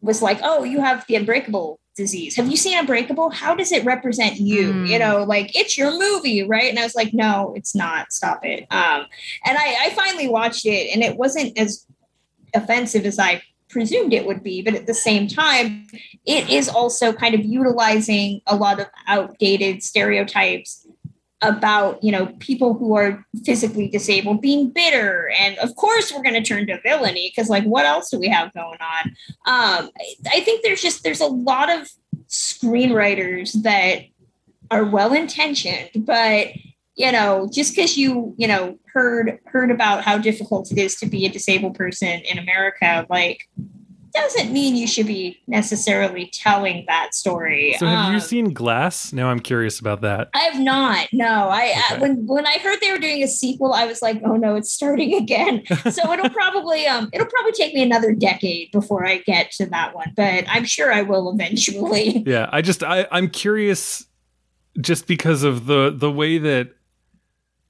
was 0.00 0.22
like, 0.22 0.40
"Oh, 0.42 0.64
you 0.64 0.80
have 0.80 1.06
the 1.06 1.14
Unbreakable." 1.16 1.78
disease 1.96 2.36
have 2.36 2.48
you 2.48 2.56
seen 2.56 2.78
unbreakable 2.78 3.28
how 3.28 3.56
does 3.56 3.72
it 3.72 3.84
represent 3.84 4.36
you 4.36 4.72
Mm. 4.72 4.88
you 4.88 5.00
know 5.00 5.24
like 5.24 5.56
it's 5.56 5.76
your 5.76 5.90
movie 5.90 6.44
right 6.44 6.70
and 6.70 6.78
i 6.78 6.84
was 6.84 6.94
like 6.94 7.12
no 7.12 7.52
it's 7.56 7.74
not 7.74 8.12
stop 8.12 8.44
it 8.44 8.68
um 8.70 9.04
and 9.44 9.58
i 9.58 9.74
i 9.86 9.90
finally 9.96 10.28
watched 10.28 10.64
it 10.64 10.94
and 10.94 11.02
it 11.02 11.16
wasn't 11.16 11.58
as 11.58 11.84
offensive 12.54 13.04
as 13.04 13.18
i 13.18 13.42
presumed 13.68 14.12
it 14.12 14.26
would 14.26 14.42
be 14.42 14.62
but 14.62 14.74
at 14.74 14.86
the 14.86 14.94
same 14.94 15.28
time 15.28 15.86
it 16.24 16.48
is 16.48 16.68
also 16.68 17.12
kind 17.12 17.34
of 17.34 17.44
utilizing 17.44 18.40
a 18.46 18.56
lot 18.56 18.80
of 18.80 18.86
outdated 19.06 19.82
stereotypes 19.82 20.86
about 21.40 22.02
you 22.02 22.10
know 22.10 22.26
people 22.40 22.74
who 22.74 22.96
are 22.96 23.24
physically 23.44 23.88
disabled 23.88 24.40
being 24.40 24.70
bitter. 24.70 25.30
And 25.38 25.56
of 25.58 25.74
course 25.76 26.12
we're 26.12 26.22
going 26.22 26.34
to 26.34 26.42
turn 26.42 26.66
to 26.66 26.80
villainy 26.80 27.32
because 27.34 27.48
like 27.48 27.64
what 27.64 27.86
else 27.86 28.10
do 28.10 28.18
we 28.18 28.28
have 28.28 28.52
going 28.54 28.78
on? 28.80 29.08
Um 29.46 29.90
I, 30.32 30.40
think 30.40 30.64
there's 30.64 30.82
just 30.82 31.04
there's 31.04 31.20
a 31.20 31.26
lot 31.26 31.70
of 31.70 31.88
screenwriters 32.28 33.62
that 33.62 34.02
are 34.70 34.84
well 34.84 35.14
intentioned 35.14 35.90
but 35.94 36.48
you 36.98 37.10
know 37.12 37.48
just 37.52 37.74
because 37.74 37.96
you 37.96 38.34
you 38.36 38.46
know 38.46 38.78
heard 38.92 39.38
heard 39.46 39.70
about 39.70 40.02
how 40.04 40.18
difficult 40.18 40.70
it 40.72 40.78
is 40.78 40.96
to 40.96 41.06
be 41.06 41.24
a 41.24 41.28
disabled 41.30 41.74
person 41.74 42.20
in 42.30 42.38
america 42.38 43.06
like 43.08 43.48
doesn't 44.14 44.50
mean 44.52 44.74
you 44.74 44.86
should 44.86 45.06
be 45.06 45.38
necessarily 45.46 46.30
telling 46.32 46.84
that 46.88 47.14
story. 47.14 47.76
So 47.78 47.86
have 47.86 48.08
you 48.10 48.14
Um, 48.16 48.20
seen 48.20 48.52
Glass? 48.54 49.12
Now 49.12 49.28
I'm 49.28 49.38
curious 49.38 49.78
about 49.78 50.00
that. 50.00 50.30
I 50.34 50.38
have 50.40 50.58
not. 50.58 51.08
No, 51.12 51.48
I, 51.50 51.74
I 51.76 51.92
Okay. 51.92 52.00
when 52.00 52.26
when 52.26 52.46
I 52.46 52.58
heard 52.58 52.78
they 52.80 52.90
were 52.90 52.98
doing 52.98 53.22
a 53.22 53.28
sequel, 53.28 53.74
I 53.74 53.84
was 53.84 54.00
like, 54.00 54.20
oh 54.24 54.34
no, 54.36 54.56
it's 54.56 54.72
starting 54.72 55.14
again. 55.14 55.62
so 55.92 56.10
it'll 56.10 56.30
probably 56.30 56.86
um 56.86 57.10
it'll 57.12 57.26
probably 57.28 57.52
take 57.52 57.74
me 57.74 57.82
another 57.82 58.12
decade 58.14 58.72
before 58.72 59.06
I 59.06 59.18
get 59.18 59.50
to 59.52 59.66
that 59.66 59.94
one, 59.94 60.14
but 60.16 60.44
I'm 60.48 60.64
sure 60.64 60.90
I 60.92 61.02
will 61.02 61.30
eventually. 61.32 62.24
Yeah, 62.26 62.48
I 62.50 62.62
just 62.62 62.82
I 62.82 63.06
I'm 63.12 63.28
curious 63.28 64.06
just 64.80 65.06
because 65.06 65.42
of 65.44 65.66
the 65.66 65.94
the 65.94 66.10
way 66.10 66.38
that 66.38 66.70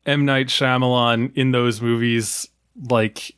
M 0.08 0.24
Night 0.24 0.46
Shyamalan 0.48 1.32
in 1.36 1.52
those 1.52 1.80
movies 1.80 2.48
like 2.90 3.34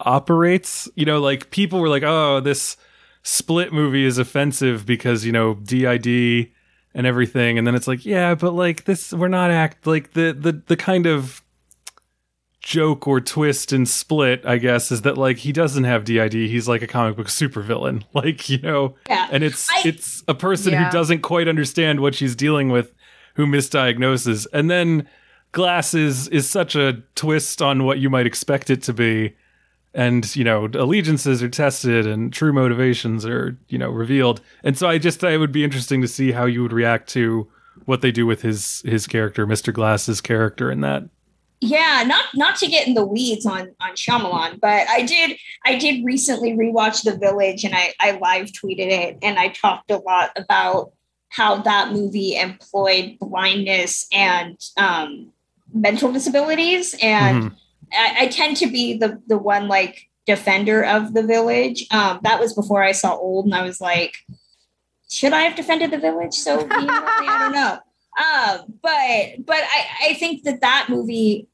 operates. 0.00 0.88
You 0.94 1.06
know, 1.06 1.20
like 1.20 1.50
people 1.50 1.80
were 1.80 1.88
like, 1.88 2.02
"Oh, 2.04 2.40
this 2.40 2.76
Split 3.22 3.72
movie 3.72 4.04
is 4.04 4.18
offensive 4.18 4.84
because 4.86 5.24
you 5.24 5.32
know 5.32 5.54
DID 5.54 6.50
and 6.94 7.06
everything," 7.06 7.58
and 7.58 7.66
then 7.66 7.74
it's 7.74 7.86
like, 7.88 8.04
"Yeah, 8.04 8.34
but 8.34 8.52
like 8.54 8.84
this, 8.84 9.12
we're 9.12 9.28
not 9.28 9.50
act 9.50 9.86
like 9.86 10.12
the 10.14 10.32
the 10.38 10.52
the 10.66 10.76
kind 10.76 11.06
of." 11.06 11.42
joke 12.62 13.08
or 13.08 13.22
twist 13.22 13.72
in 13.72 13.86
split 13.86 14.44
i 14.44 14.58
guess 14.58 14.92
is 14.92 15.00
that 15.00 15.16
like 15.16 15.38
he 15.38 15.50
doesn't 15.50 15.84
have 15.84 16.04
did 16.04 16.30
he's 16.34 16.68
like 16.68 16.82
a 16.82 16.86
comic 16.86 17.16
book 17.16 17.26
supervillain 17.28 18.02
like 18.12 18.50
you 18.50 18.58
know 18.58 18.94
Yeah. 19.08 19.28
and 19.32 19.42
it's 19.42 19.66
I- 19.70 19.82
it's 19.86 20.22
a 20.28 20.34
person 20.34 20.74
Yeah. 20.74 20.84
who 20.84 20.90
doesn't 20.92 21.22
quite 21.22 21.48
understand 21.48 22.00
what 22.00 22.14
she's 22.14 22.36
dealing 22.36 22.68
with 22.68 22.92
who 23.36 23.46
misdiagnoses 23.46 24.46
and 24.52 24.70
then 24.70 25.08
glass 25.52 25.94
is 25.94 26.28
is 26.28 26.48
such 26.48 26.74
a 26.74 27.02
twist 27.14 27.60
on 27.62 27.84
what 27.84 27.98
you 27.98 28.10
might 28.10 28.26
expect 28.26 28.70
it 28.70 28.82
to 28.84 28.92
be. 28.92 29.34
And 29.92 30.34
you 30.36 30.44
know 30.44 30.66
allegiances 30.66 31.42
are 31.42 31.48
tested 31.48 32.06
and 32.06 32.32
true 32.32 32.52
motivations 32.52 33.26
are 33.26 33.58
you 33.68 33.78
know 33.78 33.90
revealed. 33.90 34.40
And 34.62 34.78
so 34.78 34.88
i 34.88 34.98
just 34.98 35.18
thought 35.18 35.32
it 35.32 35.38
would 35.38 35.52
be 35.52 35.64
interesting 35.64 36.00
to 36.02 36.08
see 36.08 36.32
how 36.32 36.44
you 36.46 36.62
would 36.62 36.72
react 36.72 37.08
to 37.10 37.48
what 37.86 38.00
they 38.00 38.12
do 38.12 38.24
with 38.24 38.42
his 38.42 38.82
his 38.84 39.06
character 39.06 39.46
mr 39.46 39.72
glass's 39.72 40.20
character 40.20 40.70
in 40.70 40.80
that. 40.82 41.04
Yeah, 41.62 42.04
not 42.06 42.24
not 42.34 42.56
to 42.56 42.68
get 42.68 42.86
in 42.86 42.94
the 42.94 43.04
weeds 43.04 43.44
on 43.44 43.74
on 43.80 43.90
Shyamalan, 43.90 44.60
but 44.60 44.88
I 44.88 45.02
did 45.02 45.36
I 45.66 45.76
did 45.76 46.04
recently 46.04 46.52
rewatch 46.52 47.02
The 47.02 47.16
Village 47.16 47.64
and 47.64 47.74
I 47.74 47.92
I 48.00 48.12
live 48.12 48.46
tweeted 48.46 48.90
it 48.90 49.18
and 49.22 49.38
I 49.38 49.48
talked 49.48 49.90
a 49.90 49.98
lot 49.98 50.30
about 50.36 50.92
how 51.30 51.62
that 51.62 51.92
movie 51.92 52.36
employed 52.36 53.16
blindness 53.20 54.06
and 54.12 54.58
um, 54.76 55.32
mental 55.72 56.12
disabilities 56.12 56.94
and 57.02 57.44
Mhm. 57.44 57.56
I, 57.92 58.16
I 58.20 58.26
tend 58.28 58.56
to 58.58 58.66
be 58.66 58.96
the 58.96 59.20
the 59.26 59.38
one 59.38 59.68
like 59.68 60.08
defender 60.26 60.84
of 60.84 61.12
the 61.12 61.22
village. 61.22 61.86
Um, 61.90 62.20
that 62.22 62.38
was 62.38 62.54
before 62.54 62.82
I 62.82 62.92
saw 62.92 63.16
old, 63.16 63.46
and 63.46 63.54
I 63.54 63.62
was 63.62 63.80
like, 63.80 64.18
should 65.10 65.32
I 65.32 65.42
have 65.42 65.56
defended 65.56 65.90
the 65.90 65.98
village 65.98 66.34
so 66.34 66.58
vehemently? 66.66 66.88
I 66.88 67.38
don't 67.38 67.52
know. 67.52 67.78
Um, 68.20 68.74
but 68.82 69.44
but 69.46 69.56
I, 69.64 70.10
I 70.10 70.14
think 70.14 70.44
that 70.44 70.60
that 70.60 70.86
movie, 70.88 71.48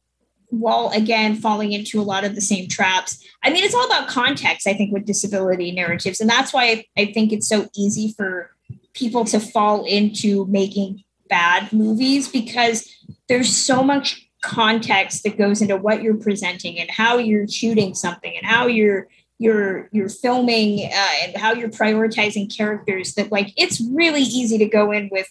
while 0.50 0.90
again 0.90 1.36
falling 1.36 1.72
into 1.72 2.00
a 2.00 2.02
lot 2.04 2.24
of 2.24 2.34
the 2.34 2.40
same 2.40 2.68
traps, 2.68 3.24
I 3.42 3.50
mean, 3.50 3.64
it's 3.64 3.74
all 3.74 3.86
about 3.86 4.08
context. 4.08 4.66
I 4.66 4.74
think 4.74 4.92
with 4.92 5.06
disability 5.06 5.72
narratives, 5.72 6.20
and 6.20 6.28
that's 6.28 6.52
why 6.52 6.64
I, 6.64 6.84
I 6.96 7.12
think 7.12 7.32
it's 7.32 7.48
so 7.48 7.68
easy 7.74 8.14
for 8.16 8.50
people 8.92 9.24
to 9.26 9.40
fall 9.40 9.84
into 9.84 10.46
making 10.46 11.04
bad 11.28 11.72
movies 11.72 12.28
because 12.28 12.88
there's 13.28 13.54
so 13.54 13.82
much 13.82 14.28
context 14.42 15.24
that 15.24 15.36
goes 15.38 15.60
into 15.60 15.76
what 15.76 16.02
you're 16.02 16.16
presenting 16.16 16.78
and 16.78 16.90
how 16.90 17.18
you're 17.18 17.48
shooting 17.48 17.94
something 17.94 18.36
and 18.36 18.46
how 18.46 18.66
you're 18.66 19.08
you're 19.38 19.88
you're 19.92 20.08
filming 20.08 20.84
uh, 20.92 21.08
and 21.22 21.36
how 21.36 21.52
you're 21.52 21.68
prioritizing 21.68 22.54
characters 22.54 23.14
that 23.14 23.32
like 23.32 23.52
it's 23.56 23.80
really 23.92 24.22
easy 24.22 24.56
to 24.58 24.66
go 24.66 24.92
in 24.92 25.08
with 25.10 25.28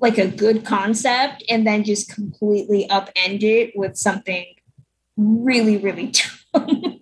like 0.00 0.18
a 0.18 0.26
good 0.26 0.64
concept 0.64 1.44
and 1.48 1.66
then 1.66 1.84
just 1.84 2.12
completely 2.12 2.86
upend 2.90 3.42
it 3.42 3.72
with 3.76 3.96
something 3.96 4.46
really 5.16 5.76
really 5.76 6.12
dumb. 6.54 7.00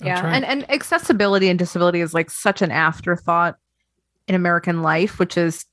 Yeah 0.00 0.26
and, 0.26 0.44
and 0.44 0.70
accessibility 0.70 1.48
and 1.48 1.58
disability 1.58 2.00
is 2.00 2.12
like 2.12 2.30
such 2.30 2.60
an 2.60 2.70
afterthought 2.70 3.56
in 4.28 4.34
american 4.34 4.82
life 4.82 5.18
which 5.18 5.38
is 5.38 5.64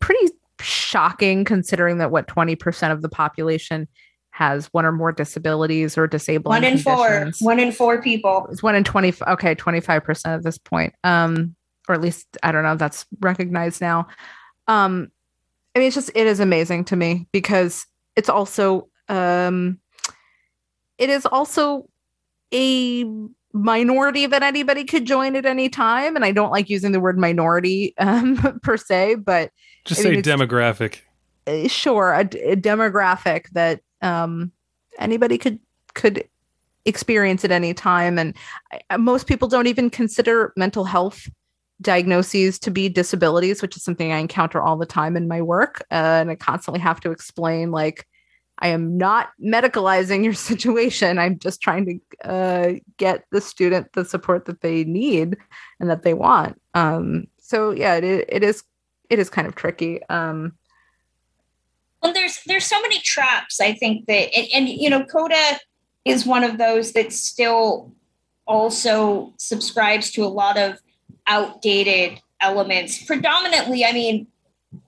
pretty 0.00 0.32
shocking 0.60 1.44
considering 1.44 1.98
that 1.98 2.10
what 2.10 2.26
20% 2.26 2.92
of 2.92 3.02
the 3.02 3.08
population 3.08 3.88
has 4.30 4.66
one 4.66 4.84
or 4.84 4.92
more 4.92 5.10
disabilities 5.10 5.98
or 5.98 6.06
disabling 6.06 6.62
one 6.62 6.64
in 6.64 6.78
four. 6.78 7.30
one 7.40 7.58
in 7.58 7.72
four 7.72 8.00
people. 8.00 8.46
It's 8.50 8.62
one 8.62 8.76
in 8.76 8.84
20 8.84 9.14
okay 9.26 9.54
25% 9.54 10.26
at 10.26 10.44
this 10.44 10.58
point 10.58 10.94
um 11.02 11.56
or 11.88 11.94
at 11.94 12.00
least 12.00 12.36
i 12.42 12.52
don't 12.52 12.62
know 12.62 12.76
that's 12.76 13.04
recognized 13.20 13.80
now. 13.80 14.06
Um 14.68 15.08
i 15.74 15.80
mean 15.80 15.88
it's 15.88 15.96
just 15.96 16.12
it 16.14 16.26
is 16.26 16.38
amazing 16.38 16.84
to 16.86 16.96
me 16.96 17.26
because 17.32 17.84
it's 18.14 18.28
also 18.28 18.88
um 19.08 19.80
it 20.98 21.10
is 21.10 21.26
also 21.26 21.88
a 22.54 23.04
minority 23.52 24.26
that 24.26 24.42
anybody 24.42 24.84
could 24.84 25.06
join 25.06 25.34
at 25.34 25.46
any 25.46 25.68
time 25.68 26.16
and 26.16 26.24
i 26.24 26.30
don't 26.30 26.50
like 26.50 26.68
using 26.68 26.92
the 26.92 27.00
word 27.00 27.18
minority 27.18 27.94
um 27.98 28.36
per 28.62 28.76
se 28.76 29.14
but 29.16 29.50
just 29.84 30.00
I 30.00 30.04
say 30.04 30.10
mean, 30.12 30.22
demographic. 30.22 31.00
Uh, 31.46 31.66
sure 31.66 32.12
a, 32.12 32.20
a 32.20 32.56
demographic 32.56 33.48
that 33.50 33.80
um 34.02 34.52
anybody 34.98 35.38
could 35.38 35.58
could 35.94 36.28
experience 36.84 37.44
at 37.44 37.50
any 37.50 37.72
time 37.72 38.18
and 38.18 38.34
I, 38.90 38.96
most 38.96 39.26
people 39.26 39.48
don't 39.48 39.66
even 39.66 39.90
consider 39.90 40.52
mental 40.56 40.84
health 40.84 41.28
diagnoses 41.80 42.58
to 42.58 42.70
be 42.70 42.88
disabilities 42.88 43.62
which 43.62 43.76
is 43.76 43.82
something 43.82 44.12
i 44.12 44.18
encounter 44.18 44.60
all 44.60 44.76
the 44.76 44.86
time 44.86 45.16
in 45.16 45.28
my 45.28 45.40
work 45.40 45.80
uh, 45.90 46.20
and 46.20 46.30
i 46.30 46.34
constantly 46.34 46.80
have 46.80 47.00
to 47.00 47.10
explain 47.10 47.70
like 47.70 48.06
i 48.58 48.68
am 48.68 48.96
not 48.96 49.30
medicalizing 49.42 50.24
your 50.24 50.34
situation. 50.50 51.18
I'm 51.18 51.38
just 51.38 51.60
trying 51.60 51.86
to 51.86 52.28
uh, 52.28 52.72
get 52.96 53.24
the 53.30 53.40
student 53.40 53.92
the 53.92 54.04
support 54.04 54.44
that 54.46 54.60
they 54.60 54.84
need 54.84 55.36
and 55.80 55.90
that 55.90 56.02
they 56.02 56.14
want. 56.14 56.60
Um, 56.74 57.26
so 57.38 57.70
yeah 57.70 57.96
it, 57.96 58.26
it 58.28 58.42
is 58.42 58.62
it 59.10 59.18
is 59.18 59.30
kind 59.30 59.46
of 59.46 59.54
tricky. 59.54 60.02
Um, 60.08 60.52
well 62.02 62.12
there's 62.12 62.40
there's 62.46 62.64
so 62.64 62.80
many 62.82 63.00
traps 63.00 63.60
i 63.60 63.72
think 63.72 64.06
that 64.06 64.34
and, 64.36 64.46
and 64.54 64.68
you 64.68 64.90
know 64.90 65.04
coda 65.04 65.58
is 66.04 66.24
one 66.24 66.44
of 66.44 66.58
those 66.58 66.92
that 66.92 67.12
still 67.12 67.92
also 68.46 69.32
subscribes 69.36 70.10
to 70.12 70.24
a 70.24 70.26
lot 70.26 70.56
of 70.56 70.78
outdated 71.26 72.20
elements. 72.40 73.04
Predominantly 73.04 73.84
i 73.84 73.92
mean 73.92 74.26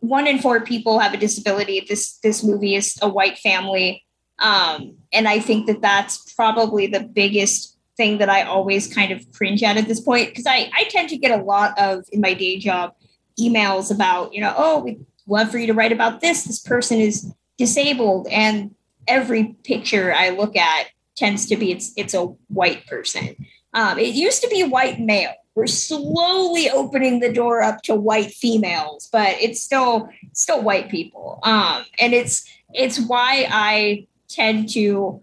one 0.01 0.27
in 0.27 0.39
four 0.39 0.61
people 0.61 0.99
have 0.99 1.15
a 1.15 1.17
disability. 1.17 1.85
This 1.89 2.19
this 2.19 2.45
movie 2.45 2.75
is 2.75 2.99
a 3.03 3.09
white 3.09 3.39
family. 3.39 4.05
Um, 4.39 4.97
and 5.13 5.29
i 5.29 5.39
think 5.39 5.67
that 5.67 5.83
that's 5.83 6.33
probably 6.33 6.87
the 6.87 7.01
biggest 7.01 7.77
thing 7.99 8.17
that 8.19 8.31
i 8.31 8.41
always 8.41 8.87
kind 8.87 9.13
of 9.13 9.31
cringe 9.33 9.63
at 9.63 9.77
at 9.77 9.87
this 9.87 10.01
point 10.01 10.31
because 10.31 10.47
I, 10.47 10.71
I 10.73 10.85
tend 10.85 11.11
to 11.11 11.19
get 11.19 11.39
a 11.39 11.43
lot 11.43 11.79
of 11.79 12.05
in 12.11 12.23
my 12.23 12.33
day 12.33 12.57
job 12.59 12.95
emails 13.39 13.95
about 13.95 14.33
you 14.33 14.41
know 14.41 14.55
oh 14.57 14.79
we'd 14.81 15.05
love 15.31 15.51
for 15.51 15.59
you 15.59 15.67
to 15.69 15.75
write 15.75 15.93
about 15.93 16.21
this. 16.21 16.45
This 16.45 16.61
person 16.61 16.99
is 16.99 17.33
disabled. 17.57 18.27
And 18.31 18.75
every 19.09 19.57
picture 19.65 20.13
i 20.13 20.29
look 20.29 20.57
at 20.57 20.89
tends 21.17 21.47
to 21.47 21.57
be 21.57 21.73
it's 21.73 21.93
it's 21.97 22.15
a 22.15 22.25
white 22.49 22.87
person. 22.87 23.35
Um, 23.73 23.99
it 23.99 24.15
used 24.15 24.43
to 24.43 24.49
be 24.49 24.65
white 24.65 25.01
male 25.01 25.33
we're 25.55 25.67
slowly 25.67 26.71
opening 26.71 27.21
the 27.21 27.33
door 27.33 27.61
up 27.61 27.83
to 27.83 27.95
white 27.95 28.33
females 28.33 29.09
but 29.13 29.37
it's 29.41 29.63
still 29.63 30.09
still 30.33 30.63
white 30.63 30.89
people. 30.89 31.41
Um, 31.43 31.85
and 31.99 32.15
it's 32.15 32.49
it's 32.73 33.01
why 33.01 33.47
i 33.51 34.07
tend 34.29 34.69
to 34.71 35.21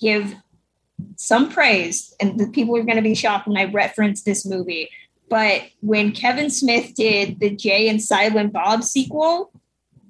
give 0.00 0.34
some 1.16 1.50
praise 1.50 2.14
and 2.20 2.38
the 2.38 2.48
people 2.48 2.76
are 2.76 2.82
going 2.82 2.96
to 2.96 3.02
be 3.02 3.14
shocked 3.14 3.46
when 3.46 3.56
i 3.56 3.64
reference 3.64 4.22
this 4.22 4.44
movie. 4.44 4.88
But 5.28 5.62
when 5.80 6.12
kevin 6.12 6.50
smith 6.50 6.94
did 6.94 7.40
the 7.40 7.50
jay 7.50 7.88
and 7.88 8.02
silent 8.02 8.52
bob 8.52 8.82
sequel 8.82 9.50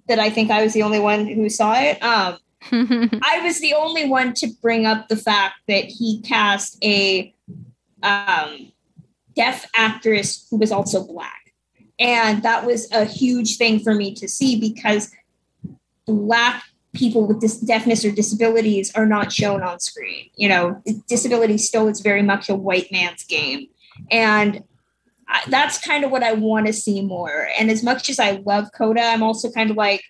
that 0.09 0.19
i 0.19 0.31
think 0.31 0.51
i 0.51 0.63
was 0.63 0.73
the 0.73 0.83
only 0.83 0.99
one 0.99 1.27
who 1.27 1.49
saw 1.49 1.75
it 1.75 2.03
um, 2.03 2.39
I 2.71 3.41
was 3.43 3.61
the 3.61 3.75
only 3.75 4.09
one 4.09 4.35
to 4.35 4.49
bring 4.61 4.87
up 4.87 5.09
the 5.09 5.17
fact 5.17 5.57
that 5.67 5.85
he 5.85 6.21
cast 6.23 6.83
a 6.85 7.35
um, 8.03 8.72
deaf 9.35 9.69
actress 9.75 10.47
who 10.51 10.59
was 10.59 10.73
also 10.73 11.07
black. 11.07 11.55
And 11.99 12.43
that 12.43 12.67
was 12.67 12.91
a 12.91 13.05
huge 13.05 13.57
thing 13.57 13.81
for 13.81 13.95
me 13.95 14.15
to 14.15 14.29
see 14.29 14.59
because 14.59 15.11
black 16.07 16.65
people 16.93 17.27
with 17.27 17.41
dis- 17.41 17.61
deafness 17.61 18.05
or 18.05 18.11
disabilities 18.11 18.93
are 18.95 19.07
not 19.07 19.33
shown 19.33 19.63
on 19.63 19.81
screen. 19.81 20.29
You 20.37 20.49
know, 20.49 20.83
disability 21.09 21.59
still 21.59 21.89
is 21.89 22.01
very 22.01 22.23
much 22.23 22.49
a 22.49 22.55
white 22.55 22.91
man's 22.91 23.25
game. 23.25 23.69
And 24.11 24.65
I, 25.29 25.43
that's 25.49 25.79
kind 25.79 26.05
of 26.05 26.11
what 26.11 26.23
I 26.23 26.33
want 26.33 26.67
to 26.67 26.73
see 26.73 27.03
more. 27.03 27.49
And 27.59 27.71
as 27.71 27.83
much 27.83 28.11
as 28.11 28.19
I 28.19 28.43
love 28.45 28.71
Coda, 28.77 29.03
I'm 29.03 29.23
also 29.23 29.51
kind 29.51 29.71
of 29.71 29.77
like, 29.77 30.03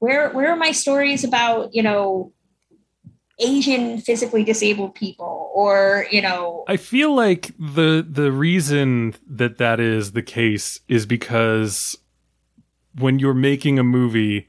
where 0.00 0.30
where 0.30 0.50
are 0.50 0.56
my 0.56 0.72
stories 0.72 1.22
about 1.24 1.74
you 1.74 1.82
know 1.82 2.32
Asian 3.38 3.98
physically 3.98 4.42
disabled 4.42 4.94
people 4.96 5.39
or, 5.52 6.06
you 6.10 6.22
know, 6.22 6.64
I 6.68 6.76
feel 6.76 7.14
like 7.14 7.52
the 7.58 8.06
the 8.08 8.30
reason 8.30 9.14
that 9.28 9.58
that 9.58 9.80
is 9.80 10.12
the 10.12 10.22
case 10.22 10.80
is 10.88 11.06
because 11.06 11.98
when 12.98 13.18
you're 13.18 13.34
making 13.34 13.78
a 13.78 13.84
movie, 13.84 14.48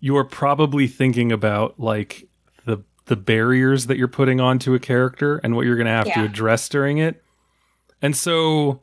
you're 0.00 0.24
probably 0.24 0.86
thinking 0.86 1.32
about 1.32 1.80
like 1.80 2.28
the 2.66 2.84
the 3.06 3.16
barriers 3.16 3.86
that 3.86 3.96
you're 3.96 4.08
putting 4.08 4.40
onto 4.40 4.74
a 4.74 4.78
character 4.78 5.38
and 5.38 5.56
what 5.56 5.64
you're 5.64 5.76
going 5.76 5.86
to 5.86 5.92
have 5.92 6.12
to 6.12 6.24
address 6.24 6.68
during 6.68 6.98
it. 6.98 7.22
And 8.02 8.14
so 8.14 8.80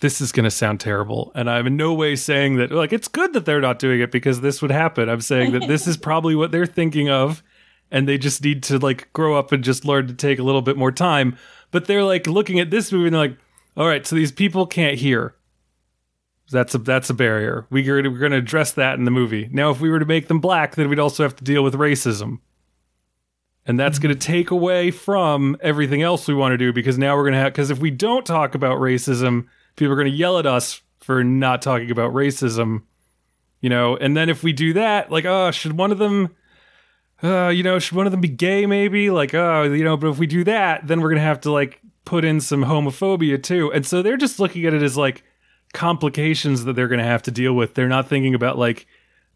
this 0.00 0.20
is 0.20 0.32
going 0.32 0.44
to 0.44 0.50
sound 0.50 0.80
terrible 0.80 1.30
and 1.34 1.48
I'm 1.48 1.66
in 1.66 1.76
no 1.76 1.94
way 1.94 2.16
saying 2.16 2.56
that 2.56 2.72
like 2.72 2.92
it's 2.92 3.06
good 3.06 3.32
that 3.34 3.44
they're 3.44 3.60
not 3.60 3.78
doing 3.78 4.00
it 4.00 4.10
because 4.12 4.40
this 4.40 4.62
would 4.62 4.70
happen. 4.70 5.08
I'm 5.08 5.20
saying 5.20 5.52
that 5.52 5.66
this 5.66 5.86
is 5.86 5.96
probably 6.08 6.34
what 6.34 6.52
they're 6.52 6.66
thinking 6.66 7.08
of 7.08 7.42
and 7.92 8.08
they 8.08 8.18
just 8.18 8.42
need 8.42 8.62
to 8.64 8.78
like 8.78 9.12
grow 9.12 9.38
up 9.38 9.52
and 9.52 9.62
just 9.62 9.84
learn 9.84 10.08
to 10.08 10.14
take 10.14 10.40
a 10.40 10.42
little 10.42 10.62
bit 10.62 10.76
more 10.76 10.90
time. 10.90 11.36
But 11.70 11.86
they're 11.86 12.02
like 12.02 12.26
looking 12.26 12.58
at 12.58 12.70
this 12.70 12.90
movie 12.90 13.06
and 13.06 13.14
they're 13.14 13.28
like, 13.28 13.38
all 13.76 13.86
right, 13.86 14.04
so 14.04 14.16
these 14.16 14.32
people 14.32 14.66
can't 14.66 14.98
hear. 14.98 15.36
That's 16.50 16.74
a 16.74 16.78
that's 16.78 17.08
a 17.08 17.14
barrier. 17.14 17.66
We 17.70 17.88
we're 17.88 18.02
going 18.02 18.32
to 18.32 18.38
address 18.38 18.72
that 18.72 18.98
in 18.98 19.04
the 19.04 19.10
movie. 19.10 19.48
Now, 19.52 19.70
if 19.70 19.80
we 19.80 19.88
were 19.88 20.00
to 20.00 20.04
make 20.04 20.28
them 20.28 20.40
black, 20.40 20.74
then 20.74 20.88
we'd 20.88 20.98
also 20.98 21.22
have 21.22 21.36
to 21.36 21.44
deal 21.44 21.62
with 21.62 21.74
racism, 21.74 22.40
and 23.64 23.80
that's 23.80 23.98
going 23.98 24.14
to 24.14 24.20
mm-hmm. 24.20 24.32
take 24.32 24.50
away 24.50 24.90
from 24.90 25.56
everything 25.62 26.02
else 26.02 26.28
we 26.28 26.34
want 26.34 26.52
to 26.52 26.58
do 26.58 26.72
because 26.72 26.98
now 26.98 27.16
we're 27.16 27.22
going 27.22 27.34
to 27.34 27.38
have 27.38 27.52
because 27.54 27.70
if 27.70 27.78
we 27.78 27.90
don't 27.90 28.26
talk 28.26 28.54
about 28.54 28.80
racism, 28.80 29.46
people 29.76 29.92
are 29.92 29.96
going 29.96 30.10
to 30.10 30.16
yell 30.16 30.38
at 30.38 30.44
us 30.44 30.82
for 31.00 31.24
not 31.24 31.62
talking 31.62 31.90
about 31.90 32.12
racism, 32.12 32.82
you 33.62 33.70
know. 33.70 33.96
And 33.96 34.14
then 34.14 34.28
if 34.28 34.42
we 34.42 34.52
do 34.52 34.74
that, 34.74 35.10
like, 35.10 35.24
oh, 35.24 35.52
should 35.52 35.78
one 35.78 35.92
of 35.92 35.98
them 35.98 36.34
uh, 37.22 37.48
you 37.48 37.62
know, 37.62 37.78
should 37.78 37.96
one 37.96 38.06
of 38.06 38.12
them 38.12 38.20
be 38.20 38.28
gay? 38.28 38.66
Maybe 38.66 39.10
like, 39.10 39.34
oh, 39.34 39.64
you 39.64 39.84
know, 39.84 39.96
but 39.96 40.08
if 40.08 40.18
we 40.18 40.26
do 40.26 40.44
that, 40.44 40.86
then 40.86 41.00
we're 41.00 41.10
gonna 41.10 41.20
have 41.20 41.40
to 41.42 41.52
like 41.52 41.80
put 42.04 42.24
in 42.24 42.40
some 42.40 42.64
homophobia 42.64 43.42
too. 43.42 43.72
And 43.72 43.86
so 43.86 44.02
they're 44.02 44.16
just 44.16 44.40
looking 44.40 44.66
at 44.66 44.74
it 44.74 44.82
as 44.82 44.96
like 44.96 45.22
complications 45.72 46.64
that 46.64 46.74
they're 46.74 46.88
gonna 46.88 47.04
have 47.04 47.22
to 47.22 47.30
deal 47.30 47.54
with. 47.54 47.74
They're 47.74 47.88
not 47.88 48.08
thinking 48.08 48.34
about 48.34 48.58
like 48.58 48.86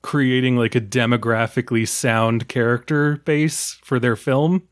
creating 0.02 0.56
like 0.56 0.74
a 0.74 0.80
demographically 0.80 1.86
sound 1.86 2.48
character 2.48 3.18
base 3.24 3.78
for 3.82 3.98
their 3.98 4.16
film. 4.16 4.68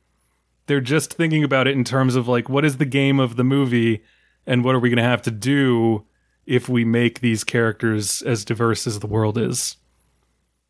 They're 0.66 0.80
just 0.80 1.14
thinking 1.14 1.44
about 1.44 1.66
it 1.66 1.76
in 1.76 1.84
terms 1.84 2.16
of 2.16 2.26
like, 2.26 2.48
what 2.48 2.64
is 2.64 2.78
the 2.78 2.84
game 2.84 3.20
of 3.20 3.36
the 3.36 3.44
movie, 3.44 4.02
and 4.46 4.64
what 4.64 4.74
are 4.74 4.80
we 4.80 4.90
gonna 4.90 5.02
have 5.02 5.22
to 5.22 5.30
do 5.30 6.04
if 6.46 6.68
we 6.68 6.84
make 6.84 7.20
these 7.20 7.44
characters 7.44 8.22
as 8.22 8.44
diverse 8.44 8.86
as 8.86 9.00
the 9.00 9.06
world 9.06 9.38
is. 9.38 9.76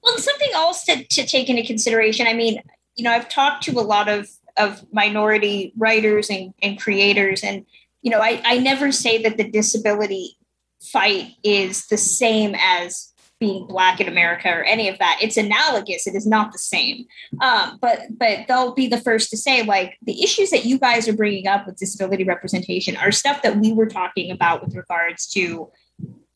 Well, 0.05 0.19
something 0.19 0.51
else 0.55 0.85
to, 0.85 1.05
to 1.05 1.27
take 1.27 1.49
into 1.49 1.65
consideration. 1.65 2.27
I 2.27 2.35
mean, 2.35 2.63
you 2.95 3.05
know, 3.05 3.11
I've 3.11 3.29
talked 3.29 3.65
to 3.65 3.73
a 3.73 3.83
lot 3.83 4.09
of 4.09 4.29
of 4.57 4.85
minority 4.93 5.73
writers 5.77 6.31
and, 6.31 6.55
and 6.63 6.81
creators, 6.81 7.43
and 7.43 7.67
you 8.03 8.11
know, 8.11 8.21
I, 8.21 8.41
I 8.45 8.59
never 8.59 8.93
say 8.93 9.23
that 9.23 9.37
the 9.37 9.51
disability 9.51 10.37
fight 10.81 11.33
is 11.43 11.87
the 11.87 11.97
same 11.97 12.55
as 12.59 13.15
being 13.41 13.67
black 13.67 14.01
in 14.01 14.09
America 14.09 14.49
or 14.49 14.63
any 14.63 14.89
of 14.89 14.99
that. 14.99 15.19
It's 15.21 15.37
analogous. 15.37 16.07
It 16.07 16.15
is 16.15 16.27
not 16.27 16.53
the 16.53 16.59
same. 16.59 17.07
Um, 17.41 17.79
but 17.81 18.01
but 18.17 18.47
they'll 18.47 18.75
be 18.75 18.87
the 18.87 19.01
first 19.01 19.31
to 19.31 19.37
say 19.37 19.63
like 19.63 19.99
the 20.03 20.23
issues 20.23 20.51
that 20.51 20.65
you 20.65 20.79
guys 20.79 21.09
are 21.09 21.17
bringing 21.17 21.49
up 21.49 21.67
with 21.67 21.77
disability 21.77 22.25
representation 22.25 22.97
are 22.97 23.11
stuff 23.11 23.43
that 23.43 23.57
we 23.57 23.73
were 23.73 23.87
talking 23.87 24.31
about 24.31 24.65
with 24.65 24.75
regards 24.77 25.27
to 25.29 25.71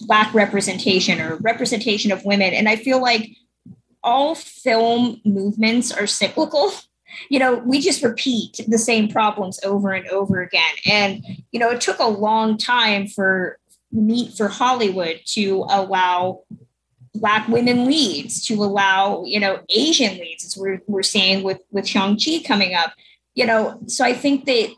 black 0.00 0.32
representation 0.34 1.20
or 1.20 1.36
representation 1.36 2.12
of 2.12 2.24
women. 2.24 2.52
And 2.54 2.68
I 2.68 2.76
feel 2.76 3.00
like 3.00 3.30
all 4.02 4.34
film 4.34 5.20
movements 5.24 5.92
are 5.92 6.06
cyclical. 6.06 6.72
You 7.30 7.38
know, 7.38 7.56
we 7.56 7.80
just 7.80 8.02
repeat 8.02 8.60
the 8.68 8.78
same 8.78 9.08
problems 9.08 9.58
over 9.64 9.92
and 9.92 10.06
over 10.08 10.42
again. 10.42 10.70
And, 10.86 11.24
you 11.52 11.58
know, 11.58 11.70
it 11.70 11.80
took 11.80 11.98
a 11.98 12.06
long 12.06 12.58
time 12.58 13.06
for 13.06 13.58
meet 13.90 14.36
for 14.36 14.48
Hollywood 14.48 15.20
to 15.28 15.64
allow 15.70 16.42
black 17.14 17.48
women 17.48 17.86
leads, 17.86 18.44
to 18.46 18.54
allow, 18.62 19.24
you 19.24 19.40
know, 19.40 19.60
Asian 19.70 20.18
leads, 20.18 20.44
as 20.44 20.56
we're, 20.56 20.82
we're 20.86 21.02
seeing 21.02 21.42
with, 21.42 21.60
with 21.70 21.86
Shang-Chi 21.86 22.42
coming 22.46 22.74
up. 22.74 22.92
You 23.34 23.46
know, 23.46 23.80
so 23.86 24.04
I 24.04 24.12
think 24.12 24.44
that 24.44 24.74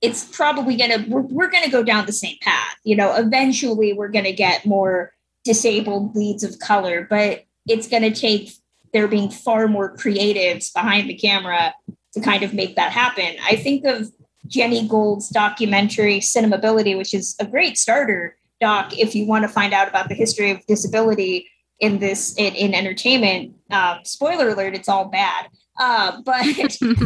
it's 0.00 0.24
probably 0.24 0.76
gonna 0.76 1.04
we're, 1.08 1.20
we're 1.20 1.50
gonna 1.50 1.70
go 1.70 1.82
down 1.82 2.06
the 2.06 2.12
same 2.12 2.36
path. 2.40 2.76
You 2.84 2.96
know, 2.96 3.14
eventually 3.14 3.92
we're 3.92 4.08
gonna 4.08 4.32
get 4.32 4.66
more 4.66 5.12
disabled 5.44 6.16
leads 6.16 6.42
of 6.42 6.58
color, 6.58 7.06
but 7.08 7.44
it's 7.68 7.88
gonna 7.88 8.10
take 8.10 8.50
there 8.92 9.08
being 9.08 9.30
far 9.30 9.68
more 9.68 9.96
creatives 9.96 10.72
behind 10.72 11.08
the 11.08 11.14
camera 11.14 11.74
to 12.14 12.20
kind 12.20 12.42
of 12.42 12.54
make 12.54 12.76
that 12.76 12.92
happen. 12.92 13.36
I 13.44 13.56
think 13.56 13.84
of 13.84 14.10
Jenny 14.46 14.86
Gold's 14.86 15.28
documentary 15.28 16.20
Cinemability, 16.20 16.96
which 16.96 17.14
is 17.14 17.36
a 17.40 17.46
great 17.46 17.78
starter 17.78 18.36
doc 18.60 18.96
if 18.98 19.14
you 19.14 19.26
want 19.26 19.42
to 19.42 19.48
find 19.48 19.72
out 19.72 19.88
about 19.88 20.08
the 20.08 20.14
history 20.14 20.50
of 20.50 20.64
disability 20.66 21.48
in 21.78 21.98
this 21.98 22.34
in, 22.36 22.54
in 22.54 22.74
entertainment. 22.74 23.54
Um, 23.70 24.00
spoiler 24.04 24.50
alert: 24.50 24.74
it's 24.74 24.88
all 24.88 25.06
bad. 25.06 25.48
Uh, 25.78 26.20
but 26.24 26.46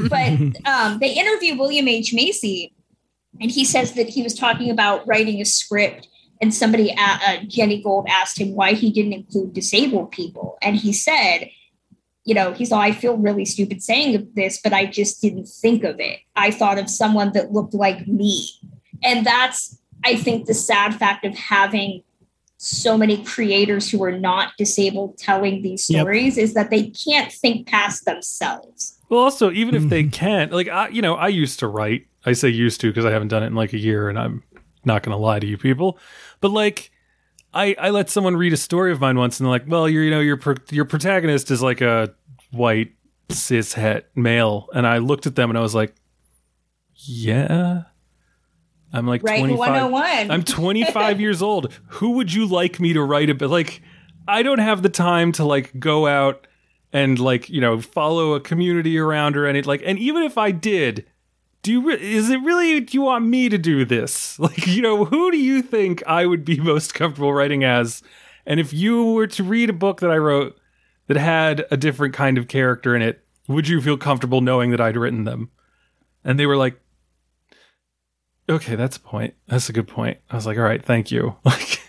but 0.09 0.32
um, 0.66 0.98
they 0.98 1.12
interview 1.15 1.56
William 1.56 1.86
H 1.86 2.12
Macy, 2.12 2.74
and 3.40 3.51
he 3.51 3.65
says 3.65 3.93
that 3.93 4.09
he 4.09 4.23
was 4.23 4.35
talking 4.35 4.70
about 4.70 5.06
writing 5.06 5.40
a 5.40 5.44
script, 5.44 6.09
and 6.40 6.52
somebody, 6.52 6.93
uh, 6.93 7.19
uh, 7.27 7.36
Jenny 7.47 7.82
Gold, 7.82 8.06
asked 8.09 8.40
him 8.40 8.55
why 8.55 8.73
he 8.73 8.90
didn't 8.90 9.12
include 9.12 9.52
disabled 9.52 10.11
people, 10.12 10.59
and 10.61 10.77
he 10.77 10.93
said 10.93 11.48
you 12.24 12.34
know, 12.34 12.52
he's 12.52 12.72
all, 12.72 12.78
oh, 12.78 12.82
I 12.82 12.92
feel 12.92 13.16
really 13.16 13.44
stupid 13.44 13.82
saying 13.82 14.28
this, 14.34 14.60
but 14.62 14.72
I 14.72 14.86
just 14.86 15.20
didn't 15.20 15.46
think 15.46 15.84
of 15.84 16.01
it. 16.01 16.20
I 16.36 16.51
thought 16.51 16.78
of 16.78 16.88
someone 16.88 17.32
that 17.32 17.52
looked 17.52 17.74
like 17.74 18.06
me. 18.09 18.48
And 19.02 19.26
that's, 19.26 19.78
I 20.05 20.16
think, 20.16 20.46
the 20.46 20.55
sad 20.55 20.94
fact 20.94 21.26
of 21.26 21.34
having 21.34 22.02
so 22.56 22.96
many 22.96 23.22
creators 23.24 23.90
who 23.90 24.02
are 24.02 24.18
not 24.18 24.52
disabled 24.56 25.18
telling 25.18 25.60
these 25.60 25.88
Yep. 25.90 26.01
stories 26.01 26.38
is 26.38 26.55
that 26.55 26.70
they 26.70 26.90
can't 26.90 27.30
think 27.30 27.66
past 27.66 28.06
themselves. 28.06 28.98
Well, 29.10 29.20
also, 29.20 29.51
even 29.51 29.74
if 29.74 29.90
they 29.90 30.02
mm-hmm. 30.02 30.10
can't, 30.10 30.52
like, 30.52 30.68
I, 30.68 30.88
you 30.88 31.02
know, 31.02 31.14
I 31.14 31.28
used 31.28 31.59
to 31.59 31.68
write. 31.68 32.06
I 32.24 32.32
say 32.32 32.48
used 32.48 32.80
to 32.80 32.88
because 32.88 33.05
I 33.05 33.10
haven't 33.10 33.28
done 33.28 33.42
it 33.42 33.48
in 33.48 33.55
like 33.55 33.74
a 33.74 33.78
year, 33.78 34.09
and 34.09 34.18
I'm 34.18 34.42
not 34.86 35.02
going 35.02 35.14
to 35.14 35.22
lie 35.22 35.40
to 35.40 35.46
you 35.46 35.59
people. 35.59 35.98
But 36.40 36.52
like, 36.52 36.90
I 37.55 37.76
I 37.78 37.90
let 37.90 38.10
someone 38.10 38.36
read 38.36 38.52
a 38.52 38.56
story 38.56 38.93
of 38.93 39.01
mine 39.01 39.16
once, 39.16 39.39
and 39.39 39.47
they're 39.47 39.52
like, 39.52 39.64
"Well, 39.66 39.89
you're, 39.89 40.02
you 40.05 40.10
know, 40.10 40.20
your 40.20 40.36
pro- 40.36 40.56
your 40.70 40.85
protagonist 40.85 41.51
is 41.51 41.62
like 41.62 41.81
a 41.81 42.14
white 42.51 42.93
cis 43.31 43.72
het 43.74 44.10
male," 44.14 44.68
and 44.74 44.86
I 44.86 44.98
looked 44.98 45.26
at 45.26 45.36
them 45.36 45.51
and 45.51 45.59
I 45.59 45.62
was 45.62 45.74
like, 45.74 45.94
"Yeah." 46.94 47.85
I'm 48.93 49.09
like 49.09 49.24
Right? 49.24 49.40
25. 49.40 49.59
101. 49.59 50.31
I'm 50.31 50.44
25 50.44 51.20
years 51.20 51.43
old. 51.43 51.72
Who 51.86 52.12
would 52.12 52.32
you 52.32 52.47
like 52.47 52.78
me 52.78 52.93
to 52.93 53.02
write 53.02 53.28
about? 53.28 53.51
Like, 53.51 53.82
I 54.28 54.44
don't 54.44 54.60
have 54.60 54.82
the 54.82 54.89
time 54.89 55.32
to 55.32 55.44
like 55.44 55.78
go 55.81 56.06
out 56.06 56.47
and 56.93 57.18
like 57.18 57.48
you 57.48 57.60
know 57.60 57.81
follow 57.81 58.35
a 58.35 58.40
community 58.40 58.97
around 58.98 59.36
or 59.36 59.47
any 59.47 59.62
like. 59.62 59.82
And 59.85 59.98
even 59.98 60.22
if 60.22 60.39
I 60.39 60.52
did, 60.52 61.06
do 61.65 61.73
you 61.73 61.81
re- 61.81 62.01
is 62.01 62.28
it 62.28 62.41
really? 62.43 62.78
Do 62.81 62.95
you 62.95 63.03
want 63.03 63.24
me 63.24 63.49
to 63.49 63.59
do 63.59 63.85
this? 63.85 64.39
Like, 64.45 64.66
you 64.66 64.82
know, 64.82 65.07
who 65.07 65.31
do 65.31 65.39
you 65.39 65.62
think 65.62 66.07
I 66.07 66.27
would 66.27 66.45
be 66.45 66.61
most 66.61 66.95
comfortable 66.95 67.32
writing 67.32 67.65
as? 67.65 68.03
And 68.47 68.61
if 68.61 68.73
you 68.73 69.12
were 69.12 69.27
to 69.28 69.43
read 69.43 69.70
a 69.70 69.73
book 69.73 70.01
that 70.01 70.11
I 70.11 70.19
wrote 70.19 70.57
that 71.07 71.16
had 71.16 71.65
a 71.70 71.77
different 71.78 72.12
kind 72.15 72.36
of 72.36 72.47
character 72.47 72.95
in 72.95 73.01
it, 73.01 73.24
would 73.49 73.66
you 73.66 73.81
feel 73.81 73.97
comfortable 73.97 74.43
knowing 74.43 74.70
that 74.70 74.81
I'd 74.81 74.99
written 74.99 75.24
them? 75.24 75.51
And 76.23 76.39
they 76.39 76.47
were 76.47 76.57
like, 76.57 76.78
okay, 78.49 78.77
that's 78.77 78.99
a 78.99 79.01
point. 79.01 79.35
That's 79.47 79.70
a 79.70 79.73
good 79.73 79.89
point. 79.89 80.19
I 80.31 80.36
was 80.36 80.47
like, 80.47 80.59
all 80.59 80.65
right, 80.65 80.85
thank 80.85 81.11
you. 81.11 81.36
Like, 81.45 81.81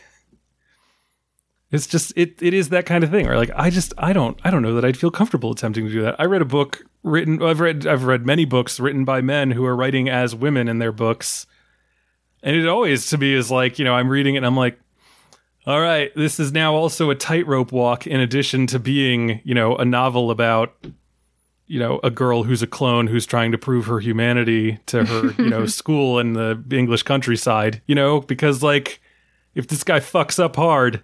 it's 1.72 1.88
just 1.88 2.14
it 2.16 2.42
it 2.42 2.54
is 2.54 2.70
that 2.70 2.86
kind 2.86 3.04
of 3.04 3.10
thing. 3.10 3.28
Or 3.28 3.38
like, 3.38 3.52
I 3.56 3.70
just 3.70 3.94
I 3.98 4.14
don't 4.14 4.40
I 4.44 4.52
don't 4.52 4.62
know 4.62 4.76
that 4.76 4.86
I'd 4.86 4.98
feel 4.98 5.12
comfortable 5.12 5.52
attempting 5.52 5.86
to 5.86 5.92
do 5.92 6.02
that. 6.04 6.16
I 6.20 6.26
read 6.26 6.42
a 6.42 6.46
book 6.46 6.84
written. 7.04 7.42
I've 7.42 7.60
read 7.60 7.88
I've 7.88 8.04
read 8.04 8.26
many 8.26 8.46
books 8.46 8.80
written 8.80 9.06
by 9.06 9.22
men 9.22 9.52
who 9.52 9.66
are 9.66 9.76
writing 9.76 10.10
as 10.10 10.36
women 10.36 10.68
in 10.68 10.80
their 10.80 10.92
books, 10.92 11.46
and 12.44 12.56
it 12.56 12.68
always 12.68 13.08
to 13.10 13.18
me 13.18 13.34
is 13.34 13.50
like 13.52 13.80
you 13.80 13.86
know 13.86 13.94
I'm 13.94 14.10
reading 14.10 14.36
it 14.36 14.40
and 14.40 14.46
I'm 14.46 14.58
like. 14.58 14.80
All 15.68 15.82
right, 15.82 16.14
this 16.16 16.40
is 16.40 16.52
now 16.52 16.76
also 16.76 17.10
a 17.10 17.16
tightrope 17.16 17.72
walk 17.72 18.06
in 18.06 18.20
addition 18.20 18.68
to 18.68 18.78
being, 18.78 19.42
you 19.44 19.56
know, 19.56 19.76
a 19.76 19.84
novel 19.84 20.30
about 20.30 20.76
you 21.68 21.80
know, 21.80 22.00
a 22.04 22.12
girl 22.12 22.44
who's 22.44 22.62
a 22.62 22.68
clone 22.68 23.08
who's 23.08 23.26
trying 23.26 23.52
to 23.52 23.58
prove 23.58 23.88
her 23.88 24.00
humanity 24.00 24.78
to 24.86 25.06
her, 25.06 25.42
you 25.42 25.50
know, 25.50 25.66
school 25.66 26.20
in 26.20 26.34
the 26.34 26.64
English 26.72 27.04
countryside, 27.04 27.82
you 27.88 27.96
know, 27.96 28.22
because 28.22 28.62
like 28.62 29.02
if 29.56 29.68
this 29.68 29.84
guy 29.84 30.00
fucks 30.00 30.38
up 30.38 30.56
hard, 30.56 31.02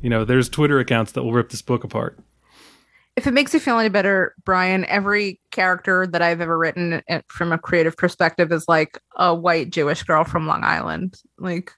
you 0.00 0.10
know, 0.10 0.24
there's 0.24 0.48
Twitter 0.48 0.78
accounts 0.78 1.12
that 1.12 1.22
will 1.22 1.32
rip 1.32 1.50
this 1.50 1.62
book 1.62 1.84
apart. 1.84 2.18
If 3.16 3.26
it 3.26 3.32
makes 3.32 3.54
you 3.54 3.60
feel 3.60 3.78
any 3.78 3.88
better, 3.88 4.34
Brian, 4.44 4.84
every 4.86 5.40
character 5.50 6.06
that 6.06 6.20
I've 6.20 6.42
ever 6.42 6.58
written 6.58 7.02
uh, 7.08 7.22
from 7.28 7.50
a 7.50 7.58
creative 7.58 7.96
perspective 7.96 8.52
is 8.52 8.68
like 8.68 9.00
a 9.16 9.34
white 9.34 9.70
Jewish 9.70 10.02
girl 10.02 10.24
from 10.24 10.46
Long 10.46 10.62
Island. 10.64 11.20
Like, 11.38 11.72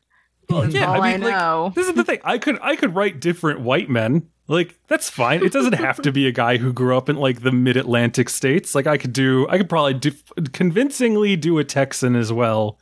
that's 0.49 0.75
all 0.75 1.03
I, 1.03 1.17
like, 1.17 1.21
know. 1.21 1.73
this 1.75 1.89
is 1.89 1.95
the 1.95 2.05
thing. 2.05 2.19
I 2.25 2.39
could 2.39 2.59
I 2.63 2.75
could 2.75 2.95
write 2.95 3.21
different 3.21 3.61
white 3.61 3.91
men. 3.91 4.29
Like 4.49 4.81
that's 4.89 5.11
fine. 5.11 5.45
It 5.45 5.53
doesn't 5.53 5.75
have 5.75 6.01
to 6.03 6.11
be 6.11 6.27
a 6.27 6.33
guy 6.33 6.57
who 6.57 6.73
grew 6.73 6.97
up 6.97 7.11
in 7.11 7.17
like 7.17 7.43
the 7.43 7.53
mid-Atlantic 7.53 8.31
states. 8.31 8.75
Like 8.75 8.87
I 8.87 8.97
could 8.97 9.13
do 9.13 9.47
I 9.51 9.59
could 9.59 9.69
probably 9.69 9.95
do, 9.95 10.13
convincingly 10.53 11.37
do 11.37 11.59
a 11.59 11.65
Texan 11.65 12.17
as 12.17 12.33
well. 12.33 12.79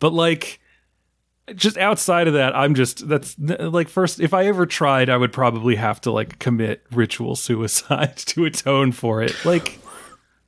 But 0.00 0.12
like 0.12 0.60
just 1.54 1.76
outside 1.76 2.26
of 2.28 2.34
that, 2.34 2.56
I'm 2.56 2.74
just 2.74 3.06
that's 3.08 3.36
like 3.38 3.88
first 3.88 4.20
if 4.20 4.32
I 4.34 4.46
ever 4.46 4.66
tried, 4.66 5.08
I 5.10 5.16
would 5.16 5.32
probably 5.32 5.76
have 5.76 6.00
to 6.02 6.10
like 6.10 6.38
commit 6.38 6.82
ritual 6.92 7.36
suicide 7.36 8.16
to 8.26 8.44
atone 8.44 8.92
for 8.92 9.22
it. 9.22 9.34
Like 9.44 9.78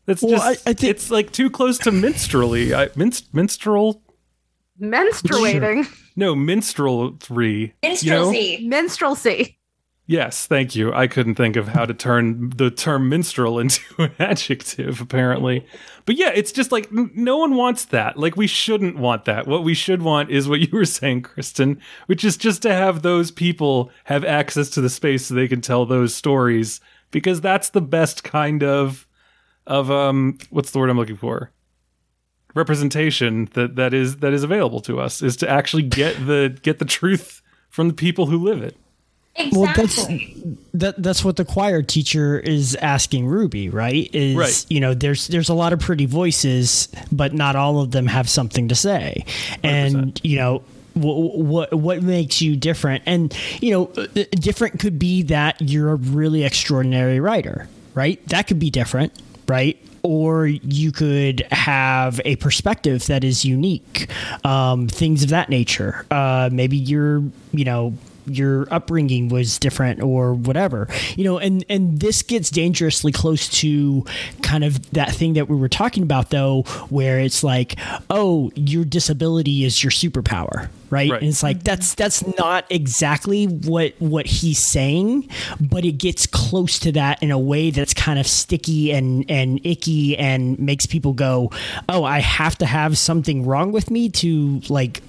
that's 0.06 0.23
Well, 0.23 0.32
just 0.32 0.44
I- 0.44 0.70
I 0.70 0.74
think- 0.74 0.85
it's 0.85 1.10
like 1.10 1.32
too 1.32 1.51
close 1.51 1.78
to 1.78 1.93
minstrelly. 1.93 2.74
I 2.74 2.89
minst, 2.97 3.35
minstrel 3.35 4.02
Menstruating. 4.81 5.86
no 6.16 6.35
minstrelry. 6.35 7.73
You 7.82 8.10
know? 8.10 8.31
Minstrelsy. 8.31 9.55
Yes, 10.08 10.46
thank 10.46 10.76
you. 10.76 10.92
I 10.94 11.08
couldn't 11.08 11.34
think 11.34 11.56
of 11.56 11.68
how 11.68 11.84
to 11.84 11.92
turn 11.92 12.50
the 12.50 12.70
term 12.70 13.08
minstrel 13.08 13.58
into 13.60 13.82
an 13.98 14.12
adjective, 14.18 15.00
apparently. 15.00 15.66
But 16.04 16.16
yeah, 16.16 16.30
it's 16.34 16.52
just 16.52 16.70
like 16.70 16.92
no 16.92 17.36
one 17.36 17.56
wants 17.56 17.86
that. 17.86 18.16
Like, 18.16 18.36
we 18.36 18.46
shouldn't 18.46 18.96
want 18.96 19.24
that. 19.24 19.48
What 19.48 19.64
we 19.64 19.74
should 19.74 20.02
want 20.02 20.30
is 20.30 20.48
what 20.48 20.60
you 20.60 20.68
were 20.72 20.84
saying, 20.84 21.22
Kristen, 21.22 21.80
which 22.06 22.24
is 22.24 22.36
just 22.36 22.62
to 22.62 22.72
have 22.72 23.02
those 23.02 23.30
people 23.32 23.90
have 24.04 24.24
access 24.24 24.70
to 24.70 24.80
the 24.80 24.90
space 24.90 25.26
so 25.26 25.34
they 25.34 25.48
can 25.48 25.60
tell 25.60 25.84
those 25.84 26.14
stories 26.14 26.80
because 27.10 27.40
that's 27.40 27.70
the 27.70 27.80
best 27.80 28.22
kind 28.22 28.62
of 28.62 29.06
of 29.66 29.90
um 29.90 30.38
what's 30.50 30.70
the 30.70 30.78
word 30.78 30.90
I'm 30.90 30.96
looking 30.96 31.16
for? 31.16 31.50
representation 32.56 33.50
that 33.52 33.76
that 33.76 33.92
is 33.92 34.16
that 34.16 34.32
is 34.32 34.42
available 34.42 34.80
to 34.80 34.98
us 34.98 35.22
is 35.22 35.36
to 35.36 35.48
actually 35.48 35.82
get 35.82 36.14
the 36.26 36.58
get 36.62 36.78
the 36.78 36.84
truth 36.86 37.42
from 37.68 37.86
the 37.86 37.94
people 37.94 38.26
who 38.26 38.38
live 38.38 38.62
it. 38.62 38.76
Well, 39.52 39.72
that's 39.76 40.06
that 40.74 40.94
that's 41.02 41.24
what 41.24 41.36
the 41.36 41.44
choir 41.44 41.82
teacher 41.82 42.38
is 42.38 42.74
asking 42.76 43.26
Ruby, 43.26 43.68
right? 43.68 44.08
Is 44.12 44.36
Right. 44.36 44.66
you 44.68 44.80
know, 44.80 44.94
there's 44.94 45.26
there's 45.28 45.48
a 45.48 45.54
lot 45.54 45.72
of 45.72 45.80
pretty 45.80 46.06
voices, 46.06 46.88
but 47.12 47.32
not 47.34 47.56
all 47.56 47.80
of 47.80 47.90
them 47.90 48.06
have 48.06 48.28
something 48.28 48.68
to 48.68 48.74
say, 48.74 49.24
and 49.62 50.20
you 50.24 50.36
know. 50.38 50.62
wh- 50.94 51.36
What 51.36 51.74
what 51.74 52.02
makes 52.02 52.40
you 52.40 52.56
different? 52.56 53.02
And 53.06 53.36
you 53.60 53.70
know, 53.72 53.90
uh, 54.02 54.06
different 54.32 54.80
could 54.80 54.98
be 54.98 55.22
that 55.24 55.60
you're 55.60 55.90
a 55.90 55.96
really 55.96 56.42
extraordinary 56.44 57.20
writer, 57.20 57.68
right? 57.94 58.26
That 58.28 58.46
could 58.46 58.58
be 58.58 58.70
different, 58.70 59.12
right? 59.46 59.76
Or 60.02 60.46
you 60.46 60.92
could 60.92 61.46
have 61.50 62.20
a 62.24 62.36
perspective 62.36 63.04
that 63.08 63.24
is 63.24 63.44
unique, 63.44 64.08
um, 64.44 64.88
things 64.88 65.22
of 65.22 65.28
that 65.30 65.50
nature. 65.50 66.06
Uh, 66.10 66.48
maybe 66.52 66.76
you're, 66.78 67.22
you 67.52 67.64
know, 67.64 67.92
your 68.27 68.66
upbringing 68.73 69.28
was 69.28 69.59
different 69.59 70.03
or 70.03 70.35
whatever 70.35 70.89
you 71.16 71.24
know 71.24 71.39
and 71.39 71.65
and 71.69 72.01
this 72.01 72.23
gets 72.23 72.51
dangerously 72.51 73.12
close 73.12 73.48
to 73.48 74.05
kind 74.43 74.65
of 74.65 74.90
that 74.90 75.11
thing 75.12 75.35
that 75.35 75.48
we 75.48 75.57
were 75.57 75.69
talking 75.69 76.03
about 76.03 76.31
though 76.31 76.62
where 76.90 77.19
it's 77.20 77.43
like 77.44 77.77
oh 78.11 78.51
your 78.55 78.85
disability 78.85 79.65
is 79.65 79.82
your 79.82 79.90
superpower 79.90 80.69
right, 80.90 81.11
Right. 81.11 81.20
and 81.20 81.28
it's 81.28 81.43
like 81.43 81.62
that's 81.65 81.94
that's 81.94 82.24
not 82.39 82.65
exactly 82.70 83.47
what 83.47 83.94
what 83.98 84.27
he's 84.27 84.59
saying 84.59 85.28
but 85.61 85.85
it 85.85 85.93
gets 85.93 86.27
close 86.27 86.78
to 86.81 86.93
that 86.93 87.23
in 87.23 87.31
a 87.31 87.39
way 87.39 87.70
that's 87.70 87.94
kind 87.94 88.19
of 88.19 88.27
sticky 88.27 88.93
and 88.93 89.24
and 89.31 89.65
icky 89.65 90.16
and 90.16 90.59
makes 90.59 90.86
people 90.86 91.12
go 91.12 91.51
oh 91.89 92.05
i 92.05 92.19
have 92.20 92.57
to 92.59 92.66
have 92.66 92.98
something 92.98 93.44
wrong 93.47 93.73
with 93.73 93.90
me 93.90 94.09
to 94.09 94.61
like 94.69 95.03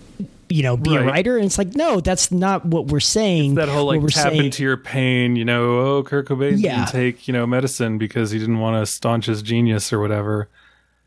you 0.50 0.64
know 0.64 0.78
be 0.78 0.96
a 0.96 1.04
writer 1.04 1.38
and 1.38 1.46
it's 1.46 1.58
like 1.58 1.76
no 1.76 2.00
that's 2.00 2.32
not 2.32 2.66
what 2.66 2.88
we're 2.88 3.00
saying 3.00 3.56
That 3.56 3.70
whole 3.70 3.86
like 3.86 4.02
we're 4.02 4.10
tap 4.10 4.32
saying- 4.32 4.46
into 4.46 4.64
your 4.64 4.78
pain, 4.78 5.36
you 5.36 5.46
know, 5.46 5.80
oh 5.80 6.04
Kurt 6.04 6.28
Cobain 6.28 6.56
Yeah. 6.58 6.78
didn't 6.78 6.90
take, 6.90 7.28
you 7.28 7.34
know, 7.34 7.46
medicine 7.46 7.98
because 7.98 8.32
he 8.32 8.40
didn't 8.40 8.60
want 8.60 8.82
to 8.82 8.92
staunch 8.92 9.26
his 9.26 9.42
genius 9.42 9.92
or 9.92 10.00
whatever. 10.00 10.50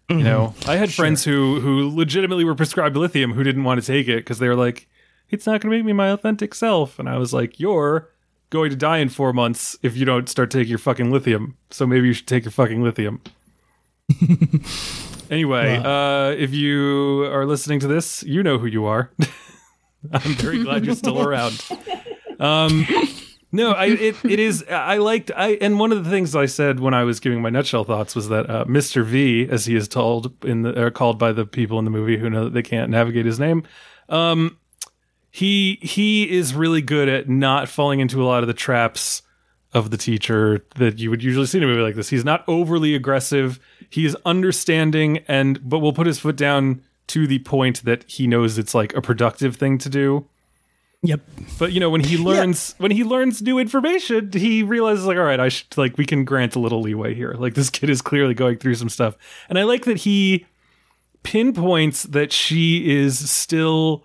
You 0.08 0.16
mm-hmm. 0.16 0.24
know, 0.24 0.54
I 0.66 0.76
had 0.76 0.92
friends 0.92 1.24
who 1.24 1.60
who 1.60 1.88
legitimately 1.88 2.44
were 2.44 2.54
prescribed 2.54 2.96
lithium 2.96 3.32
who 3.32 3.44
didn't 3.44 3.64
want 3.64 3.80
to 3.80 3.86
take 3.86 4.08
it 4.08 4.18
because 4.18 4.38
they 4.40 4.48
were 4.48 4.56
like, 4.56 4.88
it's 5.30 5.46
not 5.46 5.60
going 5.60 5.70
to 5.70 5.76
make 5.76 5.84
me 5.84 5.92
my 5.92 6.10
authentic 6.10 6.54
self. 6.54 6.98
And 6.98 7.08
I 7.08 7.16
was 7.16 7.32
like, 7.32 7.60
you're 7.60 8.08
going 8.50 8.70
to 8.70 8.76
die 8.76 8.98
in 8.98 9.08
four 9.08 9.32
months 9.32 9.78
if 9.82 9.96
you 9.96 10.04
don't 10.04 10.28
start 10.28 10.50
taking 10.50 10.70
your 10.70 10.78
fucking 10.78 11.10
lithium. 11.10 11.56
So 11.70 11.86
maybe 11.86 12.08
you 12.08 12.12
should 12.12 12.26
take 12.26 12.44
your 12.44 12.50
fucking 12.50 12.82
lithium. 12.82 13.22
anyway, 15.30 15.76
uh, 15.76 16.30
if 16.30 16.52
you 16.52 17.24
are 17.32 17.46
listening 17.46 17.80
to 17.80 17.86
this, 17.86 18.22
you 18.24 18.42
know 18.42 18.58
who 18.58 18.66
you 18.66 18.84
are. 18.86 19.10
I'm 20.12 20.34
very 20.34 20.62
glad 20.62 20.84
you're 20.84 20.94
still 20.94 21.22
around. 21.22 21.62
Um, 22.38 22.86
no, 23.52 23.72
I 23.72 23.86
it, 23.86 24.24
it 24.24 24.38
is. 24.38 24.64
I 24.68 24.98
liked. 24.98 25.30
I 25.36 25.58
and 25.60 25.78
one 25.78 25.92
of 25.92 26.04
the 26.04 26.10
things 26.10 26.34
I 26.36 26.46
said 26.46 26.80
when 26.80 26.94
I 26.94 27.04
was 27.04 27.20
giving 27.20 27.42
my 27.42 27.50
nutshell 27.50 27.84
thoughts 27.84 28.14
was 28.14 28.28
that 28.28 28.48
uh, 28.48 28.64
Mr. 28.64 29.04
V, 29.04 29.48
as 29.50 29.66
he 29.66 29.74
is 29.76 29.88
told 29.88 30.32
in 30.44 30.62
the 30.62 30.80
or 30.80 30.90
called 30.90 31.18
by 31.18 31.32
the 31.32 31.44
people 31.44 31.78
in 31.78 31.84
the 31.84 31.90
movie 31.90 32.16
who 32.16 32.30
know 32.30 32.44
that 32.44 32.54
they 32.54 32.62
can't 32.62 32.90
navigate 32.90 33.26
his 33.26 33.40
name, 33.40 33.64
um, 34.08 34.56
he 35.30 35.78
he 35.82 36.30
is 36.30 36.54
really 36.54 36.80
good 36.80 37.08
at 37.08 37.28
not 37.28 37.68
falling 37.68 38.00
into 38.00 38.22
a 38.22 38.26
lot 38.26 38.42
of 38.42 38.46
the 38.46 38.54
traps 38.54 39.22
of 39.72 39.90
the 39.90 39.96
teacher 39.96 40.64
that 40.76 40.98
you 40.98 41.10
would 41.10 41.22
usually 41.22 41.46
see 41.46 41.58
in 41.58 41.64
a 41.64 41.66
movie 41.66 41.82
like 41.82 41.94
this. 41.94 42.08
He's 42.08 42.24
not 42.24 42.44
overly 42.48 42.94
aggressive. 42.94 43.60
He 43.90 44.06
is 44.06 44.16
understanding 44.24 45.18
and 45.28 45.68
but 45.68 45.80
will 45.80 45.92
put 45.92 46.06
his 46.06 46.18
foot 46.18 46.36
down 46.36 46.82
to 47.08 47.26
the 47.26 47.40
point 47.40 47.84
that 47.84 48.04
he 48.08 48.26
knows 48.26 48.56
it's 48.56 48.74
like 48.74 48.94
a 48.94 49.02
productive 49.02 49.56
thing 49.56 49.78
to 49.78 49.88
do. 49.88 50.26
Yep. 51.02 51.20
But 51.58 51.72
you 51.72 51.80
know, 51.80 51.90
when 51.90 52.02
he 52.02 52.16
learns 52.18 52.74
when 52.78 52.90
he 52.90 53.04
learns 53.04 53.42
new 53.42 53.58
information, 53.58 54.30
he 54.32 54.62
realizes 54.62 55.06
like, 55.06 55.16
all 55.16 55.24
right, 55.24 55.40
I 55.40 55.48
should 55.48 55.76
like 55.76 55.98
we 55.98 56.04
can 56.04 56.24
grant 56.24 56.54
a 56.54 56.60
little 56.60 56.82
leeway 56.82 57.14
here. 57.14 57.32
Like 57.32 57.54
this 57.54 57.70
kid 57.70 57.90
is 57.90 58.00
clearly 58.00 58.34
going 58.34 58.58
through 58.58 58.76
some 58.76 58.88
stuff. 58.88 59.16
And 59.48 59.58
I 59.58 59.64
like 59.64 59.86
that 59.86 59.98
he 59.98 60.46
pinpoints 61.22 62.04
that 62.04 62.32
she 62.32 62.98
is 62.98 63.30
still 63.30 64.04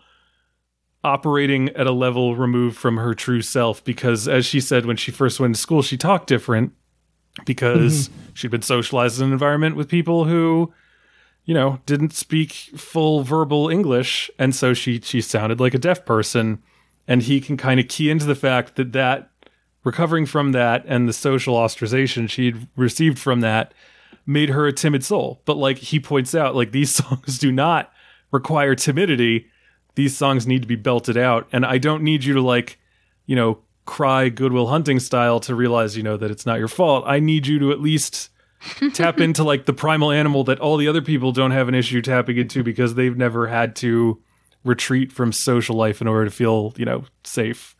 operating 1.03 1.69
at 1.69 1.85
a 1.85 1.91
level 1.91 2.35
removed 2.35 2.75
from 2.77 2.97
her 2.97 3.13
true 3.13 3.41
self 3.41 3.83
because 3.83 4.27
as 4.27 4.45
she 4.45 4.59
said 4.59 4.87
when 4.87 4.97
she 4.97 5.11
first 5.11 5.39
went 5.39 5.55
to 5.55 5.61
school, 5.61 5.81
she 5.81 5.97
talked 5.97 6.27
different 6.27 6.73
because 7.43 8.07
mm-hmm. 8.07 8.29
she'd 8.33 8.51
been 8.51 8.61
socialized 8.61 9.19
in 9.19 9.27
an 9.27 9.33
environment 9.33 9.75
with 9.75 9.89
people 9.89 10.25
who 10.25 10.73
you 11.43 11.53
know 11.53 11.79
didn't 11.85 12.13
speak 12.13 12.51
full 12.51 13.23
verbal 13.23 13.69
english 13.69 14.31
and 14.39 14.55
so 14.55 14.73
she 14.73 14.99
she 15.01 15.21
sounded 15.21 15.59
like 15.59 15.73
a 15.73 15.79
deaf 15.79 16.05
person. 16.05 16.61
And 17.07 17.21
he 17.21 17.39
can 17.39 17.55
kind 17.55 17.79
of 17.79 17.87
key 17.87 18.09
into 18.09 18.25
the 18.25 18.33
fact 18.33 18.77
that 18.77 18.91
that 18.93 19.29
recovering 19.83 20.25
from 20.25 20.53
that 20.53 20.83
and 20.87 21.07
the 21.07 21.13
social 21.13 21.55
ostracization 21.55 22.27
she'd 22.27 22.67
received 22.75 23.19
from 23.19 23.41
that 23.41 23.75
made 24.25 24.49
her 24.49 24.65
a 24.65 24.73
timid 24.73 25.03
soul. 25.03 25.39
But 25.45 25.57
like 25.57 25.77
he 25.77 25.99
points 25.99 26.33
out 26.33 26.55
like 26.55 26.71
these 26.71 26.95
songs 26.95 27.37
do 27.37 27.51
not 27.51 27.91
require 28.31 28.73
timidity. 28.73 29.47
These 29.93 30.17
songs 30.17 30.47
need 30.47 30.63
to 30.63 30.67
be 30.67 30.75
belted 30.75 31.15
out. 31.17 31.47
And 31.51 31.65
i 31.65 31.77
don't 31.77 32.01
need 32.01 32.23
you 32.23 32.33
to 32.33 32.41
like 32.41 32.79
you 33.27 33.35
know 33.35 33.59
cry 33.85 34.29
goodwill 34.29 34.67
hunting 34.67 34.99
style 34.99 35.39
to 35.41 35.53
realize 35.55 35.95
you 35.95 36.03
know 36.03 36.17
that 36.17 36.31
it's 36.31 36.45
not 36.45 36.59
your 36.59 36.67
fault. 36.67 37.03
I 37.07 37.19
need 37.19 37.47
you 37.47 37.59
to 37.59 37.71
at 37.71 37.79
least 37.81 38.29
tap 38.93 39.19
into 39.19 39.43
like 39.43 39.65
the 39.65 39.73
primal 39.73 40.11
animal 40.11 40.43
that 40.45 40.59
all 40.59 40.77
the 40.77 40.87
other 40.87 41.01
people 41.01 41.31
don't 41.31 41.51
have 41.51 41.67
an 41.67 41.75
issue 41.75 42.01
tapping 42.01 42.37
into 42.37 42.63
because 42.63 42.95
they've 42.95 43.15
never 43.17 43.47
had 43.47 43.75
to 43.77 44.19
retreat 44.63 45.11
from 45.11 45.31
social 45.31 45.75
life 45.75 46.01
in 46.01 46.07
order 46.07 46.25
to 46.25 46.31
feel 46.31 46.73
you 46.77 46.85
know 46.85 47.03
safe. 47.23 47.75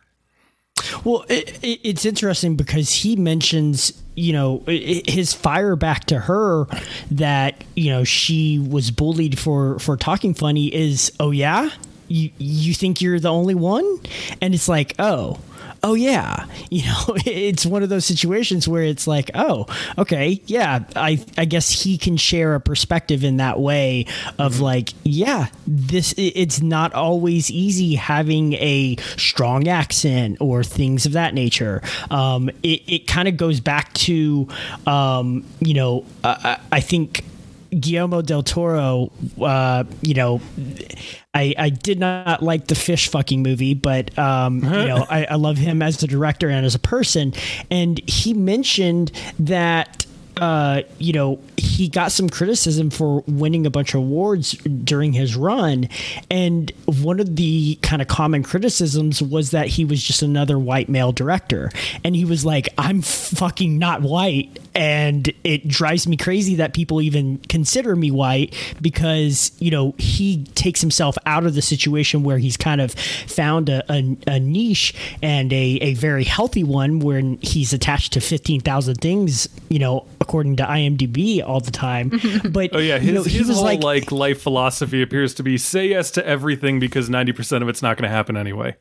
Well, 1.06 1.26
it, 1.30 1.58
it, 1.64 1.80
it's 1.84 2.06
interesting 2.06 2.56
because 2.58 2.92
he 2.92 3.16
mentions, 3.16 4.04
you 4.16 4.34
know, 4.34 4.62
i- 4.68 5.02
i- 5.08 5.10
his 5.12 5.34
fire 5.34 5.76
back 5.78 6.04
to 6.06 6.20
her 6.20 6.66
that 7.12 7.64
you 7.76 7.90
know 7.90 8.04
she 8.04 8.60
was 8.60 8.92
bullied 8.92 9.40
for 9.40 9.80
for 9.80 9.96
talking 9.98 10.34
funny 10.34 10.68
is, 10.76 11.12
oh 11.20 11.32
yeah, 11.32 11.70
you 12.08 12.32
you 12.38 12.74
think 12.74 13.02
you're 13.02 13.20
the 13.20 13.32
only 13.32 13.56
one, 13.56 14.00
and 14.42 14.54
it's 14.54 14.70
like, 14.70 14.94
oh. 15.00 15.40
Oh 15.84 15.94
yeah, 15.94 16.46
you 16.72 16.84
know 16.84 17.04
it's 17.28 17.64
one 17.64 17.84
of 17.84 17.90
those 17.90 18.06
situations 18.06 18.68
where 18.68 18.82
it's 18.82 19.06
like, 19.06 19.30
oh, 19.36 19.68
okay, 20.00 20.42
yeah, 20.48 20.84
I 20.96 21.24
I 21.38 21.46
guess 21.46 21.84
he 21.84 22.00
can 22.00 22.18
share 22.18 22.56
a 22.56 22.60
perspective 22.60 23.24
in 23.24 23.38
that 23.38 23.60
way 23.60 24.08
of 24.40 24.62
like, 24.62 24.94
yeah, 25.04 25.50
this 25.68 26.16
it's 26.18 26.60
not 26.60 26.94
always 26.94 27.52
easy 27.52 27.96
having 27.96 28.54
a 28.54 28.96
strong 29.18 29.68
accent 29.68 30.38
or 30.40 30.64
things 30.64 31.06
of 31.06 31.12
that 31.12 31.36
nature. 31.36 31.84
Um, 32.10 32.50
it 32.64 32.82
it 32.88 33.06
kind 33.06 33.28
of 33.28 33.38
goes 33.38 33.60
back 33.60 33.94
to, 33.94 34.48
um, 34.88 35.46
you 35.60 35.76
know, 35.76 36.06
I 36.24 36.80
think 36.80 37.24
Guillermo 37.80 38.22
del 38.22 38.44
Toro, 38.44 39.12
uh, 39.42 39.84
you 40.02 40.14
know, 40.14 40.42
I, 41.34 41.54
I 41.58 41.70
did 41.70 42.00
not 42.00 42.42
like 42.42 42.68
the 42.68 42.76
fish 42.76 43.10
fucking 43.10 43.44
movie, 43.44 43.74
but 43.74 44.18
um, 44.18 44.64
you 44.64 44.86
know, 44.86 45.06
I, 45.10 45.26
I 45.26 45.36
love 45.36 45.58
him 45.58 45.82
as 45.82 46.02
a 46.02 46.08
director 46.08 46.50
and 46.50 46.66
as 46.66 46.76
a 46.76 46.80
person. 46.80 47.34
And 47.70 48.00
he 48.08 48.34
mentioned 48.34 49.12
that 49.40 50.06
uh, 50.38 50.82
you 50.98 51.14
know, 51.14 51.40
he 51.58 51.88
got 51.88 52.12
some 52.12 52.30
criticism 52.30 52.90
for 52.90 53.24
winning 53.28 53.66
a 53.66 53.70
bunch 53.70 53.94
of 53.94 54.02
awards 54.02 54.52
during 54.52 55.14
his 55.14 55.36
run. 55.36 55.88
And 56.30 56.72
one 56.86 57.20
of 57.20 57.36
the 57.36 57.76
kind 57.82 58.02
of 58.02 58.08
common 58.08 58.44
criticisms 58.44 59.22
was 59.22 59.52
that 59.52 59.68
he 59.68 59.86
was 59.86 60.04
just 60.04 60.22
another 60.22 60.60
white 60.60 60.90
male 60.90 61.12
director. 61.12 61.72
And 62.04 62.16
he 62.16 62.26
was 62.26 62.46
like, 62.46 62.70
I'm 62.78 63.02
fucking 63.02 63.78
not 63.80 64.02
white. 64.02 64.60
And 64.76 65.32
it 65.44 65.68
drives 65.68 66.08
me 66.08 66.18
crazy 66.18 66.56
that 66.56 66.74
people 66.74 67.02
even 67.02 67.38
consider 67.50 67.96
me 67.96 68.12
white 68.12 68.54
because, 68.82 69.52
you 69.60 69.72
know, 69.72 69.96
he 69.98 70.44
takes 70.56 70.82
himself 70.82 71.18
out 71.26 71.46
of 71.46 71.56
the 71.56 71.62
situation 71.62 72.24
where 72.24 72.38
he's 72.38 72.58
kind 72.58 72.82
of 72.82 72.94
found 72.94 73.70
a, 73.70 73.84
a, 73.92 74.18
a 74.28 74.40
niche 74.40 74.94
and 75.22 75.52
a, 75.54 75.78
a 75.82 75.94
very 75.94 76.24
healthy 76.24 76.64
one 76.64 77.00
where 77.00 77.22
he's 77.42 77.74
attached 77.74 78.14
to 78.14 78.22
15,000 78.22 78.96
things, 78.96 79.48
you 79.70 79.80
know, 79.80 80.06
according 80.20 80.58
to 80.58 80.64
IMDb 80.64 81.44
all 81.46 81.60
the 81.60 81.72
time. 81.72 82.12
But 82.46 82.72
Oh 82.74 82.80
yeah, 82.80 82.98
his, 82.98 83.08
you 83.08 83.14
know, 83.14 83.24
he 83.24 83.38
his 83.38 83.50
whole 83.50 83.64
like, 83.64 83.84
like, 83.84 84.12
life 84.12 84.42
philosophy 84.42 85.02
appears 85.02 85.34
to 85.36 85.44
be 85.44 85.58
say 85.58 85.88
yes 85.88 86.12
to 86.12 86.26
everything 86.26 86.80
because 86.80 87.10
ninety 87.10 87.32
percent 87.32 87.64
of 87.64 87.70
it's 87.70 87.82
not 87.82 87.98
going 87.98 88.10
to 88.10 88.16
happen 88.16 88.38
anyway, 88.38 88.76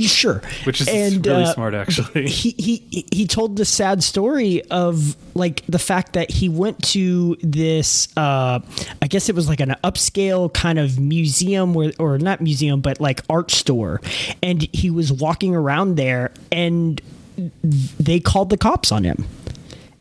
sure, 0.00 0.42
which 0.64 0.80
is 0.80 0.88
And, 0.88 1.24
really 1.24 1.44
uh, 1.44 1.52
smart 1.54 1.74
actually. 1.74 2.28
he 2.28 2.50
he 2.50 3.06
he 3.12 3.26
told 3.26 3.56
the 3.56 3.64
sad 3.64 4.02
story 4.02 4.62
of 4.70 5.16
like 5.34 5.64
the 5.68 5.78
fact 5.78 6.14
that 6.14 6.30
he 6.30 6.48
went 6.48 6.82
to 6.82 7.36
this 7.42 8.08
uh 8.16 8.60
i 9.02 9.06
guess 9.06 9.28
it 9.28 9.34
was 9.34 9.48
like 9.48 9.60
an 9.60 9.74
upscale 9.84 10.52
kind 10.52 10.78
of 10.78 10.98
museum 10.98 11.74
where 11.74 11.92
or 11.98 12.18
not 12.18 12.40
museum 12.40 12.80
but 12.80 13.00
like 13.00 13.22
art 13.30 13.50
store. 13.50 14.00
And 14.42 14.68
he 14.72 14.90
was 14.90 15.12
walking 15.12 15.54
around 15.54 15.94
there 15.94 16.32
and 16.50 17.00
they 17.36 18.20
called 18.20 18.50
the 18.50 18.56
cops 18.56 18.90
on 18.90 19.04
him. 19.04 19.26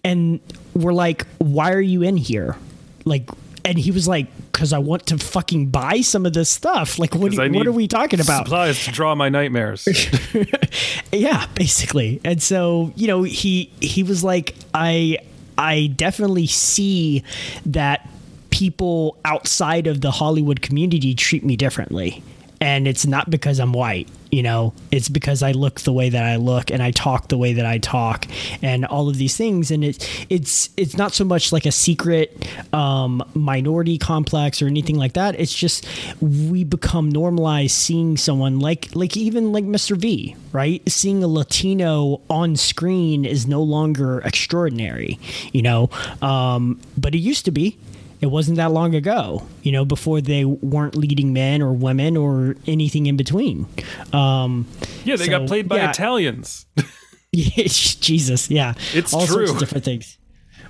And 0.04 0.40
were 0.74 0.94
like 0.94 1.28
why 1.38 1.72
are 1.72 1.82
you 1.82 2.02
in 2.02 2.18
here? 2.18 2.58
Like 3.06 3.30
and 3.64 3.78
he 3.78 3.92
was 3.92 4.08
like 4.08 4.28
because 4.64 4.72
i 4.72 4.78
want 4.78 5.06
to 5.06 5.18
fucking 5.18 5.68
buy 5.68 6.00
some 6.00 6.26
of 6.26 6.32
this 6.32 6.50
stuff. 6.50 6.98
Like 6.98 7.14
what, 7.16 7.38
I 7.38 7.50
what 7.50 7.68
are 7.68 7.74
we 7.74 7.86
talking 7.86 8.22
about? 8.22 8.46
Supplies 8.46 8.86
to 8.86 8.92
draw 8.92 9.14
my 9.14 9.28
nightmares. 9.28 9.86
yeah 11.12 11.48
basically. 11.56 12.22
And 12.24 12.42
so 12.42 12.94
you 12.96 13.08
know 13.08 13.24
he 13.24 13.70
he 13.82 14.04
was 14.04 14.24
like 14.24 14.56
i 14.74 15.18
i 15.58 15.88
definitely 15.98 16.48
see 16.48 17.26
that 17.66 18.10
people 18.52 19.18
outside 19.26 19.86
of 19.86 20.00
the 20.00 20.12
hollywood 20.12 20.62
community 20.62 21.14
treat 21.14 21.44
me 21.44 21.58
differently 21.58 22.24
and 22.64 22.88
it's 22.88 23.06
not 23.06 23.30
because 23.30 23.60
i'm 23.60 23.74
white 23.74 24.08
you 24.34 24.42
know? 24.42 24.74
It's 24.92 25.10
because 25.10 25.44
i 25.44 25.52
look 25.52 25.82
the 25.82 25.94
way 25.94 26.10
that 26.10 26.24
i 26.24 26.38
look 26.38 26.72
and 26.72 26.82
i 26.82 26.90
talk 26.90 27.28
the 27.28 27.38
way 27.38 27.54
that 27.54 27.68
i 27.68 27.78
talk 27.78 28.26
and 28.64 28.84
all 28.86 29.08
of 29.08 29.18
these 29.18 29.38
things. 29.38 29.70
And 29.70 29.84
it 29.84 30.26
it's 30.30 30.72
it's 30.76 30.98
not 30.98 31.14
so 31.14 31.24
much 31.24 31.52
like 31.52 31.68
a 31.68 31.72
secret 31.72 32.48
um, 32.74 33.24
minority 33.36 33.98
complex 34.00 34.62
or 34.62 34.68
anything 34.68 34.98
like 34.98 35.14
that. 35.14 35.40
It's 35.40 35.54
just 35.54 35.86
we 36.20 36.64
become 36.64 37.10
normalized 37.10 37.74
seeing 37.74 38.18
someone 38.18 38.60
like 38.60 38.96
like 38.96 39.16
even 39.16 39.52
like 39.52 39.66
mr 39.66 39.96
v 39.96 40.36
right? 40.52 40.82
Seeing 40.90 41.24
a 41.24 41.28
latino 41.28 42.22
on 42.30 42.56
screen 42.56 43.26
is 43.26 43.46
no 43.46 43.62
longer 43.62 44.20
extraordinary 44.22 45.20
you 45.52 45.62
know? 45.62 45.90
Um, 46.22 46.80
but 46.98 47.14
it 47.14 47.20
used 47.20 47.46
to 47.46 47.52
be 47.52 47.78
it 48.24 48.28
wasn't 48.28 48.56
that 48.56 48.72
long 48.72 48.96
ago, 48.96 49.46
you 49.64 49.74
know, 49.74 49.84
before 49.84 50.22
they 50.22 50.46
weren't 50.46 50.96
leading 50.96 51.34
men 51.34 51.62
or 51.62 51.74
women 51.74 52.16
or 52.16 52.56
anything 52.66 53.06
in 53.06 53.18
between. 53.18 53.68
Um, 54.14 54.66
yeah, 55.04 55.18
they 55.18 55.28
got 55.28 55.46
played 55.46 55.68
by 55.68 55.76
yeah. 55.76 55.90
Italians. 55.90 56.66
Jesus, 57.34 58.50
yeah, 58.50 58.76
It's 58.94 59.14
all 59.14 59.28
sorts 59.28 59.52
of 59.52 59.60
different 59.60 59.84
things. 59.84 60.18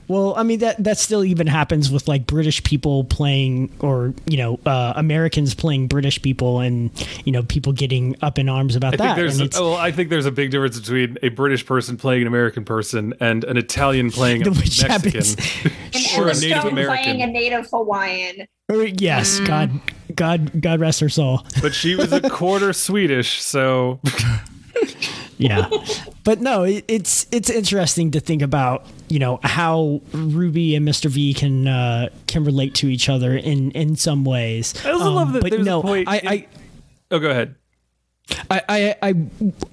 Well, 0.08 0.34
I 0.36 0.44
mean 0.44 0.60
that 0.60 0.84
that 0.84 0.98
still 0.98 1.24
even 1.24 1.48
happens 1.48 1.90
with 1.92 2.08
like 2.08 2.28
British 2.28 2.62
people 2.64 3.06
playing, 3.06 3.72
or 3.80 4.14
you 4.26 4.38
know, 4.38 4.60
uh, 4.66 4.94
Americans 4.96 5.54
playing 5.54 5.88
British 5.88 6.22
people, 6.22 6.60
and 6.60 6.92
you 7.26 7.32
know, 7.32 7.44
people 7.44 7.72
getting 7.74 8.16
up 8.22 8.38
in 8.38 8.50
arms 8.50 8.76
about 8.76 8.96
I 8.96 8.98
think 8.98 9.08
that. 9.10 9.16
there's 9.16 9.40
a, 9.40 9.50
well, 9.62 9.76
I 9.76 9.92
think 9.92 10.10
there's 10.10 10.26
a 10.26 10.32
big 10.32 10.52
difference 10.52 10.80
between 10.80 11.18
a 11.24 11.30
British 11.30 11.66
person 11.66 11.98
playing 11.98 12.22
an 12.22 12.28
American 12.28 12.66
person 12.66 13.14
and 13.20 13.44
an 13.46 13.58
Italian 13.58 14.12
playing 14.12 14.46
a 14.46 14.52
Mexican 14.52 15.02
or 16.18 16.28
a 16.30 16.34
Native 16.34 16.66
American. 16.66 17.04
playing 17.04 17.22
a 17.22 17.28
Native 17.28 17.68
Hawaiian. 17.72 18.48
or- 18.70 18.84
yes, 18.84 19.40
God, 19.40 19.72
God, 20.16 20.62
God 20.62 20.80
rest 20.80 21.00
her 21.00 21.10
soul. 21.10 21.46
but 21.62 21.74
she 21.74 21.96
was 21.96 22.12
a 22.12 22.22
quarter 22.30 22.74
Swedish, 22.74 23.42
so 23.42 24.00
yeah 25.38 25.70
but 26.24 26.42
no 26.42 26.64
it, 26.64 26.86
it's 26.88 27.28
it's 27.32 27.50
interesting 27.50 28.12
to 28.12 28.20
think 28.20 28.42
about 28.42 28.86
you 29.10 29.20
know 29.20 29.40
how 29.44 30.02
ruby 30.14 30.76
and 30.76 30.88
mr 30.88 31.10
v 31.10 31.34
can 31.34 31.68
uh 31.68 32.08
can 32.28 32.44
relate 32.44 32.74
to 32.76 32.88
each 32.88 33.10
other 33.10 33.36
in 33.36 33.72
in 33.72 33.96
some 33.96 34.24
ways 34.24 34.74
I 34.86 34.92
also 34.92 35.12
love 35.12 35.34
that 35.34 35.42
but 35.42 35.52
there's 35.52 35.62
a 35.62 35.66
no 35.66 35.82
point 35.82 36.08
I, 36.08 36.18
in- 36.20 36.28
I 36.28 36.48
oh, 37.12 37.20
go 37.20 37.30
ahead. 37.30 37.56
I, 38.50 38.62
I 38.70 38.96
I 39.02 39.14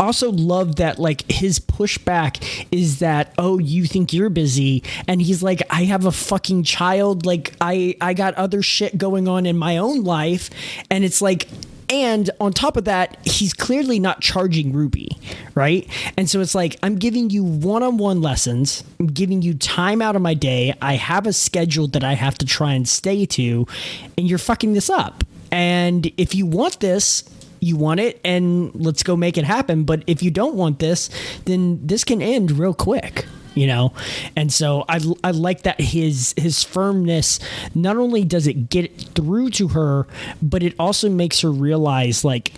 also 0.01 0.33
love 0.33 0.77
that 0.77 0.99
like 0.99 1.31
his 1.31 1.61
pushback 1.61 2.67
is 2.73 2.99
that 2.99 3.33
oh 3.39 3.59
you 3.59 3.85
think 3.87 4.13
you're 4.13 4.29
busy 4.29 4.83
and 5.07 5.23
he's 5.23 5.41
like 5.41 5.63
I 5.71 5.85
have 5.85 6.05
a 6.05 6.11
fucking 6.11 6.65
child 6.65 7.25
like 7.25 7.55
I 7.61 7.95
I 8.01 8.13
got 8.13 8.35
other 8.35 8.61
shit 8.61 8.99
going 8.99 9.29
on 9.29 9.47
in 9.47 9.57
my 9.57 9.77
own 9.77 10.03
life 10.03 10.51
and 10.91 11.05
it's 11.05 11.23
like 11.23 11.47
and 11.91 12.31
on 12.41 12.53
top 12.53 12.77
of 12.77 12.85
that 12.85 13.19
he's 13.27 13.53
clearly 13.53 13.99
not 13.99 14.21
charging 14.21 14.73
Ruby 14.73 15.11
right? 15.55 15.87
And 16.17 16.29
so 16.29 16.41
it's 16.41 16.55
like 16.55 16.77
I'm 16.83 16.97
giving 16.97 17.31
you 17.31 17.45
one-on-one 17.45 18.23
lessons. 18.23 18.85
I'm 18.99 19.09
giving 19.09 19.43
you 19.43 19.55
time 19.55 20.01
out 20.01 20.17
of 20.17 20.23
my 20.23 20.35
day. 20.35 20.75
I 20.81 20.95
have 20.95 21.27
a 21.27 21.33
schedule 21.33 21.87
that 21.89 22.05
I 22.05 22.15
have 22.15 22.39
to 22.39 22.47
try 22.47 22.73
and 22.73 22.89
stay 22.89 23.27
to 23.27 23.67
and 24.17 24.29
you're 24.29 24.39
fucking 24.39 24.73
this 24.73 24.91
up. 24.91 25.25
And 25.53 26.11
if 26.17 26.35
you 26.35 26.47
want 26.47 26.81
this 26.81 27.25
you 27.63 27.77
want 27.77 28.01
it 28.01 28.19
and 28.25 28.75
let's 28.75 29.03
go 29.03 29.17
make 29.17 29.37
it 29.37 29.45
happen. 29.45 29.85
But 29.85 30.03
if 30.07 30.23
you 30.23 30.31
don't 30.31 30.55
want 30.55 30.79
this 30.79 31.11
then 31.45 31.87
this 31.87 32.05
can 32.05 32.23
end 32.23 32.53
real 32.53 32.75
quick 32.75 33.27
you 33.55 33.67
know? 33.67 33.93
And 34.37 34.53
so 34.53 34.85
i 34.89 35.01
i 35.25 35.31
like 35.31 35.63
that 35.63 35.81
his 35.81 36.35
his 36.37 36.63
firmness 36.63 37.41
not 37.75 37.97
only 37.97 38.25
does 38.25 38.47
it 38.47 38.69
get 38.69 39.15
through 39.15 39.51
to 39.51 39.69
her 39.69 40.07
but 40.43 40.63
it 40.63 40.75
also 40.79 41.09
makes 41.09 41.41
her 41.41 41.51
realize 41.51 42.25
like 42.25 42.53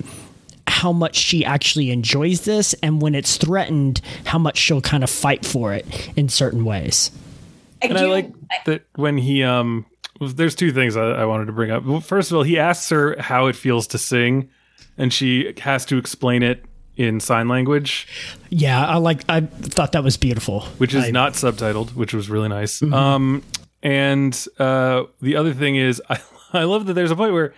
how 0.82 0.92
much 0.92 1.14
she 1.16 1.44
actually 1.44 1.90
enjoys 1.90 2.40
this. 2.40 2.74
And 2.82 3.00
when 3.00 3.14
it's 3.14 3.36
threatened 3.36 4.00
how 4.24 4.38
much 4.38 4.58
she'll 4.58 4.80
kind 4.80 5.04
of 5.04 5.10
fight 5.10 5.44
for 5.44 5.72
it 5.72 6.10
in 6.16 6.28
certain 6.28 6.64
ways. 6.64 7.10
I 7.82 7.86
And 7.86 7.98
I 7.98 8.06
like 8.06 8.32
that 8.64 8.82
when 8.96 9.16
he 9.16 9.44
um 9.44 9.86
there's 10.20 10.54
two 10.54 10.72
things 10.72 10.96
I, 10.96 11.02
I 11.02 11.24
wanted 11.24 11.46
to 11.46 11.52
bring 11.52 11.70
up. 11.70 11.84
First 12.02 12.30
of 12.30 12.36
all, 12.36 12.42
he 12.42 12.58
asks 12.58 12.88
her 12.90 13.16
how 13.20 13.46
it 13.46 13.56
feels 13.56 13.86
to 13.88 13.98
sing, 13.98 14.50
and 14.96 15.12
she 15.12 15.52
has 15.58 15.84
to 15.86 15.98
explain 15.98 16.42
it 16.42 16.64
in 16.96 17.20
sign 17.20 17.48
language, 17.48 18.06
yeah 18.50 18.86
i 18.86 18.96
like 18.96 19.22
i 19.28 19.40
thought 19.40 19.92
that 19.92 20.04
was 20.04 20.16
beautiful 20.16 20.60
which 20.78 20.92
is 20.94 21.04
I- 21.04 21.10
not 21.10 21.32
subtitled, 21.32 21.94
which 21.94 22.12
was 22.12 22.28
really 22.28 22.48
nice. 22.48 22.82
Um, 22.82 23.42
and 23.82 24.46
uh, 24.58 25.04
the 25.20 25.36
other 25.36 25.54
thing 25.54 25.76
is, 25.76 26.00
I, 26.10 26.20
I 26.52 26.64
love 26.64 26.86
that 26.86 26.92
there's 26.94 27.10
a 27.10 27.16
point 27.16 27.32
where 27.32 27.54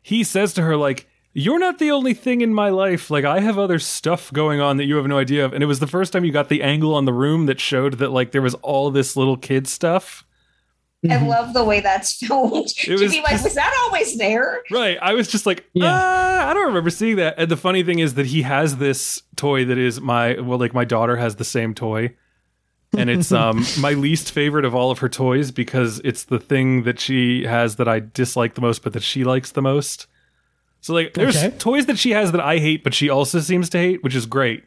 he 0.00 0.24
says 0.24 0.52
to 0.54 0.62
her 0.62 0.76
like. 0.76 1.08
You're 1.34 1.58
not 1.58 1.78
the 1.78 1.90
only 1.90 2.12
thing 2.12 2.42
in 2.42 2.52
my 2.52 2.68
life. 2.68 3.10
Like 3.10 3.24
I 3.24 3.40
have 3.40 3.58
other 3.58 3.78
stuff 3.78 4.30
going 4.34 4.60
on 4.60 4.76
that 4.76 4.84
you 4.84 4.96
have 4.96 5.06
no 5.06 5.16
idea 5.16 5.46
of. 5.46 5.54
And 5.54 5.62
it 5.62 5.66
was 5.66 5.80
the 5.80 5.86
first 5.86 6.12
time 6.12 6.26
you 6.26 6.30
got 6.30 6.50
the 6.50 6.62
angle 6.62 6.94
on 6.94 7.06
the 7.06 7.12
room 7.14 7.46
that 7.46 7.58
showed 7.58 7.94
that 8.00 8.10
like 8.10 8.32
there 8.32 8.42
was 8.42 8.52
all 8.56 8.90
this 8.90 9.16
little 9.16 9.38
kid 9.38 9.66
stuff. 9.66 10.26
I 11.10 11.16
love 11.26 11.52
the 11.52 11.64
way 11.64 11.80
that's 11.80 12.12
filmed. 12.26 12.68
to 12.68 12.92
was 12.92 13.10
be 13.12 13.20
like, 13.22 13.32
just- 13.32 13.44
was 13.44 13.54
that 13.54 13.74
always 13.86 14.16
there? 14.18 14.62
Right. 14.70 14.98
I 15.02 15.14
was 15.14 15.26
just 15.28 15.46
like, 15.46 15.64
Yeah. 15.72 15.92
uh, 15.92 16.46
I 16.50 16.54
don't 16.54 16.66
remember 16.66 16.90
seeing 16.90 17.16
that. 17.16 17.34
And 17.38 17.50
the 17.50 17.56
funny 17.56 17.82
thing 17.82 17.98
is 17.98 18.14
that 18.14 18.26
he 18.26 18.42
has 18.42 18.76
this 18.76 19.22
toy 19.36 19.64
that 19.64 19.78
is 19.78 20.00
my 20.00 20.38
well, 20.40 20.58
like 20.58 20.74
my 20.74 20.84
daughter 20.84 21.16
has 21.16 21.36
the 21.36 21.44
same 21.44 21.74
toy. 21.74 22.14
And 22.96 23.08
it's 23.10 23.32
um 23.42 23.64
my 23.80 23.92
least 23.94 24.30
favorite 24.32 24.64
of 24.64 24.74
all 24.74 24.90
of 24.92 24.98
her 25.00 25.08
toys 25.08 25.50
because 25.50 26.00
it's 26.04 26.24
the 26.24 26.38
thing 26.38 26.84
that 26.84 27.00
she 27.00 27.44
has 27.46 27.76
that 27.76 27.88
I 27.88 28.00
dislike 28.00 28.54
the 28.54 28.60
most, 28.60 28.82
but 28.84 28.92
that 28.92 29.02
she 29.02 29.24
likes 29.24 29.50
the 29.52 29.62
most. 29.62 30.06
So 30.82 30.94
like 30.94 31.14
there's 31.14 31.36
Okay. 31.36 31.56
toys 31.58 31.86
that 31.86 31.98
she 31.98 32.10
has 32.10 32.30
that 32.32 32.40
I 32.40 32.58
hate, 32.58 32.84
but 32.84 32.94
she 32.94 33.08
also 33.08 33.40
seems 33.40 33.68
to 33.70 33.78
hate, 33.78 34.02
which 34.04 34.14
is 34.14 34.26
great. 34.26 34.64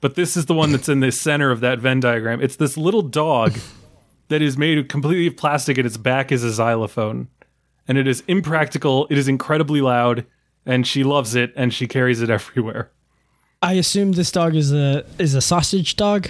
But 0.00 0.14
this 0.14 0.36
is 0.36 0.46
the 0.46 0.54
one 0.54 0.72
that's 0.72 0.88
in 0.88 1.00
the 1.00 1.10
center 1.12 1.50
of 1.50 1.60
that 1.60 1.80
Venn 1.80 2.00
diagram. 2.00 2.40
It's 2.42 2.56
this 2.56 2.76
little 2.76 3.02
dog 3.02 3.58
that 4.28 4.42
is 4.42 4.56
made 4.58 4.88
completely 4.88 5.26
of 5.28 5.36
plastic 5.36 5.78
and 5.78 5.86
its 5.86 5.96
back 5.96 6.32
is 6.32 6.42
a 6.44 6.52
xylophone. 6.52 7.28
And 7.88 7.96
it 7.98 8.08
is 8.08 8.22
impractical, 8.26 9.06
it 9.10 9.18
is 9.18 9.28
incredibly 9.28 9.80
loud, 9.80 10.26
and 10.64 10.86
she 10.86 11.04
loves 11.04 11.34
it 11.36 11.52
and 11.56 11.72
she 11.72 11.86
carries 11.86 12.20
it 12.20 12.30
everywhere. 12.38 12.90
i 13.62 13.74
assume 13.74 14.12
this 14.12 14.30
dog 14.32 14.54
is 14.56 14.72
a 14.72 15.04
is 15.18 15.34
a 15.34 15.40
sausage 15.40 15.96
dog 15.96 16.28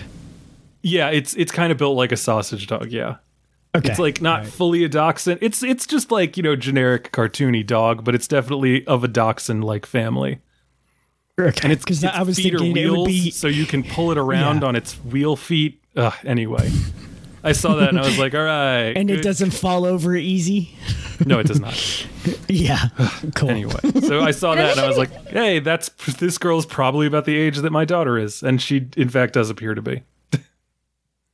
Yeah, 0.83 1.09
it's 1.11 1.35
it's 1.35 1.51
kind 1.53 1.73
of 1.73 1.79
built 1.79 1.97
like 1.97 2.13
a 2.13 2.17
sausage 2.17 2.67
dog, 2.67 2.93
yeah. 2.93 3.17
okay 3.75 3.91
It's 3.91 3.99
like 3.99 4.21
not 4.21 4.47
fully 4.47 4.85
a 4.85 4.89
dachshund. 4.89 5.39
It's 5.41 5.63
it's 5.63 5.87
just 5.87 6.11
like, 6.11 6.37
you 6.37 6.43
know, 6.43 6.55
generic 6.57 7.11
cartoony 7.13 7.67
dog, 7.67 8.05
but 8.05 8.15
it's 8.15 8.29
definitely 8.29 8.87
of 8.87 9.03
a 9.03 9.09
dachshund 9.09 9.65
like 9.65 9.87
family. 9.87 10.41
okay 11.41 11.61
And 11.65 11.73
it's 11.73 11.85
because 11.85 12.05
i 12.05 12.23
was 12.23 12.37
feet 12.37 12.53
thinking 12.53 12.77
it 12.77 12.89
would 12.91 12.97
wheels, 12.99 13.09
be 13.09 13.31
so 13.31 13.47
you 13.49 13.67
can 13.67 13.83
pull 13.83 14.13
it 14.13 14.19
around 14.19 14.61
Yeah. 14.63 14.69
on 14.69 14.77
its 14.77 14.93
wheel 15.13 15.37
feet. 15.37 15.81
Ugh, 15.97 16.15
anyway. 16.25 16.71
I 17.47 17.53
saw 17.53 17.77
that 17.77 17.89
and 17.91 17.99
I 17.99 18.03
was 18.07 18.19
like, 18.19 18.35
all 18.35 18.43
right. 18.43 18.93
and 18.97 19.11
it 19.11 19.23
doesn't 19.23 19.53
fall 19.53 19.85
over 19.85 20.15
easy. 20.17 20.77
No, 21.25 21.39
it 21.39 21.47
does 21.47 21.61
not. 21.61 21.75
Yeah, 22.49 22.89
cool. 23.37 23.51
anyway, 23.51 23.79
so 24.01 24.21
I 24.21 24.33
saw 24.33 24.55
that 24.57 24.73
and 24.73 24.81
I 24.81 24.89
was 24.89 24.99
like, 24.99 25.11
hey, 25.29 25.61
that's 25.61 25.89
this 26.19 26.39
girl's 26.39 26.67
probably 26.67 27.07
about 27.07 27.25
the 27.25 27.37
age 27.37 27.59
that 27.59 27.71
my 27.71 27.85
daughter 27.85 28.19
is, 28.19 28.43
and 28.43 28.61
she 28.61 28.89
in 28.97 29.09
fact 29.09 29.35
does 29.35 29.49
appear 29.49 29.75
to 29.77 29.83
be. 29.83 30.03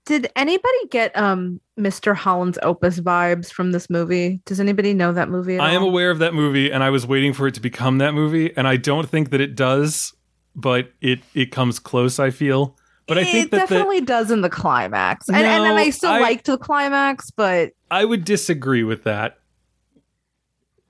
Did 0.04 0.30
anybody 0.36 0.86
get 0.90 1.16
um 1.16 1.60
Mr. 1.78 2.14
Holland's 2.14 2.58
Opus 2.62 3.00
vibes 3.00 3.50
from 3.50 3.72
this 3.72 3.88
movie? 3.88 4.42
Does 4.44 4.60
anybody 4.60 4.92
know 4.92 5.12
that 5.12 5.30
movie? 5.30 5.54
At 5.56 5.62
I 5.62 5.70
am 5.72 5.82
all? 5.82 5.88
aware 5.88 6.10
of 6.10 6.18
that 6.18 6.34
movie, 6.34 6.70
and 6.70 6.82
I 6.84 6.90
was 6.90 7.06
waiting 7.06 7.32
for 7.32 7.46
it 7.46 7.54
to 7.54 7.60
become 7.60 7.98
that 7.98 8.12
movie, 8.12 8.54
and 8.56 8.68
I 8.68 8.76
don't 8.76 9.08
think 9.08 9.30
that 9.30 9.40
it 9.40 9.54
does, 9.54 10.12
but 10.54 10.92
it 11.00 11.20
it 11.34 11.52
comes 11.52 11.78
close. 11.78 12.18
I 12.18 12.30
feel, 12.30 12.76
but 13.06 13.18
I 13.18 13.24
think 13.24 13.46
it 13.46 13.50
that 13.50 13.68
the, 13.68 13.74
definitely 13.74 14.00
does 14.00 14.30
in 14.30 14.40
the 14.42 14.50
climax, 14.50 15.28
and, 15.28 15.36
and, 15.36 15.46
and 15.46 15.64
No, 15.64 15.76
I 15.76 15.90
still 15.90 16.10
I- 16.12 16.20
liked 16.20 16.46
the 16.46 16.58
climax, 16.58 17.30
but 17.30 17.72
I 17.90 18.04
would 18.04 18.24
disagree 18.24 18.84
with 18.84 19.04
that. 19.04 19.38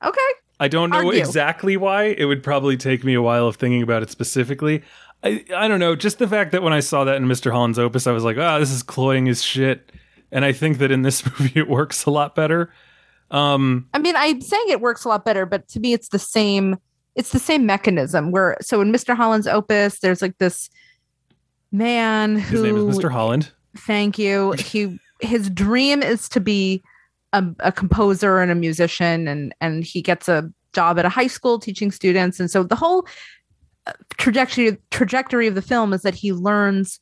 okay. 0.05 0.20
I 0.60 0.68
don't 0.68 0.90
know 0.90 0.98
Argue. 0.98 1.18
exactly 1.20 1.76
why. 1.76 2.05
It 2.05 2.26
would 2.26 2.43
probably 2.44 2.76
take 2.76 3.02
me 3.02 3.14
a 3.14 3.22
while 3.22 3.48
of 3.48 3.56
thinking 3.56 3.82
about 3.82 4.02
it 4.05 4.10
specifically. 4.10 4.82
I 5.24 5.44
I 5.55 5.66
don't 5.66 5.80
know. 5.80 5.97
Just 5.97 6.18
the 6.18 6.28
fact 6.28 6.52
that 6.52 6.62
when 6.62 6.72
I 6.72 6.78
saw 6.80 7.02
that 7.05 7.16
in 7.16 7.24
Mr. 7.24 7.51
Holland's 7.51 7.78
Opus, 7.80 8.06
I 8.06 8.12
was 8.12 8.22
like, 8.22 8.36
ah, 8.39 8.59
this 8.60 8.70
is 8.70 8.82
cloying 8.84 9.28
as 9.28 9.43
shit. 9.43 9.90
And 10.30 10.44
I 10.44 10.52
think 10.52 10.78
that 10.78 10.93
in 10.93 11.02
this 11.02 11.24
movie 11.40 11.59
it 11.59 11.68
works 11.68 12.05
a 12.05 12.10
lot 12.10 12.36
better. 12.36 12.72
Um, 13.32 13.89
I 13.93 13.98
mean, 13.98 14.14
I'm 14.14 14.40
saying 14.40 14.66
it 14.68 14.80
works 14.80 15.05
a 15.05 15.09
lot 15.09 15.24
better, 15.24 15.47
but 15.47 15.66
to 15.68 15.80
me, 15.80 15.94
it's 15.94 16.09
the 16.09 16.18
same. 16.18 16.76
It's 17.16 17.30
the 17.30 17.39
same 17.40 17.66
mechanism. 17.66 18.30
Where 18.30 18.56
so 18.60 18.80
in 18.80 18.93
Mr. 18.93 19.16
Holland's 19.16 19.48
Opus, 19.48 19.98
there's 19.98 20.22
like 20.22 20.39
this 20.39 20.70
man 21.73 22.36
his 22.36 22.62
name 22.62 22.77
is 22.77 22.97
Mr. 22.97 23.11
Holland. 23.11 23.51
Thank 23.77 24.19
you. 24.19 24.53
He 24.53 24.99
his 25.20 25.49
dream 25.51 26.03
is 26.03 26.28
to 26.31 26.40
be 26.40 26.82
a, 27.32 27.44
a 27.61 27.73
composer 27.73 28.40
and 28.40 28.53
a 28.53 28.55
musician, 28.55 29.27
and 29.27 29.55
and 29.61 29.82
he 29.85 30.03
gets 30.03 30.28
a 30.28 30.51
job 30.74 30.99
at 30.99 31.05
a 31.05 31.09
high 31.09 31.27
school 31.27 31.59
teaching 31.59 31.90
students, 31.90 32.39
and 32.39 32.51
so 32.51 32.62
the 32.62 32.77
whole 32.77 33.07
uh, 33.86 33.93
trajectory 34.19 34.77
trajectory 34.90 35.47
of 35.47 35.55
the 35.55 35.62
film 35.62 35.93
is 35.93 36.03
that 36.03 36.15
he 36.15 36.32
learns 36.32 37.01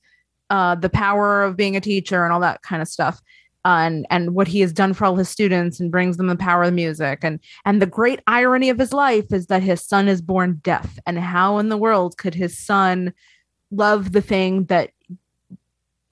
uh, 0.51 0.75
the 0.75 0.89
power 0.89 1.43
of 1.43 1.57
being 1.57 1.77
a 1.77 1.81
teacher 1.81 2.25
and 2.25 2.33
all 2.33 2.41
that 2.41 2.63
kind 2.63 2.81
of 2.83 2.89
stuff. 2.89 3.21
uh, 3.65 3.81
and 3.85 4.07
and 4.11 4.35
what 4.35 4.49
he 4.49 4.61
has 4.61 4.73
done 4.73 4.95
for 4.95 5.05
all 5.05 5.17
his 5.17 5.29
students 5.29 5.81
and 5.81 5.91
brings 5.91 6.17
them 6.17 6.29
the 6.29 6.37
power 6.37 6.63
of 6.65 6.73
music 6.75 7.21
and 7.23 7.41
and 7.65 7.83
the 7.83 7.87
great 7.87 8.21
irony 8.27 8.71
of 8.71 8.79
his 8.79 8.93
life 8.93 9.33
is 9.33 9.47
that 9.47 9.63
his 9.63 9.85
son 9.85 10.09
is 10.09 10.23
born 10.23 10.61
deaf 10.63 10.99
and 11.07 11.19
how 11.19 11.59
in 11.59 11.69
the 11.69 11.77
world 11.77 12.17
could 12.17 12.35
his 12.35 12.59
son 12.59 13.13
love 13.71 14.13
the 14.13 14.21
thing 14.21 14.65
that 14.65 14.91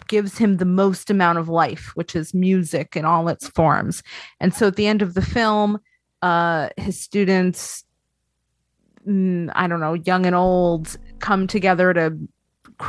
gives 0.07 0.39
him 0.39 0.57
the 0.57 0.65
most 0.65 1.11
amount 1.11 1.39
of 1.39 1.49
life 1.49 1.93
which 1.95 2.17
is 2.17 2.33
music 2.33 2.97
in 2.97 3.05
all 3.05 3.29
its 3.29 3.49
forms 3.49 4.03
and 4.41 4.55
so 4.55 4.69
at 4.69 4.77
the 4.77 4.87
end 4.87 5.03
of 5.03 5.15
the 5.15 5.23
film 5.23 5.79
uh 6.23 6.69
his 6.77 6.99
students 6.99 7.85
mm, 9.07 9.51
i 9.55 9.67
don't 9.67 9.81
know 9.81 9.95
young 9.95 10.25
and 10.25 10.35
old 10.35 10.97
come 11.19 11.47
together 11.47 11.93
to 11.93 12.17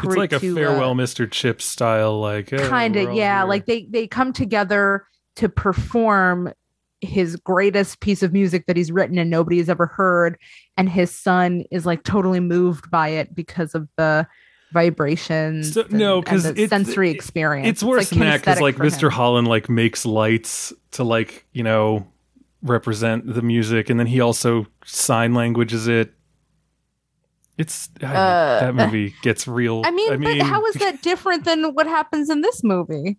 It's 0.04 0.16
like 0.16 0.34
a 0.34 0.36
uh, 0.36 0.40
farewell, 0.40 0.94
Mr. 0.94 1.30
Chip 1.30 1.62
style, 1.62 2.20
like 2.20 2.48
kind 2.48 2.96
of 2.96 3.14
yeah 3.14 3.40
here. 3.40 3.48
like 3.48 3.66
they 3.66 3.88
they 3.90 4.08
come 4.08 4.32
together 4.32 5.06
to 5.38 5.50
perform 5.50 6.54
his 7.02 7.36
greatest 7.38 8.00
piece 8.02 8.22
of 8.22 8.34
music 8.34 8.66
that 8.68 8.76
he's 8.76 8.92
written 8.92 9.18
and 9.18 9.30
nobody 9.30 9.58
has 9.58 9.70
ever 9.70 9.86
heard 9.86 10.38
and 10.78 10.90
his 10.90 11.12
son 11.12 11.64
is 11.72 11.86
like 11.86 12.04
totally 12.04 12.42
moved 12.42 12.92
by 12.92 13.08
it 13.08 13.34
because 13.34 13.74
of 13.74 13.88
the 13.96 14.28
vibrations 14.74 15.74
So- 15.74 15.86
no, 15.90 16.22
because 16.22 16.46
it's- 16.46 16.70
sensory 16.70 17.10
experience 17.12 17.68
It's 17.68 17.84
worse 17.84 18.04
like 18.04 18.10
than 18.10 18.20
that 18.20 18.42
because 18.42 18.62
like 18.62 18.76
Mr. 18.78 19.04
him. 19.04 19.12
Holland 19.12 19.48
like 19.48 19.70
makes 19.70 20.06
lights 20.06 20.72
to 20.92 21.04
like 21.04 21.46
you 21.54 21.64
know 21.64 22.08
represent 22.62 23.34
the 23.34 23.42
music, 23.42 23.90
and 23.90 24.00
then 24.00 24.08
he 24.08 24.20
also 24.20 24.68
sign 24.86 25.34
languages 25.34 25.88
it. 25.88 26.14
It's 27.58 27.90
I- 28.02 28.06
Uh, 28.06 28.60
that 28.62 28.76
movie 28.76 29.14
gets 29.22 29.48
real. 29.48 29.82
I 29.86 29.92
mean, 29.92 30.22
but 30.22 30.42
how 30.42 30.66
is 30.66 30.76
that 30.76 31.02
different 31.12 31.46
than 31.46 31.74
what 31.74 31.88
happens 31.88 32.30
in 32.30 32.42
this 32.42 32.64
movie? 32.64 33.18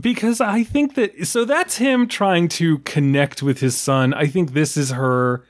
because 0.00 0.40
I 0.40 0.64
think 0.64 0.96
that 0.96 1.24
so 1.24 1.44
that's 1.44 1.76
him 1.76 2.08
trying 2.08 2.48
to 2.48 2.78
connect 2.78 3.44
with 3.44 3.60
his 3.60 3.76
son. 3.76 4.12
I 4.12 4.26
think 4.26 4.52
this 4.52 4.76
is 4.76 4.90
her 4.90 5.44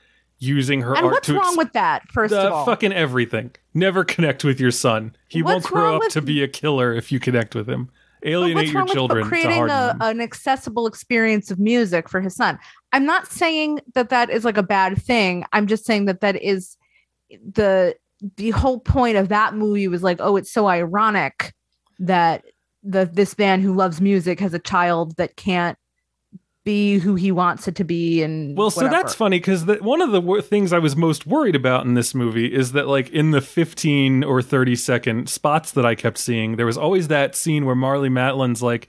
using 0.46 0.80
her 0.82 0.94
And 0.94 1.06
art 1.06 1.12
what's 1.14 1.26
to 1.28 1.34
wrong 1.34 1.48
ex- 1.48 1.56
with 1.56 1.72
that? 1.72 2.02
First 2.12 2.30
the 2.32 2.40
of 2.46 2.52
all, 2.52 2.64
fucking 2.66 2.92
everything. 2.92 3.52
Never 3.74 4.04
connect 4.04 4.44
with 4.44 4.60
your 4.60 4.70
son. 4.70 5.16
He 5.28 5.42
What's 5.42 5.64
won't 5.70 5.74
grow 5.74 5.94
up 5.96 6.00
with- 6.00 6.12
to 6.12 6.22
be 6.22 6.42
a 6.42 6.48
killer 6.48 6.92
if 6.92 7.10
you 7.10 7.18
connect 7.20 7.54
with 7.54 7.68
him. 7.68 7.90
Alienate 8.26 8.68
your 8.72 8.86
children 8.86 9.26
creating 9.28 9.68
a, 9.68 9.96
an 10.00 10.20
accessible 10.22 10.86
experience 10.86 11.50
of 11.50 11.58
music 11.58 12.08
for 12.08 12.22
his 12.22 12.34
son? 12.34 12.58
I'm 12.92 13.04
not 13.04 13.30
saying 13.30 13.80
that 13.94 14.08
that 14.08 14.30
is 14.30 14.44
like 14.46 14.56
a 14.56 14.62
bad 14.62 14.96
thing. 15.02 15.44
I'm 15.52 15.66
just 15.66 15.84
saying 15.84 16.06
that 16.06 16.20
that 16.22 16.42
is 16.42 16.76
the 17.30 17.94
the 18.36 18.50
whole 18.50 18.80
point 18.80 19.18
of 19.18 19.28
that 19.28 19.54
movie 19.54 19.88
was 19.88 20.02
like, 20.02 20.18
oh, 20.20 20.36
it's 20.36 20.50
so 20.50 20.68
ironic 20.68 21.52
that 21.98 22.44
the 22.82 23.04
this 23.12 23.36
man 23.36 23.60
who 23.60 23.74
loves 23.74 24.00
music 24.00 24.40
has 24.40 24.54
a 24.54 24.58
child 24.58 25.16
that 25.16 25.36
can't 25.36 25.76
be 26.64 26.98
who 26.98 27.14
he 27.14 27.30
wants 27.30 27.68
it 27.68 27.76
to 27.76 27.84
be 27.84 28.22
and 28.22 28.56
Well, 28.56 28.70
so 28.70 28.88
that's 28.88 29.14
funny 29.14 29.38
because 29.38 29.64
one 29.80 30.00
of 30.00 30.12
the 30.12 30.42
things 30.42 30.72
I 30.72 30.78
was 30.78 30.96
most 30.96 31.26
worried 31.26 31.54
about 31.54 31.84
in 31.84 31.94
this 31.94 32.14
movie 32.14 32.52
is 32.52 32.72
that, 32.72 32.88
like, 32.88 33.10
in 33.10 33.32
the 33.32 33.42
15 33.42 34.24
or 34.24 34.40
30 34.40 34.74
second 34.74 35.28
spots 35.28 35.72
that 35.72 35.84
I 35.84 35.94
kept 35.94 36.16
seeing, 36.18 36.56
there 36.56 36.66
was 36.66 36.78
always 36.78 37.08
that 37.08 37.36
scene 37.36 37.66
where 37.66 37.76
Marlee 37.76 38.10
Matlin's 38.10 38.62
like, 38.62 38.88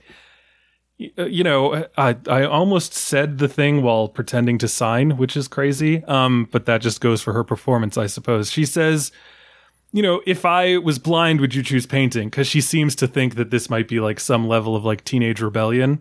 uh, 1.18 1.26
you 1.26 1.44
know, 1.44 1.86
I, 1.98 2.16
I 2.26 2.44
almost 2.44 2.94
said 2.94 3.36
the 3.36 3.48
thing 3.48 3.82
while 3.82 4.08
pretending 4.08 4.56
to 4.58 4.68
sign, 4.68 5.18
which 5.18 5.36
is 5.36 5.46
crazy. 5.46 6.02
Um, 6.04 6.48
but 6.50 6.64
that 6.64 6.80
just 6.80 7.02
goes 7.02 7.20
for 7.20 7.34
her 7.34 7.44
performance, 7.44 7.98
I 7.98 8.06
suppose. 8.06 8.50
She 8.50 8.64
says, 8.64 9.12
you 9.92 10.02
know, 10.02 10.22
if 10.26 10.46
I 10.46 10.78
was 10.78 10.98
blind, 10.98 11.42
would 11.42 11.54
you 11.54 11.62
choose 11.62 11.84
painting? 11.86 12.30
Because 12.30 12.46
she 12.46 12.62
seems 12.62 12.94
to 12.96 13.06
think 13.06 13.34
that 13.34 13.50
this 13.50 13.68
might 13.68 13.88
be 13.88 14.00
like 14.00 14.18
some 14.18 14.48
level 14.48 14.74
of 14.74 14.84
like 14.84 15.04
teenage 15.04 15.42
rebellion. 15.42 16.00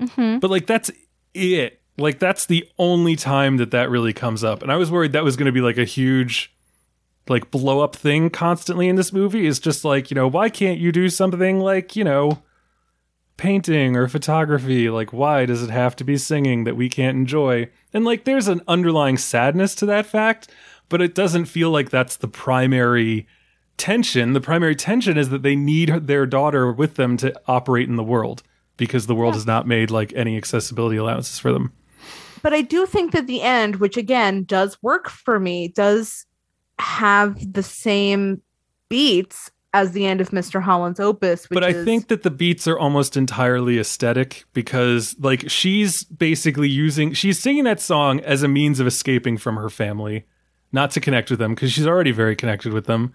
Mhm. 0.00 0.40
But 0.40 0.50
like 0.50 0.66
that's 0.66 0.90
it. 1.34 1.80
Like 1.98 2.18
that's 2.18 2.46
the 2.46 2.68
only 2.78 3.16
time 3.16 3.58
that 3.58 3.70
that 3.70 3.90
really 3.90 4.12
comes 4.12 4.42
up. 4.42 4.62
And 4.62 4.72
I 4.72 4.76
was 4.76 4.90
worried 4.90 5.12
that 5.12 5.24
was 5.24 5.36
going 5.36 5.46
to 5.46 5.52
be 5.52 5.60
like 5.60 5.78
a 5.78 5.84
huge 5.84 6.54
like 7.28 7.50
blow 7.50 7.80
up 7.80 7.94
thing 7.94 8.30
constantly 8.30 8.88
in 8.88 8.96
this 8.96 9.12
movie 9.12 9.46
is 9.46 9.60
just 9.60 9.84
like, 9.84 10.10
you 10.10 10.14
know, 10.14 10.26
why 10.26 10.48
can't 10.48 10.80
you 10.80 10.90
do 10.90 11.08
something 11.08 11.60
like, 11.60 11.94
you 11.94 12.02
know, 12.02 12.42
painting 13.36 13.96
or 13.96 14.08
photography? 14.08 14.90
Like 14.90 15.12
why 15.12 15.46
does 15.46 15.62
it 15.62 15.70
have 15.70 15.94
to 15.96 16.04
be 16.04 16.16
singing 16.16 16.64
that 16.64 16.76
we 16.76 16.88
can't 16.88 17.16
enjoy? 17.16 17.68
And 17.92 18.04
like 18.04 18.24
there's 18.24 18.48
an 18.48 18.62
underlying 18.66 19.18
sadness 19.18 19.74
to 19.76 19.86
that 19.86 20.06
fact, 20.06 20.48
but 20.88 21.02
it 21.02 21.14
doesn't 21.14 21.44
feel 21.44 21.70
like 21.70 21.90
that's 21.90 22.16
the 22.16 22.28
primary 22.28 23.26
tension. 23.76 24.32
The 24.32 24.40
primary 24.40 24.74
tension 24.74 25.16
is 25.16 25.28
that 25.28 25.42
they 25.42 25.56
need 25.56 25.88
their 26.06 26.26
daughter 26.26 26.72
with 26.72 26.96
them 26.96 27.16
to 27.18 27.38
operate 27.46 27.88
in 27.88 27.96
the 27.96 28.02
world 28.02 28.42
because 28.76 29.06
the 29.06 29.14
world 29.14 29.34
has 29.34 29.46
not 29.46 29.66
made 29.66 29.90
like 29.90 30.12
any 30.14 30.36
accessibility 30.36 30.96
allowances 30.96 31.38
for 31.38 31.52
them. 31.52 31.72
but 32.42 32.52
I 32.52 32.62
do 32.62 32.86
think 32.86 33.12
that 33.12 33.26
the 33.26 33.40
end, 33.42 33.76
which 33.76 33.96
again 33.96 34.44
does 34.44 34.76
work 34.82 35.08
for 35.08 35.38
me, 35.38 35.68
does 35.68 36.26
have 36.78 37.52
the 37.52 37.62
same 37.62 38.42
beats 38.88 39.50
as 39.74 39.92
the 39.92 40.04
end 40.04 40.20
of 40.20 40.30
Mr. 40.30 40.60
Holland's 40.60 41.00
opus. 41.00 41.48
Which 41.48 41.54
but 41.54 41.64
I 41.64 41.68
is- 41.68 41.84
think 41.84 42.08
that 42.08 42.22
the 42.24 42.30
beats 42.30 42.66
are 42.68 42.78
almost 42.78 43.16
entirely 43.16 43.78
aesthetic 43.78 44.44
because 44.52 45.16
like 45.18 45.48
she's 45.48 46.04
basically 46.04 46.68
using 46.68 47.12
she's 47.14 47.38
singing 47.38 47.64
that 47.64 47.80
song 47.80 48.20
as 48.20 48.42
a 48.42 48.48
means 48.48 48.80
of 48.80 48.86
escaping 48.86 49.38
from 49.38 49.56
her 49.56 49.70
family, 49.70 50.26
not 50.72 50.90
to 50.92 51.00
connect 51.00 51.30
with 51.30 51.38
them 51.38 51.54
because 51.54 51.72
she's 51.72 51.86
already 51.86 52.10
very 52.10 52.36
connected 52.36 52.72
with 52.74 52.84
them. 52.86 53.12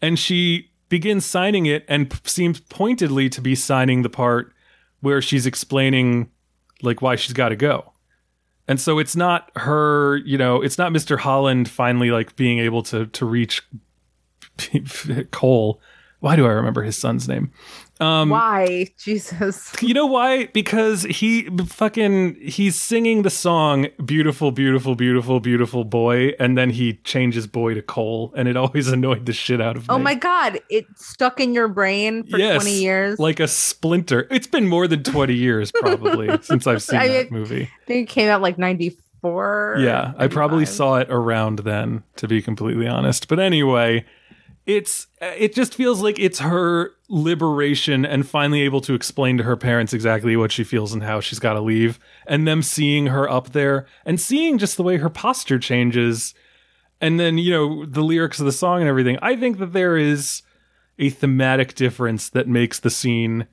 And 0.00 0.18
she 0.18 0.70
begins 0.88 1.26
signing 1.26 1.66
it 1.66 1.84
and 1.88 2.08
p- 2.10 2.16
seems 2.24 2.60
pointedly 2.60 3.28
to 3.28 3.42
be 3.42 3.54
signing 3.54 4.00
the 4.02 4.08
part 4.08 4.52
where 5.00 5.22
she's 5.22 5.46
explaining 5.46 6.30
like 6.82 7.02
why 7.02 7.16
she's 7.16 7.32
got 7.32 7.50
to 7.50 7.56
go. 7.56 7.92
And 8.66 8.80
so 8.80 8.98
it's 8.98 9.16
not 9.16 9.50
her, 9.56 10.18
you 10.18 10.36
know, 10.36 10.60
it's 10.60 10.76
not 10.76 10.92
Mr. 10.92 11.18
Holland 11.18 11.68
finally 11.68 12.10
like 12.10 12.36
being 12.36 12.58
able 12.58 12.82
to 12.84 13.06
to 13.06 13.24
reach 13.24 13.62
Cole. 15.30 15.80
Why 16.20 16.36
do 16.36 16.44
I 16.46 16.50
remember 16.50 16.82
his 16.82 16.98
son's 16.98 17.28
name? 17.28 17.52
Um, 18.00 18.28
why 18.30 18.86
Jesus. 18.98 19.72
you 19.82 19.92
know 19.92 20.06
why? 20.06 20.46
Because 20.46 21.02
he 21.02 21.48
fucking 21.66 22.36
he's 22.40 22.76
singing 22.76 23.22
the 23.22 23.30
song 23.30 23.88
"Beautiful, 24.04 24.52
Beautiful, 24.52 24.94
Beautiful, 24.94 25.40
Beautiful 25.40 25.84
Boy," 25.84 26.28
and 26.38 26.56
then 26.56 26.70
he 26.70 26.94
changes 27.04 27.46
boy 27.48 27.74
to 27.74 27.82
Cole, 27.82 28.32
and 28.36 28.46
it 28.46 28.56
always 28.56 28.88
annoyed 28.92 29.26
the 29.26 29.32
shit 29.32 29.60
out 29.60 29.76
of 29.76 29.82
me. 29.82 29.94
Oh 29.94 29.98
my 29.98 30.14
god, 30.14 30.60
it 30.70 30.86
stuck 30.96 31.40
in 31.40 31.54
your 31.54 31.66
brain 31.68 32.24
for 32.24 32.38
Yes, 32.38 32.62
20 32.62 32.78
years. 32.80 33.18
like 33.18 33.40
a 33.40 33.48
splinter. 33.48 34.28
It's 34.30 34.46
been 34.46 34.68
more 34.68 34.86
than 34.86 35.02
twenty 35.02 35.34
years 35.34 35.72
probably 35.72 36.28
since 36.42 36.66
I've 36.66 36.82
seen 36.82 37.00
I 37.00 37.08
that 37.08 37.32
movie. 37.32 37.64
I 37.64 37.84
think 37.86 38.08
it 38.08 38.12
came 38.12 38.28
out 38.28 38.42
like 38.42 38.58
94. 39.22 39.76
Yeah, 39.80 40.12
I 40.16 40.28
probably 40.28 40.66
saw 40.66 40.96
it 40.96 41.08
around 41.10 41.60
then, 41.60 42.04
to 42.16 42.28
be 42.28 42.40
completely 42.42 42.86
honest. 42.86 43.28
But 43.28 43.40
anyway, 43.40 44.04
it's 44.68 45.06
uh, 45.22 45.32
it 45.36 45.54
just 45.54 45.74
feels 45.74 46.02
like 46.02 46.18
it's 46.18 46.40
her 46.40 46.92
liberation 47.08 48.04
and 48.04 48.28
finally 48.28 48.60
able 48.60 48.82
to 48.82 48.92
explain 48.92 49.38
to 49.38 49.42
her 49.42 49.56
parents 49.56 49.94
exactly 49.94 50.36
what 50.36 50.52
she 50.52 50.62
feels 50.62 50.92
and 50.92 51.02
how 51.02 51.20
she's 51.20 51.38
got 51.38 51.54
to 51.54 51.60
leave 51.60 51.98
and 52.26 52.46
them 52.46 52.62
seeing 52.62 53.06
her 53.06 53.28
up 53.28 53.52
there 53.52 53.86
and 54.04 54.20
seeing 54.20 54.58
just 54.58 54.76
the 54.76 54.82
way 54.82 54.98
her 54.98 55.08
posture 55.08 55.58
changes. 55.58 56.34
And 57.00 57.18
then 57.18 57.38
you 57.38 57.50
know 57.50 57.86
the 57.86 58.02
lyrics 58.02 58.40
of 58.40 58.46
the 58.46 58.52
song 58.52 58.80
and 58.80 58.88
everything 58.88 59.18
i 59.22 59.36
think 59.36 59.58
that 59.58 59.72
there 59.72 59.96
is 59.96 60.42
a 60.98 61.10
thematic 61.10 61.74
difference 61.74 62.28
that 62.30 62.48
makes 62.48 62.80
the 62.80 62.90
scene 62.90 63.46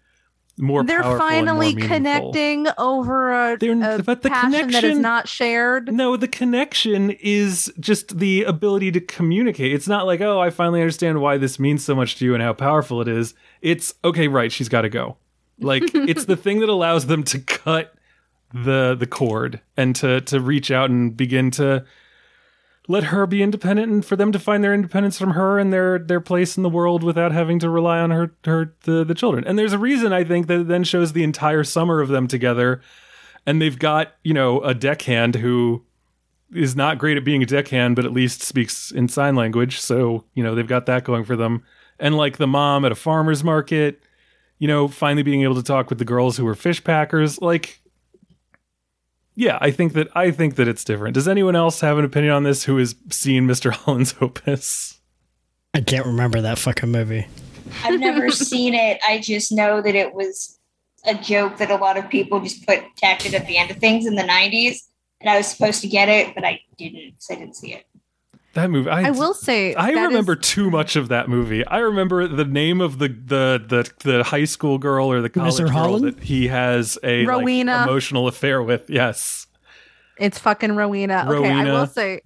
more 0.58 0.84
They're 0.84 1.04
finally 1.04 1.76
more 1.76 1.88
connecting 1.88 2.68
over 2.78 3.32
a, 3.54 3.58
They're- 3.58 3.98
a 4.00 4.04
but 4.04 4.22
the 4.22 4.30
passion 4.30 4.72
that 4.72 4.84
is 4.84 4.98
not 4.98 5.28
shared. 5.28 5.94
No, 5.94 6.16
the 6.16 6.28
connection 6.28 7.12
is 7.12 7.72
just 7.80 8.18
the 8.20 8.44
ability 8.44 8.92
to 8.94 9.02
communicate. 9.02 9.74
It's 9.74 9.88
not 9.88 10.06
like, 10.06 10.22
oh, 10.22 10.40
I 10.40 10.50
finally 10.50 10.82
understand 10.82 11.22
why 11.22 11.38
this 11.38 11.60
means 11.60 11.84
so 11.84 11.96
much 11.96 12.16
to 12.18 12.26
you 12.26 12.34
and 12.34 12.42
how 12.42 12.54
powerful 12.54 13.02
it 13.02 13.08
is. 13.08 13.34
It's 13.62 13.94
okay, 14.04 14.28
right, 14.28 14.52
she's 14.52 14.70
got 14.70 14.82
to 14.82 14.90
go. 14.90 15.18
Like 15.60 15.84
it's 15.94 16.26
the 16.26 16.38
thing 16.38 16.60
that 16.62 16.70
allows 16.70 17.08
them 17.08 17.24
to 17.24 17.40
cut 17.40 17.94
the 18.54 18.96
the 18.98 19.08
cord 19.08 19.60
and 19.76 19.96
to 19.98 20.22
to 20.22 20.40
reach 20.40 20.72
out 20.72 20.90
and 20.90 21.18
begin 21.18 21.52
to 21.52 21.84
let 22.88 23.06
her 23.06 23.26
be 23.26 23.42
independent 23.42 23.92
and 23.92 24.06
for 24.06 24.16
them 24.16 24.32
to 24.32 24.40
find 24.40 24.64
their 24.64 24.74
independence 24.74 25.18
from 25.18 25.32
her 25.32 25.58
and 25.58 25.74
their 25.74 25.98
their 25.98 26.22
place 26.22 26.58
in 26.58 26.64
the 26.64 26.70
world 26.70 27.04
without 27.04 27.32
having 27.32 27.60
to 27.60 27.70
rely 27.70 28.00
on 28.00 28.12
her 28.12 28.36
her 28.46 28.76
the, 28.84 29.04
the 29.04 29.16
children. 29.16 29.44
And 29.46 29.58
there's 29.58 29.74
a 29.74 29.80
reason 29.80 30.14
I 30.14 30.24
think 30.24 30.48
that 30.48 30.68
then 30.68 30.84
shows 30.84 31.14
the 31.14 31.24
entire 31.24 31.64
summer 31.64 32.02
of 32.02 32.10
them 32.10 32.28
together 32.28 32.82
and 33.46 33.62
they've 33.62 33.78
got, 33.78 34.14
you 34.24 34.34
know, 34.34 34.62
a 34.62 34.74
deckhand 34.74 35.36
who 35.36 35.84
is 36.54 36.76
not 36.76 36.98
great 36.98 37.18
at 37.18 37.26
being 37.26 37.44
a 37.44 37.48
deckhand 37.48 37.96
but 37.96 38.06
at 38.06 38.14
least 38.14 38.42
speaks 38.44 38.92
in 38.92 39.08
sign 39.08 39.36
language. 39.36 39.80
So, 39.80 40.24
you 40.34 40.44
know, 40.44 40.54
they've 40.54 40.68
got 40.68 40.86
that 40.86 41.04
going 41.04 41.26
for 41.26 41.36
them. 41.36 41.64
And 42.00 42.16
like 42.16 42.38
the 42.38 42.48
mom 42.48 42.86
at 42.86 42.92
a 42.92 42.96
farmer's 42.96 43.44
market, 43.44 44.02
you 44.60 44.68
know, 44.68 44.88
finally 44.88 45.24
being 45.24 45.44
able 45.44 45.56
to 45.56 45.64
talk 45.64 45.90
with 45.90 46.00
the 46.00 46.06
girls 46.06 46.38
who 46.38 46.46
were 46.46 46.56
fish 46.56 46.84
packers, 46.84 47.42
like 47.42 47.82
yeah, 49.36 49.58
I 49.62 49.72
think 49.72 49.94
that 49.94 50.08
I 50.16 50.32
think 50.32 50.56
that 50.56 50.68
it's 50.68 50.84
different. 50.84 51.14
Does 51.14 51.28
anyone 51.28 51.56
else 51.56 51.82
have 51.82 51.98
an 51.98 52.06
opinion 52.06 52.34
on 52.34 52.44
this 52.44 52.64
who 52.64 52.78
has 52.78 52.96
seen 53.10 53.48
Mr. 53.48 53.72
Holland's 53.74 54.16
Opus? 54.22 55.00
I 55.74 55.82
can't 55.82 56.06
remember 56.06 56.42
that 56.42 56.58
fucking 56.58 56.92
movie. 56.92 57.28
I've 57.84 58.00
never 58.00 58.30
seen 58.32 58.74
it. 58.74 59.00
I 59.06 59.20
just 59.20 59.52
know 59.52 59.82
that 59.82 59.96
it 59.96 60.14
was 60.14 60.58
a 61.06 61.16
joke 61.16 61.58
that 61.58 61.70
a 61.70 61.76
lot 61.76 61.98
of 61.98 62.10
people 62.10 62.40
just 62.40 62.66
put 62.66 62.82
tacked 62.96 63.26
it 63.26 63.34
at 63.34 63.46
the 63.48 63.58
end 63.58 63.72
of 63.72 63.78
things 63.78 64.06
in 64.06 64.16
the 64.16 64.24
90s. 64.24 64.78
And 65.20 65.30
I 65.30 65.38
was 65.38 65.48
supposed 65.48 65.82
to 65.82 65.88
get 65.88 66.08
it, 66.08 66.34
but 66.34 66.46
I 66.46 66.62
didn't 66.78 67.12
because 67.12 67.28
I 67.30 67.36
didn't 67.36 67.56
see 67.56 67.74
it. 67.74 67.86
That 68.56 68.70
movie, 68.72 68.90
I, 68.90 69.08
I 69.08 69.12
will 69.12 69.34
say, 69.34 69.76
I 69.76 69.94
that 69.94 69.98
is- 70.04 70.08
remember 70.08 70.36
too 70.36 70.70
much 70.72 70.96
of 70.96 71.10
that 71.10 71.28
movie. 71.30 71.66
I 71.68 71.80
remember 71.80 72.28
the 72.28 72.46
name 72.46 72.82
of 72.82 73.00
the 73.00 73.10
the 73.10 73.64
the, 73.68 73.92
the 74.10 74.24
high 74.24 74.46
school 74.46 74.78
girl 74.78 75.12
or 75.12 75.22
the 75.22 75.30
college 75.30 75.54
Mr. 75.56 75.60
girl 75.66 75.70
Holland? 75.70 76.06
that 76.06 76.24
he 76.24 76.48
has 76.48 76.98
a 77.04 77.26
like, 77.26 77.28
Rowena. 77.38 77.84
emotional 77.84 78.28
affair 78.28 78.64
with. 78.64 78.90
Yes, 78.90 79.46
it's 80.18 80.40
fucking 80.40 80.76
Rowena. 80.76 81.26
Okay, 81.30 81.52
I 81.52 81.64
will 81.66 81.86
say, 81.88 82.22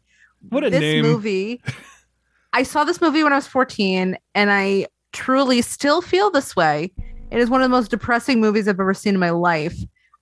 what 0.50 0.64
a 0.64 0.70
this 0.70 0.80
name! 0.80 1.02
movie. 1.04 1.62
I 2.54 2.64
saw 2.64 2.84
this 2.84 3.02
movie 3.02 3.24
when 3.24 3.34
I 3.34 3.36
was 3.36 3.48
14, 3.48 4.18
and 4.36 4.52
I 4.52 4.86
truly 5.14 5.62
still 5.62 6.02
feel 6.02 6.30
this 6.32 6.56
way. 6.56 6.92
It 7.32 7.40
is 7.40 7.50
one 7.50 7.62
of 7.62 7.66
the 7.66 7.76
most 7.76 7.90
depressing 7.92 8.40
movies 8.40 8.68
I've 8.68 8.80
ever 8.80 8.94
seen 8.94 9.14
in 9.16 9.20
my 9.20 9.30
life. 9.32 9.76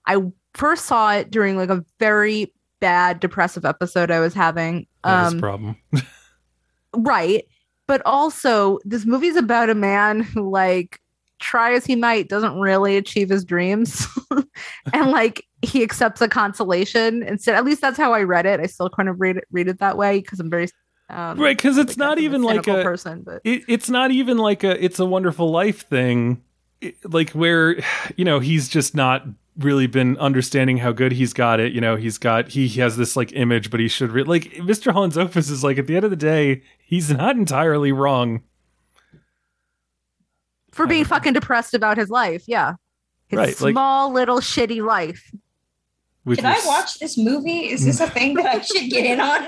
I 0.08 0.22
first 0.54 0.86
saw 0.86 1.14
it 1.14 1.32
during 1.32 1.56
like 1.58 1.70
a 1.70 1.84
very 2.00 2.54
bad 2.80 3.20
depressive 3.20 3.66
episode 3.66 4.12
I 4.12 4.20
was 4.20 4.34
having. 4.34 4.88
That 5.08 5.28
is 5.28 5.34
Um, 5.34 5.40
problem. 5.40 5.76
right. 6.96 7.46
But 7.88 8.02
also 8.06 8.80
this 8.84 9.06
movie's 9.06 9.38
about 9.38 9.70
a 9.70 9.76
man 9.76 10.20
who 10.22 10.50
like 10.50 11.00
try 11.40 11.74
as 11.74 11.86
he 11.86 11.96
might 11.96 12.30
doesn't 12.30 12.60
really 12.60 12.98
achieve 12.98 13.30
his 13.30 13.44
dreams. 13.46 14.08
And 14.94 15.12
like 15.12 15.46
he 15.62 15.84
accepts 15.84 16.22
a 16.22 16.28
consolation 16.28 17.22
instead. 17.24 17.56
At 17.56 17.64
least 17.66 17.82
that's 17.82 17.98
how 17.98 18.14
i 18.14 18.24
read 18.24 18.46
it. 18.46 18.60
I 18.60 18.66
still 18.66 18.90
kind 18.90 19.08
of 19.08 19.20
read 19.22 19.38
it 19.38 19.44
read 19.52 19.68
it 19.68 19.80
that 19.80 19.98
way 19.98 20.20
because 20.20 20.40
i'm 20.40 20.50
very 20.50 20.68
um 21.10 21.40
right, 21.40 21.56
because 21.56 21.78
it's 21.78 21.92
like, 21.92 21.98
not 21.98 22.20
even 22.20 22.42
like 22.42 22.68
a 22.68 22.84
person 22.84 23.22
but 23.22 23.42
it, 23.44 23.64
it's 23.68 23.90
not 23.90 24.12
even 24.12 24.38
like 24.38 24.64
a 24.64 24.84
it's 24.84 25.00
a 25.00 25.06
wonderful 25.06 25.52
life 25.52 25.88
thing 25.88 26.42
like 27.04 27.32
where 27.32 27.78
you 28.16 28.26
know 28.26 28.40
he's 28.40 28.68
just 28.70 28.96
not 28.96 29.26
really 29.58 29.88
been 29.88 30.16
understanding 30.18 30.78
how 30.78 30.92
good 30.92 31.12
he's 31.12 31.34
got 31.34 31.60
it. 31.60 31.72
You 31.74 31.82
know 31.82 31.96
he's 31.96 32.18
got 32.18 32.50
he, 32.50 32.68
he 32.68 32.80
has 32.82 32.98
this 32.98 33.16
like 33.16 33.34
image 33.34 33.72
but 33.72 33.80
he 33.80 33.88
should 33.88 34.12
re- 34.12 34.24
like 34.24 34.44
mr 34.58 34.92
holland's 34.94 35.18
opus 35.18 35.50
is 35.50 35.64
like 35.64 35.78
at 35.80 35.88
the 35.88 35.96
end 35.96 36.06
of 36.06 36.12
the 36.12 36.16
day 36.18 36.62
he's 36.80 37.10
not 37.12 37.36
entirely 37.36 37.92
wrong. 37.92 38.42
For 40.72 40.86
being 40.86 41.06
fucking 41.06 41.34
depressed 41.34 41.74
about 41.74 41.98
his 41.98 42.10
life 42.10 42.44
yeah. 42.48 42.74
His 43.30 43.38
Right, 43.38 43.62
like- 43.62 43.74
small 43.74 44.12
little 44.14 44.40
shitty 44.40 44.84
life 44.86 45.32
which 46.28 46.40
Should 46.40 46.46
I 46.46 46.60
watch 46.66 47.00
this 47.00 47.18
movie? 47.18 47.70
Is 47.70 47.86
this 47.86 48.02
a 48.02 48.10
thing 48.10 48.34
that 48.34 48.46
I 48.46 48.60
should 48.60 48.90
get 48.90 49.06
in 49.06 49.22
on? 49.22 49.48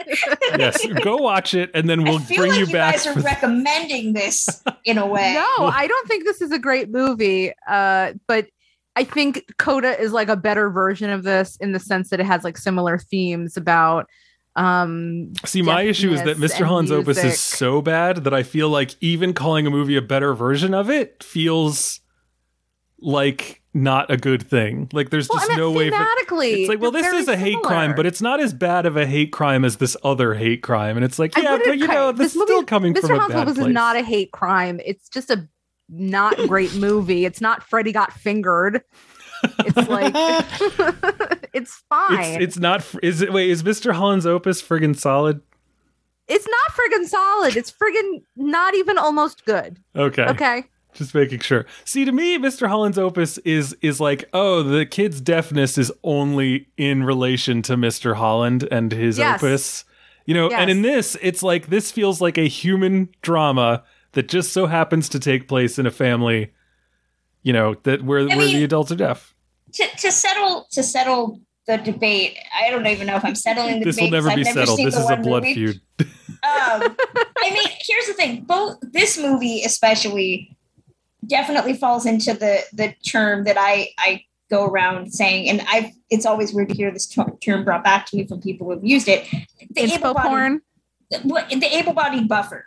yes 0.57 0.85
go 1.03 1.17
watch 1.17 1.53
it 1.53 1.69
and 1.73 1.89
then 1.89 2.05
we'll 2.05 2.19
bring 2.19 2.21
it 2.21 2.21
up. 2.21 2.23
I 2.23 2.25
feel 2.25 2.37
bring 2.37 2.51
like 2.51 2.59
you 2.59 2.65
you, 2.67 2.71
back 2.71 2.95
guys 2.95 3.07
are 3.07 3.19
recommending 3.19 4.13
this 4.13 4.63
in 4.85 4.97
a 4.97 5.05
way. 5.05 5.33
No, 5.33 5.65
I 5.65 5.87
don't 5.87 6.07
think 6.07 6.23
this 6.23 6.41
is 6.41 6.53
a 6.53 6.57
great 6.57 6.89
movie. 6.89 7.51
Uh, 7.67 8.13
but 8.27 8.47
I 8.95 9.03
think 9.03 9.43
Coda 9.57 9.99
is 9.99 10.13
like 10.13 10.29
a 10.29 10.37
better 10.37 10.69
version 10.69 11.09
of 11.09 11.23
this 11.23 11.57
in 11.57 11.73
the 11.73 11.81
sense 11.81 12.11
that 12.11 12.21
it 12.21 12.25
has 12.25 12.45
like 12.45 12.57
similar 12.57 12.97
themes 12.97 13.57
about 13.57 14.07
um 14.55 15.33
See, 15.43 15.61
my 15.61 15.81
issue 15.81 16.13
is 16.13 16.23
that 16.23 16.37
Mr. 16.37 16.59
and 16.59 16.65
Holland's 16.65 16.91
Opus 16.93 17.21
is 17.21 17.41
so 17.41 17.81
bad 17.81 18.23
that 18.23 18.33
I 18.33 18.43
feel 18.43 18.69
like 18.69 18.95
even 19.01 19.33
calling 19.33 19.67
a 19.67 19.69
movie 19.69 19.97
a 19.97 20.01
better 20.01 20.33
version 20.33 20.73
of 20.73 20.89
it 20.89 21.23
feels 21.25 21.99
like 22.99 23.58
not 23.73 24.09
a 24.09 24.17
good 24.17 24.47
thing. 24.47 24.89
Like 24.91 25.09
there's 25.09 25.29
well, 25.29 25.39
just 25.39 25.57
no 25.57 25.71
way 25.71 25.89
for. 25.89 26.05
It's 26.31 26.69
like, 26.69 26.79
well, 26.79 26.91
this 26.91 27.07
is 27.07 27.27
a 27.27 27.37
hate 27.37 27.61
crime, 27.61 27.95
but 27.95 28.05
it's 28.05 28.21
not 28.21 28.39
as 28.39 28.53
bad 28.53 28.85
of 28.85 28.97
a 28.97 29.05
hate 29.05 29.31
crime 29.31 29.65
as 29.65 29.77
this 29.77 29.95
other 30.03 30.33
hate 30.33 30.61
crime. 30.61 30.95
And 30.95 31.05
it's 31.05 31.19
like, 31.19 31.35
yeah, 31.37 31.57
but 31.63 31.77
you 31.77 31.87
know, 31.87 32.11
this, 32.11 32.31
is 32.31 32.37
movie- 32.37 32.47
still 32.47 32.63
coming 32.63 32.93
Mr. 32.93 33.01
from 33.01 33.11
a 33.11 33.19
Holland's 33.19 33.33
bad 33.33 33.55
place. 33.55 33.67
is 33.67 33.73
not 33.73 33.95
a 33.95 34.03
hate 34.03 34.31
crime. 34.31 34.79
It's 34.85 35.09
just 35.09 35.29
a 35.29 35.47
not 35.89 36.37
great 36.47 36.73
movie. 36.75 37.25
It's 37.25 37.41
not 37.41 37.63
Freddy 37.63 37.91
got 37.91 38.13
fingered. 38.13 38.83
It's 39.59 39.87
like 39.89 40.13
it's 41.53 41.83
fine. 41.89 42.19
it's, 42.19 42.43
it's 42.43 42.57
not. 42.57 42.85
Is 43.03 43.21
it? 43.21 43.31
Wait, 43.33 43.49
is 43.49 43.63
Mr. 43.63 43.93
Holland's 43.93 44.25
Opus 44.25 44.61
friggin' 44.61 44.97
solid? 44.97 45.41
It's 46.27 46.47
not 46.47 46.71
friggin' 46.71 47.07
solid. 47.07 47.57
It's 47.57 47.71
friggin' 47.71 48.23
not 48.35 48.75
even 48.75 48.97
almost 48.97 49.45
good. 49.45 49.79
Okay. 49.95 50.25
Okay. 50.25 50.63
Just 50.93 51.13
making 51.13 51.39
sure. 51.39 51.65
See, 51.85 52.03
to 52.03 52.11
me, 52.11 52.37
Mr. 52.37 52.67
Holland's 52.67 52.97
Opus 52.97 53.37
is 53.39 53.75
is 53.81 53.99
like, 53.99 54.27
oh, 54.33 54.63
the 54.63 54.85
kid's 54.85 55.21
deafness 55.21 55.77
is 55.77 55.91
only 56.03 56.67
in 56.77 57.03
relation 57.03 57.61
to 57.63 57.75
Mr. 57.77 58.15
Holland 58.15 58.67
and 58.71 58.91
his 58.91 59.17
Yes. 59.17 59.41
opus. 59.41 59.85
You 60.25 60.33
know, 60.33 60.49
and 60.49 60.69
in 60.69 60.81
this, 60.81 61.17
it's 61.21 61.41
like 61.41 61.67
this 61.67 61.91
feels 61.91 62.21
like 62.21 62.37
a 62.37 62.47
human 62.47 63.09
drama 63.21 63.83
that 64.11 64.27
just 64.27 64.51
so 64.51 64.65
happens 64.67 65.09
to 65.09 65.19
take 65.19 65.47
place 65.47 65.79
in 65.79 65.85
a 65.85 65.91
family, 65.91 66.51
you 67.43 67.53
know, 67.53 67.75
that 67.83 68.03
where 68.03 68.27
where 68.27 68.37
mean- 68.37 68.55
the 68.55 68.63
adults 68.63 68.91
are 68.91 68.95
deaf. 68.95 69.33
To, 69.73 69.85
to 69.97 70.11
settle 70.11 70.67
to 70.71 70.81
settle 70.81 71.39
the 71.67 71.77
debate, 71.77 72.35
I 72.59 72.71
don't 72.71 72.87
even 72.87 73.05
know 73.05 73.15
if 73.15 73.23
I'm 73.23 73.35
settling 73.35 73.79
the 73.79 73.85
debate. 73.85 73.95
This 73.95 74.01
will 74.01 74.09
never 74.09 74.35
be 74.35 74.43
settled. 74.43 74.79
This 74.79 74.97
is 74.97 75.09
a 75.09 75.17
blood 75.17 75.43
movie. 75.43 75.53
feud. 75.53 75.81
um, 75.99 76.07
I 76.43 77.51
mean, 77.53 77.67
here's 77.87 78.07
the 78.07 78.13
thing: 78.13 78.41
both 78.45 78.77
this 78.81 79.19
movie, 79.19 79.61
especially, 79.63 80.55
definitely 81.25 81.73
falls 81.73 82.05
into 82.05 82.33
the 82.33 82.61
the 82.73 82.93
term 83.07 83.43
that 83.45 83.57
I 83.57 83.89
I 83.97 84.23
go 84.49 84.65
around 84.65 85.13
saying, 85.13 85.49
and 85.49 85.61
I 85.67 85.93
it's 86.09 86.25
always 86.25 86.53
weird 86.53 86.69
to 86.69 86.75
hear 86.75 86.91
this 86.91 87.07
term 87.41 87.63
brought 87.63 87.83
back 87.83 88.05
to 88.07 88.17
me 88.17 88.25
from 88.27 88.41
people 88.41 88.65
who 88.67 88.71
have 88.73 88.83
used 88.85 89.07
it. 89.07 89.25
The 89.71 89.81
Inspo 89.81 89.95
able-bodied- 89.95 90.29
porn. 90.29 90.61
what- 91.23 91.49
the 91.49 91.77
able-bodied 91.77 92.27
buffer, 92.27 92.65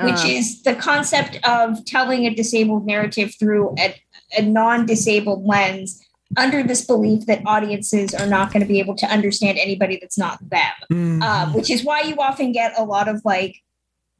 which 0.00 0.24
Uh. 0.24 0.28
is 0.28 0.62
the 0.62 0.74
concept 0.74 1.38
of 1.44 1.84
telling 1.84 2.26
a 2.26 2.34
disabled 2.34 2.86
narrative 2.86 3.34
through 3.38 3.74
a, 3.78 3.94
a 4.38 4.42
non-disabled 4.42 5.44
lens. 5.44 6.00
Under 6.36 6.64
this 6.64 6.84
belief 6.84 7.26
that 7.26 7.40
audiences 7.46 8.12
are 8.12 8.26
not 8.26 8.52
going 8.52 8.60
to 8.60 8.66
be 8.66 8.80
able 8.80 8.96
to 8.96 9.06
understand 9.06 9.58
anybody 9.58 9.96
that's 10.00 10.18
not 10.18 10.38
them 10.50 11.22
um, 11.22 11.54
which 11.54 11.70
is 11.70 11.84
why 11.84 12.00
you 12.02 12.16
often 12.16 12.50
get 12.50 12.72
a 12.76 12.82
lot 12.84 13.06
of 13.06 13.22
like 13.24 13.54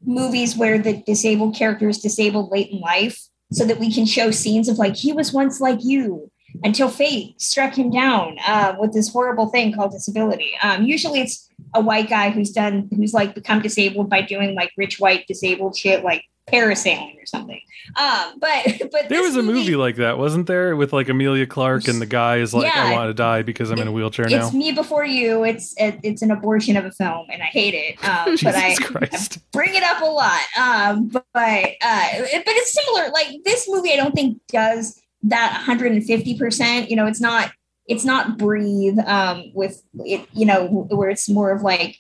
movies 0.05 0.57
where 0.57 0.79
the 0.79 0.93
disabled 1.05 1.57
character 1.57 1.89
is 1.89 1.99
disabled 1.99 2.51
late 2.53 2.71
in 2.71 2.79
life 2.79 3.19
so 3.53 3.65
that 3.65 3.79
we 3.79 3.93
can 3.93 4.07
show 4.07 4.31
scenes 4.31 4.69
of 4.69 4.79
like 4.79 4.97
he 4.97 5.13
was 5.13 5.33
once 5.33 5.61
like 5.61 5.79
you 5.83 6.31
until 6.65 6.89
fate 6.89 7.41
struck 7.41 7.75
him 7.77 7.91
down 7.91 8.37
uh, 8.47 8.75
with 8.79 8.93
this 8.93 9.13
horrible 9.13 9.47
thing 9.49 9.73
called 9.75 9.93
disability. 9.93 10.53
Um, 10.63 10.85
usually, 10.85 11.21
it's 11.21 11.49
a 11.75 11.81
white 11.81 12.09
guy 12.09 12.31
who's 12.31 12.51
done 12.51 12.89
who's 12.95 13.13
like 13.15 13.35
become 13.35 13.61
disabled 13.63 14.09
by 14.11 14.23
doing 14.23 14.55
like 14.55 14.71
rich 14.77 14.99
white 15.01 15.27
disabled 15.27 15.77
shit, 15.77 16.05
like 16.05 16.25
parasailing 16.51 17.21
or 17.21 17.27
something. 17.27 17.61
Um, 18.01 18.39
but 18.39 18.65
but 18.93 19.09
There 19.09 19.23
was 19.23 19.35
a 19.37 19.43
movie 19.43 19.75
like 19.77 19.97
that, 19.97 20.17
wasn't 20.17 20.47
there? 20.47 20.77
With 20.77 20.93
like 20.93 21.09
Emilia 21.09 21.47
Clarke 21.47 21.89
and 21.89 22.01
the 22.01 22.07
guy 22.07 22.37
is 22.37 22.55
like, 22.55 22.73
I 22.75 22.93
want 22.93 23.09
to 23.11 23.15
die 23.15 23.43
because 23.43 23.71
I'm 23.71 23.79
in 23.79 23.89
a 23.89 23.93
wheelchair 23.93 24.29
now. 24.29 24.47
It's 24.47 24.55
me 24.55 24.71
before 24.73 25.05
you. 25.05 25.45
It's 25.45 25.75
it, 25.77 25.99
it's 26.03 26.23
an 26.23 26.31
abortion 26.31 26.77
of 26.77 26.85
a 26.85 26.93
film, 26.93 27.27
and 27.33 27.43
I 27.43 27.47
hate 27.47 27.75
it. 27.75 28.03
Um, 28.09 28.37
but 28.43 28.55
I, 28.57 28.75
Christ. 28.77 29.39
bring 29.53 29.75
it 29.75 29.83
up 29.83 30.01
a 30.03 30.05
lot. 30.07 30.41
Um, 30.59 31.09
but 31.09 31.25
uh, 31.35 31.69
it- 31.83 32.45
but 32.45 32.55
it's 32.55 32.73
similar. 32.73 33.11
Like 33.11 33.29
this 33.45 33.69
movie, 33.69 33.93
I 33.93 33.97
don't 33.97 34.15
think 34.15 34.41
does 34.49 35.01
that 35.29 35.53
150. 35.53 36.39
percent 36.39 36.91
You 36.91 36.97
know, 36.97 37.07
it's 37.07 37.21
not 37.21 37.53
it's 37.87 38.05
not 38.05 38.39
breathe 38.39 38.99
um, 39.07 39.45
with 39.55 39.83
it. 40.01 40.27
You 40.33 40.47
know, 40.47 40.67
where 40.67 41.11
it's 41.11 41.29
more 41.29 41.51
of 41.51 41.63
like 41.63 41.97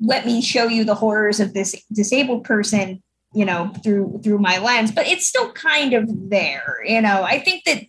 let 0.00 0.26
me 0.26 0.40
show 0.40 0.64
you 0.68 0.84
the 0.84 0.94
horrors 0.94 1.40
of 1.40 1.54
this 1.54 1.82
disabled 1.92 2.44
person. 2.44 3.02
You 3.34 3.44
know, 3.44 3.72
through 3.84 4.20
through 4.24 4.38
my 4.38 4.56
lens, 4.56 4.90
but 4.90 5.06
it's 5.06 5.26
still 5.26 5.52
kind 5.52 5.92
of 5.92 6.08
there. 6.30 6.78
You 6.84 7.02
know, 7.02 7.22
I 7.22 7.38
think 7.38 7.64
that 7.64 7.84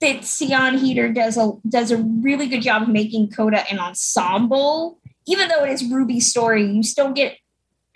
that 0.00 0.20
Siân 0.20 0.78
Heder 0.78 1.10
does 1.10 1.38
a 1.38 1.52
does 1.68 1.90
a 1.90 1.96
really 1.96 2.48
good 2.48 2.60
job 2.60 2.82
of 2.82 2.88
making 2.88 3.30
Coda 3.30 3.64
an 3.70 3.78
ensemble. 3.78 4.98
Even 5.26 5.48
though 5.48 5.64
it 5.64 5.70
is 5.70 5.90
Ruby's 5.90 6.28
story, 6.28 6.66
you 6.66 6.82
still 6.82 7.12
get 7.12 7.38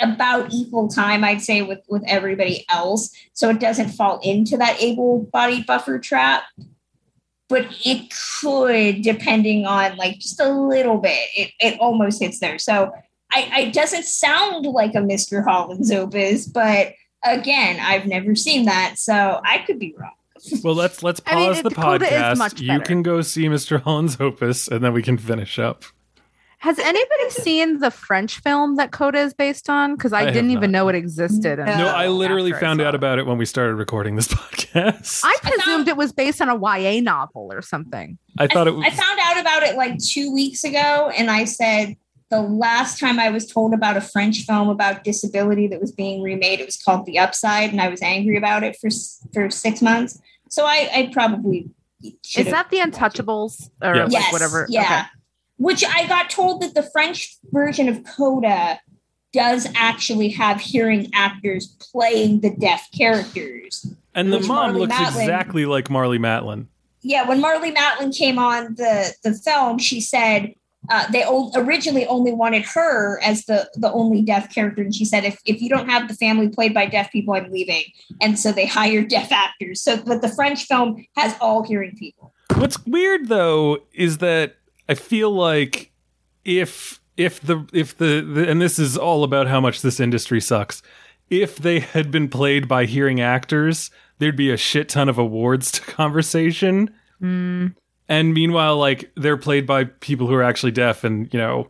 about 0.00 0.52
equal 0.52 0.88
time, 0.88 1.24
I'd 1.24 1.42
say, 1.42 1.62
with 1.62 1.80
with 1.88 2.04
everybody 2.06 2.64
else, 2.68 3.10
so 3.32 3.50
it 3.50 3.60
doesn't 3.60 3.90
fall 3.90 4.20
into 4.22 4.56
that 4.56 4.80
able-bodied 4.82 5.66
buffer 5.66 5.98
trap. 5.98 6.44
But 7.48 7.66
it 7.84 8.12
could, 8.40 9.02
depending 9.02 9.64
on 9.64 9.96
like 9.96 10.18
just 10.18 10.40
a 10.40 10.48
little 10.48 10.98
bit, 10.98 11.18
it, 11.34 11.50
it 11.60 11.80
almost 11.80 12.20
hits 12.20 12.40
there. 12.40 12.58
So 12.58 12.92
I, 13.32 13.50
I 13.52 13.60
it 13.62 13.72
doesn't 13.72 14.04
sound 14.04 14.66
like 14.66 14.94
a 14.94 14.98
Mr. 14.98 15.42
Holland's 15.42 15.90
opus, 15.90 16.46
but 16.46 16.92
again, 17.24 17.78
I've 17.80 18.06
never 18.06 18.34
seen 18.34 18.66
that, 18.66 18.98
so 18.98 19.40
I 19.44 19.58
could 19.58 19.78
be 19.78 19.94
wrong. 19.98 20.12
Well, 20.62 20.74
let's 20.74 21.02
let's 21.02 21.20
I 21.26 21.34
mean, 21.34 21.54
pause 21.54 21.62
the 21.62 21.70
podcast. 21.70 22.60
You 22.60 22.80
can 22.80 23.02
go 23.02 23.22
see 23.22 23.46
Mr. 23.46 23.82
Holland's 23.82 24.20
Opus, 24.20 24.68
and 24.68 24.84
then 24.84 24.92
we 24.92 25.02
can 25.02 25.18
finish 25.18 25.58
up. 25.58 25.84
Has 26.58 26.78
anybody 26.78 27.30
seen 27.30 27.78
the 27.78 27.90
French 27.90 28.40
film 28.40 28.76
that 28.76 28.90
Coda 28.90 29.18
is 29.20 29.32
based 29.34 29.70
on? 29.70 29.94
Because 29.94 30.12
I, 30.12 30.22
I 30.22 30.30
didn't 30.30 30.50
even 30.50 30.70
know 30.72 30.88
it 30.88 30.94
existed. 30.94 31.58
No. 31.58 31.64
No, 31.64 31.88
I 31.88 32.08
literally 32.08 32.52
after 32.52 32.64
I 32.64 32.68
found 32.68 32.80
out 32.80 32.94
about 32.94 33.18
it 33.18 33.26
when 33.26 33.38
we 33.38 33.44
started 33.46 33.74
recording 33.76 34.16
this 34.16 34.28
podcast. 34.28 35.22
I 35.24 35.28
I 35.28 35.36
found- 35.40 35.54
presumed 35.54 35.88
it 35.88 35.96
was 35.96 36.12
based 36.12 36.40
on 36.42 36.48
a 36.48 36.56
YA 36.56 37.00
novel 37.00 37.48
or 37.52 37.62
something. 37.62 38.18
I 38.38 38.46
thought 38.46 38.66
I, 38.66 38.70
it 38.70 38.74
was. 38.74 38.84
I 38.86 38.90
found 38.90 39.20
out 39.22 39.40
about 39.40 39.62
it 39.62 39.76
like 39.76 39.98
two 39.98 40.32
weeks 40.32 40.64
ago, 40.64 41.10
and 41.16 41.30
I 41.30 41.44
said 41.44 41.96
the 42.30 42.40
last 42.42 42.98
time 42.98 43.18
I 43.18 43.30
was 43.30 43.46
told 43.46 43.72
about 43.72 43.96
a 43.96 44.00
French 44.02 44.42
film 44.42 44.68
about 44.68 45.02
disability 45.04 45.66
that 45.68 45.80
was 45.80 45.92
being 45.92 46.22
remade, 46.22 46.60
it 46.60 46.66
was 46.66 46.76
called 46.76 47.06
The 47.06 47.18
Upside, 47.18 47.70
and 47.70 47.80
I 47.80 47.88
was 47.88 48.02
angry 48.02 48.36
about 48.36 48.62
it 48.64 48.76
for 48.80 48.90
for 49.32 49.48
six 49.48 49.80
months. 49.80 50.20
So 50.50 50.64
I, 50.64 50.90
I 50.92 51.10
probably 51.12 51.70
Is 52.02 52.46
that 52.46 52.68
the 52.70 52.78
Untouchables 52.78 53.70
or 53.82 53.94
Yes. 53.94 54.12
like 54.12 54.32
whatever? 54.32 54.66
Yeah. 54.68 54.82
Okay. 54.82 55.02
Which 55.58 55.84
I 55.84 56.06
got 56.06 56.30
told 56.30 56.62
that 56.62 56.74
the 56.74 56.82
French 56.82 57.36
version 57.52 57.88
of 57.88 58.02
Coda 58.04 58.80
does 59.32 59.68
actually 59.74 60.30
have 60.30 60.60
hearing 60.60 61.10
actors 61.12 61.76
playing 61.92 62.40
the 62.40 62.50
deaf 62.50 62.88
characters. 62.96 63.84
and 64.14 64.32
the 64.32 64.40
mom 64.40 64.72
Marlee 64.74 64.78
looks 64.80 64.94
Matlin- 64.94 65.20
exactly 65.22 65.66
like 65.66 65.88
Marlee 65.88 66.18
Matlin. 66.18 66.66
yeah, 67.02 67.28
when 67.28 67.40
Marlee 67.42 67.74
Matlin 67.74 68.16
came 68.16 68.38
on 68.38 68.74
the 68.76 69.12
the 69.24 69.34
film, 69.34 69.78
she 69.78 70.00
said 70.00 70.54
uh, 70.90 71.10
they 71.10 71.24
o- 71.26 71.50
originally 71.56 72.06
only 72.06 72.32
wanted 72.32 72.62
her 72.64 73.20
as 73.22 73.44
the 73.46 73.68
the 73.74 73.92
only 73.92 74.22
deaf 74.22 74.52
character, 74.54 74.80
and 74.82 74.94
she 74.94 75.04
said 75.04 75.24
if 75.24 75.38
if 75.44 75.60
you 75.60 75.68
don't 75.68 75.88
have 75.90 76.08
the 76.08 76.14
family 76.14 76.48
played 76.48 76.72
by 76.72 76.86
deaf 76.86 77.10
people, 77.12 77.34
I'm 77.34 77.50
leaving. 77.50 77.82
And 78.22 78.38
so 78.38 78.50
they 78.52 78.66
hired 78.80 79.08
deaf 79.08 79.30
actors. 79.32 79.82
So, 79.82 79.96
but 79.98 80.22
the 80.22 80.28
French 80.30 80.64
film 80.64 81.04
has 81.16 81.34
all 81.40 81.62
hearing 81.64 81.94
people. 81.96 82.32
What's 82.54 82.78
weird 82.86 83.28
though 83.28 83.78
is 83.92 84.18
that 84.18 84.54
I 84.88 84.94
feel 84.94 85.30
like 85.30 85.92
if 86.44 87.00
if 87.16 87.40
the 87.40 87.66
if 87.72 87.96
the, 87.98 88.20
the 88.22 88.48
and 88.48 88.60
this 88.60 88.78
is 88.78 88.96
all 88.96 89.24
about 89.24 89.46
how 89.48 89.60
much 89.60 89.82
this 89.82 90.00
industry 90.00 90.40
sucks. 90.40 90.82
If 91.30 91.56
they 91.56 91.80
had 91.80 92.10
been 92.10 92.28
played 92.28 92.66
by 92.68 92.86
hearing 92.86 93.20
actors, 93.20 93.90
there'd 94.18 94.34
be 94.36 94.50
a 94.50 94.56
shit 94.56 94.88
ton 94.88 95.08
of 95.10 95.18
awards 95.18 95.70
to 95.72 95.80
conversation. 95.92 96.90
Mm. 97.20 97.74
And 98.08 98.32
meanwhile, 98.32 98.78
like 98.78 99.10
they're 99.14 99.36
played 99.36 99.66
by 99.66 99.84
people 99.84 100.26
who 100.26 100.34
are 100.34 100.42
actually 100.42 100.72
deaf, 100.72 101.04
and 101.04 101.28
you 101.34 101.38
know, 101.38 101.68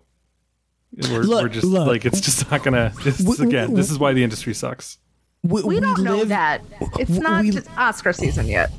we're, 1.11 1.23
Look, 1.23 1.43
we're 1.43 1.49
just 1.49 1.67
look. 1.67 1.89
like 1.89 2.05
it's 2.05 2.21
just 2.21 2.49
not 2.51 2.63
gonna. 2.63 2.93
This, 3.03 3.19
W- 3.19 3.43
again, 3.49 3.75
this 3.75 3.91
is 3.91 3.99
why 3.99 4.13
the 4.13 4.23
industry 4.23 4.55
sucks. 4.55 4.99
We, 5.43 5.63
We 5.63 5.81
don't 5.81 6.03
know 6.03 6.25
that. 6.25 6.63
It's 6.99 7.11
not 7.11 7.43
we- 7.43 7.51
just 7.51 7.69
Oscar 7.77 8.13
season 8.13 8.47
yet. 8.47 8.71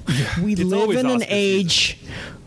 We 0.41 0.55
live 0.55 0.91
in 0.91 1.05
an 1.07 1.21
Oscar 1.23 1.25
age. 1.29 1.97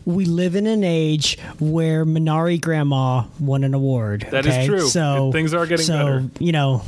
We 0.05 0.24
live 0.24 0.57
in 0.57 0.66
an 0.66 0.83
age 0.85 1.39
where 1.61 2.05
Minari 2.05 2.61
Grandma 2.61 3.24
won 3.39 3.65
an 3.65 3.74
award. 3.74 4.27
That 4.31 4.47
is 4.47 4.53
okay? 4.55 4.66
true. 4.66 4.81
So 4.89 5.31
Things 5.33 5.55
are 5.55 5.66
getting 5.66 5.87
so, 5.87 5.97
better. 5.97 6.31
You 6.41 6.53
know, 6.53 6.83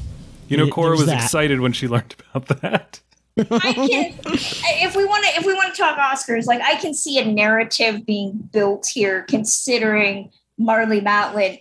You 0.49 0.57
know, 0.57 0.69
Cora 0.69 0.97
was 0.97 1.07
that. 1.07 1.23
excited 1.23 1.61
when 1.61 1.73
she 1.73 1.87
learned 1.89 2.15
about 2.35 2.61
that. 2.61 3.01
I 3.37 3.73
can, 3.73 4.15
if 4.27 4.95
we 4.95 5.05
want 5.05 5.25
to, 5.25 5.31
if 5.41 5.45
we 5.45 5.55
want 5.55 5.75
to 5.75 5.81
talk 5.81 5.99
Oscars, 5.99 6.47
like 6.47 6.61
I 6.61 6.77
can 6.77 6.95
see 6.95 7.19
a 7.19 7.25
narrative 7.25 8.07
being 8.07 8.33
built 8.53 8.87
here, 8.87 9.23
considering 9.25 10.31
Marlee 10.61 11.03
Matlin 11.03 11.61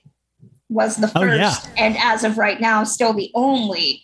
was 0.69 0.97
the 0.97 1.07
first, 1.07 1.15
Oh, 1.17 1.23
yeah. 1.33 1.55
and 1.77 1.95
as 1.97 2.23
of 2.23 2.37
right 2.37 2.61
now, 2.61 2.83
still 2.83 3.13
the 3.13 3.31
only 3.33 4.03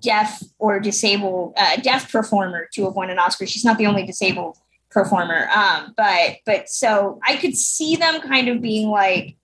deaf 0.00 0.42
or 0.58 0.80
disabled 0.80 1.54
uh, 1.56 1.76
deaf 1.76 2.10
performer 2.10 2.68
to 2.72 2.84
have 2.84 2.94
won 2.94 3.10
an 3.10 3.18
Oscar. 3.18 3.46
She's 3.46 3.64
not 3.64 3.78
the 3.78 3.86
only 3.86 4.04
disabled 4.04 4.58
performer, 4.94 5.48
um, 5.54 5.92
but 5.96 6.36
but 6.46 6.70
so 6.70 7.20
I 7.26 7.36
could 7.36 7.56
see 7.56 7.96
them 7.96 8.20
kind 8.22 8.48
of 8.48 8.62
being 8.62 8.88
like, 8.88 9.36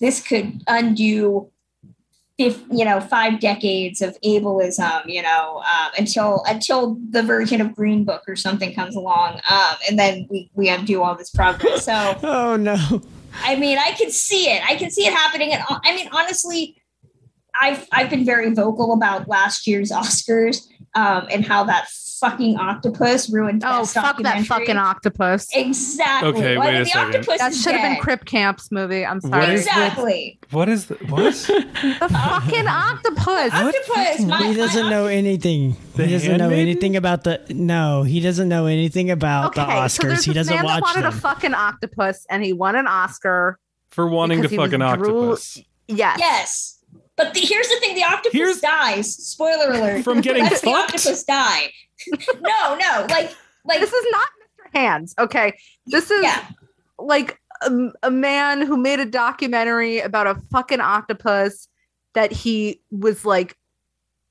this 0.00 0.22
could 0.26 0.62
undo 0.66 1.50
if 2.38 2.62
you 2.70 2.84
know 2.84 3.00
five 3.00 3.40
decades 3.40 4.02
of 4.02 4.18
ableism 4.20 5.02
you 5.06 5.22
know 5.22 5.62
um, 5.66 5.90
until 5.98 6.44
until 6.46 6.98
the 7.10 7.22
version 7.22 7.62
of 7.62 7.74
green 7.74 8.04
book 8.04 8.22
or 8.28 8.36
something 8.36 8.74
comes 8.74 8.94
along 8.94 9.40
um, 9.50 9.74
and 9.88 9.98
then 9.98 10.26
we 10.30 10.50
we 10.54 10.68
undo 10.68 11.02
all 11.02 11.14
this 11.14 11.30
progress. 11.30 11.84
So 11.84 12.18
oh 12.22 12.56
no. 12.56 12.76
i 13.42 13.56
mean 13.56 13.78
i 13.78 13.92
can 13.92 14.10
see 14.10 14.50
it. 14.50 14.62
I 14.68 14.76
can 14.76 14.90
see 14.90 15.06
it 15.06 15.12
happening. 15.12 15.52
And 15.52 15.62
i 15.68 15.94
mean 15.94 16.08
honestly 16.12 16.76
i've 17.58 17.86
i've 17.90 18.10
been 18.10 18.24
very 18.24 18.52
vocal 18.52 18.92
about 18.92 19.28
last 19.28 19.66
year's 19.66 19.90
oscars 19.90 20.66
um, 20.94 21.26
and 21.30 21.44
how 21.44 21.64
that 21.64 21.88
fucking 22.18 22.56
octopus 22.58 23.30
ruined 23.30 23.62
Oh, 23.64 23.80
best 23.80 23.94
fuck 23.94 24.22
that 24.22 24.44
fucking 24.46 24.76
octopus. 24.76 25.48
exactly 25.54 26.28
Okay, 26.30 26.56
Well, 26.56 26.66
wait 26.66 26.76
a 26.76 26.78
the 26.80 26.84
second. 26.90 27.16
octopus 27.16 27.38
That 27.38 27.52
is 27.52 27.62
should 27.62 27.72
have 27.72 27.82
been 27.82 27.94
dead. 27.94 28.02
Crip 28.02 28.24
Camp's 28.24 28.70
movie. 28.72 29.04
I'm 29.04 29.20
What 29.20 29.30
sorry. 29.42 29.54
is 29.54 29.64
the- 29.64 29.70
exactly 29.70 30.38
What 30.50 30.68
is 30.68 30.86
the 30.86 30.94
what? 31.08 31.34
The 32.00 32.08
fucking 32.08 32.66
octopus. 32.66 33.52
octopus 33.52 34.20
my, 34.26 34.46
he 34.48 34.54
doesn't 34.54 34.84
my 34.84 34.90
know 34.90 35.06
anything. 35.06 35.76
He 35.96 36.06
doesn't 36.10 36.28
know 36.36 36.48
Handmaiden? 36.48 36.58
anything 36.68 36.96
about 36.96 37.24
the. 37.24 37.40
No, 37.50 38.02
he 38.02 38.20
doesn't 38.20 38.48
know 38.48 38.66
anything 38.66 39.10
about 39.10 39.54
the 39.54 39.62
Okay, 39.62 39.88
so 39.88 40.02
Oscars. 40.02 40.08
there's 40.08 40.24
he 40.24 40.32
doesn't 40.32 40.54
man 40.54 40.64
that 40.64 40.72
watch 40.74 40.82
wanted 40.82 41.02
them. 41.04 41.12
a 41.12 41.16
fucking 41.20 41.54
octopus, 41.54 42.26
and 42.30 42.44
he 42.44 42.52
won 42.52 42.76
an 42.76 42.86
Oscar. 42.86 43.58
For 43.90 44.06
wanting 44.06 44.38
to 44.42 44.48
Because 44.48 44.50
he 44.50 44.56
fuck 44.58 44.72
an 44.74 44.80
was 44.80 44.96
drool- 44.98 45.22
octopus. 45.32 45.58
Yes. 45.88 46.16
Yes. 46.20 46.72
But 47.16 47.32
the, 47.32 47.40
here's 47.40 47.68
the 47.68 47.76
thing: 47.80 47.94
the 47.94 48.04
octopus 48.04 48.32
Here's- 48.32 48.60
dies. 48.60 49.14
Spoiler 49.16 49.70
alert. 49.72 50.04
From 50.04 50.20
getting 50.20 50.44
That's 50.44 50.60
the 50.60 50.70
octopus 50.74 51.24
die. 51.24 51.72
No, 52.40 52.74
no, 52.76 53.06
like, 53.10 53.34
like, 53.64 53.80
This 53.80 53.92
is 53.92 54.06
not 54.10 54.28
Mr. 54.28 54.78
Hands. 54.78 55.14
Okay. 55.18 55.58
This 55.86 56.10
is 56.10 56.22
yeah, 56.22 56.46
like 56.98 57.38
a, 57.62 57.70
a 58.02 58.10
man 58.10 58.60
who 58.66 58.76
made 58.76 59.00
a 59.00 59.06
documentary 59.06 60.00
about 60.00 60.26
a 60.26 60.34
fucking 60.52 60.80
octopus 60.80 61.68
that 62.14 62.32
he 62.32 62.80
was 62.90 63.24
like 63.24 63.56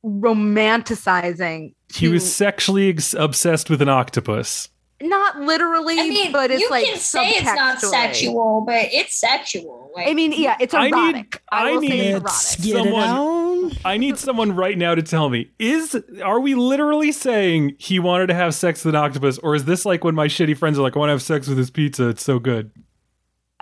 romanticizing. 0.05 1.73
He 1.93 2.07
to- 2.07 2.13
was 2.13 2.33
sexually 2.35 2.89
ex- 2.89 3.13
obsessed 3.13 3.69
with 3.69 3.81
an 3.81 3.89
octopus. 3.89 4.69
not 5.01 5.39
literally, 5.39 5.99
I 5.99 6.09
mean, 6.09 6.31
but 6.31 6.51
it's 6.51 6.69
like, 6.69 6.85
you 6.85 6.93
can 6.93 6.99
say 7.01 7.29
it's 7.29 7.43
not 7.43 7.79
sexual, 7.81 8.63
but 8.65 8.87
it's 8.91 9.19
sexual. 9.19 9.91
Like, 9.95 10.07
I 10.07 10.13
mean, 10.13 10.31
yeah, 10.33 10.57
it's 10.59 10.73
I 10.73 10.85
need- 10.89 10.93
erotic. 10.93 11.41
I, 11.51 11.69
I 11.69 11.71
will 11.71 11.81
say 11.81 11.87
need- 11.89 12.15
it's 12.15 12.59
erotic. 12.65 12.75
Someone- 12.85 13.03
it 13.03 13.07
on. 13.09 13.44
I 13.85 13.97
need 13.97 14.17
someone 14.17 14.55
right 14.55 14.77
now 14.77 14.95
to 14.95 15.01
tell 15.03 15.29
me: 15.29 15.51
is 15.59 15.95
are 16.23 16.39
we 16.39 16.55
literally 16.55 17.11
saying 17.11 17.75
he 17.79 17.99
wanted 17.99 18.27
to 18.27 18.33
have 18.33 18.53
sex 18.55 18.83
with 18.83 18.95
an 18.95 18.99
octopus, 19.01 19.37
or 19.37 19.55
is 19.55 19.65
this 19.65 19.85
like 19.85 20.03
when 20.03 20.15
my 20.15 20.27
shitty 20.27 20.57
friends 20.57 20.77
are 20.77 20.81
like, 20.81 20.95
"I 20.95 20.99
want 20.99 21.09
to 21.09 21.13
have 21.13 21.21
sex 21.21 21.47
with 21.47 21.57
his 21.57 21.69
pizza. 21.69 22.09
It's 22.09 22.23
so 22.23 22.39
good." 22.39 22.71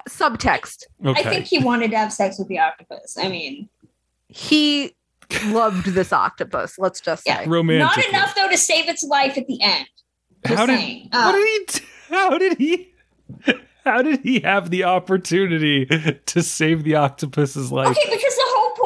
Subtext. 0.09 0.83
Okay, 1.05 1.21
I 1.21 1.23
think 1.29 1.45
he 1.45 1.59
wanted 1.59 1.91
to 1.91 1.97
have 1.97 2.11
sex 2.11 2.37
with 2.39 2.47
the 2.47 2.59
octopus. 2.59 3.17
I 3.17 3.27
mean, 3.29 3.69
He 4.29 4.95
loved 5.47 5.87
this 5.87 6.11
octopus. 6.11 6.77
Let's 6.79 6.99
just 6.99 7.23
say. 7.23 7.45
Romantic. 7.45 7.97
not 7.97 8.09
enough 8.09 8.35
though 8.35 8.49
to 8.49 8.57
save 8.57 8.89
its 8.89 9.03
life 9.03 9.37
at 9.37 9.47
the 9.47 9.61
end. 9.61 9.87
Just 10.45 10.57
How 10.59 10.65
did 10.65 10.77
saying. 10.79 11.09
what 11.11 11.35
Uh, 11.35 11.37
did 11.37 11.77
he? 11.77 11.81
How 12.09 12.37
did 12.37 12.57
he? 12.57 12.93
How 13.85 14.01
did 14.01 14.21
he 14.21 14.39
have 14.41 14.69
the 14.69 14.85
opportunity 14.85 15.85
to 16.25 16.41
save 16.43 16.83
the 16.85 16.95
octopus's 16.95 17.69
life? 17.71 17.89
Okay, 17.97 18.09
because 18.15 18.35
the 18.35 18.41
whole 18.42 18.42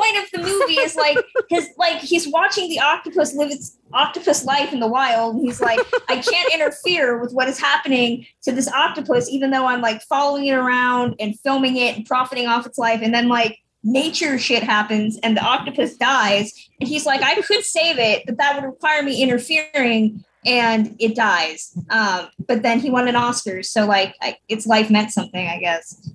point 0.07 0.23
of 0.23 0.31
the 0.31 0.47
movie 0.47 0.79
is 0.79 0.95
like 0.95 1.17
his 1.49 1.69
like 1.77 1.99
he's 1.99 2.27
watching 2.27 2.69
the 2.69 2.79
octopus 2.79 3.33
live 3.33 3.51
its 3.51 3.77
octopus 3.93 4.45
life 4.45 4.73
in 4.73 4.79
the 4.79 4.87
wild. 4.87 5.35
And 5.35 5.45
he's 5.45 5.61
like, 5.61 5.79
I 6.09 6.17
can't 6.17 6.53
interfere 6.53 7.19
with 7.19 7.33
what 7.33 7.47
is 7.47 7.59
happening 7.59 8.25
to 8.43 8.51
this 8.51 8.67
octopus, 8.67 9.29
even 9.29 9.51
though 9.51 9.65
I'm 9.65 9.81
like 9.81 10.01
following 10.03 10.45
it 10.45 10.53
around 10.53 11.15
and 11.19 11.39
filming 11.39 11.77
it 11.77 11.95
and 11.95 12.05
profiting 12.05 12.47
off 12.47 12.65
its 12.65 12.77
life. 12.77 13.01
And 13.01 13.13
then 13.13 13.27
like 13.29 13.59
nature 13.83 14.37
shit 14.37 14.63
happens 14.63 15.17
and 15.23 15.37
the 15.37 15.41
octopus 15.41 15.95
dies. 15.95 16.51
And 16.79 16.89
he's 16.89 17.05
like, 17.05 17.21
I 17.21 17.41
could 17.41 17.63
save 17.63 17.97
it, 17.99 18.23
but 18.25 18.37
that 18.37 18.55
would 18.55 18.67
require 18.67 19.03
me 19.03 19.21
interfering. 19.21 20.23
And 20.45 20.95
it 20.99 21.15
dies. 21.15 21.77
Um, 21.89 22.29
but 22.47 22.61
then 22.61 22.79
he 22.79 22.89
won 22.89 23.07
an 23.09 23.17
Oscar, 23.17 23.63
so 23.63 23.85
like 23.85 24.15
I, 24.21 24.37
its 24.47 24.65
life 24.65 24.89
meant 24.89 25.11
something, 25.11 25.45
I 25.45 25.59
guess. 25.59 26.09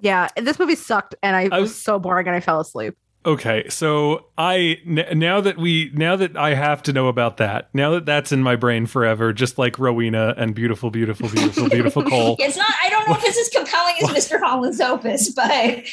Yeah, 0.00 0.28
this 0.36 0.58
movie 0.58 0.74
sucked, 0.76 1.14
and 1.22 1.36
I, 1.36 1.48
I 1.52 1.60
was 1.60 1.70
was- 1.70 1.76
so 1.82 1.98
boring, 1.98 2.26
and 2.26 2.34
I 2.36 2.40
fell 2.40 2.60
asleep. 2.60 2.96
Okay, 3.26 3.68
so 3.68 4.28
I 4.38 4.78
n- 4.86 5.18
now 5.18 5.42
that 5.42 5.58
we 5.58 5.90
now 5.92 6.16
that 6.16 6.38
I 6.38 6.54
have 6.54 6.82
to 6.84 6.92
know 6.94 7.08
about 7.08 7.36
that, 7.36 7.68
now 7.74 7.90
that 7.90 8.06
that's 8.06 8.32
in 8.32 8.42
my 8.42 8.56
brain 8.56 8.86
forever, 8.86 9.34
just 9.34 9.58
like 9.58 9.78
Rowena 9.78 10.32
and 10.38 10.54
beautiful, 10.54 10.90
beautiful, 10.90 11.28
beautiful, 11.28 11.68
beautiful 11.68 12.02
Cole, 12.08 12.36
It's 12.38 12.56
not. 12.56 12.72
I 12.82 12.88
don't 12.88 13.06
know 13.06 13.14
if 13.16 13.22
it's 13.22 13.38
as 13.38 13.48
compelling 13.50 13.96
as 14.02 14.08
Mr. 14.08 14.40
Holland's 14.40 14.80
opus, 14.80 15.28
but 15.34 15.84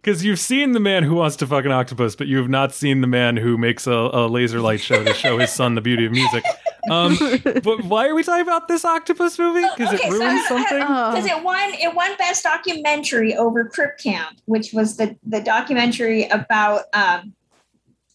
because 0.00 0.24
you've 0.24 0.38
seen 0.38 0.72
the 0.72 0.80
man 0.80 1.02
who 1.02 1.14
wants 1.14 1.36
to 1.36 1.46
fuck 1.46 1.64
an 1.64 1.72
octopus, 1.72 2.16
but 2.16 2.26
you 2.26 2.38
have 2.38 2.48
not 2.48 2.72
seen 2.72 3.00
the 3.00 3.06
man 3.06 3.36
who 3.36 3.58
makes 3.58 3.86
a, 3.86 3.92
a 3.92 4.26
laser 4.28 4.60
light 4.60 4.80
show 4.80 5.02
to 5.04 5.12
show 5.12 5.38
his 5.38 5.52
son 5.52 5.74
the 5.74 5.80
beauty 5.80 6.06
of 6.06 6.12
music. 6.12 6.44
Um, 6.90 7.18
but 7.44 7.84
why 7.84 8.08
are 8.08 8.14
we 8.14 8.22
talking 8.22 8.42
about 8.42 8.68
this 8.68 8.84
octopus 8.84 9.38
movie? 9.38 9.66
Because 9.76 9.94
Okay, 9.94 10.08
it 10.08 10.12
so 10.12 10.18
ruins 10.18 10.40
I- 10.40 10.48
something. 10.48 10.78
Because 10.78 11.26
it 11.26 11.42
won 11.44 11.74
it 11.74 11.94
won 11.94 12.16
best 12.16 12.44
documentary 12.44 13.36
over 13.36 13.64
Crip 13.64 13.98
Camp, 13.98 14.38
which 14.46 14.72
was 14.72 14.96
the 14.96 15.16
the 15.26 15.40
documentary 15.40 16.24
about 16.28 16.84
um, 16.94 17.34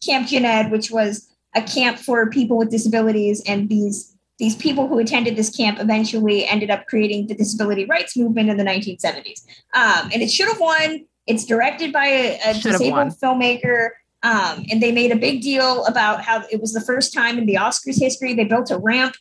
Camp 0.03 0.27
Jened, 0.27 0.71
which 0.71 0.89
was 0.89 1.29
a 1.55 1.61
camp 1.61 1.99
for 1.99 2.29
people 2.29 2.57
with 2.57 2.71
disabilities, 2.71 3.43
and 3.45 3.69
these 3.69 4.15
these 4.39 4.55
people 4.55 4.87
who 4.87 4.97
attended 4.97 5.35
this 5.35 5.55
camp 5.55 5.79
eventually 5.79 6.45
ended 6.47 6.71
up 6.71 6.87
creating 6.87 7.27
the 7.27 7.35
disability 7.35 7.85
rights 7.85 8.17
movement 8.17 8.49
in 8.49 8.57
the 8.57 8.63
1970s. 8.63 9.45
Um, 9.75 10.09
and 10.11 10.21
it 10.23 10.31
should 10.31 10.47
have 10.47 10.59
won. 10.59 11.05
It's 11.27 11.45
directed 11.45 11.93
by 11.93 12.05
a, 12.05 12.39
a 12.45 12.53
disabled 12.53 13.13
filmmaker. 13.19 13.89
Um, 14.23 14.65
and 14.71 14.81
they 14.81 14.91
made 14.91 15.11
a 15.11 15.17
big 15.17 15.41
deal 15.41 15.85
about 15.85 16.21
how 16.21 16.43
it 16.49 16.61
was 16.61 16.71
the 16.71 16.81
first 16.81 17.13
time 17.13 17.37
in 17.37 17.45
the 17.45 17.55
Oscars 17.55 17.99
history 17.99 18.33
they 18.33 18.45
built 18.45 18.71
a 18.71 18.77
ramp 18.77 19.15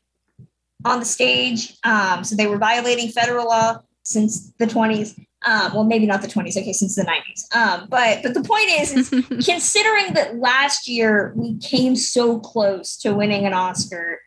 on 0.84 1.00
the 1.00 1.04
stage. 1.04 1.76
Um, 1.84 2.22
so 2.24 2.36
they 2.36 2.46
were 2.46 2.58
violating 2.58 3.08
federal 3.10 3.46
law 3.46 3.80
since 4.04 4.52
the 4.58 4.66
20s. 4.66 5.18
Um, 5.44 5.74
well, 5.74 5.84
maybe 5.84 6.06
not 6.06 6.22
the 6.22 6.28
20s. 6.28 6.56
Okay, 6.56 6.72
since 6.72 6.94
the 6.94 7.02
90s. 7.02 7.54
Um, 7.56 7.88
but 7.90 8.22
but 8.22 8.34
the 8.34 8.42
point 8.42 8.70
is, 8.80 8.92
is 8.92 9.10
considering 9.44 10.14
that 10.14 10.36
last 10.36 10.86
year 10.86 11.32
we 11.36 11.58
came 11.58 11.96
so 11.96 12.38
close 12.38 12.96
to 12.98 13.12
winning 13.12 13.44
an 13.44 13.52
Oscar 13.52 14.20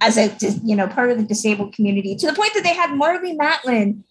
as 0.00 0.16
a 0.16 0.34
you 0.64 0.76
know 0.76 0.86
part 0.86 1.10
of 1.10 1.18
the 1.18 1.24
disabled 1.24 1.74
community 1.74 2.14
to 2.14 2.26
the 2.26 2.32
point 2.32 2.54
that 2.54 2.62
they 2.62 2.74
had 2.74 2.90
Marlee 2.90 3.36
Matlin 3.36 4.04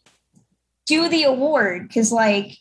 do 0.88 1.08
the 1.08 1.24
award 1.24 1.88
because 1.88 2.12
like 2.12 2.58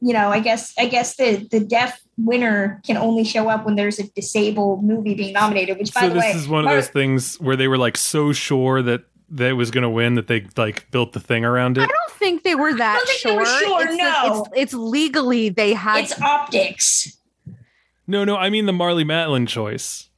you 0.00 0.12
know 0.12 0.28
I 0.30 0.40
guess 0.40 0.74
I 0.78 0.86
guess 0.86 1.16
the 1.16 1.46
the 1.50 1.60
deaf 1.60 2.00
winner 2.16 2.80
can 2.84 2.96
only 2.96 3.24
show 3.24 3.48
up 3.48 3.64
when 3.64 3.76
there's 3.76 3.98
a 3.98 4.08
disabled 4.12 4.84
movie 4.84 5.14
being 5.14 5.32
nominated. 5.32 5.78
Which 5.78 5.92
by 5.94 6.02
so 6.02 6.08
the 6.08 6.14
this 6.14 6.22
way, 6.22 6.32
this 6.32 6.42
is 6.42 6.48
one 6.48 6.64
of 6.66 6.70
those 6.70 6.88
things 6.88 7.36
where 7.40 7.56
they 7.56 7.68
were 7.68 7.78
like 7.78 7.96
so 7.96 8.32
sure 8.32 8.82
that 8.82 9.02
that 9.30 9.50
it 9.50 9.52
was 9.54 9.70
going 9.70 9.82
to 9.82 9.90
win 9.90 10.14
that 10.14 10.26
they 10.26 10.46
like 10.56 10.90
built 10.90 11.12
the 11.12 11.20
thing 11.20 11.44
around 11.44 11.76
it. 11.78 11.82
I 11.82 11.86
don't 11.86 12.10
think 12.18 12.44
they 12.44 12.54
were 12.54 12.72
that 12.74 12.96
don't 12.96 13.06
think 13.06 13.22
they 13.22 13.28
sure. 13.30 13.38
were 13.38 13.44
sure, 13.44 13.88
It's, 13.88 13.96
no. 13.98 14.40
it's, 14.54 14.72
it's 14.72 14.74
legally 14.74 15.50
they 15.50 15.74
had. 15.74 15.98
it's 16.04 16.20
optics. 16.22 17.18
No, 18.06 18.24
no, 18.24 18.36
I 18.36 18.48
mean 18.50 18.64
the 18.66 18.72
Marlee 18.72 19.04
Matlin 19.04 19.46
choice 19.46 20.08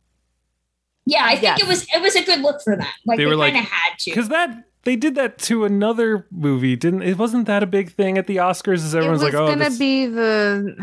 Yeah, 1.07 1.25
I 1.25 1.33
think 1.33 1.43
Yes. 1.59 1.63
it 1.63 1.67
was 1.69 1.87
it 1.93 2.01
was 2.01 2.15
a 2.17 2.23
good 2.25 2.41
look 2.41 2.61
for 2.63 2.77
that. 2.77 2.95
Like 3.05 3.17
They 3.19 3.25
they, 3.25 3.29
were 3.31 3.35
like- 3.37 3.55
kind 3.55 3.65
of 3.67 3.71
had 3.71 3.99
to. 4.01 4.11
because 4.13 4.29
that 4.29 4.65
they 4.85 4.97
did 4.97 5.15
that 5.17 5.39
to 5.39 5.65
another 5.65 6.27
movie, 6.31 6.77
didn't? 6.77 7.03
It 7.03 7.19
wasn't 7.19 7.47
that 7.47 7.63
a 7.63 7.67
big 7.67 7.93
thing 7.93 8.17
at 8.19 8.27
the 8.27 8.37
Oscars. 8.37 8.77
As 8.77 8.95
it 8.95 8.99
everyone's 8.99 9.23
was 9.23 9.33
like, 9.35 9.41
oh, 9.43 9.47
gonna 9.49 9.69
this- 9.71 9.79
be 9.79 10.07
the 10.07 10.75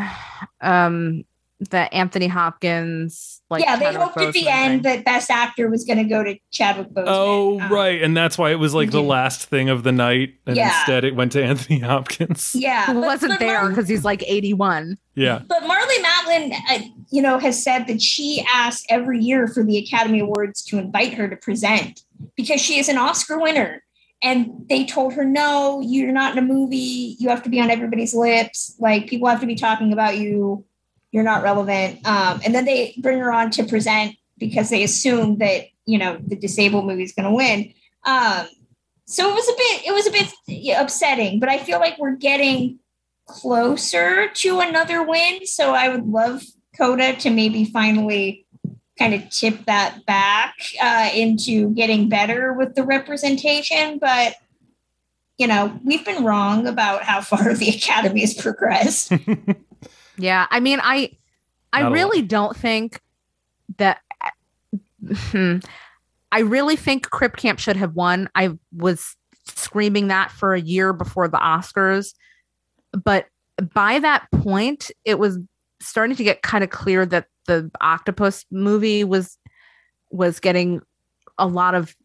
um 0.62 1.24
the 1.72 1.92
Anthony 1.92 2.28
Hopkins 2.28 3.42
like 3.50 3.64
yeah, 3.64 3.78
they 3.78 3.86
Chadwick 3.86 4.02
hoped 4.04 4.18
at 4.22 4.34
the 4.34 4.48
end 4.48 4.84
thing. 4.84 4.96
that 4.98 5.06
Best 5.06 5.32
Actor 5.32 5.70
was 5.72 5.86
going 5.86 5.98
to 5.98 6.04
go 6.04 6.22
to 6.24 6.38
Chadwick 6.52 6.90
Boseman. 6.90 7.06
Oh, 7.08 7.60
Um, 7.60 7.72
right, 7.74 8.00
and 8.00 8.16
that's 8.16 8.38
why 8.38 8.52
it 8.52 8.56
was 8.60 8.76
like 8.76 8.92
the 8.92 9.02
last 9.02 9.46
thing 9.46 9.68
of 9.70 9.82
the 9.82 9.92
night, 9.92 10.36
and 10.46 10.56
Yeah. 10.56 10.68
instead 10.78 11.04
it 11.04 11.16
went 11.16 11.32
to 11.32 11.44
Anthony 11.44 11.80
Hopkins. 11.92 12.52
Yeah, 12.54 12.86
who 12.88 12.96
but- 12.96 13.02
wasn't 13.08 13.32
but 13.32 13.40
there 13.40 13.60
Mar- 13.62 13.70
because 13.70 13.88
he's 13.88 14.04
like 14.06 14.24
81. 14.28 14.98
Yeah, 15.16 15.40
But 15.48 15.64
Marlee 15.64 16.04
Matlin, 16.04 16.54
uh, 16.70 16.80
you 17.10 17.24
know, 17.24 17.40
has 17.40 17.64
said 17.64 17.88
that 17.88 18.04
she 18.04 18.46
asks 18.54 18.86
every 18.90 19.20
year 19.20 19.48
for 19.48 19.64
the 19.64 19.80
Academy 19.80 20.20
Awards 20.20 20.62
to 20.66 20.78
invite 20.78 21.16
her 21.16 21.28
to 21.28 21.38
present 21.38 22.02
because 22.36 22.62
she 22.62 22.78
is 22.78 22.88
an 22.88 22.98
Oscar 23.00 23.40
winner. 23.40 23.82
And 24.24 24.66
they 24.68 24.86
told 24.86 25.14
her, 25.14 25.24
no, 25.24 25.80
you're 25.82 26.12
not 26.12 26.36
in 26.36 26.44
a 26.44 26.48
movie. 26.48 27.16
You 27.20 27.30
have 27.30 27.44
to 27.44 27.50
be 27.50 27.60
on 27.62 27.70
everybody's 27.70 28.16
lips. 28.16 28.76
Like 28.80 29.08
people 29.08 29.28
have 29.28 29.42
to 29.42 29.46
be 29.46 29.56
talking 29.56 29.94
about 29.94 30.18
you. 30.18 30.66
You're 31.12 31.24
not 31.24 31.44
relevant. 31.44 32.06
Um, 32.06 32.42
and 32.44 32.54
then 32.54 32.66
they 32.66 32.96
bring 33.02 33.20
her 33.20 33.32
on 33.32 33.52
to 33.52 33.64
present 33.64 34.16
because 34.38 34.70
they 34.70 34.84
assume 34.84 35.38
that 35.38 35.66
you 35.86 35.98
know 35.98 36.20
the 36.26 36.36
disabled 36.36 36.86
movie 36.86 37.04
is 37.04 37.14
going 37.14 37.26
to 37.26 37.32
win. 37.32 37.74
Um, 38.06 38.48
so 39.06 39.30
it 39.30 39.34
was 39.34 39.48
a 39.48 39.54
bit, 39.54 39.88
it 39.88 39.94
was 39.94 40.08
a 40.08 40.12
bit 40.12 40.78
upsetting. 40.78 41.40
But 41.40 41.50
I 41.50 41.60
feel 41.60 41.80
like 41.80 41.98
we're 41.98 42.16
getting 42.16 42.80
closer 43.28 44.30
to 44.30 44.60
another 44.60 45.04
win. 45.04 45.46
So 45.46 45.74
I 45.74 45.90
would 45.90 46.08
love 46.08 46.44
Coda 46.78 47.16
to 47.18 47.30
maybe 47.30 47.66
finally 47.66 48.46
kind 48.98 49.14
of 49.14 49.30
tip 49.30 49.66
that 49.66 50.06
back 50.06 50.56
uh, 50.82 51.10
into 51.14 51.70
getting 51.72 52.10
better 52.10 52.54
with 52.54 52.76
the 52.76 52.84
representation. 52.84 54.00
But, 54.00 54.36
you 55.38 55.48
know, 55.48 55.80
we've 55.84 56.06
been 56.06 56.24
wrong 56.24 56.68
about 56.68 57.04
how 57.04 57.22
far 57.22 57.54
the 57.56 57.70
Academy 57.70 58.22
has 58.22 58.34
progressed. 58.34 59.12
Yeah, 60.18 60.48
I 60.50 60.60
mean, 60.60 60.80
I 60.82 61.12
I 61.72 61.84
Not 61.84 61.92
really 61.92 62.22
don't 62.22 62.56
think 62.56 63.02
that. 63.78 64.00
Hmm. 65.08 65.58
I 66.32 66.40
really 66.40 66.76
think 66.76 67.10
Crip 67.10 67.38
Camp 67.38 67.60
should 67.60 67.78
have 67.78 67.96
won. 67.96 68.30
I 68.36 68.58
was 68.76 69.16
screaming 69.46 70.08
that 70.08 70.32
for 70.32 70.54
a 70.54 70.60
year 70.60 70.92
before 70.92 71.28
the 71.28 71.38
Oscars, 71.38 72.14
but 72.92 73.28
by 73.74 74.00
that 74.00 74.28
point, 74.32 74.92
it 75.06 75.20
was 75.20 75.40
starting 75.82 76.16
to 76.16 76.24
get 76.24 76.42
kind 76.42 76.64
of 76.64 76.70
clear 76.70 77.06
that 77.06 77.28
the 77.46 77.70
Octopus 77.82 78.46
movie 78.52 79.04
was 79.04 79.38
was 80.12 80.40
getting 80.40 80.82
a 81.38 81.48
lot 81.48 81.76
of 81.76 81.96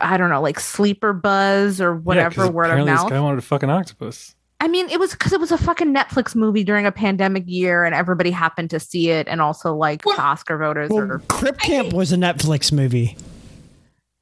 I 0.00 0.16
don't 0.16 0.28
know, 0.30 0.42
like 0.42 0.60
sleeper 0.60 1.12
buzz 1.12 1.80
or 1.80 1.94
Yeah, 1.94 1.98
word 2.00 2.18
of 2.18 2.48
apparently 2.48 2.84
mouth. 2.92 3.06
This 3.06 3.10
guy 3.10 3.20
wanted 3.20 3.38
a 3.38 3.42
fucking 3.42 3.70
octopus. 3.70 4.34
I 4.60 4.68
mean, 4.68 4.88
it 4.90 5.00
was 5.00 5.12
because 5.12 5.32
it 5.32 5.40
was 5.40 5.50
a 5.50 5.58
fucking 5.58 5.92
Netflix 5.92 6.36
movie 6.36 6.62
during 6.62 6.86
a 6.86 6.92
pandemic 6.92 7.44
year, 7.46 7.84
and 7.84 7.94
everybody 7.94 8.30
happened 8.30 8.70
to 8.70 8.78
see 8.78 9.10
it, 9.10 9.26
and 9.28 9.40
also 9.40 9.74
like 9.74 10.04
Well- 10.04 10.16
the 10.16 10.22
Oscar 10.22 10.56
voters. 10.58 10.90
Well, 10.90 11.10
Or, 11.10 11.18
Crip 11.28 11.58
Camp 11.58 11.92
was 11.92 12.12
a 12.12 12.16
Netflix 12.16 12.70
movie. 12.70 13.16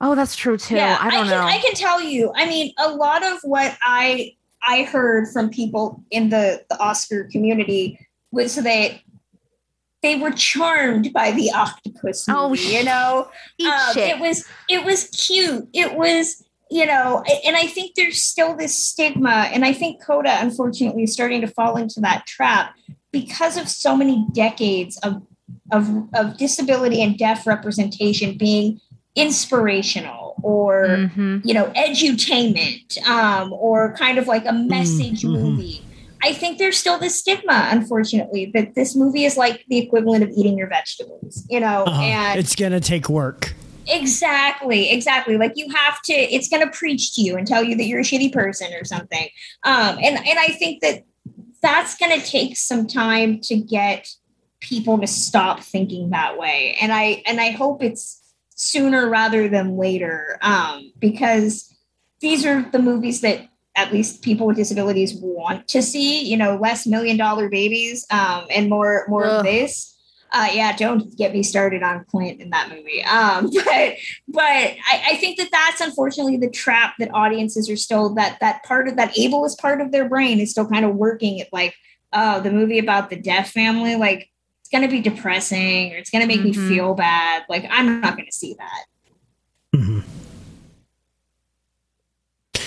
oh, 0.01 0.15
that's 0.15 0.35
true 0.37 0.57
too. 0.57 0.79
I 0.79 1.11
don't 1.11 1.27
can, 1.27 1.31
know. 1.31 1.43
I 1.43 1.59
can 1.59 1.75
tell 1.75 2.01
you. 2.01 2.33
I 2.35 2.47
mean, 2.47 2.73
a 2.79 2.89
lot 2.91 3.23
of 3.25 3.41
what 3.43 3.77
I 3.83 4.35
I 4.63 4.85
heard 4.85 5.29
from 5.33 5.51
people 5.51 6.03
in 6.11 6.29
the, 6.31 6.65
the 6.71 6.79
Oscar 6.79 7.25
community 7.25 7.99
was 8.33 8.57
that 8.57 9.01
they 10.03 10.17
were 10.17 10.31
charmed 10.31 11.13
by 11.13 11.31
the 11.33 11.51
octopus 11.53 12.27
movie. 12.27 12.39
Oh, 12.41 12.53
you 12.55 12.85
know, 12.85 13.29
Eat 13.59 13.67
um, 13.67 13.95
shit. 13.95 14.17
it 14.17 14.21
was 14.21 14.45
it 14.69 14.85
was 14.85 15.09
cute. 15.09 15.69
It 15.73 15.95
was 15.95 16.43
you 16.71 16.87
know, 16.87 17.25
and 17.45 17.57
I 17.57 17.67
think 17.67 17.97
there's 17.97 18.23
still 18.23 18.55
this 18.57 18.79
stigma, 18.79 19.51
and 19.53 19.65
I 19.65 19.73
think 19.73 20.01
Coda 20.03 20.39
unfortunately 20.41 21.03
is 21.03 21.13
starting 21.13 21.41
to 21.41 21.49
fall 21.49 21.77
into 21.77 22.01
that 22.01 22.27
trap 22.27 22.77
because 23.13 23.57
of 23.57 23.69
so 23.69 23.97
many 23.97 24.25
decades 24.33 24.97
of 24.99 25.23
of 25.73 26.09
of 26.15 26.37
disability 26.39 27.03
and 27.03 27.19
deaf 27.19 27.47
representation 27.47 28.39
being 28.39 28.81
inspirational 29.17 30.37
or 30.43 30.87
Mhm. 30.87 31.45
you 31.45 31.53
know 31.53 31.67
edutainment 31.77 32.97
um, 33.07 33.53
or 33.53 33.95
kind 33.97 34.19
of 34.19 34.29
like 34.29 34.47
a 34.47 34.53
message 34.53 35.23
mhm. 35.23 35.33
movie 35.33 35.83
i 36.23 36.33
think 36.33 36.59
there's 36.59 36.77
still 36.79 36.99
this 36.99 37.19
stigma 37.19 37.69
unfortunately 37.71 38.51
that 38.55 38.75
this 38.75 38.95
movie 38.97 39.25
is 39.25 39.37
like 39.37 39.65
the 39.69 39.79
equivalent 39.79 40.23
of 40.25 40.31
eating 40.31 40.57
your 40.59 40.69
vegetables 40.69 41.45
you 41.49 41.61
know 41.61 41.85
Uh-huh. 41.85 42.03
and 42.03 42.39
It's 42.39 42.55
gonna 42.55 42.81
take 42.81 43.09
work. 43.09 43.55
exactly 43.87 44.91
exactly 44.91 45.37
like 45.37 45.53
you 45.57 45.69
have 45.75 46.01
to 46.03 46.13
it's 46.13 46.49
going 46.49 46.65
to 46.65 46.71
preach 46.71 47.15
to 47.15 47.23
you 47.23 47.37
and 47.37 47.47
tell 47.47 47.63
you 47.65 47.75
that 47.77 47.85
you're 47.85 48.01
a 48.01 48.05
shitty 48.05 48.33
person 48.33 48.73
or 48.75 48.85
something 48.85 49.29
um, 49.65 49.99
and 50.03 50.17
and 50.19 50.39
i 50.39 50.49
think 50.49 50.81
that 50.83 51.05
that's 51.63 51.97
going 51.99 52.19
to 52.19 52.25
take 52.27 52.57
some 52.57 52.87
time 52.87 53.39
to 53.41 53.57
get 53.57 54.09
people 54.61 54.99
to 54.99 55.07
stop 55.07 55.61
thinking 55.61 56.11
that 56.11 56.39
way 56.39 56.77
and 56.81 56.93
i 56.93 57.23
and 57.27 57.41
i 57.41 57.51
hope 57.51 57.83
it's 57.83 58.21
sooner 58.55 59.09
rather 59.09 59.49
than 59.49 59.77
later 59.77 60.39
um, 60.43 60.93
because 60.99 61.75
these 62.21 62.45
are 62.45 62.63
the 62.73 62.79
movies 62.79 63.23
that 63.23 63.49
at 63.77 63.93
least 63.93 64.23
people 64.23 64.47
with 64.47 64.57
disabilities 64.57 65.15
want 65.15 65.69
to 65.69 65.83
see. 65.83 66.23
You 66.25 66.37
know, 66.37 66.57
less 66.57 66.87
million 66.87 67.17
dollar 67.17 67.49
babies 67.49 68.07
um, 68.11 68.47
and 68.51 68.69
more 68.69 69.05
more 69.09 69.25
Ugh. 69.25 69.39
of 69.39 69.45
this. 69.45 69.97
Uh, 70.33 70.47
yeah, 70.53 70.77
don't 70.77 71.17
get 71.17 71.33
me 71.33 71.43
started 71.43 71.83
on 71.83 72.05
Clint 72.05 72.41
in 72.41 72.51
that 72.51 72.69
movie. 72.69 73.03
Um, 73.03 73.51
but 73.65 73.97
but 74.29 74.43
I, 74.45 75.03
I 75.11 75.17
think 75.17 75.39
that 75.39 75.49
that's 75.51 75.81
unfortunately 75.81 76.37
the 76.37 76.51
trap 76.51 76.95
that 77.01 77.13
audiences 77.13 77.69
are 77.69 77.77
still 77.77 78.15
that 78.15 78.39
that 78.41 78.63
part 78.65 78.87
of 78.87 78.97
that 78.97 79.15
ableist 79.17 79.59
part 79.59 79.81
of 79.81 79.91
their 79.91 80.09
brain 80.09 80.39
is 80.39 80.53
still 80.53 80.69
kind 80.69 80.85
of 80.85 80.95
working 80.95 81.41
at 81.41 81.49
like 81.53 81.75
oh 82.13 82.41
the 82.41 82.51
movie 82.53 82.79
about 82.79 83.11
the 83.11 83.17
deaf 83.17 83.51
family 83.51 83.97
like 83.97 84.29
it's 84.61 84.69
gonna 84.71 84.87
be 84.89 85.01
depressing 85.01 85.93
or 85.93 85.97
it's 85.97 86.11
gonna 86.11 86.27
make 86.29 86.41
Mhm. 86.41 86.45
me 86.45 86.53
feel 86.53 86.95
bad. 86.95 87.45
Like 87.49 87.67
I'm 87.69 88.01
not 88.01 88.17
gonna 88.17 88.31
see 88.31 88.55
that. 88.59 88.85
Mhm. 89.75 90.05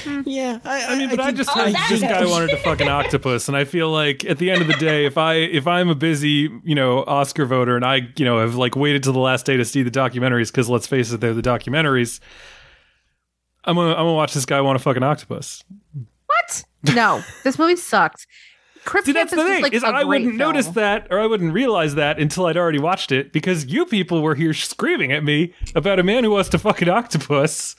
Yeah, 0.25 0.59
I, 0.63 0.85
I 0.85 0.97
mean, 0.97 1.09
but 1.09 1.19
I, 1.19 1.25
think- 1.27 1.38
just 1.38 1.49
Oh, 1.55 1.59
heard 1.63 1.73
that 1.73 1.88
this 1.89 2.01
guy 2.01 2.25
wanted 2.25 2.49
to 2.51 2.57
fuck 2.57 2.81
an 2.81 2.88
octopus, 2.88 3.47
and 3.47 3.57
I 3.57 3.65
feel 3.65 3.89
like 3.89 4.23
at 4.25 4.38
the 4.38 4.49
end 4.51 4.61
of 4.61 4.67
the 4.67 4.73
day, 4.75 5.05
if 5.05 5.17
I 5.17 5.35
if 5.35 5.67
I'm 5.67 5.89
a 5.89 5.95
busy 5.95 6.49
you 6.63 6.75
know 6.75 7.03
Oscar 7.05 7.45
voter 7.45 7.75
and 7.75 7.85
I 7.85 8.01
you 8.15 8.25
know 8.25 8.39
have 8.39 8.55
like 8.55 8.75
waited 8.75 9.03
till 9.03 9.13
the 9.13 9.19
last 9.19 9.45
day 9.45 9.57
to 9.57 9.65
see 9.65 9.84
the 9.84 9.91
documentaries 9.91 10.47
because 10.51 10.69
let's 10.69 10.88
face 10.88 11.11
it, 11.11 11.19
they're 11.21 11.34
the 11.34 11.41
documentaries. 11.41 12.19
I'm 13.65 13.75
gonna 13.75 13.91
I'm 13.91 13.97
gonna 13.97 14.13
watch 14.13 14.34
this 14.34 14.45
guy 14.45 14.59
want 14.61 14.77
to 14.77 14.84
fuck 14.84 14.97
an 14.97 15.03
octopus. 15.03 15.63
What? 16.25 16.63
No, 16.93 17.21
this 17.43 17.57
movie 17.57 17.75
sucked. 17.77 18.27
Crip 18.85 19.05
See, 19.05 19.13
that's 19.13 19.31
the 19.31 19.39
is 19.39 19.47
thing 19.47 19.63
like 19.63 19.73
is 19.73 19.84
a 19.84 19.88
I 19.88 19.91
great 20.03 20.05
wouldn't 20.07 20.35
notice 20.35 20.67
that 20.69 21.07
or 21.09 21.17
I 21.19 21.25
wouldn't 21.25 21.53
realize 21.53 21.95
that 21.95 22.19
until 22.19 22.47
I'd 22.47 22.57
already 22.57 22.80
watched 22.80 23.13
it 23.13 23.31
because 23.31 23.65
you 23.67 23.85
people 23.85 24.21
were 24.21 24.35
here 24.35 24.53
screaming 24.53 25.13
at 25.13 25.23
me 25.23 25.53
about 25.73 25.99
a 25.99 26.03
man 26.03 26.25
who 26.25 26.31
wants 26.31 26.49
to 26.49 26.59
fuck 26.59 26.81
an 26.81 26.89
octopus. 26.89 27.77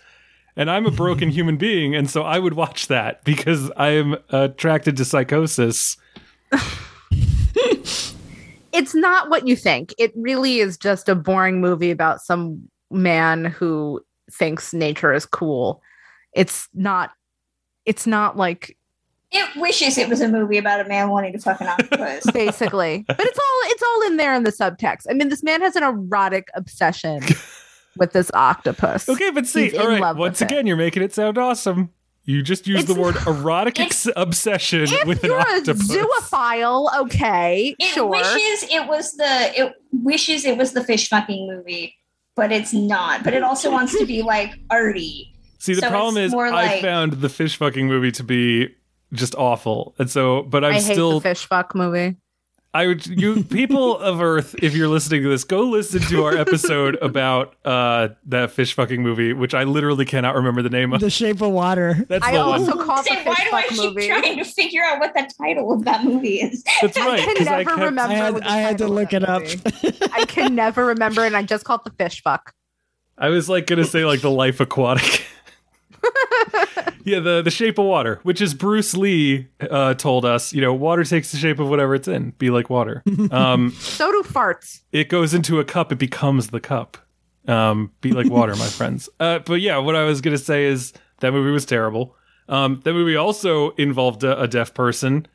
And 0.56 0.70
I'm 0.70 0.86
a 0.86 0.90
broken 0.90 1.30
human 1.30 1.56
being, 1.56 1.94
and 1.94 2.08
so 2.08 2.22
I 2.22 2.38
would 2.38 2.54
watch 2.54 2.88
that 2.88 3.24
because 3.24 3.70
I 3.76 3.90
am 3.90 4.16
attracted 4.30 4.96
to 4.98 5.04
psychosis. 5.04 5.96
It's 8.74 8.92
not 8.92 9.30
what 9.30 9.46
you 9.46 9.54
think. 9.54 9.94
It 9.98 10.12
really 10.16 10.58
is 10.58 10.76
just 10.76 11.08
a 11.08 11.14
boring 11.14 11.60
movie 11.60 11.92
about 11.92 12.20
some 12.20 12.68
man 12.90 13.44
who 13.44 14.04
thinks 14.32 14.74
nature 14.74 15.12
is 15.12 15.24
cool. 15.24 15.80
It's 16.32 16.68
not. 16.74 17.12
It's 17.86 18.04
not 18.04 18.36
like 18.36 18.76
It 19.30 19.48
wishes 19.54 19.96
it 19.96 20.08
was 20.08 20.20
a 20.20 20.28
movie 20.28 20.58
about 20.58 20.80
a 20.80 20.88
man 20.88 21.08
wanting 21.10 21.34
to 21.34 21.38
fuck 21.38 21.60
an 21.60 21.68
octopus. 21.68 22.28
basically, 22.32 23.04
but 23.06 23.20
it's 23.20 23.38
all 23.38 23.60
it's 23.66 23.82
all 23.82 24.02
in 24.08 24.16
there 24.16 24.34
in 24.34 24.42
the 24.42 24.50
subtext. 24.50 25.06
I 25.08 25.12
mean, 25.12 25.28
this 25.28 25.44
man 25.44 25.60
has 25.60 25.76
an 25.76 25.84
erotic 25.84 26.48
obsession 26.54 27.22
with 27.96 28.12
this 28.12 28.30
octopus. 28.34 29.08
Okay, 29.08 29.30
but 29.30 29.46
see, 29.46 29.64
He's 29.70 29.74
all 29.74 29.86
in 29.86 29.92
right. 29.92 30.00
love 30.00 30.16
Once 30.18 30.40
with 30.40 30.50
it. 30.50 30.54
again, 30.54 30.66
you're 30.66 30.76
making 30.76 31.02
it 31.02 31.12
sound 31.14 31.38
awesome. 31.38 31.90
You 32.26 32.42
just 32.42 32.66
used 32.66 32.86
the 32.86 32.94
word 32.94 33.16
erotic 33.26 33.78
ex- 33.78 34.08
obsession 34.16 34.84
If 34.84 35.06
with 35.06 35.22
an 35.24 35.30
you're 35.30 35.38
a 35.38 35.42
octopus. 35.58 35.88
zoophile, 35.88 36.88
okay, 37.02 37.76
It 37.78 37.84
sure. 37.92 38.06
wishes 38.08 38.64
it 38.70 38.88
was 38.88 39.12
the 39.16 39.52
it 39.60 39.72
wishes 39.92 40.44
it 40.46 40.56
was 40.56 40.72
the 40.72 40.82
fish 40.82 41.08
fucking 41.08 41.46
movie, 41.46 41.94
but 42.34 42.50
it's 42.50 42.72
not. 42.72 43.24
But 43.24 43.34
it 43.34 43.42
also 43.42 43.70
wants 43.70 43.96
to 43.98 44.06
be 44.06 44.22
like 44.22 44.54
arty. 44.70 45.30
See, 45.58 45.74
the 45.74 45.82
so 45.82 45.90
problem 45.90 46.16
is, 46.16 46.32
more 46.32 46.46
I 46.46 46.50
like- 46.50 46.82
found 46.82 47.12
the 47.14 47.28
fish 47.28 47.56
fucking 47.56 47.86
movie 47.86 48.12
to 48.12 48.22
be 48.24 48.68
just 49.12 49.34
awful, 49.36 49.94
and 49.98 50.10
so, 50.10 50.42
but 50.42 50.64
I'm 50.64 50.72
I 50.72 50.80
hate 50.80 50.94
still. 50.94 51.20
the 51.20 51.28
fish 51.28 51.44
fuck 51.46 51.74
movie. 51.74 52.16
I 52.74 52.88
would 52.88 53.06
you 53.06 53.44
people 53.44 53.96
of 53.98 54.20
Earth, 54.20 54.56
if 54.60 54.74
you're 54.74 54.88
listening 54.88 55.22
to 55.22 55.28
this, 55.28 55.44
go 55.44 55.60
listen 55.62 56.00
to 56.10 56.24
our 56.24 56.36
episode 56.36 56.96
about 57.00 57.54
uh 57.64 58.08
that 58.26 58.50
fish 58.50 58.74
fucking 58.74 59.00
movie, 59.00 59.32
which 59.32 59.54
I 59.54 59.62
literally 59.62 60.04
cannot 60.04 60.34
remember 60.34 60.60
the 60.60 60.70
name 60.70 60.92
of. 60.92 61.00
The 61.00 61.08
Shape 61.08 61.40
of 61.40 61.52
Water. 61.52 62.04
That's 62.08 62.26
I 62.26 62.32
the 62.32 62.38
also 62.40 62.76
one. 62.76 62.84
call 62.86 62.98
it 62.98 63.04
the 63.04 63.14
Say, 63.14 63.24
why 63.24 63.34
fish 63.36 63.44
do 63.50 63.56
I 63.56 63.62
fuck 63.62 63.70
keep 63.70 63.78
movie. 63.94 64.08
trying 64.08 64.36
to 64.38 64.44
figure 64.44 64.82
out 64.82 64.98
what 64.98 65.14
the 65.14 65.30
title 65.40 65.72
of 65.72 65.84
that 65.84 66.02
movie 66.04 66.40
is? 66.40 66.64
That's 66.82 66.98
right. 66.98 67.20
I 67.20 67.24
can 67.24 67.36
'cause 67.36 67.46
I 67.46 67.58
never 67.58 67.70
kept- 67.70 67.80
remember. 67.82 68.12
I 68.12 68.16
had 68.16 68.34
what 68.34 68.42
the 68.42 68.50
I 68.50 68.56
had 68.56 68.78
to 68.78 68.84
title 68.84 68.98
of 68.98 69.02
look 69.02 69.12
it 69.12 69.28
up. 69.28 70.10
I 70.12 70.24
can 70.24 70.54
never 70.56 70.84
remember, 70.86 71.24
and 71.24 71.36
I 71.36 71.44
just 71.44 71.64
call 71.64 71.76
it 71.76 71.84
the 71.84 71.90
fish 71.92 72.22
fuck. 72.24 72.52
I 73.16 73.28
was 73.28 73.48
like 73.48 73.68
gonna 73.68 73.84
say 73.84 74.04
like 74.04 74.20
the 74.20 74.30
Life 74.32 74.58
Aquatic. 74.58 75.24
yeah, 77.04 77.20
the 77.20 77.42
the 77.42 77.50
Shape 77.50 77.78
of 77.78 77.84
Water, 77.86 78.20
which 78.22 78.40
is 78.40 78.54
Bruce 78.54 78.94
Lee 78.96 79.48
uh, 79.70 79.94
told 79.94 80.24
us, 80.24 80.52
you 80.52 80.60
know, 80.60 80.72
water 80.74 81.04
takes 81.04 81.32
the 81.32 81.38
shape 81.38 81.58
of 81.58 81.68
whatever 81.68 81.94
it's 81.94 82.08
in. 82.08 82.30
Be 82.38 82.50
like 82.50 82.70
water. 82.70 83.02
Um, 83.30 83.70
So 83.78 84.10
do 84.10 84.22
farts. 84.28 84.80
it 84.92 85.08
goes 85.08 85.34
into 85.34 85.60
a 85.60 85.64
cup, 85.64 85.92
it 85.92 85.98
becomes 85.98 86.48
the 86.48 86.60
cup. 86.60 86.96
Um, 87.46 87.92
be 88.00 88.12
like 88.12 88.30
water, 88.30 88.56
my 88.56 88.66
friends. 88.78 89.08
Uh, 89.20 89.40
but 89.40 89.60
yeah, 89.60 89.76
what 89.78 89.94
I 89.96 90.04
was 90.04 90.20
gonna 90.20 90.38
say 90.38 90.64
is 90.64 90.92
that 91.20 91.32
movie 91.32 91.50
was 91.50 91.66
terrible. 91.66 92.16
Um, 92.48 92.80
that 92.84 92.92
movie 92.92 93.16
also 93.16 93.70
involved 93.72 94.22
a, 94.24 94.40
a 94.40 94.48
deaf 94.48 94.74
person, 94.74 95.26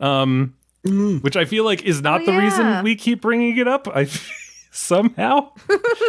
um, 0.00 0.54
Mm. 0.86 1.22
which 1.24 1.36
I 1.36 1.44
feel 1.44 1.64
like 1.64 1.82
is 1.82 2.00
not 2.02 2.20
Oh, 2.22 2.26
the 2.26 2.32
yeah. 2.32 2.38
reason 2.44 2.84
we 2.84 2.94
keep 2.94 3.20
bringing 3.20 3.58
it 3.58 3.66
up. 3.66 3.88
I 3.88 4.08
somehow. 4.78 5.52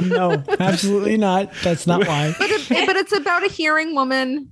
no, 0.03 0.43
absolutely 0.59 1.17
not. 1.17 1.51
That's 1.63 1.87
not 1.87 2.07
why. 2.07 2.33
But, 2.37 2.49
it, 2.51 2.87
but 2.87 2.95
it's 2.95 3.15
about 3.15 3.43
a 3.45 3.49
hearing 3.49 3.95
woman 3.95 4.51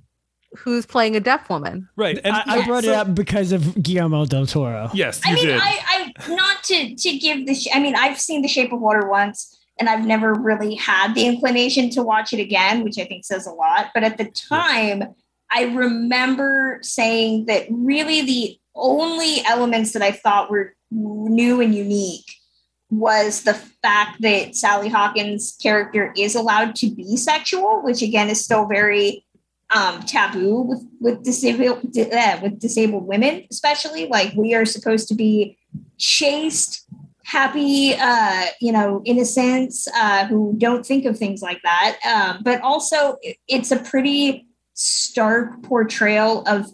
who's 0.57 0.85
playing 0.85 1.15
a 1.15 1.19
deaf 1.19 1.49
woman. 1.49 1.87
Right, 1.95 2.19
and 2.23 2.35
I, 2.35 2.43
I 2.45 2.65
brought 2.65 2.83
it 2.83 2.87
so- 2.87 2.93
up 2.93 3.15
because 3.15 3.51
of 3.51 3.81
Guillermo 3.81 4.25
del 4.25 4.45
Toro. 4.45 4.89
Yes, 4.93 5.21
you 5.25 5.31
I 5.31 5.35
mean, 5.35 5.45
did. 5.47 5.59
I, 5.61 6.13
I 6.27 6.35
not 6.35 6.63
to 6.65 6.95
to 6.95 7.17
give 7.17 7.45
the. 7.45 7.53
Sh- 7.53 7.67
I 7.73 7.79
mean, 7.79 7.95
I've 7.95 8.19
seen 8.19 8.41
The 8.41 8.47
Shape 8.47 8.73
of 8.73 8.81
Water 8.81 9.07
once, 9.07 9.57
and 9.79 9.89
I've 9.89 10.05
never 10.05 10.33
really 10.33 10.75
had 10.75 11.13
the 11.13 11.25
inclination 11.25 11.89
to 11.91 12.03
watch 12.03 12.33
it 12.33 12.39
again, 12.39 12.83
which 12.83 12.97
I 12.97 13.05
think 13.05 13.25
says 13.25 13.45
a 13.45 13.51
lot. 13.51 13.91
But 13.93 14.03
at 14.03 14.17
the 14.17 14.25
time, 14.25 15.03
I 15.51 15.63
remember 15.65 16.79
saying 16.81 17.45
that 17.45 17.67
really 17.69 18.21
the 18.21 18.59
only 18.75 19.43
elements 19.45 19.93
that 19.93 20.01
I 20.01 20.11
thought 20.11 20.51
were 20.51 20.75
new 20.91 21.61
and 21.61 21.73
unique 21.75 22.25
was 22.89 23.43
the 23.43 23.53
fact 23.53 24.21
that 24.21 24.55
Sally 24.55 24.87
Hawkins' 24.87 25.57
character 25.61 26.13
is 26.15 26.35
allowed 26.35 26.75
to 26.75 26.89
be 26.89 27.17
sexual, 27.17 27.81
which 27.83 28.01
again 28.01 28.29
is 28.29 28.43
still 28.43 28.65
very 28.65 29.25
um, 29.75 30.01
taboo 30.03 30.61
with 30.61 30.85
with 30.99 31.23
disabled 31.23 31.79
uh, 31.97 32.39
with 32.41 32.59
disabled 32.59 33.05
women, 33.05 33.45
especially. 33.51 34.07
Like 34.07 34.33
we 34.35 34.55
are 34.55 34.65
supposed 34.65 35.09
to 35.09 35.15
be 35.15 35.57
chaste, 35.97 36.87
happy, 37.25 37.93
uh, 37.99 38.45
you 38.61 38.71
know, 38.71 39.01
innocents 39.05 39.87
uh, 39.93 40.25
who 40.27 40.55
don't 40.57 40.85
think 40.85 41.05
of 41.05 41.17
things 41.17 41.41
like 41.41 41.61
that. 41.63 41.97
Um, 42.07 42.41
but 42.43 42.61
also, 42.61 43.17
it's 43.47 43.71
a 43.71 43.79
pretty 43.79 44.47
stark 44.73 45.61
portrayal 45.63 46.43
of 46.47 46.71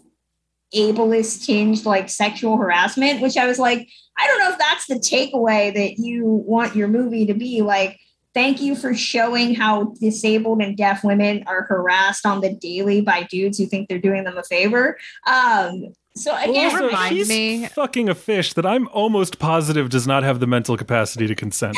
ableist 0.74 1.46
tinged 1.46 1.84
like 1.84 2.08
sexual 2.08 2.56
harassment, 2.56 3.20
which 3.20 3.36
I 3.36 3.46
was 3.46 3.58
like, 3.58 3.88
I 4.16 4.26
don't 4.26 4.38
know 4.38 4.50
if 4.50 4.58
that's 4.58 4.86
the 4.86 4.96
takeaway 4.96 5.74
that 5.74 5.98
you 5.98 6.24
want 6.24 6.76
your 6.76 6.88
movie 6.88 7.26
to 7.26 7.34
be 7.34 7.62
like. 7.62 7.98
Thank 8.32 8.60
you 8.60 8.74
for 8.74 8.94
showing 8.94 9.54
how 9.54 9.94
disabled 10.00 10.60
and 10.60 10.76
deaf 10.76 11.04
women 11.04 11.44
are 11.46 11.62
harassed 11.62 12.26
on 12.26 12.40
the 12.40 12.52
daily 12.52 13.00
by 13.00 13.22
dudes 13.30 13.58
who 13.58 13.66
think 13.66 13.88
they're 13.88 14.00
doing 14.00 14.24
them 14.24 14.36
a 14.36 14.42
favor. 14.42 14.98
Um, 15.24 15.94
so 16.16 16.36
again, 16.36 16.72
also, 16.72 16.86
remind 16.86 17.16
he's 17.16 17.28
me- 17.28 17.66
fucking 17.66 18.08
a 18.08 18.14
fish 18.14 18.52
that 18.52 18.64
I'm 18.64 18.88
almost 18.88 19.38
positive 19.38 19.88
does 19.88 20.06
not 20.06 20.22
have 20.22 20.38
the 20.38 20.46
mental 20.46 20.76
capacity 20.76 21.26
to 21.26 21.34
consent. 21.34 21.76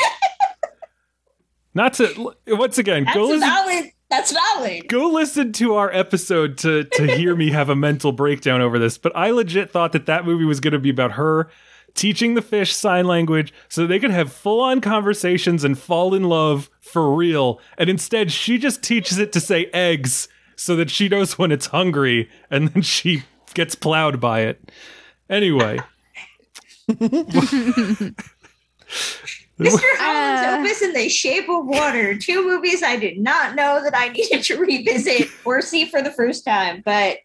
not 1.73 1.93
to 1.95 2.33
once 2.47 2.77
again 2.77 3.05
that's 3.05 3.15
go 3.15 3.25
listen, 3.25 3.39
valid. 3.39 3.85
That's 4.09 4.31
valid. 4.31 4.87
go 4.87 5.09
listen 5.09 5.53
to 5.53 5.75
our 5.75 5.91
episode 5.91 6.57
to 6.59 6.83
to 6.83 7.15
hear 7.15 7.35
me 7.35 7.49
have 7.49 7.69
a 7.69 7.75
mental 7.75 8.11
breakdown 8.11 8.61
over 8.61 8.77
this. 8.77 8.97
But 8.97 9.15
I 9.15 9.31
legit 9.31 9.71
thought 9.71 9.91
that 9.93 10.05
that 10.05 10.23
movie 10.23 10.45
was 10.45 10.59
going 10.59 10.73
to 10.73 10.79
be 10.79 10.91
about 10.91 11.13
her 11.13 11.49
teaching 11.97 12.35
the 12.35 12.41
fish 12.41 12.73
sign 12.73 13.05
language 13.05 13.53
so 13.67 13.85
they 13.85 13.99
could 13.99 14.11
have 14.11 14.31
full 14.31 14.61
on 14.61 14.79
conversations 14.79 15.63
and 15.63 15.77
fall 15.77 16.13
in 16.13 16.23
love 16.23 16.69
for 16.79 17.13
real. 17.13 17.59
And 17.77 17.89
instead, 17.89 18.31
she 18.31 18.57
just 18.57 18.81
teaches 18.81 19.17
it 19.17 19.33
to 19.33 19.39
say 19.39 19.65
eggs 19.73 20.29
so 20.55 20.75
that 20.75 20.89
she 20.89 21.09
knows 21.09 21.37
when 21.37 21.51
it's 21.51 21.67
hungry, 21.67 22.29
and 22.49 22.69
then 22.69 22.81
she 22.83 23.23
gets 23.53 23.75
plowed 23.75 24.19
by 24.19 24.41
it. 24.41 24.71
Anyway. 25.29 25.79
Mr. 26.89 28.13
Uh. 29.59 29.97
Holland's 29.97 30.69
Opus 30.69 30.81
and 30.81 30.95
The 30.95 31.09
Shape 31.09 31.49
of 31.49 31.65
Water, 31.65 32.17
two 32.17 32.45
movies 32.45 32.83
I 32.83 32.95
did 32.95 33.19
not 33.19 33.55
know 33.55 33.83
that 33.83 33.95
I 33.95 34.09
needed 34.09 34.43
to 34.43 34.57
revisit 34.57 35.29
or 35.45 35.61
see 35.61 35.85
for 35.85 36.01
the 36.01 36.11
first 36.11 36.45
time, 36.45 36.81
but 36.85 37.17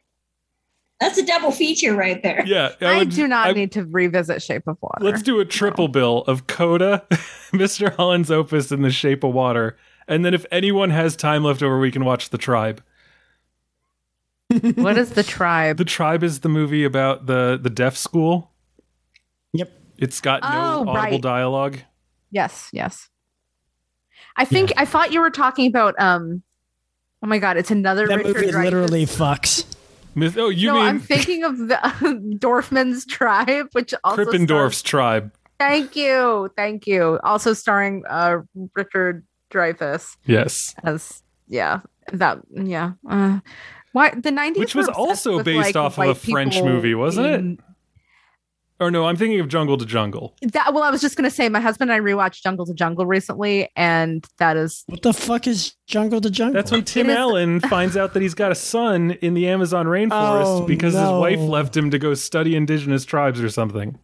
that's 1.02 1.18
a 1.18 1.26
double 1.26 1.50
feature 1.50 1.94
right 1.94 2.22
there. 2.22 2.44
Yeah, 2.46 2.70
I, 2.80 2.98
would- 2.98 3.10
do 3.10 3.26
not 3.28 3.48
I- 3.48 3.52
need 3.52 3.72
to 3.72 3.84
revisit 3.84 4.40
Shape 4.42 4.66
of 4.66 4.78
Water. 4.80 5.04
Let's 5.04 5.22
do 5.22 5.40
a 5.40 5.44
triple 5.44 5.88
bill 5.88 6.18
of 6.28 6.46
Coda, 6.46 7.04
Mr. 7.52 7.94
Holland's 7.94 8.30
Opus, 8.30 8.70
and 8.70 8.84
The 8.84 8.90
Shape 8.90 9.24
of 9.24 9.32
Water. 9.34 9.76
And 10.08 10.24
then 10.24 10.34
if 10.34 10.44
anyone 10.50 10.90
has 10.90 11.14
time 11.16 11.44
left 11.44 11.62
over, 11.62 11.78
we 11.78 11.90
can 11.90 12.04
watch 12.04 12.30
The 12.30 12.38
Tribe. 12.38 12.82
what 14.74 14.98
is 14.98 15.10
the 15.10 15.22
tribe? 15.22 15.78
The 15.78 15.84
Tribe 15.84 16.22
is 16.22 16.40
the 16.40 16.48
movie 16.48 16.84
about 16.84 17.26
the 17.26 17.58
the 17.60 17.70
deaf 17.70 17.96
school. 17.96 18.50
Yep. 19.54 19.70
It's 19.98 20.20
got 20.20 20.42
no 20.42 20.48
Oh, 20.48 20.88
audible 20.90 20.94
right. 20.94 21.22
dialogue. 21.22 21.78
Yes, 22.30 22.68
yes. 22.72 23.08
I 24.36 24.44
think 24.44 24.72
I 24.76 24.84
thought 24.84 25.12
you 25.12 25.20
were 25.20 25.30
talking 25.30 25.66
about 25.68 25.94
um 25.98 26.42
Oh 27.22 27.28
my 27.28 27.38
god, 27.38 27.56
it's 27.56 27.70
another 27.70 28.06
That 28.08 28.18
Richard 28.18 28.34
movie 28.34 28.46
Dreyfuss. 28.48 28.64
literally 28.64 29.06
fucks. 29.06 29.64
Myth- 30.14 30.36
oh, 30.36 30.48
you 30.48 30.68
no, 30.68 30.74
mean 30.74 30.82
I'm 30.84 31.00
thinking 31.12 31.44
of 31.44 31.58
the 31.58 31.78
Dorfman's 32.38 33.06
Tribe, 33.06 33.68
which 33.72 33.94
also 34.04 34.24
Krippendorf's 34.24 34.78
stars- 34.78 34.82
tribe? 34.82 35.32
Thank 35.58 35.94
you, 35.94 36.50
thank 36.56 36.86
you. 36.86 37.20
Also 37.22 37.52
starring 37.52 38.02
uh, 38.08 38.38
Richard 38.74 39.24
Dreyfuss 39.52 40.16
Yes. 40.24 40.74
as 40.82 41.22
yeah 41.46 41.80
that 42.12 42.38
yeah. 42.52 42.92
Uh, 43.08 43.38
why 43.92 44.10
the 44.10 44.30
90s 44.30 44.56
Which 44.58 44.74
was 44.74 44.88
also 44.88 45.36
with, 45.36 45.44
based 45.44 45.58
like, 45.58 45.76
off 45.76 45.98
of 45.98 46.08
a 46.08 46.14
French 46.14 46.60
movie, 46.62 46.94
wasn't 46.94 47.26
it? 47.60 47.64
Being- 48.82 48.88
Or 48.88 48.90
no, 48.90 49.06
I'm 49.06 49.16
thinking 49.16 49.40
of 49.40 49.48
Jungle 49.48 49.76
to 49.78 49.86
Jungle. 49.86 50.34
That 50.42 50.74
well, 50.74 50.82
I 50.82 50.90
was 50.90 51.00
just 51.00 51.16
gonna 51.16 51.30
say, 51.30 51.48
my 51.48 51.60
husband 51.60 51.90
and 51.90 52.00
I 52.00 52.04
rewatched 52.04 52.42
Jungle 52.42 52.66
to 52.66 52.74
Jungle 52.74 53.06
recently, 53.06 53.70
and 53.76 54.26
that 54.38 54.56
is 54.56 54.84
What 54.88 55.02
the 55.02 55.12
fuck 55.12 55.46
is 55.46 55.74
Jungle 55.86 56.20
to 56.20 56.30
Jungle? 56.30 56.54
That's 56.54 56.70
when 56.72 56.84
Tim 56.84 57.10
is- 57.10 57.16
Allen 57.16 57.60
finds 57.68 57.96
out 57.96 58.12
that 58.14 58.22
he's 58.22 58.34
got 58.34 58.52
a 58.52 58.54
son 58.56 59.12
in 59.22 59.34
the 59.34 59.48
Amazon 59.48 59.86
rainforest 59.86 60.62
Oh, 60.62 60.66
because 60.66 60.94
his 60.94 61.02
wife 61.02 61.38
left 61.38 61.76
him 61.76 61.90
to 61.90 61.98
go 61.98 62.14
study 62.14 62.56
indigenous 62.56 63.04
tribes 63.04 63.40
or 63.42 63.48
something. 63.48 63.98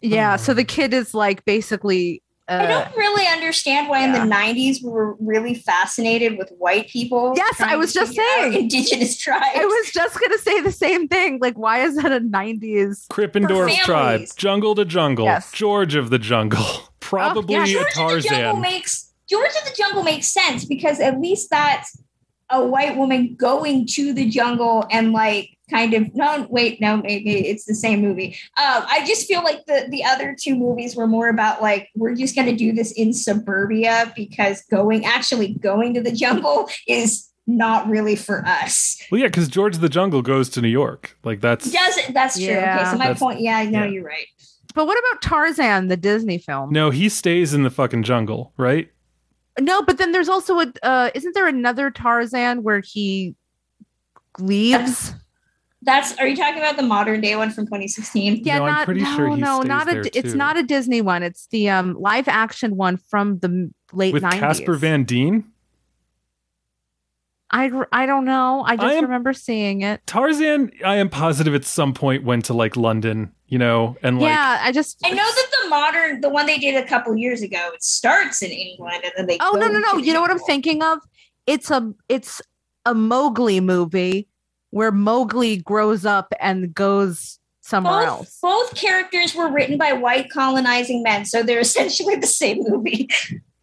yeah. 0.00 0.36
So 0.36 0.54
the 0.54 0.64
kid 0.64 0.92
is 0.94 1.14
like 1.14 1.44
basically. 1.44 2.22
I 2.48 2.54
Uh, 2.64 2.66
don't 2.66 2.96
really 2.96 3.26
understand 3.26 3.88
why 3.88 4.04
in 4.04 4.12
the 4.12 4.20
90s 4.20 4.82
we 4.82 4.88
were 4.90 5.14
really 5.20 5.54
fascinated 5.54 6.38
with 6.38 6.50
white 6.58 6.88
people. 6.88 7.34
Yes, 7.36 7.60
I 7.60 7.76
was 7.76 7.92
just 7.92 8.14
saying. 8.14 8.54
indigenous 8.54 9.18
tribes. 9.24 9.44
I 9.54 9.64
was 9.64 9.90
just 9.92 10.18
gonna 10.18 10.38
say 10.38 10.60
the 10.62 10.72
same 10.72 11.08
thing. 11.08 11.38
Like, 11.42 11.58
why 11.58 11.82
is 11.82 11.96
that 11.96 12.10
a 12.10 12.20
'90s? 12.20 13.06
Krippendorf's 13.08 13.76
For 13.80 13.84
tribe. 13.84 14.22
Jungle 14.36 14.74
to 14.76 14.84
Jungle, 14.86 15.26
Yes. 15.26 15.52
George 15.52 15.94
of 15.94 16.08
the 16.10 16.18
Jungle, 16.18 16.64
probably 17.00 17.54
yeah, 17.54 17.64
a 17.64 17.66
George 17.66 17.80
of 17.80 18.22
the 18.22 18.28
Jungle 18.30 18.52
Tarzan. 18.52 18.60
makes 18.62 19.12
George 19.28 19.50
of 19.62 19.64
the 19.68 19.74
Jungle 19.76 20.02
makes 20.02 20.28
sense 20.32 20.64
because 20.64 21.00
at 21.00 21.20
least 21.20 21.50
that's 21.50 21.98
a 22.50 22.64
white 22.64 22.96
woman 22.96 23.34
going 23.38 23.86
to 23.86 24.14
the 24.14 24.26
jungle 24.30 24.86
and 24.90 25.12
like 25.12 25.50
kind 25.70 25.94
of 25.94 26.14
no 26.14 26.46
wait 26.50 26.80
no 26.80 26.96
maybe 26.98 27.46
it's 27.48 27.64
the 27.64 27.74
same 27.74 28.00
movie. 28.00 28.36
Um, 28.56 28.84
I 28.88 29.04
just 29.06 29.26
feel 29.26 29.42
like 29.42 29.64
the 29.66 29.86
the 29.90 30.04
other 30.04 30.36
two 30.38 30.54
movies 30.56 30.96
were 30.96 31.06
more 31.06 31.28
about 31.28 31.60
like 31.62 31.88
we're 31.94 32.14
just 32.14 32.34
gonna 32.34 32.56
do 32.56 32.72
this 32.72 32.92
in 32.92 33.12
suburbia 33.12 34.12
because 34.16 34.62
going 34.70 35.04
actually 35.04 35.54
going 35.54 35.94
to 35.94 36.00
the 36.00 36.12
jungle 36.12 36.68
is 36.86 37.28
not 37.46 37.88
really 37.88 38.14
for 38.14 38.44
us. 38.46 39.00
Well, 39.10 39.20
yeah, 39.20 39.28
because 39.28 39.48
George 39.48 39.74
of 39.74 39.80
the 39.80 39.88
Jungle 39.88 40.20
goes 40.20 40.50
to 40.50 40.60
New 40.60 40.68
York. 40.68 41.16
Like 41.24 41.40
that's 41.40 41.70
Does 41.70 41.96
it? 41.96 42.12
That's 42.12 42.36
true. 42.36 42.46
Yeah. 42.46 42.80
okay, 42.80 42.90
so 42.90 42.98
my 42.98 43.04
That's- 43.06 43.18
point. 43.18 43.40
Yeah, 43.40 43.62
no, 43.64 43.84
yeah. 43.84 43.90
you're 43.90 44.04
right. 44.04 44.26
But 44.74 44.86
what 44.86 44.98
about 44.98 45.22
Tarzan, 45.22 45.88
the 45.88 45.96
Disney 45.96 46.38
film? 46.38 46.70
no, 46.72 46.90
he 46.90 47.08
stays 47.08 47.54
in 47.54 47.62
the 47.62 47.70
fucking 47.70 48.02
jungle, 48.02 48.52
right? 48.58 48.90
No, 49.58 49.82
but 49.82 49.98
then 49.98 50.12
there's 50.12 50.28
also 50.28 50.60
a. 50.60 50.72
Uh, 50.82 51.10
isn't 51.14 51.34
there 51.34 51.48
another 51.48 51.90
Tarzan 51.90 52.62
where 52.62 52.80
he 52.84 53.34
leaves? 54.38 55.14
That's. 55.82 56.16
Are 56.18 56.26
you 56.26 56.34
talking 56.36 56.58
about 56.58 56.76
the 56.76 56.82
modern 56.82 57.20
day 57.20 57.36
one 57.36 57.50
from 57.50 57.66
2016? 57.66 58.42
Yeah, 58.44 58.58
No, 58.58 58.64
I'm 58.64 58.84
pretty 58.84 59.02
no, 59.02 59.16
sure 59.16 59.28
he 59.30 59.36
no, 59.40 59.60
stays 59.60 59.68
not 59.68 59.86
there, 59.86 60.00
a. 60.02 60.18
It's 60.18 60.34
not 60.34 60.56
a 60.56 60.62
Disney 60.62 61.00
one. 61.02 61.22
It's 61.22 61.46
the 61.48 61.70
um 61.70 61.94
live 61.98 62.26
action 62.28 62.76
one 62.76 62.96
from 62.96 63.38
the 63.38 63.70
late 63.92 64.12
With 64.12 64.24
90s. 64.24 64.38
Casper 64.40 64.74
Van 64.74 65.04
Dien. 65.04 65.44
I, 67.50 67.70
I 67.92 68.04
don't 68.04 68.26
know. 68.26 68.62
I 68.66 68.76
just 68.76 68.86
I 68.86 68.94
am- 68.94 69.04
remember 69.04 69.32
seeing 69.32 69.80
it. 69.80 70.02
Tarzan, 70.06 70.70
I 70.84 70.96
am 70.96 71.08
positive 71.08 71.54
at 71.54 71.64
some 71.64 71.94
point 71.94 72.22
went 72.22 72.44
to 72.46 72.52
like 72.54 72.76
London, 72.76 73.32
you 73.46 73.56
know, 73.56 73.96
and 74.02 74.18
like 74.20 74.28
yeah, 74.28 74.60
I 74.62 74.70
just. 74.70 74.98
I 75.02 75.10
know 75.10 75.16
that 75.24 75.46
the 75.62 75.68
modern, 75.70 76.20
the 76.20 76.28
one 76.28 76.44
they 76.44 76.58
did 76.58 76.74
a 76.74 76.86
couple 76.86 77.16
years 77.16 77.40
ago, 77.40 77.70
it 77.72 77.82
starts 77.82 78.42
in 78.42 78.50
England 78.50 79.00
and 79.02 79.12
then 79.16 79.26
they. 79.26 79.38
Oh 79.40 79.54
go 79.54 79.60
no 79.60 79.68
no 79.68 79.78
no! 79.78 79.96
You 79.96 80.12
know 80.12 80.20
what 80.20 80.30
I'm 80.30 80.36
jungle. 80.36 80.46
thinking 80.46 80.82
of? 80.82 80.98
It's 81.46 81.70
a 81.70 81.90
it's 82.10 82.42
a 82.84 82.94
Mowgli 82.94 83.60
movie 83.60 84.27
where 84.70 84.92
Mowgli 84.92 85.56
grows 85.58 86.04
up 86.04 86.32
and 86.40 86.74
goes 86.74 87.38
somewhere 87.60 88.00
Both, 88.00 88.08
else. 88.08 88.38
both 88.42 88.74
characters 88.74 89.34
were 89.34 89.50
written 89.50 89.76
by 89.78 89.92
white 89.92 90.30
colonizing 90.30 91.02
men, 91.02 91.24
so 91.24 91.42
they're 91.42 91.58
essentially 91.68 92.16
the 92.16 92.26
same 92.26 92.62
movie. 92.66 93.08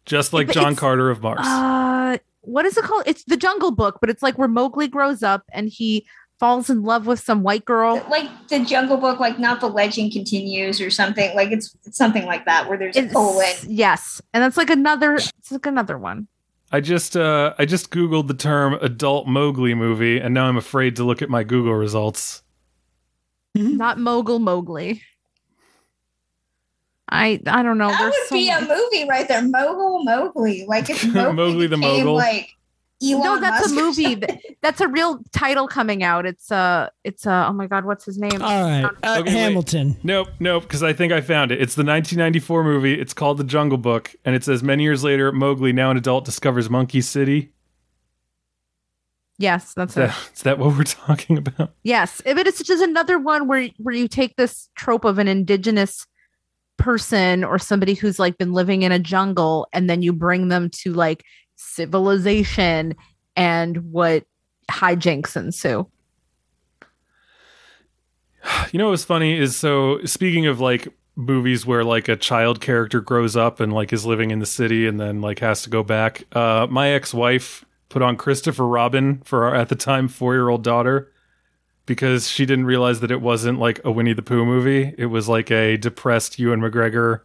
just 0.04 0.32
like 0.32 0.46
But 0.48 0.54
John 0.54 0.76
Carter 0.76 1.10
of 1.10 1.22
Mars. 1.22 1.40
Uh, 1.42 2.18
what 2.42 2.64
is 2.66 2.76
it 2.76 2.84
called? 2.84 3.04
It's 3.06 3.24
the 3.24 3.36
Jungle 3.36 3.72
Book, 3.72 3.98
but 4.00 4.08
it's 4.10 4.22
like 4.22 4.38
where 4.38 4.48
Mowgli 4.48 4.86
grows 4.88 5.22
up 5.22 5.42
and 5.52 5.68
he 5.68 6.06
falls 6.38 6.68
in 6.70 6.82
love 6.82 7.06
with 7.06 7.18
some 7.18 7.42
white 7.42 7.64
girl. 7.64 8.04
like 8.10 8.28
the 8.48 8.60
Jungle 8.64 8.98
Book, 8.98 9.18
like 9.18 9.38
not 9.38 9.58
the 9.60 9.68
legend 9.68 10.12
continues 10.12 10.80
or 10.80 10.90
something. 10.90 11.34
Like 11.34 11.50
it's, 11.50 11.74
it's 11.84 11.96
something 11.96 12.26
like 12.26 12.44
that 12.44 12.68
where 12.68 12.76
there's 12.78 12.96
a 12.96 13.08
colon. 13.08 13.54
Yes, 13.66 14.20
and 14.34 14.42
that's 14.42 14.56
like 14.56 14.70
another. 14.70 15.14
It's 15.14 15.50
like 15.50 15.66
another 15.66 15.98
one. 15.98 16.28
I 16.72 16.80
just 16.80 17.16
uh 17.16 17.54
I 17.58 17.64
just 17.64 17.90
googled 17.90 18.28
the 18.28 18.34
term 18.34 18.74
adult 18.74 19.28
Mowgli 19.28 19.74
movie 19.74 20.18
and 20.18 20.34
now 20.34 20.46
I'm 20.46 20.56
afraid 20.56 20.96
to 20.96 21.04
look 21.04 21.22
at 21.22 21.30
my 21.30 21.44
Google 21.44 21.74
results. 21.74 22.42
Not 23.54 23.98
Mogul 23.98 24.38
Mowgli. 24.38 25.02
I 27.08 27.40
I 27.46 27.62
don't 27.62 27.78
know. 27.78 27.88
that 27.88 27.98
There's 27.98 28.12
would 28.12 28.28
so 28.28 28.34
be 28.34 28.48
a 28.50 28.60
movie 28.60 29.08
right 29.08 29.28
there, 29.28 29.42
Mogul 29.42 30.02
Mowgli. 30.04 30.66
Like 30.66 30.90
if 30.90 31.04
Mowgli, 31.14 31.32
Mowgli 31.34 31.66
the 31.68 31.76
became, 31.76 31.98
Mogul. 31.98 32.14
Like 32.16 32.55
Elon 33.02 33.22
no, 33.22 33.40
that's 33.40 33.70
Musk 33.72 33.98
a 33.98 34.06
movie. 34.14 34.40
That's 34.62 34.80
a 34.80 34.88
real 34.88 35.20
title 35.32 35.68
coming 35.68 36.02
out. 36.02 36.24
It's 36.24 36.50
uh 36.50 36.88
it's 37.04 37.26
uh 37.26 37.46
oh 37.48 37.52
my 37.52 37.66
god, 37.66 37.84
what's 37.84 38.04
his 38.06 38.16
name? 38.18 38.40
All 38.40 38.62
right, 38.62 38.84
uh, 39.02 39.18
Okay, 39.20 39.22
wait. 39.24 39.28
Hamilton. 39.32 39.96
Nope, 40.02 40.28
nope, 40.40 40.62
because 40.62 40.82
I 40.82 40.94
think 40.94 41.12
I 41.12 41.20
found 41.20 41.52
it. 41.52 41.60
It's 41.60 41.74
the 41.74 41.84
1994 41.84 42.64
movie. 42.64 42.98
It's 42.98 43.12
called 43.12 43.36
The 43.36 43.44
Jungle 43.44 43.76
Book, 43.78 44.14
and 44.24 44.34
it 44.34 44.44
says 44.44 44.62
many 44.62 44.82
years 44.82 45.04
later, 45.04 45.30
Mowgli, 45.30 45.72
now 45.74 45.90
an 45.90 45.98
adult, 45.98 46.24
discovers 46.24 46.70
Monkey 46.70 47.02
City. 47.02 47.52
yes, 49.38 49.74
that's 49.74 49.92
Is 49.92 49.96
it. 49.98 50.00
that, 50.06 50.30
is 50.34 50.42
that 50.42 50.58
what 50.58 50.76
we're 50.76 50.84
talking 50.84 51.36
about? 51.38 51.72
Yes, 51.82 52.22
eh, 52.24 52.32
but 52.32 52.46
it's 52.46 52.62
just 52.62 52.82
another 52.82 53.18
one 53.18 53.46
where 53.46 53.68
where 53.76 53.94
you 53.94 54.08
take 54.08 54.36
this 54.36 54.70
trope 54.74 55.04
of 55.04 55.18
an 55.18 55.28
indigenous 55.28 56.06
person 56.78 57.42
or 57.44 57.58
somebody 57.58 57.94
who's 57.94 58.18
like 58.18 58.36
been 58.38 58.52
living 58.52 58.82
in 58.82 58.92
a 58.92 58.98
jungle 58.98 59.66
and 59.72 59.88
then 59.88 60.02
you 60.02 60.12
bring 60.12 60.48
them 60.48 60.68
to 60.70 60.92
like 60.92 61.24
civilization 61.56 62.94
and 63.34 63.92
what 63.92 64.24
hijinks 64.70 65.36
ensue. 65.36 65.86
You 68.70 68.78
know 68.78 68.90
what's 68.90 69.04
funny 69.04 69.38
is 69.38 69.56
so 69.56 70.04
speaking 70.04 70.46
of 70.46 70.60
like 70.60 70.88
movies 71.16 71.66
where 71.66 71.82
like 71.82 72.08
a 72.08 72.16
child 72.16 72.60
character 72.60 73.00
grows 73.00 73.36
up 73.36 73.58
and 73.58 73.72
like 73.72 73.92
is 73.92 74.04
living 74.06 74.30
in 74.30 74.38
the 74.38 74.46
city 74.46 74.86
and 74.86 75.00
then 75.00 75.20
like 75.20 75.40
has 75.40 75.62
to 75.62 75.70
go 75.70 75.82
back. 75.82 76.24
Uh, 76.32 76.66
my 76.70 76.90
ex-wife 76.90 77.64
put 77.88 78.02
on 78.02 78.16
Christopher 78.16 78.66
Robin 78.66 79.22
for 79.24 79.44
our 79.44 79.54
at 79.54 79.68
the 79.68 79.74
time 79.74 80.08
four-year-old 80.08 80.62
daughter 80.62 81.10
because 81.86 82.28
she 82.28 82.44
didn't 82.44 82.66
realize 82.66 83.00
that 83.00 83.10
it 83.10 83.22
wasn't 83.22 83.58
like 83.58 83.80
a 83.84 83.90
Winnie 83.90 84.12
the 84.12 84.22
Pooh 84.22 84.44
movie. 84.44 84.94
It 84.98 85.06
was 85.06 85.28
like 85.28 85.50
a 85.50 85.76
depressed 85.76 86.38
Ewan 86.38 86.60
McGregor 86.60 87.22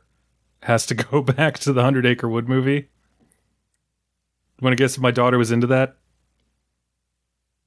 has 0.64 0.86
to 0.88 0.96
go 0.96 1.22
back 1.22 1.60
to 1.60 1.74
the 1.74 1.82
Hundred 1.84 2.06
Acre 2.06 2.30
Wood 2.30 2.48
movie. 2.48 2.90
Want 4.62 4.74
to 4.74 4.76
guess 4.76 4.96
if 4.96 5.02
my 5.02 5.12
daughter 5.12 5.38
was 5.38 5.52
into 5.52 5.68
that? 5.68 5.98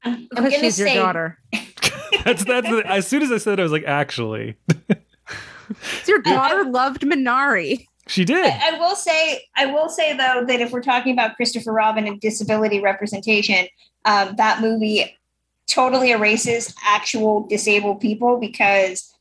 I'm 0.05 0.27
Because 0.31 0.45
gonna 0.53 0.59
she's 0.61 0.79
your 0.79 0.95
daughter. 0.95 1.39
That's 2.25 2.45
that's 2.45 2.69
the, 2.71 2.83
as 2.87 3.07
soon 3.07 3.23
as 3.23 3.31
I 3.33 3.37
said 3.39 3.55
it, 3.59 3.61
I 3.61 3.65
was 3.65 3.73
like, 3.73 3.85
actually, 3.85 4.57
It's 4.69 6.09
your 6.09 6.23
daughter 6.23 6.65
loved 6.65 7.03
Minari. 7.03 7.87
she 8.07 8.25
did. 8.25 8.47
I, 8.47 8.77
I 8.77 8.79
will 8.79 8.95
say, 8.97 9.43
I 9.57 9.67
will 9.67 9.89
say 9.91 10.17
though 10.17 10.45
that 10.47 10.61
if 10.61 10.71
we're 10.73 10.81
talking 10.83 11.13
about 11.13 11.37
Christopher 11.37 11.73
Robin 11.73 12.07
and 12.07 12.21
disability 12.21 12.81
representation, 12.81 13.67
um, 14.07 14.37
that 14.37 14.61
movie 14.63 15.19
totally 15.67 16.13
erases 16.13 16.75
actual 16.87 17.47
disabled 17.47 18.01
people 18.01 18.39
because 18.39 19.13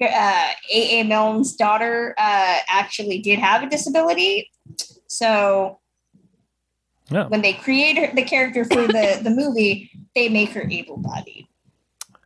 uh, 0.00 0.48
A. 0.72 1.00
A. 1.00 1.02
Milne's 1.04 1.56
daughter 1.56 2.14
uh, 2.18 2.58
actually 2.68 3.18
did 3.18 3.38
have 3.38 3.62
a 3.62 3.68
disability. 3.68 4.50
So 5.08 5.80
Yeah. 7.10 7.26
when 7.28 7.42
they 7.42 7.52
create 7.52 7.96
her, 7.98 8.14
the 8.14 8.22
character 8.24 8.64
for 8.64 8.86
the 8.86 9.20
the 9.22 9.30
movie, 9.30 9.90
they 10.14 10.28
make 10.28 10.50
her 10.50 10.62
able-bodied. 10.68 11.46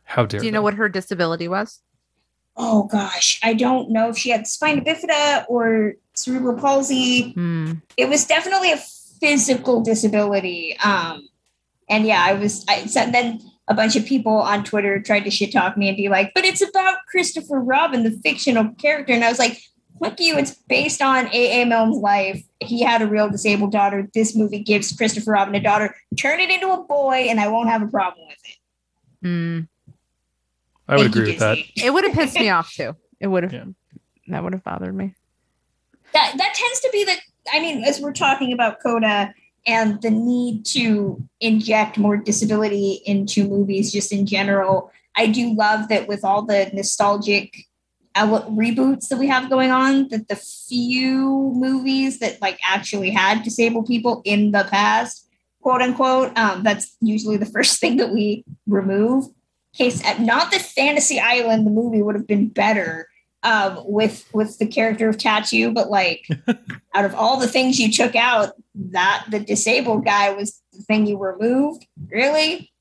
How 0.03 0.25
dare 0.25 0.39
Do 0.39 0.45
you 0.45 0.51
they. 0.51 0.55
know 0.55 0.61
what 0.61 0.73
her 0.73 0.89
disability 0.89 1.47
was? 1.47 1.81
Oh 2.57 2.83
gosh, 2.83 3.39
I 3.43 3.53
don't 3.53 3.91
know 3.91 4.09
if 4.09 4.17
she 4.17 4.29
had 4.29 4.47
spina 4.47 4.81
bifida 4.81 5.45
or 5.47 5.93
cerebral 6.15 6.57
palsy. 6.59 7.31
Hmm. 7.33 7.73
it 7.95 8.09
was 8.09 8.25
definitely 8.25 8.71
a 8.73 8.77
physical 9.21 9.81
disability. 9.81 10.75
Um, 10.83 11.27
and 11.89 12.05
yeah, 12.05 12.21
I 12.25 12.33
was. 12.33 12.65
I 12.67 12.85
so 12.87 13.05
then 13.09 13.39
a 13.67 13.73
bunch 13.73 13.95
of 13.95 14.05
people 14.05 14.33
on 14.33 14.63
Twitter 14.63 14.99
tried 15.01 15.21
to 15.25 15.31
shit 15.31 15.53
talk 15.53 15.77
me 15.77 15.87
and 15.87 15.95
be 15.95 16.09
like, 16.09 16.31
"But 16.35 16.43
it's 16.43 16.61
about 16.61 16.97
Christopher 17.09 17.59
Robin, 17.59 18.03
the 18.03 18.11
fictional 18.23 18.73
character," 18.75 19.13
and 19.13 19.23
I 19.23 19.29
was 19.29 19.39
like. 19.39 19.61
Fuck 20.01 20.19
you! 20.19 20.37
It's 20.37 20.55
based 20.67 21.01
on 21.01 21.27
A. 21.27 21.61
A. 21.61 21.65
Milne's 21.65 21.97
life. 21.97 22.43
He 22.59 22.81
had 22.81 23.01
a 23.01 23.07
real 23.07 23.29
disabled 23.29 23.71
daughter. 23.71 24.07
This 24.13 24.35
movie 24.35 24.59
gives 24.59 24.91
Christopher 24.91 25.31
Robin 25.31 25.53
a 25.55 25.59
daughter. 25.59 25.95
Turn 26.17 26.39
it 26.39 26.49
into 26.49 26.71
a 26.71 26.83
boy, 26.83 27.27
and 27.29 27.39
I 27.39 27.47
won't 27.47 27.69
have 27.69 27.81
a 27.81 27.87
problem 27.87 28.27
with 28.27 28.37
it. 28.45 29.27
Hmm. 29.27 29.59
I 30.87 30.95
would 30.95 31.03
Thank 31.03 31.15
agree 31.15 31.31
with 31.31 31.39
that. 31.39 31.57
It 31.75 31.93
would 31.93 32.03
have 32.03 32.13
pissed 32.13 32.35
me 32.35 32.49
off 32.49 32.73
too. 32.73 32.95
It 33.19 33.27
would 33.27 33.43
have. 33.43 33.53
Yeah. 33.53 33.65
That 34.29 34.43
would 34.43 34.53
have 34.53 34.63
bothered 34.63 34.95
me. 34.95 35.13
that 36.13 36.33
that 36.37 36.53
tends 36.53 36.79
to 36.81 36.89
be 36.91 37.03
the 37.05 37.15
i 37.53 37.59
mean 37.59 37.83
as 37.83 37.99
we're 37.99 38.13
talking 38.13 38.53
about 38.53 38.81
coda 38.81 39.33
and 39.65 40.01
the 40.01 40.09
need 40.09 40.65
to 40.65 41.21
inject 41.39 41.97
more 41.97 42.17
disability 42.17 43.01
into 43.05 43.47
movies 43.47 43.91
just 43.91 44.11
in 44.11 44.25
general. 44.25 44.91
I 45.15 45.27
do 45.27 45.53
love 45.53 45.89
that 45.89 46.07
with 46.07 46.23
all 46.23 46.41
the 46.43 46.69
nostalgic 46.73 47.65
ele- 48.15 48.49
reboots 48.51 49.07
that 49.09 49.19
we 49.19 49.27
have 49.27 49.49
going 49.49 49.71
on, 49.71 50.07
that 50.09 50.27
the 50.27 50.35
few 50.35 51.51
movies 51.55 52.19
that 52.19 52.41
like 52.41 52.59
actually 52.63 53.09
had 53.09 53.43
disabled 53.43 53.87
people 53.87 54.21
in 54.25 54.51
the 54.51 54.67
past, 54.69 55.27
quote 55.61 55.81
unquote, 55.81 56.37
um, 56.37 56.63
that's 56.63 56.95
usually 57.01 57.37
the 57.37 57.45
first 57.53 57.79
thing 57.79 57.97
that 57.97 58.11
we 58.11 58.43
remove. 58.67 59.25
Case 59.73 60.03
at 60.05 60.19
not 60.19 60.51
that 60.51 60.61
Fantasy 60.61 61.19
Island, 61.19 61.65
the 61.65 61.71
movie, 61.71 62.01
would 62.01 62.15
have 62.15 62.27
been 62.27 62.49
better 62.49 63.07
um, 63.43 63.79
with 63.85 64.27
with 64.33 64.57
the 64.57 64.67
character 64.67 65.07
of 65.07 65.17
Tattoo, 65.17 65.71
but 65.71 65.89
like 65.89 66.27
out 66.93 67.05
of 67.05 67.15
all 67.15 67.39
the 67.39 67.47
things 67.47 67.79
you 67.79 67.91
took 67.91 68.15
out, 68.15 68.53
that 68.75 69.25
the 69.31 69.39
disabled 69.39 70.03
guy 70.03 70.33
was 70.33 70.61
the 70.73 70.83
thing 70.83 71.07
you 71.07 71.17
removed. 71.17 71.85
Really? 72.09 72.71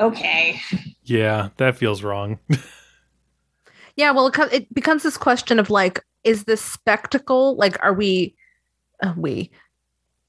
Okay. 0.00 0.60
Yeah, 1.04 1.50
that 1.56 1.76
feels 1.76 2.02
wrong. 2.02 2.38
Yeah, 3.98 4.12
well, 4.12 4.28
it, 4.28 4.34
co- 4.34 4.44
it 4.44 4.72
becomes 4.72 5.02
this 5.02 5.16
question 5.16 5.58
of 5.58 5.70
like, 5.70 6.04
is 6.22 6.44
this 6.44 6.62
spectacle 6.62 7.56
like, 7.56 7.76
are 7.82 7.92
we, 7.92 8.32
uh, 9.02 9.12
we, 9.16 9.50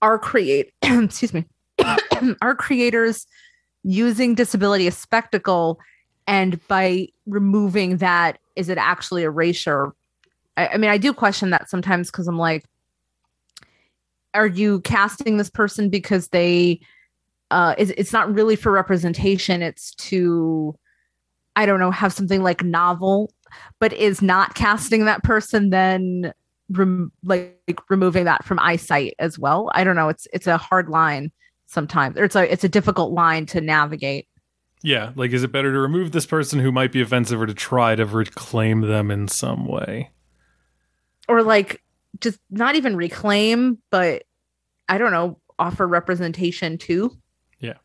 our 0.02 0.18
create, 0.18 0.74
excuse 0.82 1.36
me, 1.36 1.46
our 2.42 2.56
creators 2.56 3.28
using 3.84 4.34
disability 4.34 4.88
as 4.88 4.98
spectacle, 4.98 5.80
and 6.26 6.60
by 6.68 7.10
removing 7.28 7.98
that, 7.98 8.40
is 8.56 8.70
it 8.70 8.80
actually 8.80 9.22
erasure? 9.22 9.94
I, 10.58 10.70
I 10.70 10.78
mean, 10.78 10.90
I 10.90 10.98
do 10.98 11.14
question 11.14 11.52
that 11.52 11.70
sometimes 11.70 12.10
because 12.10 12.28
I'm 12.28 12.40
like, 12.40 12.66
are 14.34 14.48
you 14.48 14.82
casting 14.82 15.38
this 15.38 15.52
person 15.52 15.92
because 15.92 16.30
they, 16.30 16.80
uh, 17.52 17.76
is 17.78 17.94
it's 17.98 18.14
not 18.14 18.34
really 18.34 18.56
for 18.56 18.72
representation? 18.72 19.62
It's 19.62 19.94
to, 19.96 20.76
I 21.56 21.68
don't 21.68 21.80
know, 21.80 21.92
have 21.92 22.14
something 22.14 22.42
like 22.42 22.64
novel 22.64 23.32
but 23.80 23.94
is 23.94 24.22
not 24.22 24.56
casting 24.56 25.06
that 25.06 25.24
person 25.24 25.70
then 25.70 26.34
rem- 26.70 27.12
like 27.24 27.60
removing 27.90 28.26
that 28.26 28.44
from 28.46 28.60
eyesight 28.60 29.14
as 29.20 29.38
well 29.40 29.70
i 29.74 29.84
don't 29.84 29.96
know 29.96 30.10
it's 30.10 30.28
it's 30.34 30.48
a 30.48 30.58
hard 30.58 30.90
line 30.90 31.32
sometimes 31.68 32.18
or 32.18 32.24
it's 32.26 32.36
a 32.36 32.52
it's 32.52 32.64
a 32.64 32.70
difficult 32.70 33.12
line 33.12 33.46
to 33.46 33.62
navigate 33.62 34.28
yeah, 34.82 35.12
like 35.16 35.32
is 35.32 35.44
it 35.44 35.52
better 35.52 35.74
to 35.74 35.78
remove 35.78 36.14
this 36.14 36.26
person 36.26 36.58
who 36.62 36.72
might 36.72 36.94
be 36.94 37.02
offensive 37.02 37.42
or 37.42 37.46
to 37.46 37.54
try 37.54 37.96
to 37.96 38.06
reclaim 38.06 38.80
them 38.80 39.12
in 39.12 39.28
some 39.28 39.66
way? 39.66 40.10
or 41.28 41.44
like 41.44 41.82
just 42.20 42.40
not 42.50 42.76
even 42.76 42.96
reclaim 42.96 43.78
but 43.92 44.24
i 44.90 44.98
don't 44.98 45.12
know 45.12 45.40
offer 45.60 45.88
representation 45.88 46.78
too 46.78 47.12
Yeah. 47.60 47.76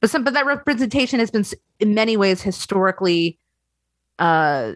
but 0.00 0.10
some 0.10 0.22
but 0.24 0.34
that 0.34 0.46
representation 0.46 1.18
has 1.18 1.30
been 1.30 1.44
in 1.80 1.94
many 1.94 2.16
ways 2.16 2.40
historically 2.40 3.38
uh 4.22 4.72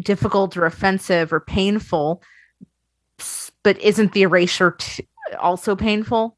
difficult 0.00 0.56
or 0.56 0.64
offensive 0.66 1.32
or 1.32 1.40
painful 1.40 2.22
but 3.62 3.80
isn't 3.80 4.12
the 4.12 4.22
erasure 4.22 4.72
t- 4.78 5.06
also 5.38 5.74
painful 5.76 6.36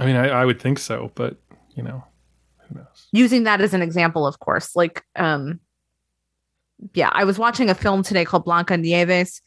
I 0.00 0.06
mean, 0.06 0.16
I, 0.16 0.28
I 0.28 0.44
would 0.44 0.60
think 0.60 0.80
so, 0.80 1.12
but 1.14 1.36
you 1.76 1.82
know, 1.84 2.02
who 2.68 2.74
knows? 2.78 3.06
using 3.12 3.44
that 3.44 3.60
as 3.60 3.74
an 3.74 3.82
example 3.82 4.26
of 4.26 4.38
course 4.40 4.74
like 4.74 5.02
um 5.16 5.60
yeah 6.94 7.10
i 7.12 7.24
was 7.24 7.38
watching 7.38 7.68
a 7.70 7.74
film 7.74 8.02
today 8.02 8.24
called 8.24 8.44
blanca 8.44 8.76
nieves 8.76 9.40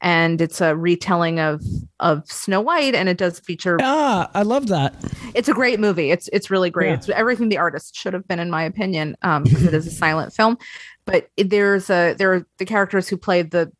and 0.00 0.40
it's 0.40 0.60
a 0.60 0.76
retelling 0.76 1.40
of 1.40 1.62
of 2.00 2.26
snow 2.30 2.60
white 2.60 2.94
and 2.94 3.08
it 3.08 3.16
does 3.16 3.38
feature 3.40 3.78
Ah, 3.80 4.28
I 4.34 4.42
love 4.42 4.66
that. 4.68 4.94
it's 5.34 5.48
a 5.48 5.54
great 5.54 5.80
movie 5.80 6.10
it's 6.10 6.28
it's 6.32 6.50
really 6.50 6.68
great 6.70 6.88
Yeah. 6.88 6.94
it's 6.96 7.08
everything 7.08 7.48
the 7.48 7.58
artist 7.58 7.94
should 7.96 8.12
have 8.12 8.26
been 8.28 8.38
in 8.40 8.50
my 8.50 8.62
opinion 8.64 9.16
um 9.22 9.44
because 9.44 9.62
it 9.64 9.72
is 9.74 9.86
a 9.86 9.90
silent 9.90 10.32
film 10.34 10.58
but 11.06 11.28
there's 11.36 11.90
a 11.90 12.14
there 12.14 12.32
are 12.32 12.46
the 12.58 12.64
characters 12.64 13.08
who 13.08 13.16
played 13.16 13.50
the 13.50 13.70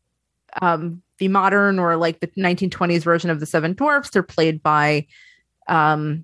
um 0.61 1.01
the 1.17 1.27
modern 1.27 1.79
or 1.79 1.95
like 1.95 2.19
the 2.19 2.27
1920s 2.27 3.03
version 3.03 3.29
of 3.29 3.39
the 3.39 3.45
seven 3.45 3.73
dwarfs 3.73 4.09
they're 4.09 4.23
played 4.23 4.61
by 4.61 5.05
um 5.67 6.23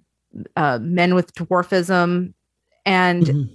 uh 0.56 0.80
men 0.82 1.16
with 1.16 1.34
dwarfism 1.36 2.34
and 2.86 3.26
Mhm. 3.28 3.50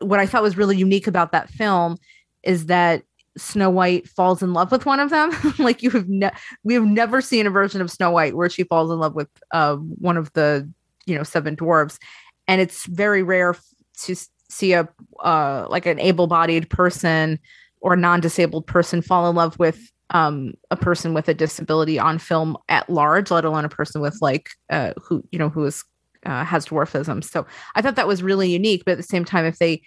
what 0.00 0.20
I 0.20 0.26
thought 0.26 0.42
was 0.42 0.56
really 0.56 0.76
unique 0.76 1.06
about 1.06 1.32
that 1.32 1.48
film 1.50 1.96
is 2.42 2.66
that 2.66 3.02
Snow 3.38 3.70
White 3.70 4.06
falls 4.08 4.42
in 4.42 4.52
love 4.52 4.70
with 4.70 4.84
one 4.84 5.00
of 5.00 5.08
them. 5.08 5.30
like 5.58 5.82
you 5.82 5.88
have 5.90 6.08
ne- 6.08 6.32
we 6.64 6.74
have 6.74 6.84
never 6.84 7.20
seen 7.22 7.46
a 7.46 7.50
version 7.50 7.80
of 7.80 7.90
Snow 7.90 8.10
White 8.10 8.36
where 8.36 8.50
she 8.50 8.64
falls 8.64 8.90
in 8.90 8.98
love 8.98 9.14
with 9.14 9.28
uh, 9.52 9.76
one 9.76 10.16
of 10.18 10.30
the 10.34 10.68
you 11.06 11.16
know 11.16 11.22
seven 11.22 11.56
dwarves, 11.56 11.98
and 12.46 12.60
it's 12.60 12.84
very 12.86 13.22
rare 13.22 13.56
to 14.02 14.14
see 14.52 14.72
a 14.72 14.88
uh, 15.20 15.66
like 15.68 15.86
an 15.86 15.98
able-bodied 15.98 16.68
person 16.68 17.38
or 17.80 17.96
non-disabled 17.96 18.66
person 18.66 19.02
fall 19.02 19.28
in 19.28 19.34
love 19.34 19.58
with 19.58 19.90
um, 20.10 20.52
a 20.70 20.76
person 20.76 21.14
with 21.14 21.28
a 21.28 21.34
disability 21.34 21.98
on 21.98 22.18
film 22.18 22.56
at 22.68 22.88
large, 22.90 23.30
let 23.30 23.44
alone 23.44 23.64
a 23.64 23.68
person 23.68 24.00
with 24.00 24.18
like 24.20 24.50
uh, 24.70 24.92
who 25.02 25.24
you 25.32 25.38
know 25.38 25.48
who 25.48 25.64
is 25.64 25.84
uh, 26.26 26.44
has 26.44 26.66
dwarfism. 26.66 27.24
So 27.24 27.46
I 27.74 27.82
thought 27.82 27.96
that 27.96 28.06
was 28.06 28.22
really 28.22 28.50
unique. 28.50 28.84
But 28.84 28.92
at 28.92 28.98
the 28.98 29.02
same 29.02 29.24
time, 29.24 29.44
if 29.44 29.58
they 29.58 29.82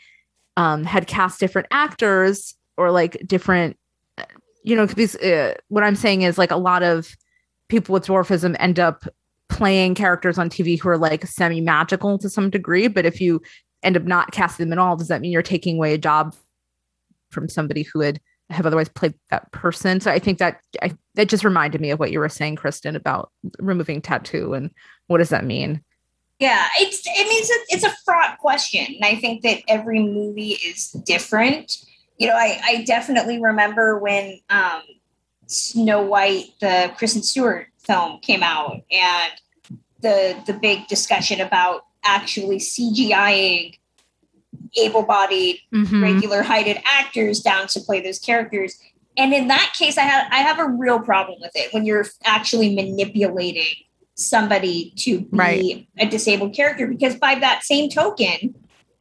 um, 0.58 0.84
had 0.84 1.08
cast 1.08 1.40
different 1.40 1.68
actors 1.72 2.56
or 2.78 2.92
like 2.92 3.18
different, 3.26 3.78
you 4.64 4.76
know, 4.76 4.88
because 4.88 5.16
uh, 5.18 5.54
what 5.68 5.84
I'm 5.84 5.96
saying 5.96 6.24
is 6.24 6.38
like 6.38 6.52
a 6.52 6.58
lot 6.58 6.84
of 6.84 7.16
people 7.70 7.94
with 7.94 8.08
dwarfism 8.08 8.56
end 8.60 8.80
up 8.80 9.06
playing 9.48 9.96
characters 9.96 10.38
on 10.38 10.50
TV 10.50 10.80
who 10.80 10.90
are 10.90 10.98
like 10.98 11.26
semi 11.28 11.62
magical 11.62 12.18
to 12.18 12.30
some 12.30 12.50
degree. 12.50 12.88
But 12.88 13.06
if 13.06 13.22
you 13.22 13.42
end 13.86 13.98
up 13.98 14.04
not 14.04 14.32
casting 14.32 14.70
them 14.70 14.78
at 14.78 14.82
all, 14.82 14.98
does 14.98 15.08
that 15.08 15.22
mean 15.22 15.32
you're 15.32 15.42
taking 15.42 15.78
away 15.78 15.94
a 15.94 15.98
job 15.98 16.36
from 17.32 17.48
somebody 17.50 17.84
who 17.84 18.00
would 18.00 18.20
have 18.50 18.66
otherwise 18.66 18.90
played 18.90 19.14
that 19.30 19.52
person? 19.52 20.00
So 20.00 20.12
I 20.12 20.20
think 20.20 20.40
that 20.40 20.62
I, 20.82 20.96
that 21.16 21.30
just 21.30 21.44
reminded 21.44 21.82
me 21.82 21.92
of 21.92 22.00
what 22.00 22.12
you 22.12 22.20
were 22.20 22.30
saying, 22.30 22.58
Kristen, 22.58 22.96
about 22.96 23.32
removing 23.60 24.02
tattoo 24.02 24.54
and 24.54 24.72
what 25.08 25.20
does 25.20 25.30
that 25.30 25.46
mean? 25.46 25.84
Yeah, 26.40 26.68
it's 26.78 27.02
it 27.06 27.30
means 27.30 27.48
it's 27.70 27.86
a, 27.86 27.96
fraught 28.04 28.40
question, 28.40 28.86
and 28.86 29.06
I 29.06 29.16
think 29.16 29.42
that 29.44 29.62
every 29.70 30.02
movie 30.02 30.58
is 30.66 30.92
different. 30.92 31.78
You 32.18 32.28
know, 32.28 32.36
I 32.36 32.60
I 32.64 32.84
definitely 32.84 33.42
remember 33.42 34.00
when 34.00 34.40
um, 34.50 34.82
Snow 35.48 36.04
White, 36.04 36.48
the 36.60 36.92
Kristen 36.98 37.24
Stewart 37.24 37.68
film, 37.80 38.20
came 38.20 38.44
out, 38.44 38.82
and 38.92 39.32
the 40.02 40.36
the 40.46 40.54
big 40.54 40.88
discussion 40.88 41.40
about 41.40 41.86
actually 42.06 42.60
CGIing 42.60 43.78
able-bodied 44.78 45.60
Mhm. 45.74 46.02
regular 46.02 46.44
heighted 46.44 46.82
actors 46.86 47.40
down 47.40 47.68
to 47.68 47.80
play 47.80 48.02
those 48.02 48.20
characters. 48.20 48.78
And 49.18 49.34
in 49.34 49.48
that 49.48 49.74
case, 49.78 49.98
I 49.98 50.02
have 50.02 50.28
I 50.32 50.40
have 50.40 50.60
a 50.60 50.68
real 50.68 51.00
problem 51.00 51.40
with 51.42 51.52
it 51.56 51.74
when 51.74 51.86
you're 51.86 52.06
actually 52.26 52.76
manipulating 52.76 53.74
somebody 54.16 54.94
to 54.98 55.22
be 55.22 55.28
Right. 55.32 55.88
a 55.98 56.06
disabled 56.06 56.54
character. 56.54 56.88
Because 56.88 57.16
by 57.16 57.36
that 57.36 57.64
same 57.64 57.90
token, 57.90 58.56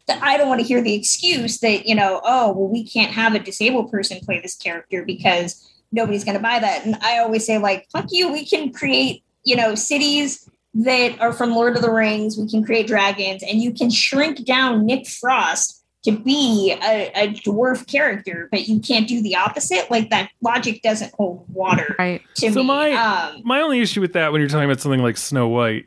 that 0.06 0.22
I 0.22 0.36
don't 0.36 0.48
want 0.48 0.60
to 0.60 0.66
hear 0.66 0.82
the 0.82 0.94
excuse 0.94 1.58
that 1.60 1.86
you 1.86 1.94
know, 1.94 2.20
oh 2.24 2.52
well, 2.52 2.68
we 2.68 2.84
can't 2.84 3.12
have 3.12 3.34
a 3.34 3.38
disabled 3.38 3.90
person 3.90 4.20
play 4.24 4.40
this 4.40 4.54
character 4.56 5.02
because 5.04 5.68
nobody's 5.92 6.24
going 6.24 6.36
to 6.36 6.42
buy 6.42 6.58
that. 6.58 6.84
And 6.84 6.96
I 7.00 7.18
always 7.18 7.46
say 7.46 7.58
like, 7.58 7.86
fuck 7.90 8.06
you, 8.10 8.32
we 8.32 8.44
can 8.44 8.72
create 8.72 9.22
you 9.44 9.56
know 9.56 9.74
cities 9.74 10.48
that 10.74 11.20
are 11.20 11.32
from 11.32 11.50
Lord 11.54 11.76
of 11.76 11.82
the 11.82 11.90
Rings. 11.92 12.36
We 12.36 12.48
can 12.48 12.64
create 12.64 12.86
dragons, 12.86 13.42
and 13.42 13.60
you 13.60 13.72
can 13.72 13.90
shrink 13.90 14.44
down 14.44 14.84
Nick 14.86 15.06
Frost 15.06 15.82
to 16.04 16.12
be 16.12 16.72
a, 16.82 17.10
a 17.14 17.28
dwarf 17.32 17.86
character, 17.86 18.48
but 18.50 18.68
you 18.68 18.78
can't 18.78 19.08
do 19.08 19.22
the 19.22 19.36
opposite. 19.36 19.90
Like 19.90 20.10
that 20.10 20.28
logic 20.42 20.82
doesn't 20.82 21.14
hold 21.14 21.46
water 21.48 21.96
Right. 21.98 22.20
to 22.36 22.52
So 22.52 22.60
me. 22.60 22.66
my- 22.66 22.92
um, 22.92 23.40
My 23.44 23.60
only 23.62 23.80
issue 23.80 24.00
with 24.02 24.12
that 24.12 24.30
when 24.30 24.40
you're 24.40 24.50
talking 24.50 24.66
about 24.68 24.80
something 24.80 25.00
like 25.02 25.16
Snow 25.16 25.48
White 25.48 25.86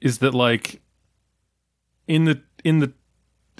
is 0.00 0.18
that 0.18 0.34
like 0.34 0.80
in 2.06 2.26
the 2.26 2.42
in 2.62 2.78
the 2.78 2.92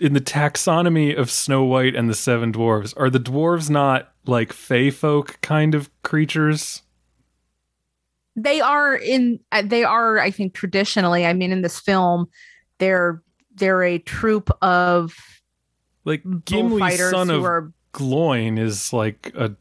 in 0.01 0.13
the 0.13 0.21
taxonomy 0.21 1.17
of 1.17 1.31
Snow 1.31 1.65
White 1.65 1.97
and 1.97 2.09
the 2.09 2.15
Seven 2.15 2.53
Dwarves, 2.53 2.95
are 2.97 3.11
the 3.11 3.19
dwarves 3.21 3.69
not 3.71 4.13
like 4.27 4.53
fey 4.53 4.91
folk 4.91 5.41
kind 5.41 5.75
of 5.75 5.91
creatures? 6.03 6.83
They 8.37 8.61
are 8.61 8.95
in 8.95 9.39
uh, 9.53 9.63
they 9.65 9.85
are 9.85 10.19
i 10.19 10.31
think 10.31 10.55
traditionally 10.55 11.25
i 11.27 11.33
mean 11.33 11.53
in 11.53 11.63
this 11.63 11.79
film 11.79 12.27
they're 12.79 13.23
they're 13.55 13.83
a 13.83 13.99
troop 13.99 14.51
of 14.63 15.15
Like 16.05 16.23
Gimli's 16.25 17.11
son 17.11 17.29
who 17.29 17.37
of 17.37 17.45
are 17.45 17.73
Gloin 17.93 18.59
is 18.59 18.93
like 18.93 19.33
a 19.37 19.55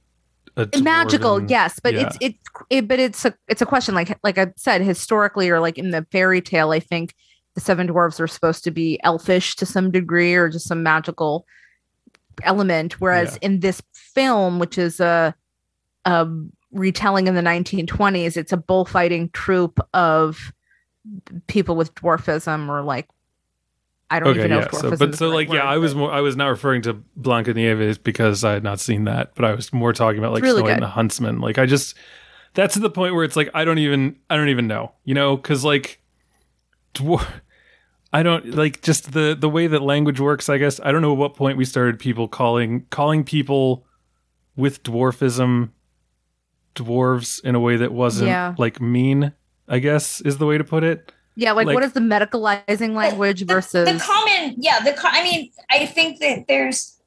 a 0.56 0.68
magical 0.82 1.42
yes 1.50 1.80
but 1.82 1.94
yeah. 1.94 2.02
it's 2.02 2.18
it, 2.22 2.36
it 2.70 2.88
but 2.88 3.00
it's 3.00 3.26
a 3.26 3.34
it's 3.48 3.62
a 3.62 3.66
question 3.66 3.96
like 3.96 4.18
like 4.24 4.38
i 4.38 4.52
said 4.56 4.82
historically 4.82 5.50
or 5.50 5.60
like 5.60 5.78
in 5.80 5.90
the 5.90 6.06
fairy 6.12 6.42
tale 6.42 6.72
i 6.72 6.80
think 6.80 7.16
the 7.56 7.62
seven 7.62 7.88
dwarves 7.88 8.20
are 8.20 8.28
supposed 8.28 8.64
to 8.64 8.72
be 8.72 9.00
elfish 9.04 9.56
to 9.56 9.66
some 9.66 9.90
degree 9.92 10.34
or 10.36 10.50
just 10.50 10.68
some 10.68 10.84
magical 10.84 11.46
element 12.44 13.00
whereas 13.00 13.38
Yeah. 13.42 13.48
in 13.48 13.60
this 13.62 13.82
film 13.94 14.60
which 14.60 14.78
is 14.78 15.00
a 15.00 15.34
a 16.06 16.28
retelling 16.74 17.28
in 17.28 17.36
the 17.36 17.42
1920s 17.42 18.36
it's 18.36 18.52
a 18.52 18.58
bullfighting 18.58 19.30
troop 19.30 19.80
of 19.94 20.52
people 21.48 21.76
with 21.76 21.94
dwarfism 21.96 22.68
or 22.70 22.82
like 22.82 23.08
I 24.10 24.20
don't 24.20 24.30
Okay, 24.30 24.40
even 24.40 24.52
know 24.52 24.60
yeah. 24.60 24.66
if 24.66 24.72
dwarfism 24.72 24.90
So, 24.92 24.98
but 24.98 25.16
so 25.16 25.30
like, 25.30 25.52
yeah, 25.52 25.64
I 25.64 25.78
was 25.78 25.96
more. 25.96 26.12
I 26.12 26.22
was 26.22 26.36
not 26.36 26.48
referring 26.48 26.84
to 26.84 26.94
Blanca 27.16 27.54
Nieves 27.54 27.98
because 27.98 28.44
I 28.44 28.52
had 28.54 28.64
not 28.64 28.80
seen 28.80 29.06
that, 29.06 29.34
but 29.34 29.44
I 29.44 29.54
was 29.56 29.74
more 29.74 29.92
talking 29.92 30.20
about 30.20 30.34
like 30.34 30.44
really 30.44 30.58
Snow 30.60 30.64
White 30.66 30.74
and 30.74 30.84
the 30.84 30.88
Huntsman. 30.88 31.40
Like, 31.40 31.58
I 31.58 31.66
just 31.66 31.96
that's 32.54 32.76
to 32.76 32.80
the 32.80 32.92
point 32.92 33.16
where 33.16 33.24
it's 33.24 33.36
like 33.36 33.50
I 33.56 33.66
don't 33.66 33.80
even 33.80 34.18
I 34.30 34.36
don't 34.36 34.50
even 34.50 34.68
know, 34.68 34.92
you 35.04 35.16
know, 35.16 35.36
because 35.36 35.64
like 35.64 36.00
dwar- 36.94 37.26
I 38.12 38.22
don't 38.22 38.54
like 38.54 38.84
just 38.84 39.14
the 39.14 39.36
the 39.40 39.50
way 39.50 39.66
that 39.66 39.82
language 39.82 40.20
works. 40.20 40.48
I 40.48 40.60
guess 40.60 40.80
I 40.84 40.92
don't 40.92 41.02
know 41.02 41.14
at 41.14 41.18
what 41.18 41.36
point 41.36 41.58
we 41.58 41.66
started 41.66 41.98
people 41.98 42.28
calling 42.28 42.86
calling 42.92 43.24
people 43.24 43.84
with 44.56 44.84
dwarfism 44.84 45.70
dwarves 46.76 47.44
in 47.44 47.56
a 47.56 47.60
way 47.60 47.76
that 47.78 47.92
wasn't 47.94 48.30
Yeah. 48.30 48.56
like 48.58 48.82
mean. 48.82 49.34
I 49.68 49.80
guess 49.80 50.20
is 50.22 50.38
the 50.40 50.46
way 50.46 50.58
to 50.58 50.64
put 50.64 50.84
it. 50.84 51.12
yeah, 51.36 51.54
like, 51.54 51.66
like- 51.68 51.74
what 51.74 51.84
is 51.84 51.94
the 51.94 52.00
medicalizing 52.02 52.94
language 52.96 53.40
the, 53.40 53.46
versus 53.46 53.88
the 53.88 53.98
common 53.98 54.56
yeah 54.60 54.80
the 54.82 54.94
i 55.04 55.24
mean 55.24 55.50
i 55.72 55.86
think 55.86 56.20
that 56.20 56.46
there's 56.48 57.00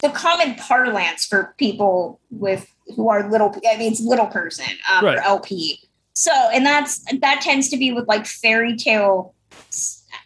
the 0.00 0.10
common 0.10 0.54
parlance 0.56 1.24
for 1.24 1.54
people 1.58 2.20
with 2.30 2.72
who 2.94 3.08
are 3.08 3.28
little 3.30 3.52
i 3.68 3.76
mean 3.78 3.90
it's 3.90 4.00
little 4.00 4.26
person 4.26 4.66
um, 4.90 5.04
Right. 5.04 5.16
or 5.18 5.22
lp 5.22 5.80
so 6.14 6.30
and 6.52 6.64
that's 6.64 7.02
that 7.20 7.40
tends 7.40 7.68
to 7.70 7.76
be 7.76 7.90
with 7.90 8.06
like 8.06 8.26
fairy 8.26 8.76
tale 8.76 9.34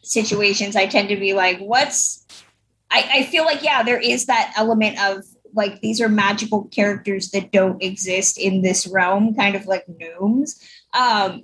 situations 0.03 0.77
i 0.77 0.87
tend 0.87 1.09
to 1.09 1.17
be 1.17 1.33
like 1.33 1.59
what's 1.59 2.25
I, 2.91 3.09
I 3.15 3.23
feel 3.25 3.45
like 3.45 3.63
yeah 3.63 3.83
there 3.83 3.99
is 4.01 4.27
that 4.27 4.53
element 4.57 5.01
of 5.03 5.25
like 5.57 5.81
these 5.81 6.01
are 6.01 6.09
magical 6.09 6.65
characters 6.65 7.31
that 7.31 7.51
don't 7.51 7.83
exist 7.83 8.39
in 8.39 8.63
this 8.63 8.87
realm 8.87 9.35
kind 9.35 9.57
of 9.57 9.67
like 9.67 9.85
gnomes 9.89 10.61
um 10.95 11.43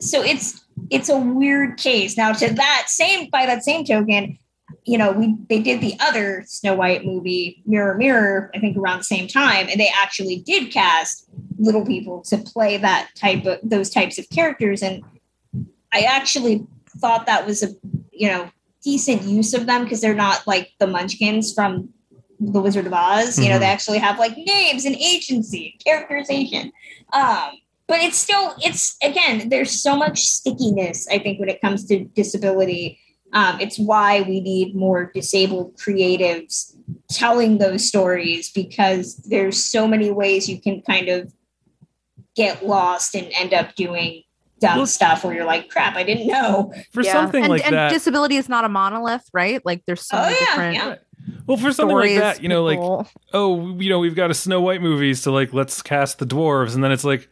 so 0.00 0.22
it's 0.22 0.64
it's 0.90 1.08
a 1.08 1.18
weird 1.18 1.78
case. 1.78 2.16
Now, 2.16 2.32
to 2.32 2.52
that 2.52 2.84
same 2.88 3.30
by 3.30 3.46
that 3.46 3.64
same 3.64 3.84
token, 3.84 4.38
you 4.84 4.98
know, 4.98 5.12
we 5.12 5.36
they 5.48 5.60
did 5.60 5.80
the 5.80 5.94
other 6.00 6.44
Snow 6.46 6.74
White 6.74 7.04
movie, 7.04 7.62
Mirror 7.66 7.96
Mirror, 7.96 8.50
I 8.54 8.60
think 8.60 8.76
around 8.76 8.98
the 8.98 9.04
same 9.04 9.28
time, 9.28 9.68
and 9.68 9.80
they 9.80 9.90
actually 9.94 10.38
did 10.38 10.70
cast 10.70 11.28
little 11.58 11.84
people 11.84 12.20
to 12.22 12.36
play 12.36 12.76
that 12.76 13.10
type 13.14 13.46
of 13.46 13.58
those 13.62 13.90
types 13.90 14.18
of 14.18 14.28
characters. 14.28 14.82
And 14.82 15.02
I 15.92 16.00
actually 16.00 16.66
thought 16.98 17.26
that 17.26 17.46
was 17.46 17.62
a 17.62 17.68
you 18.12 18.28
know 18.28 18.50
decent 18.82 19.22
use 19.22 19.54
of 19.54 19.66
them 19.66 19.84
because 19.84 20.00
they're 20.00 20.14
not 20.14 20.46
like 20.46 20.72
the 20.78 20.86
Munchkins 20.86 21.52
from 21.52 21.88
the 22.40 22.60
Wizard 22.60 22.86
of 22.86 22.92
Oz. 22.92 23.38
You 23.38 23.48
know, 23.48 23.58
they 23.58 23.66
actually 23.66 23.98
have 23.98 24.18
like 24.18 24.36
names 24.36 24.84
and 24.84 24.94
agency, 24.96 25.78
characterization. 25.84 26.72
Um, 27.12 27.50
but 27.88 28.00
it's 28.00 28.18
still 28.18 28.54
it's 28.64 28.96
again 29.02 29.48
there's 29.48 29.70
so 29.70 29.96
much 29.96 30.18
stickiness 30.24 31.06
i 31.08 31.18
think 31.20 31.38
when 31.38 31.48
it 31.48 31.60
comes 31.60 31.84
to 31.86 32.04
disability 32.04 32.98
um, 33.32 33.60
it's 33.60 33.78
why 33.78 34.22
we 34.22 34.40
need 34.40 34.74
more 34.74 35.10
disabled 35.14 35.76
creatives 35.76 36.74
telling 37.10 37.58
those 37.58 37.86
stories 37.86 38.50
because 38.50 39.16
there's 39.28 39.64
so 39.64 39.86
many 39.86 40.10
ways 40.10 40.48
you 40.48 40.60
can 40.60 40.82
kind 40.82 41.08
of 41.08 41.32
get 42.34 42.64
lost 42.66 43.14
and 43.14 43.28
end 43.32 43.52
up 43.54 43.74
doing 43.76 44.22
dumb 44.60 44.78
Well- 44.78 44.86
stuff 44.86 45.22
where 45.24 45.34
you're 45.34 45.44
like 45.44 45.68
crap 45.68 45.96
i 45.96 46.02
didn't 46.02 46.26
know 46.26 46.72
For 46.92 47.02
Yeah. 47.02 47.12
something 47.12 47.44
and, 47.44 47.50
like 47.52 47.64
and 47.66 47.74
that, 47.74 47.92
disability 47.92 48.36
is 48.36 48.48
not 48.48 48.64
a 48.64 48.68
monolith, 48.68 49.24
right? 49.32 49.64
Like 49.64 49.82
there's 49.86 50.06
so 50.06 50.16
Oh, 50.16 50.22
many 50.22 50.34
yeah, 50.34 50.46
different 50.46 50.74
yeah. 50.74 50.94
Well, 51.46 51.56
for 51.56 51.72
something 51.72 51.96
like 51.96 52.16
that, 52.18 52.42
you 52.42 52.48
know, 52.48 52.64
like 52.64 52.78
people- 52.78 53.08
oh, 53.32 53.78
you 53.78 53.88
know, 53.90 53.98
we've 53.98 54.14
got 54.14 54.30
a 54.30 54.34
Snow 54.34 54.60
White 54.60 54.82
movie, 54.82 55.14
so 55.14 55.32
like 55.32 55.52
let's 55.52 55.82
cast 55.82 56.18
the 56.18 56.26
dwarves, 56.26 56.74
and 56.74 56.82
then 56.84 56.92
it's 56.92 57.04
like, 57.04 57.28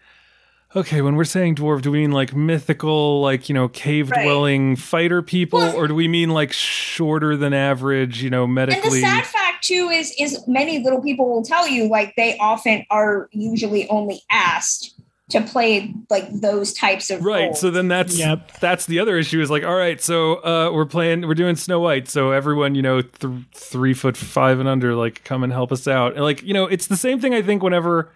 okay, 0.76 1.00
when 1.02 1.14
we're 1.14 1.24
saying 1.24 1.54
dwarf, 1.56 1.82
do 1.82 1.90
we 1.92 2.00
mean 2.00 2.10
like 2.12 2.34
mythical, 2.34 3.20
like 3.20 3.48
you 3.48 3.54
know, 3.54 3.68
cave 3.68 4.10
Right. 4.10 4.24
dwelling 4.24 4.76
fighter 4.76 5.22
people, 5.22 5.60
Well- 5.60 5.76
or 5.76 5.86
do 5.88 5.94
we 5.94 6.08
mean 6.08 6.30
like 6.30 6.52
shorter 6.52 7.36
than 7.36 7.52
average, 7.54 8.22
you 8.22 8.30
know, 8.30 8.44
and 8.44 8.50
the 8.52 8.66
medically? 8.66 9.00
sad 9.00 9.24
fact 9.26 9.64
too 9.64 9.88
is 9.90 10.12
is 10.18 10.46
many 10.46 10.80
little 10.80 11.00
people 11.00 11.28
will 11.30 11.42
tell 11.44 11.66
you 11.68 11.88
like 11.88 12.12
they 12.16 12.36
often 12.38 12.84
are 12.90 13.28
usually 13.32 13.88
only 13.88 14.20
asked 14.30 14.93
to 15.30 15.40
play 15.40 15.94
like 16.10 16.28
those 16.40 16.72
types 16.74 17.08
of 17.10 17.24
Right, 17.24 17.44
roles. 17.46 17.60
so 17.60 17.70
then 17.70 17.88
that's 17.88 18.18
Yep. 18.18 18.58
that's 18.60 18.84
the 18.86 18.98
other 18.98 19.16
issue 19.16 19.40
is 19.40 19.50
like, 19.50 19.64
all 19.64 19.74
right, 19.74 20.00
so 20.00 20.34
uh, 20.44 20.70
we're 20.72 20.84
playing, 20.84 21.26
we're 21.26 21.34
doing 21.34 21.56
Snow 21.56 21.80
White, 21.80 22.08
so 22.08 22.30
everyone, 22.32 22.74
you 22.74 22.82
know, 22.82 23.00
th- 23.00 23.32
three 23.54 23.94
foot 23.94 24.16
five 24.18 24.60
and 24.60 24.68
under, 24.68 24.94
like, 24.94 25.24
come 25.24 25.42
and 25.42 25.50
help 25.52 25.72
us 25.72 25.88
out, 25.88 26.12
and 26.14 26.22
like, 26.22 26.42
you 26.42 26.52
know, 26.52 26.66
it's 26.66 26.86
the 26.88 26.96
same 26.96 27.20
thing. 27.20 27.32
I 27.34 27.40
think 27.40 27.62
whenever 27.62 28.12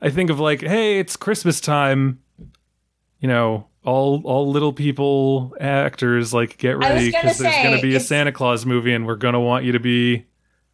I 0.00 0.10
think 0.10 0.30
of 0.30 0.40
like, 0.40 0.62
hey, 0.62 0.98
it's 0.98 1.16
Christmas 1.16 1.60
time, 1.60 2.18
you 3.20 3.28
know, 3.28 3.68
all 3.84 4.20
all 4.24 4.50
little 4.50 4.72
people 4.72 5.54
actors 5.60 6.34
like 6.34 6.58
get 6.58 6.76
ready 6.78 7.12
because 7.12 7.38
there's 7.38 7.62
gonna 7.62 7.80
be 7.80 7.94
a 7.94 8.00
Santa 8.00 8.32
Claus 8.32 8.66
movie, 8.66 8.92
and 8.92 9.06
we're 9.06 9.14
gonna 9.16 9.40
want 9.40 9.64
you 9.64 9.70
to 9.72 9.80
be, 9.80 10.26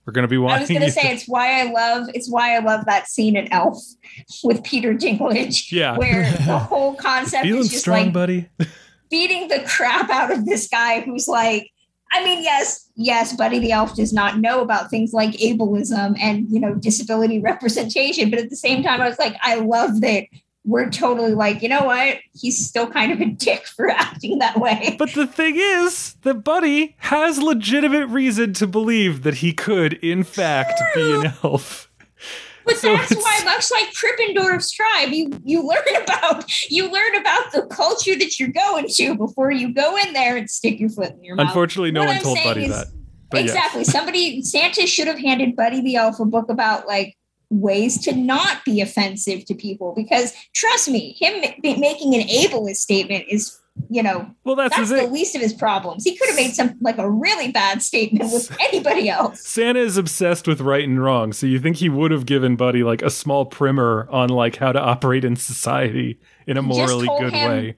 we're 0.09 0.13
gonna 0.13 0.27
be 0.27 0.39
watching. 0.39 0.57
I 0.57 0.61
was 0.61 0.69
going 0.71 0.81
to 0.81 0.91
say 0.91 1.13
it's 1.13 1.29
why 1.29 1.61
I 1.61 1.71
love 1.71 2.09
it's 2.15 2.31
why 2.31 2.57
I 2.57 2.61
love 2.61 2.87
that 2.87 3.09
scene 3.09 3.37
in 3.37 3.53
Elf 3.53 3.77
with 4.43 4.65
Peter 4.65 4.95
Dinklage, 4.95 5.67
Yeah. 5.71 5.99
where 5.99 6.33
the 6.47 6.59
whole 6.59 6.95
concept 6.95 7.43
feeling 7.45 7.61
is 7.61 7.69
just 7.69 7.83
strong, 7.83 8.05
like 8.05 8.13
buddy. 8.15 8.49
beating 9.11 9.49
the 9.49 9.63
crap 9.67 10.09
out 10.09 10.33
of 10.33 10.47
this 10.47 10.67
guy 10.67 11.01
who's 11.03 11.29
like, 11.29 11.71
I 12.11 12.25
mean, 12.25 12.43
yes, 12.43 12.91
yes, 12.97 13.37
Buddy 13.37 13.59
the 13.59 13.73
Elf 13.73 13.97
does 13.97 14.15
not 14.15 14.39
know 14.39 14.63
about 14.63 14.89
things 14.89 15.13
like 15.13 15.33
ableism 15.33 16.19
and 16.19 16.49
you 16.49 16.59
know 16.59 16.75
disability 16.75 17.39
representation, 17.41 18.31
but 18.31 18.39
at 18.39 18.49
the 18.49 18.57
same 18.57 18.83
time, 18.83 19.03
I 19.03 19.09
was 19.11 19.19
like, 19.19 19.37
I 19.43 19.57
love 19.57 20.01
that 20.01 20.25
we're 20.69 20.91
totally 20.91 21.33
like, 21.35 21.63
you 21.63 21.69
know 21.69 21.85
what? 21.85 22.19
He's 22.35 22.65
still 22.69 22.87
kind 22.89 23.11
of 23.11 23.21
a 23.21 23.25
dick 23.27 23.67
for 23.67 23.89
acting 23.91 24.39
that 24.39 24.61
way. 24.61 24.97
But 24.99 25.15
the 25.15 25.27
thing 25.27 25.55
is 25.57 26.15
that 26.23 26.45
Buddy 26.45 26.95
has 26.99 27.41
legitimate 27.43 28.07
reason 28.09 28.53
to 28.55 28.67
believe 28.67 29.23
that 29.23 29.37
he 29.37 29.53
could, 29.53 29.95
in 29.95 30.23
fact, 30.25 30.81
be 30.95 31.13
an 31.15 31.33
elf. 31.43 31.91
But 32.67 32.77
So 32.77 32.95
that's 32.95 33.11
it's- 33.13 33.25
why, 33.25 33.45
much 33.47 33.71
like 33.73 33.95
Krippendorf's 33.95 34.71
tribe, 34.71 35.09
you 35.09 35.31
you 35.43 35.67
learn 35.67 36.03
about 36.03 36.71
you 36.71 36.93
learn 36.93 37.15
about 37.17 37.51
the 37.53 37.63
culture 37.71 38.15
that 38.19 38.39
you're 38.39 38.51
going 38.53 38.89
to 38.89 39.17
before 39.17 39.51
you 39.51 39.73
go 39.73 39.97
in 39.97 40.13
there 40.13 40.37
and 40.37 40.51
stick 40.51 40.79
your 40.79 40.91
foot 40.91 41.13
in 41.13 41.25
your 41.25 41.35
mouth. 41.37 41.47
Unfortunately, 41.47 41.91
no 41.93 42.01
What 42.01 42.09
one 42.09 42.17
I'm 42.19 42.23
told 42.23 42.39
Buddy 42.45 42.65
is- 42.67 42.71
that. 42.77 42.89
But 43.31 43.41
exactly. 43.43 43.85
Somebody 43.85 44.41
Santa 44.43 44.87
should 44.87 45.07
have 45.07 45.19
handed 45.19 45.55
Buddy 45.55 45.83
the 45.83 45.97
Elf 45.97 46.19
a 46.21 46.25
book 46.25 46.49
about 46.49 46.87
like 46.87 47.15
ways 47.51 47.99
to 48.05 48.15
not 48.15 48.65
be 48.65 48.81
offensive 48.81 49.45
to 49.47 49.55
people 49.55 49.93
because 49.97 50.35
trust 50.55 50.89
me, 50.89 51.17
him 51.19 51.41
making 51.63 52.15
an 52.15 52.23
ableist 52.29 52.77
statement 52.77 53.25
is 53.29 53.59
you 53.91 54.03
know 54.03 54.29
Well, 54.43 54.57
that's, 54.57 54.77
that's 54.77 54.91
the 54.91 54.97
thing. 54.99 55.13
least 55.13 55.37
of 55.37 55.41
his 55.41 55.55
problems. 55.55 56.03
He 56.03 56.17
could 56.17 56.27
have 56.29 56.37
made 56.37 56.53
some 56.53 56.77
like 56.81 56.99
a 56.99 57.09
really 57.09 57.53
bad 57.53 57.81
statement 57.81 58.33
with 58.33 58.55
anybody 58.61 59.09
else. 59.09 59.41
Santa 59.47 59.79
is 59.81 59.97
obsessed 59.97 60.49
with 60.49 60.61
right 60.61 60.83
and 60.83 61.01
wrong, 61.03 61.33
so 61.33 61.47
you 61.47 61.61
think 61.61 61.77
he 61.77 61.89
would 61.89 62.11
have 62.11 62.27
given 62.27 62.57
Buddy 62.57 62.83
like 62.83 63.03
a 63.03 63.11
small 63.11 63.47
primer 63.47 64.09
on 64.11 64.31
like 64.31 64.57
how 64.57 64.73
to 64.73 64.81
operate 64.81 65.25
in 65.25 65.37
society 65.37 66.19
in 66.47 66.57
a 66.57 66.63
morally 66.63 67.09
good 67.21 67.33
him- 67.33 67.51
way. 67.51 67.77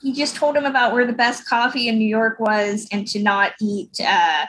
He 0.00 0.12
just 0.12 0.36
told 0.36 0.56
him 0.56 0.64
about 0.64 0.92
where 0.92 1.04
the 1.06 1.12
best 1.12 1.48
coffee 1.48 1.88
in 1.88 1.98
New 1.98 2.06
York 2.06 2.38
was 2.38 2.86
and 2.92 3.04
to 3.08 3.20
not 3.20 3.52
eat 3.60 3.98
uh, 4.00 4.46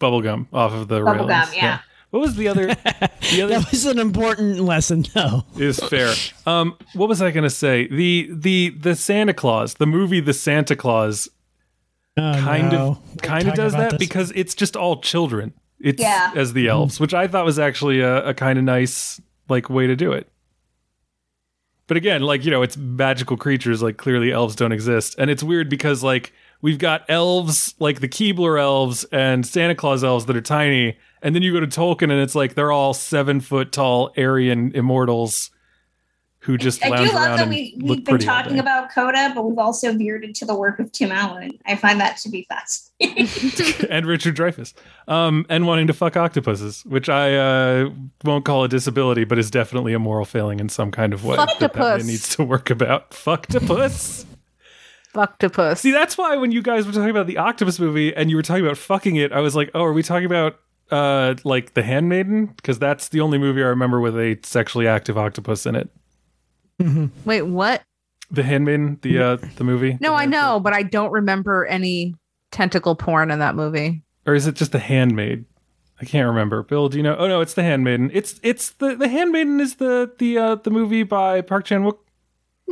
Bubblegum 0.00 0.46
off 0.52 0.72
of 0.72 0.86
the 0.86 1.00
bubblegum. 1.00 1.28
railings. 1.28 1.56
Yeah. 1.56 1.78
What 2.12 2.20
was 2.20 2.36
the 2.36 2.46
other? 2.48 2.66
The 2.66 2.74
other 3.42 3.58
That 3.58 3.70
was 3.70 3.86
an 3.86 3.98
important 3.98 4.60
lesson, 4.60 5.04
though. 5.14 5.44
is 5.56 5.78
fair. 5.80 6.12
Um, 6.46 6.76
what 6.94 7.08
was 7.08 7.20
I 7.22 7.30
going 7.30 7.44
to 7.44 7.50
say? 7.50 7.86
The 7.88 8.28
the 8.30 8.68
the 8.78 8.94
Santa 8.94 9.32
Claus, 9.32 9.74
the 9.74 9.86
movie 9.86 10.20
The 10.20 10.34
Santa 10.34 10.76
Claus, 10.76 11.28
Oh, 12.18 12.34
kind 12.38 12.70
no. 12.70 12.98
of 13.14 13.22
kind 13.22 13.48
of 13.48 13.54
does 13.54 13.72
that 13.72 13.92
this. 13.92 13.98
because 13.98 14.30
it's 14.36 14.54
just 14.54 14.76
all 14.76 15.00
children. 15.00 15.54
It's 15.80 16.00
Yeah. 16.02 16.32
as 16.36 16.52
the 16.52 16.68
elves, 16.68 17.00
which 17.00 17.14
I 17.14 17.26
thought 17.26 17.46
was 17.46 17.58
actually 17.58 18.00
a, 18.00 18.28
a 18.28 18.34
kind 18.34 18.58
of 18.58 18.64
nice 18.66 19.18
like 19.48 19.70
way 19.70 19.86
to 19.86 19.96
do 19.96 20.12
it. 20.12 20.28
But 21.86 21.96
again, 21.96 22.20
like 22.20 22.44
you 22.44 22.50
know, 22.50 22.60
it's 22.62 22.76
magical 22.76 23.38
creatures. 23.38 23.82
Like 23.82 23.96
clearly, 23.96 24.30
elves 24.32 24.54
don't 24.54 24.72
exist, 24.72 25.14
and 25.18 25.30
it's 25.30 25.42
weird 25.42 25.70
because 25.70 26.02
like 26.02 26.34
we've 26.62 26.78
got 26.78 27.04
elves 27.10 27.74
like 27.78 28.00
the 28.00 28.08
Keebler 28.08 28.58
elves 28.58 29.04
and 29.12 29.46
Santa 29.46 29.74
Claus 29.74 30.02
elves 30.02 30.24
that 30.26 30.36
are 30.36 30.40
tiny, 30.40 30.96
and 31.20 31.34
then 31.34 31.42
you 31.42 31.52
go 31.52 31.60
to 31.60 31.66
Tolkien 31.66 32.10
and 32.10 32.20
it's 32.20 32.34
like 32.34 32.54
they're 32.54 32.72
all 32.72 32.94
seven 32.94 33.40
foot 33.40 33.72
tall 33.72 34.12
Aryan 34.16 34.72
immortals 34.74 35.50
who 36.42 36.58
just 36.58 36.84
I 36.84 36.88
lounge 36.88 37.08
do 37.08 37.14
love 37.14 37.24
around 37.24 37.36
that 37.36 37.42
and 37.42 37.50
we, 37.50 37.78
we've 37.80 38.04
been 38.04 38.18
talking 38.18 38.58
about 38.58 38.92
Coda, 38.92 39.30
but 39.32 39.44
we've 39.44 39.58
also 39.58 39.92
veered 39.96 40.24
into 40.24 40.44
the 40.44 40.56
work 40.56 40.80
of 40.80 40.90
Tim 40.90 41.12
Allen. 41.12 41.52
I 41.66 41.76
find 41.76 42.00
that 42.00 42.16
to 42.18 42.28
be 42.28 42.48
fascinating. 42.48 43.86
and 43.90 44.06
Richard 44.06 44.36
Dreyfuss, 44.36 44.74
um, 45.06 45.46
and 45.48 45.68
wanting 45.68 45.86
to 45.86 45.92
fuck 45.92 46.16
octopuses, 46.16 46.84
which 46.84 47.08
I 47.08 47.36
uh, 47.36 47.90
won't 48.24 48.44
call 48.44 48.64
a 48.64 48.68
disability, 48.68 49.22
but 49.22 49.38
is 49.38 49.52
definitely 49.52 49.92
a 49.92 50.00
moral 50.00 50.24
failing 50.24 50.58
in 50.58 50.68
some 50.68 50.90
kind 50.90 51.12
of 51.12 51.24
way 51.24 51.36
that 51.36 51.58
that 51.60 51.76
man 51.76 52.06
needs 52.06 52.34
to 52.34 52.42
work 52.42 52.70
about. 52.70 53.12
Fucktopus. 53.12 54.26
Fucktopus. 55.14 55.78
See, 55.78 55.90
that's 55.90 56.16
why 56.16 56.36
when 56.36 56.52
you 56.52 56.62
guys 56.62 56.86
were 56.86 56.92
talking 56.92 57.10
about 57.10 57.26
the 57.26 57.38
octopus 57.38 57.78
movie 57.78 58.14
and 58.14 58.30
you 58.30 58.36
were 58.36 58.42
talking 58.42 58.64
about 58.64 58.78
fucking 58.78 59.16
it, 59.16 59.32
I 59.32 59.40
was 59.40 59.54
like, 59.54 59.70
oh, 59.74 59.82
are 59.84 59.92
we 59.92 60.02
talking 60.02 60.26
about 60.26 60.58
uh, 60.90 61.34
like 61.44 61.74
The 61.74 61.82
Handmaiden? 61.82 62.46
Because 62.46 62.78
that's 62.78 63.08
the 63.08 63.20
only 63.20 63.38
movie 63.38 63.62
I 63.62 63.66
remember 63.66 64.00
with 64.00 64.16
a 64.16 64.38
sexually 64.42 64.86
active 64.86 65.18
octopus 65.18 65.66
in 65.66 65.74
it. 65.76 65.88
Wait, 67.24 67.42
what? 67.42 67.82
The 68.30 68.42
Handmaiden, 68.42 68.98
the 69.02 69.18
uh, 69.18 69.36
the 69.56 69.64
movie. 69.64 69.98
No, 70.00 70.12
The 70.12 70.16
I 70.16 70.26
know, 70.26 70.58
but 70.58 70.72
I 70.72 70.82
don't 70.82 71.12
remember 71.12 71.66
any 71.66 72.14
tentacle 72.50 72.96
porn 72.96 73.30
in 73.30 73.38
that 73.40 73.54
movie. 73.54 74.02
Or 74.26 74.34
is 74.34 74.46
it 74.46 74.54
just 74.54 74.72
the 74.72 74.78
Handmaid? 74.78 75.44
I 76.00 76.04
can't 76.04 76.26
remember. 76.26 76.62
Bill, 76.62 76.88
do 76.88 76.96
you 76.96 77.02
know? 77.02 77.14
Oh 77.16 77.28
no, 77.28 77.40
it's 77.40 77.54
the 77.54 77.62
Handmaiden. 77.62 78.10
It's 78.12 78.40
it's 78.42 78.70
the 78.70 78.96
the 78.96 79.08
Handmaiden 79.08 79.60
is 79.60 79.76
the 79.76 80.10
the 80.18 80.38
uh, 80.38 80.54
the 80.56 80.70
movie 80.70 81.02
by 81.02 81.42
Park 81.42 81.66
Chan 81.66 81.84
Wook. 81.84 81.98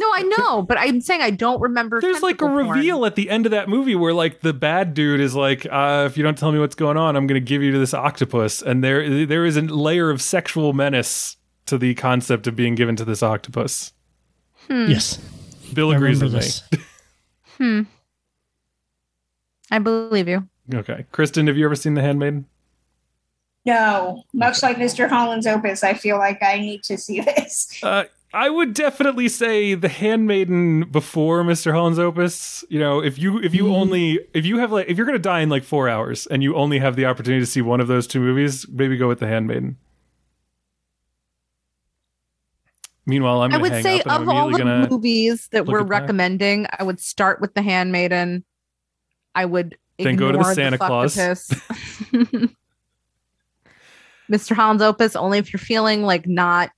No, 0.00 0.06
I 0.14 0.22
know, 0.38 0.62
but 0.62 0.78
I'm 0.78 1.00
saying 1.02 1.20
I 1.20 1.30
don't 1.30 1.60
remember. 1.60 2.00
There's 2.00 2.22
like 2.22 2.40
a 2.40 2.46
porn. 2.46 2.68
reveal 2.70 3.04
at 3.04 3.14
the 3.16 3.28
end 3.28 3.44
of 3.46 3.52
that 3.52 3.68
movie 3.68 3.94
where 3.94 4.14
like 4.14 4.40
the 4.40 4.54
bad 4.54 4.94
dude 4.94 5.20
is 5.20 5.34
like, 5.34 5.66
uh, 5.70 6.04
if 6.10 6.16
you 6.16 6.22
don't 6.22 6.38
tell 6.38 6.50
me 6.50 6.58
what's 6.58 6.74
going 6.74 6.96
on, 6.96 7.16
I'm 7.16 7.26
going 7.26 7.40
to 7.40 7.46
give 7.46 7.62
you 7.62 7.70
to 7.72 7.78
this 7.78 7.92
octopus, 7.92 8.62
and 8.62 8.82
there 8.82 9.26
there 9.26 9.44
is 9.44 9.56
a 9.56 9.62
layer 9.62 10.10
of 10.10 10.22
sexual 10.22 10.72
menace 10.72 11.36
to 11.66 11.76
the 11.78 11.94
concept 11.94 12.46
of 12.46 12.56
being 12.56 12.74
given 12.74 12.96
to 12.96 13.04
this 13.04 13.22
octopus. 13.22 13.92
Yes. 14.68 15.16
Bill 15.74 15.90
I 15.92 15.96
agrees 15.96 16.22
with 16.22 16.32
this. 16.32 16.62
Hmm. 17.58 17.82
I 19.70 19.78
believe 19.80 20.28
you. 20.28 20.48
Okay, 20.72 21.04
Kristen, 21.12 21.46
have 21.46 21.58
you 21.58 21.66
ever 21.66 21.74
seen 21.76 21.92
The 21.92 22.00
Handmaiden? 22.00 22.46
No, 23.66 24.22
much 24.32 24.62
like 24.62 24.78
Mr. 24.78 25.10
Holland's 25.10 25.46
Opus, 25.46 25.84
I 25.84 25.92
feel 25.92 26.16
like 26.16 26.42
I 26.42 26.58
need 26.58 26.82
to 26.84 26.96
see 26.96 27.20
this. 27.20 27.78
Uh, 27.82 28.04
I 28.32 28.48
would 28.48 28.74
definitely 28.74 29.28
say 29.28 29.74
The 29.74 29.88
Handmaiden 29.88 30.88
before 30.90 31.42
Mr. 31.42 31.72
Holland's 31.72 31.98
Opus. 31.98 32.64
You 32.68 32.78
know, 32.78 33.02
if 33.02 33.18
you 33.18 33.40
if 33.40 33.54
you 33.54 33.64
mm-hmm. 33.64 33.74
only 33.74 34.20
if 34.32 34.46
you 34.46 34.58
have 34.58 34.70
like 34.70 34.88
if 34.88 34.96
you're 34.96 35.06
gonna 35.06 35.18
die 35.18 35.40
in 35.40 35.48
like 35.48 35.64
four 35.64 35.88
hours 35.88 36.28
and 36.28 36.42
you 36.42 36.54
only 36.54 36.78
have 36.78 36.94
the 36.94 37.06
opportunity 37.06 37.40
to 37.40 37.46
see 37.46 37.60
one 37.60 37.80
of 37.80 37.88
those 37.88 38.06
two 38.06 38.20
movies, 38.20 38.66
maybe 38.68 38.96
go 38.96 39.08
with 39.08 39.18
The 39.18 39.26
Handmaiden. 39.26 39.78
Meanwhile, 43.04 43.42
I'm 43.42 43.50
I 43.50 43.54
gonna 43.54 43.62
would 43.62 43.72
hang 43.72 43.82
say 43.82 44.00
of 44.02 44.28
all 44.28 44.50
the 44.50 44.88
movies 44.88 45.48
that 45.50 45.66
we're 45.66 45.80
at 45.80 45.88
that. 45.88 46.00
recommending, 46.00 46.68
I 46.78 46.84
would 46.84 47.00
start 47.00 47.40
with 47.40 47.54
The 47.54 47.62
Handmaiden. 47.62 48.44
I 49.34 49.44
would 49.44 49.76
Then 49.98 50.14
go 50.14 50.30
to 50.30 50.38
the 50.38 50.54
Santa 50.54 50.78
Claus. 50.78 51.16
Mr. 54.30 54.54
Holland's 54.54 54.84
Opus 54.84 55.16
only 55.16 55.38
if 55.38 55.52
you're 55.52 55.58
feeling 55.58 56.04
like 56.04 56.28
not 56.28 56.70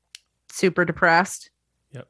super 0.52 0.84
depressed. 0.84 1.50
Yep. 1.92 2.08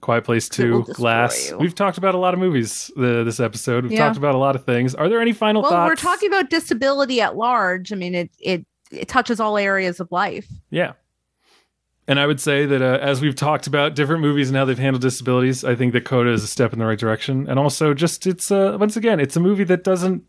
Quiet 0.00 0.24
Place 0.24 0.46
It 0.48 0.58
will 0.70 0.82
Two, 0.82 0.86
destroy 0.86 1.02
Glass. 1.02 1.50
you. 1.50 1.58
We've 1.58 1.74
talked 1.74 1.98
about 1.98 2.14
a 2.14 2.18
lot 2.18 2.34
of 2.34 2.40
movies 2.40 2.90
uh, 2.96 3.22
this 3.24 3.40
episode. 3.40 3.84
We've 3.84 3.92
Yeah. 3.92 4.06
talked 4.06 4.18
about 4.18 4.34
a 4.34 4.38
lot 4.38 4.56
of 4.56 4.64
things. 4.64 4.94
Are 4.94 5.08
there 5.08 5.20
any 5.20 5.32
final 5.32 5.62
Well, 5.62 5.70
thoughts? 5.70 5.88
we're 5.90 5.96
talking 6.10 6.28
about 6.28 6.50
disability 6.50 7.20
at 7.20 7.36
large. 7.36 7.92
I 7.92 7.96
mean, 7.96 8.14
it 8.14 8.30
it 8.40 8.66
it 8.90 9.08
touches 9.08 9.40
all 9.40 9.56
areas 9.58 9.98
of 10.00 10.10
life. 10.12 10.46
Yeah. 10.70 10.92
And 12.08 12.20
I 12.20 12.26
would 12.28 12.40
say 12.40 12.66
that 12.66 12.82
uh, 12.82 12.98
as 13.02 13.20
we've 13.20 13.34
talked 13.34 13.66
about 13.66 13.96
different 13.96 14.22
movies 14.22 14.48
and 14.48 14.56
how 14.56 14.64
they've 14.64 14.78
handled 14.78 15.02
disabilities, 15.02 15.64
I 15.64 15.74
think 15.74 15.92
that 15.92 16.04
Coda 16.04 16.30
is 16.30 16.44
a 16.44 16.46
step 16.46 16.72
in 16.72 16.78
the 16.78 16.86
right 16.86 16.98
direction. 16.98 17.48
And 17.48 17.58
also, 17.58 17.94
just 17.94 18.28
it's 18.28 18.50
uh, 18.52 18.76
once 18.78 18.96
again, 18.96 19.18
it's 19.18 19.34
a 19.34 19.40
movie 19.40 19.64
that 19.64 19.82
doesn't 19.82 20.22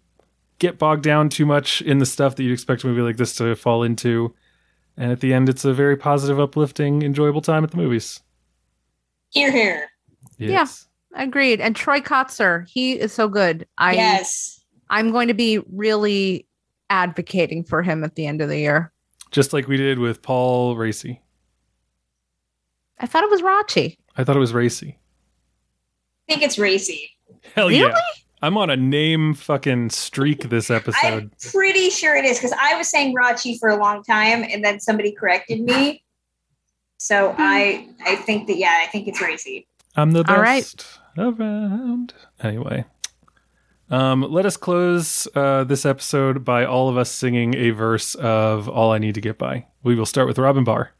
get 0.57 0.79
bogged 0.79 1.03
down 1.03 1.29
too 1.29 1.45
much 1.45 1.83
in 1.83 1.99
the 1.99 2.05
stuff 2.07 2.35
that 2.35 2.43
you'd 2.43 2.53
expect 2.53 2.83
a 2.83 2.87
movie 2.87 3.01
like 3.01 3.17
this 3.17 3.35
to 3.35 3.55
fall 3.55 3.83
into. 3.83 4.33
And 4.97 5.11
at 5.11 5.19
the 5.19 5.33
end, 5.33 5.47
it's 5.47 5.63
a 5.63 5.73
very 5.73 5.95
positive, 5.95 6.39
uplifting, 6.39 7.03
enjoyable 7.03 7.41
time 7.41 7.63
at 7.63 7.71
the 7.71 7.77
movies. 7.77 8.21
Here, 9.29 9.51
here. 9.51 9.89
Yes. 10.37 10.87
Agreed. 11.15 11.61
And 11.61 11.75
Troy 11.75 11.99
Kotsur, 11.99 12.67
he 12.67 12.93
is 12.93 13.13
so 13.13 13.27
good. 13.27 13.67
I 13.77 13.93
yes. 13.93 14.63
I'm 14.89 15.11
going 15.11 15.27
to 15.27 15.33
be 15.33 15.59
really 15.71 16.47
advocating 16.89 17.63
for 17.63 17.83
him 17.83 18.03
at 18.03 18.15
the 18.15 18.25
end 18.25 18.41
of 18.41 18.49
the 18.49 18.57
year. 18.57 18.91
Just 19.31 19.53
like 19.53 19.67
we 19.67 19.77
did 19.77 19.99
with 19.99 20.21
Paul 20.21 20.75
Raci. 20.75 21.19
I 22.99 23.05
thought 23.05 23.23
it 23.23 23.29
was 23.29 23.41
Rachi. 23.41 23.97
I 24.15 24.23
thought 24.23 24.35
it 24.35 24.39
was 24.39 24.53
Racy. 24.53 24.97
I 26.27 26.33
think 26.33 26.43
it's 26.43 26.57
racy. 26.57 27.11
Hell 27.55 27.67
Really? 27.67 27.79
yeah. 27.81 27.95
I'm 28.41 28.57
on 28.57 28.69
a 28.69 28.77
name 28.77 29.33
fucking 29.33 29.89
streak 29.89 30.49
this 30.49 30.69
episode. 30.69 31.03
I'm 31.03 31.31
pretty 31.51 31.89
sure 31.89 32.15
it 32.15 32.23
is 32.25 32.37
because 32.37 32.53
I 32.59 32.75
was 32.75 32.89
saying 32.89 33.15
Rachi 33.15 33.59
for 33.59 33.69
a 33.69 33.77
long 33.77 34.03
time 34.03 34.43
and 34.43 34.63
then 34.63 34.79
somebody 34.79 35.11
corrected 35.11 35.61
me. 35.61 36.03
So 36.97 37.35
I 37.37 37.87
I 38.05 38.15
think 38.15 38.47
that 38.47 38.57
yeah, 38.57 38.79
I 38.83 38.87
think 38.87 39.07
it's 39.07 39.21
racy. 39.21 39.67
I'm 39.95 40.11
the 40.11 40.23
All 40.31 40.39
right. 40.39 40.61
best 40.61 40.85
around. 41.17 42.13
Anyway, 42.41 42.85
um, 43.89 44.21
let 44.21 44.45
us 44.45 44.57
close 44.57 45.27
uh, 45.35 45.63
this 45.63 45.85
episode 45.85 46.45
by 46.45 46.65
all 46.65 46.89
of 46.89 46.97
us 46.97 47.11
singing 47.11 47.55
a 47.55 47.71
verse 47.71 48.13
of 48.15 48.69
"All 48.69 48.91
I 48.91 48.99
Need 48.99 49.15
to 49.15 49.21
Get 49.21 49.37
By." 49.37 49.65
We 49.83 49.95
will 49.95 50.05
start 50.05 50.27
with 50.27 50.37
Robyn 50.37 50.63
Bahr. 50.63 50.91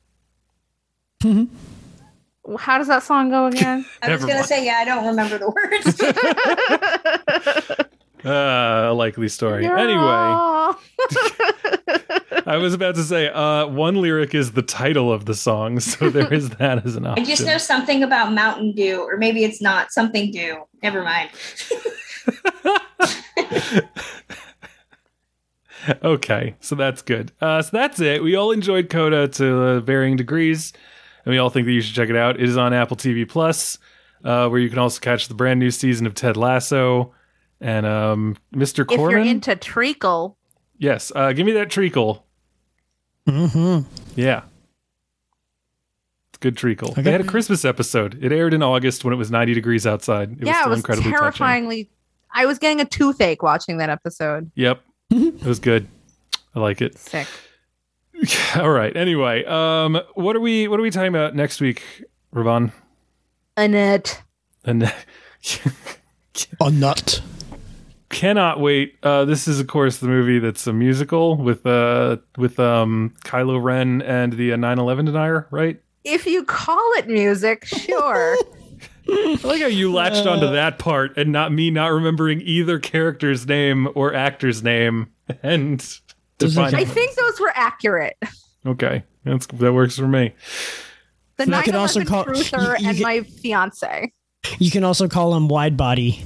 How 2.58 2.78
does 2.78 2.88
that 2.88 3.04
song 3.04 3.30
go 3.30 3.48
again? 3.48 3.86
I 4.02 4.12
was 4.12 4.26
gonna 4.26 4.44
say 4.44 4.66
yeah, 4.66 4.78
I 4.80 4.86
don't 4.86 5.06
remember 5.06 5.38
the 5.38 5.50
words. 5.50 6.02
Uh, 8.26 8.88
a 8.90 8.94
likely 8.94 9.30
story. 9.30 9.64
Anyway, 9.64 9.94
I 12.48 12.58
was 12.58 12.74
about 12.74 12.96
to 12.96 13.04
say 13.04 13.30
uh, 13.30 13.68
one 13.68 14.02
lyric 14.02 14.34
is 14.34 14.54
the 14.54 14.64
title 14.64 15.14
of 15.14 15.26
the 15.26 15.36
song, 15.36 15.80
so 15.80 16.10
there 16.10 16.34
is 16.34 16.50
that 16.50 16.84
as 16.84 16.96
an 16.96 17.06
option. 17.06 17.24
I 17.24 17.28
just 17.28 17.46
know 17.46 17.60
something 17.60 18.02
about 18.02 18.34
Mountain 18.34 18.74
Dew, 18.74 19.02
or 19.02 19.18
maybe 19.18 19.44
it's 19.44 19.62
not 19.62 19.92
something 19.92 20.32
Dew. 20.32 20.64
Never 20.82 21.04
mind. 21.04 21.30
okay, 26.04 26.56
so 26.60 26.76
that's 26.76 27.04
good. 27.04 27.32
Uh, 27.40 27.62
so 27.62 27.70
that's 27.72 28.00
it. 28.00 28.24
We 28.24 28.36
all 28.36 28.52
enjoyed 28.52 28.90
Coda 28.90 29.28
to 29.28 29.62
uh, 29.62 29.80
varying 29.82 30.16
degrees, 30.16 30.74
and 31.28 31.34
we 31.34 31.40
all 31.40 31.50
think 31.50 31.66
that 31.66 31.74
you 31.74 31.82
should 31.82 31.94
check 31.94 32.10
it 32.10 32.16
out. 32.16 32.40
It 32.40 32.48
is 32.48 32.56
on 32.56 32.74
Apple 32.74 32.96
TV 32.96 33.28
Plus, 33.28 33.80
uh, 34.24 34.48
where 34.48 34.62
you 34.62 34.70
can 34.70 34.80
also 34.80 35.02
catch 35.02 35.28
the 35.28 35.34
brand 35.34 35.60
new 35.60 35.72
season 35.72 36.08
of 36.08 36.14
Ted 36.16 36.38
Lasso 36.38 37.14
and 37.60 37.86
um, 37.86 38.38
Mr. 38.54 38.90
if 38.90 38.98
you're 38.98 39.18
into 39.18 39.54
treacle, 39.58 40.38
yes, 40.78 41.12
uh, 41.14 41.34
give 41.34 41.46
me 41.46 41.52
that 41.52 41.70
treacle. 41.70 42.26
hmm 43.28 43.80
Yeah. 44.16 44.44
It's 46.30 46.38
good 46.40 46.56
treacle. 46.56 46.92
Okay. 46.92 47.02
They 47.02 47.12
had 47.12 47.20
a 47.20 47.26
Christmas 47.26 47.66
episode. 47.66 48.24
It 48.24 48.32
aired 48.32 48.54
in 48.54 48.64
August 48.64 49.04
when 49.04 49.14
it 49.14 49.18
was 49.18 49.30
90 49.30 49.54
degrees 49.54 49.86
outside. 49.86 50.32
It 50.32 50.40
was 50.40 50.48
yeah, 50.48 50.54
still 50.62 50.68
it 50.68 50.70
was 50.70 50.80
incredibly 50.80 51.12
touching. 51.12 51.20
terrifyingly. 51.20 51.90
I 52.34 52.46
was 52.46 52.58
getting 52.58 52.80
a 52.80 52.86
toothache 52.86 53.44
watching 53.44 53.80
that 53.80 53.90
episode. 53.90 54.50
Yep. 54.56 54.82
it 55.10 55.44
was 55.44 55.60
good. 55.60 55.90
I 56.56 56.62
like 56.62 56.82
it. 56.82 56.98
Sick. 56.98 57.28
All 58.56 58.70
right. 58.70 58.96
Anyway, 58.96 59.44
um, 59.46 60.00
what 60.16 60.36
are 60.36 60.40
we 60.40 60.68
what 60.68 60.80
are 60.80 60.84
we 60.84 60.90
talking 60.92 61.10
about 61.10 61.36
next 61.36 61.62
week, 61.62 61.84
Ravon? 62.34 62.72
Annette. 63.56 64.22
And 64.66 64.92
A 66.62 66.72
nut. 66.72 67.22
cannot 68.10 68.60
wait. 68.60 68.96
Uh, 69.04 69.26
this 69.26 69.48
is 69.48 69.60
of 69.60 69.68
course 69.68 69.98
the 69.98 70.08
movie 70.08 70.40
that's 70.40 70.66
a 70.68 70.74
musical 70.74 71.38
with 71.38 71.66
uh 71.66 72.18
with 72.38 72.60
um 72.60 73.14
Kylo 73.24 73.62
Ren 73.62 74.02
and 74.02 74.34
the 74.34 74.54
uh, 74.54 74.58
9/11 74.58 75.06
denier, 75.06 75.48
right? 75.52 75.82
If 76.04 76.26
you 76.26 76.44
call 76.44 76.92
it 76.98 77.08
music, 77.08 77.66
sure. 77.66 78.38
I 79.10 79.40
like 79.44 79.62
how 79.62 79.68
you 79.68 79.92
latched 79.94 80.28
onto 80.28 80.52
that 80.52 80.80
part 80.80 81.18
and 81.18 81.32
not 81.32 81.52
me 81.54 81.72
not 81.72 81.88
remembering 81.94 82.42
either 82.42 82.78
character's 82.78 83.48
name 83.48 83.88
or 83.96 84.14
actor's 84.14 84.62
name 84.64 85.08
and 85.44 85.80
Does 85.80 85.96
it 85.98 86.07
define- 86.07 86.07
I 86.42 86.86
think 86.86 87.16
those 87.16 87.40
were 87.40 87.52
accurate. 87.56 88.18
okay. 88.66 89.04
That's 89.24 89.46
that 89.48 89.74
works 89.74 89.98
for 89.98 90.08
me. 90.08 90.34
The 91.38 91.46
You 91.46 91.52
9 91.52 91.64
could 91.64 91.76
also 91.76 92.04
call- 92.06 92.26
truther 92.26 92.80
you- 92.80 92.84
you 92.84 92.90
and 92.90 92.98
could- 92.98 93.04
my 93.04 93.22
fiance. 93.22 94.12
You 94.60 94.72
can 94.72 94.84
also 94.84 95.08
call 95.08 95.36
him 95.36 95.48
wide 95.50 95.76
body. 95.78 96.24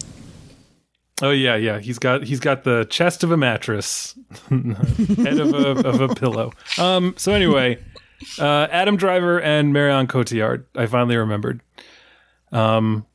Oh 1.24 1.32
yeah, 1.32 1.56
yeah. 1.56 1.80
He's 1.80 2.00
got 2.00 2.24
he's 2.24 2.40
got 2.40 2.64
the 2.64 2.86
chest 2.86 3.24
of 3.24 3.32
a 3.32 3.38
mattress, 3.38 4.16
head 4.50 5.40
of 5.40 5.54
a 5.54 5.88
of 5.88 6.02
a 6.02 6.14
pillow. 6.16 6.52
Um. 6.78 7.14
So 7.18 7.32
anyway, 7.34 7.78
uh, 8.40 8.68
Adam 8.72 8.98
Driver 8.98 9.40
and 9.42 9.72
Marion 9.74 10.08
Cotillard. 10.08 10.66
I 10.76 10.86
finally 10.88 11.18
remembered. 11.18 11.62
Um. 12.52 13.06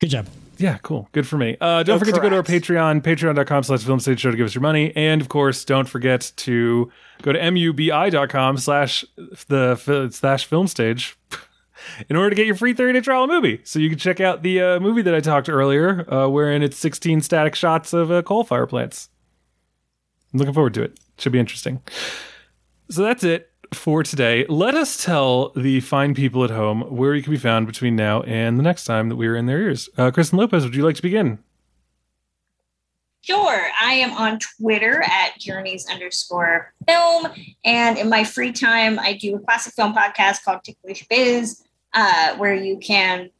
Good 0.00 0.10
job. 0.10 0.26
Yeah, 0.58 0.78
cool. 0.82 1.08
Good 1.12 1.26
for 1.26 1.36
me. 1.36 1.56
Uh, 1.60 1.82
don't 1.82 1.96
Oh, 1.96 1.98
forget 1.98 2.14
to 2.14 2.20
go 2.20 2.28
to 2.28 2.36
our. 2.36 2.42
Patreon, 2.42 3.02
patreon.com 3.02 3.62
slash 3.64 3.82
film 3.82 3.98
stage 4.00 4.20
show 4.20 4.30
to 4.30 4.36
give 4.36 4.46
us 4.46 4.54
your 4.54 4.62
money. 4.62 4.92
And 4.94 5.20
of 5.20 5.28
course, 5.28 5.64
don't 5.64 5.88
forget 5.88 6.32
to 6.36 6.90
go 7.22 7.32
to 7.32 7.38
mubi.com 7.38 8.58
slash 8.58 9.04
the 9.48 10.08
slash 10.12 10.44
film 10.44 10.66
stage 10.68 11.16
in 12.08 12.16
order 12.16 12.30
to 12.30 12.36
get 12.36 12.46
your 12.46 12.54
free 12.54 12.72
30 12.72 12.92
day 12.92 13.00
trial 13.00 13.26
movie. 13.26 13.60
So 13.64 13.78
you 13.78 13.88
can 13.88 13.98
check 13.98 14.20
out 14.20 14.42
the 14.42 14.60
uh, 14.60 14.80
movie 14.80 15.02
that 15.02 15.14
I 15.14 15.20
talked 15.20 15.48
earlier, 15.48 16.10
uh, 16.12 16.28
wherein 16.28 16.62
it's 16.62 16.76
16 16.76 17.20
static 17.22 17.54
shots 17.54 17.92
of 17.92 18.10
uh, 18.12 18.22
coal 18.22 18.44
fire 18.44 18.66
plants. 18.66 19.08
I'm 20.32 20.38
looking 20.38 20.54
forward 20.54 20.74
to 20.74 20.82
it. 20.82 20.98
Should 21.18 21.32
be 21.32 21.38
interesting. 21.38 21.80
So 22.90 23.02
that's 23.02 23.24
it 23.24 23.50
for 23.72 24.02
today. 24.02 24.44
Let 24.48 24.74
us 24.74 25.02
tell 25.02 25.50
the 25.50 25.80
fine 25.80 26.14
people 26.14 26.44
at 26.44 26.50
home 26.50 26.82
where 26.82 27.14
you 27.14 27.22
can 27.22 27.32
be 27.32 27.38
found 27.38 27.66
between 27.66 27.96
now 27.96 28.22
and 28.22 28.58
the 28.58 28.62
next 28.62 28.84
time 28.84 29.08
that 29.08 29.16
we 29.16 29.26
are 29.26 29.36
in 29.36 29.46
their 29.46 29.60
ears. 29.60 29.88
Uh, 29.96 30.10
Kristen 30.10 30.38
Lopez, 30.38 30.64
would 30.64 30.74
you 30.74 30.84
like 30.84 30.96
to 30.96 31.02
begin? 31.02 31.38
Sure. 33.22 33.68
I 33.80 33.94
am 33.94 34.12
on 34.12 34.38
Twitter 34.38 35.02
at 35.02 35.38
journeys 35.38 35.86
underscore 35.90 36.74
film. 36.86 37.28
And 37.64 37.96
in 37.96 38.10
my 38.10 38.22
free 38.22 38.52
time, 38.52 38.98
I 38.98 39.14
do 39.14 39.36
a 39.36 39.38
classic 39.38 39.72
film 39.74 39.94
podcast 39.94 40.44
called 40.44 40.62
Ticklish 40.62 41.06
Biz, 41.08 41.62
uh, 41.94 42.36
where 42.36 42.54
you 42.54 42.76
can 42.78 43.30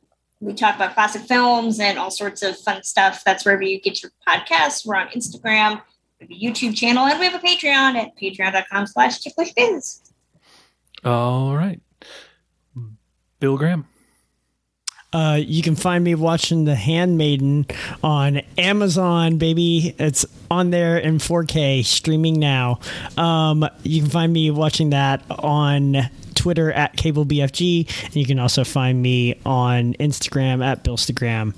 we 0.44 0.52
talk 0.52 0.76
about 0.76 0.94
classic 0.94 1.22
films 1.22 1.80
and 1.80 1.98
all 1.98 2.10
sorts 2.10 2.42
of 2.42 2.58
fun 2.58 2.82
stuff. 2.82 3.24
That's 3.24 3.44
wherever 3.44 3.62
you 3.62 3.80
get 3.80 4.02
your 4.02 4.12
podcasts. 4.26 4.86
We're 4.86 4.96
on 4.96 5.08
Instagram, 5.08 5.80
we 6.20 6.26
have 6.26 6.30
a 6.30 6.34
YouTube 6.34 6.76
channel, 6.76 7.06
and 7.06 7.18
we 7.18 7.26
have 7.26 7.34
a 7.34 7.46
Patreon 7.46 7.94
at 7.96 8.16
patreon.com 8.16 8.86
slash 8.86 9.20
ticklishbiz. 9.20 10.12
All 11.04 11.54
right. 11.54 11.80
Bill 13.40 13.56
Graham. 13.58 13.86
Uh, 15.12 15.36
you 15.36 15.62
can 15.62 15.76
find 15.76 16.02
me 16.02 16.16
watching 16.16 16.64
The 16.64 16.74
Handmaiden 16.74 17.66
on 18.02 18.38
Amazon, 18.58 19.38
baby. 19.38 19.94
It's 19.96 20.26
on 20.50 20.70
there 20.70 20.98
in 20.98 21.18
4K, 21.18 21.84
streaming 21.84 22.40
now. 22.40 22.80
Um, 23.16 23.64
you 23.84 24.00
can 24.00 24.10
find 24.10 24.32
me 24.32 24.50
watching 24.50 24.90
that 24.90 25.22
on 25.30 26.10
Twitter 26.34 26.72
at 26.72 26.96
CableBFG, 26.96 28.06
and 28.06 28.16
you 28.16 28.26
can 28.26 28.40
also 28.40 28.64
find 28.64 29.00
me 29.00 29.40
on 29.46 29.94
Instagram 29.94 30.64
at 30.64 30.82
Billstagram. 30.82 31.54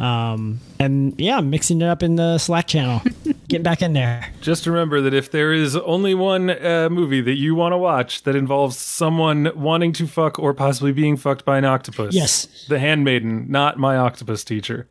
Um, 0.00 0.60
and 0.78 1.20
yeah, 1.20 1.38
I'm 1.38 1.50
mixing 1.50 1.82
it 1.82 1.86
up 1.86 2.04
in 2.04 2.14
the 2.14 2.38
Slack 2.38 2.68
channel. 2.68 3.02
Getting 3.50 3.62
back 3.64 3.82
in 3.82 3.92
there. 3.92 4.28
Just 4.40 4.66
remember 4.66 5.00
that 5.02 5.12
if 5.12 5.30
there 5.30 5.52
is 5.52 5.76
only 5.76 6.14
one 6.14 6.48
uh, 6.50 6.88
movie 6.90 7.20
that 7.20 7.34
you 7.36 7.54
want 7.54 7.72
to 7.72 7.76
watch 7.78 8.22
that 8.22 8.36
involves 8.36 8.76
someone 8.78 9.50
wanting 9.56 9.92
to 9.94 10.06
fuck 10.06 10.38
or 10.38 10.54
possibly 10.54 10.92
being 10.92 11.16
fucked 11.16 11.44
by 11.44 11.58
an 11.58 11.64
octopus, 11.64 12.14
Yes. 12.14 12.66
The 12.68 12.78
Handmaiden, 12.78 13.50
not 13.50 13.78
my 13.78 13.96
octopus 13.96 14.44
teacher. 14.44 14.88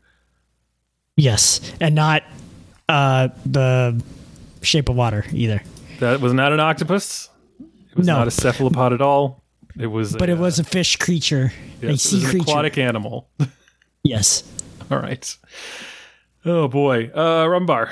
Yes, 1.16 1.60
and 1.82 1.96
not 1.96 2.24
uh, 2.88 3.30
the 3.46 4.02
Shape 4.62 4.90
of 4.90 4.96
Water 4.96 5.26
either. 5.32 5.62
That 6.00 6.22
was 6.22 6.34
not 6.34 6.54
an 6.54 6.60
octopus. 6.60 7.30
It 7.92 7.98
was 7.98 8.08
No. 8.08 8.18
not 8.20 8.28
a 8.28 8.32
cephalopod 8.32 8.94
at 8.94 9.02
all. 9.02 9.44
It 9.78 9.88
was, 9.88 10.16
But 10.16 10.30
a, 10.30 10.34
it 10.34 10.38
was 10.38 10.60
a 10.60 10.64
fish 10.64 10.98
creature, 10.98 11.52
a 11.82 11.88
yes, 11.88 11.96
it 11.96 12.00
sea 12.10 12.16
was 12.18 12.24
an 12.26 12.30
creature. 12.32 12.44
aquatic 12.52 12.78
animal. 12.78 13.30
Yes. 14.04 14.44
all 14.90 14.98
right. 14.98 15.36
Oh 16.46 16.68
boy, 16.70 17.12
uh, 17.14 17.46
Robyn 17.48 17.66
Bahr. 17.66 17.92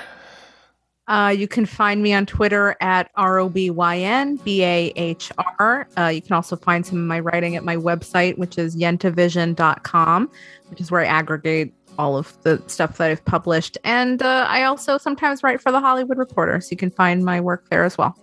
Uh, 1.07 1.33
you 1.35 1.47
can 1.47 1.65
find 1.65 2.03
me 2.03 2.13
on 2.13 2.25
Twitter 2.25 2.75
at 2.81 3.09
R 3.15 3.39
O 3.39 3.47
B 3.47 3.69
Y 3.69 3.97
N 3.99 4.35
B 4.37 4.63
A 4.63 4.91
H 4.95 5.31
R. 5.59 5.87
Uh, 5.97 6.07
you 6.07 6.21
can 6.21 6.33
also 6.33 6.55
find 6.55 6.85
some 6.85 6.97
of 6.97 7.05
my 7.05 7.19
writing 7.19 7.55
at 7.55 7.63
my 7.63 7.77
website, 7.77 8.37
which 8.37 8.57
is 8.57 8.75
yentavision.com, 8.75 10.29
which 10.69 10.81
is 10.81 10.91
where 10.91 11.01
I 11.01 11.05
aggregate 11.05 11.73
all 11.97 12.17
of 12.17 12.39
the 12.43 12.61
stuff 12.67 12.97
that 12.97 13.09
I've 13.09 13.23
published. 13.25 13.77
And 13.83 14.21
uh, 14.21 14.45
I 14.49 14.63
also 14.63 14.97
sometimes 14.97 15.43
write 15.43 15.61
for 15.61 15.71
the 15.71 15.79
Hollywood 15.79 16.17
Reporter, 16.17 16.59
so 16.59 16.69
you 16.71 16.77
can 16.77 16.91
find 16.91 17.23
my 17.23 17.39
work 17.39 17.69
there 17.69 17.83
as 17.83 17.97
well. 17.97 18.17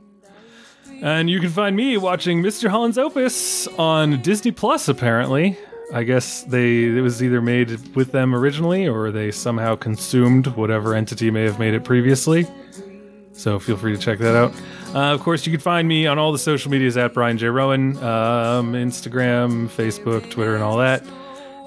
And 1.01 1.28
you 1.28 1.40
can 1.40 1.51
find 1.51 1.74
me 1.74 1.97
watching 1.97 2.43
Mr. 2.43 2.69
Holland's 2.69 2.98
Opus 2.98 3.66
on 3.78 4.20
Disney 4.23 4.52
Plus. 4.52 4.89
Apparently, 4.89 5.59
I 5.93 6.02
guess 6.02 6.43
they 6.44 6.85
it 6.85 7.02
was 7.02 7.23
either 7.23 7.40
made 7.40 7.94
with 7.94 8.12
them 8.12 8.35
originally, 8.35 8.89
or 8.89 9.11
they 9.11 9.31
somehow 9.31 9.77
consumed 9.77 10.48
whatever 10.48 10.94
entity 10.94 11.31
may 11.31 11.44
have 11.44 11.59
made 11.59 11.74
it 11.74 11.85
previously. 11.85 12.47
So 13.32 13.59
feel 13.59 13.77
free 13.77 13.94
to 13.94 13.98
check 13.98 14.19
that 14.20 14.36
out. 14.36 14.55
Uh, 14.94 15.12
of 15.12 15.20
course, 15.20 15.44
you 15.44 15.52
can 15.52 15.61
find 15.61 15.86
me 15.89 16.06
on 16.06 16.19
all 16.19 16.32
the 16.32 16.39
social 16.39 16.70
medias 16.70 16.97
at 16.97 17.12
Brian 17.12 17.36
J 17.36 17.48
Roan, 17.48 17.97
um, 17.98 18.73
Instagram, 18.74 19.69
Facebook, 19.69 20.31
Twitter, 20.31 20.55
and 20.55 20.62
all 20.62 20.78
that. 20.78 21.05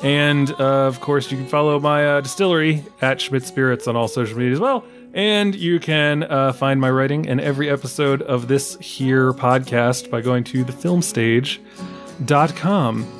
And 0.02 0.50
uh, 0.52 0.88
of 0.88 1.02
course, 1.02 1.30
you 1.32 1.38
can 1.38 1.48
follow 1.48 1.80
my 1.80 2.08
uh, 2.08 2.22
distillery 2.22 2.84
at 3.02 3.20
Schmidt 3.20 3.44
Spirits 3.44 3.88
on 3.88 3.96
all 3.96 4.08
social 4.08 4.38
media 4.38 4.54
as 4.54 4.60
well. 4.60 4.86
And 5.14 5.56
you 5.56 5.80
can 5.80 6.22
uh, 6.24 6.54
find 6.54 6.80
my 6.80 6.92
writing 6.92 7.28
and 7.28 7.42
every 7.42 7.70
episode 7.70 8.22
of 8.22 8.48
this 8.48 8.78
here 8.80 9.34
podcast 9.34 10.12
by 10.12 10.22
going 10.22 10.44
to 10.46 10.64
thefilmstage.com. 10.64 13.17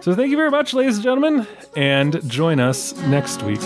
So 0.00 0.14
thank 0.14 0.30
you 0.30 0.36
very 0.36 0.50
much, 0.50 0.74
ladies 0.74 0.96
and 0.96 1.04
gentlemen, 1.04 1.46
and 1.76 2.22
join 2.30 2.60
us 2.60 2.96
next 3.02 3.42
week. 3.42 3.60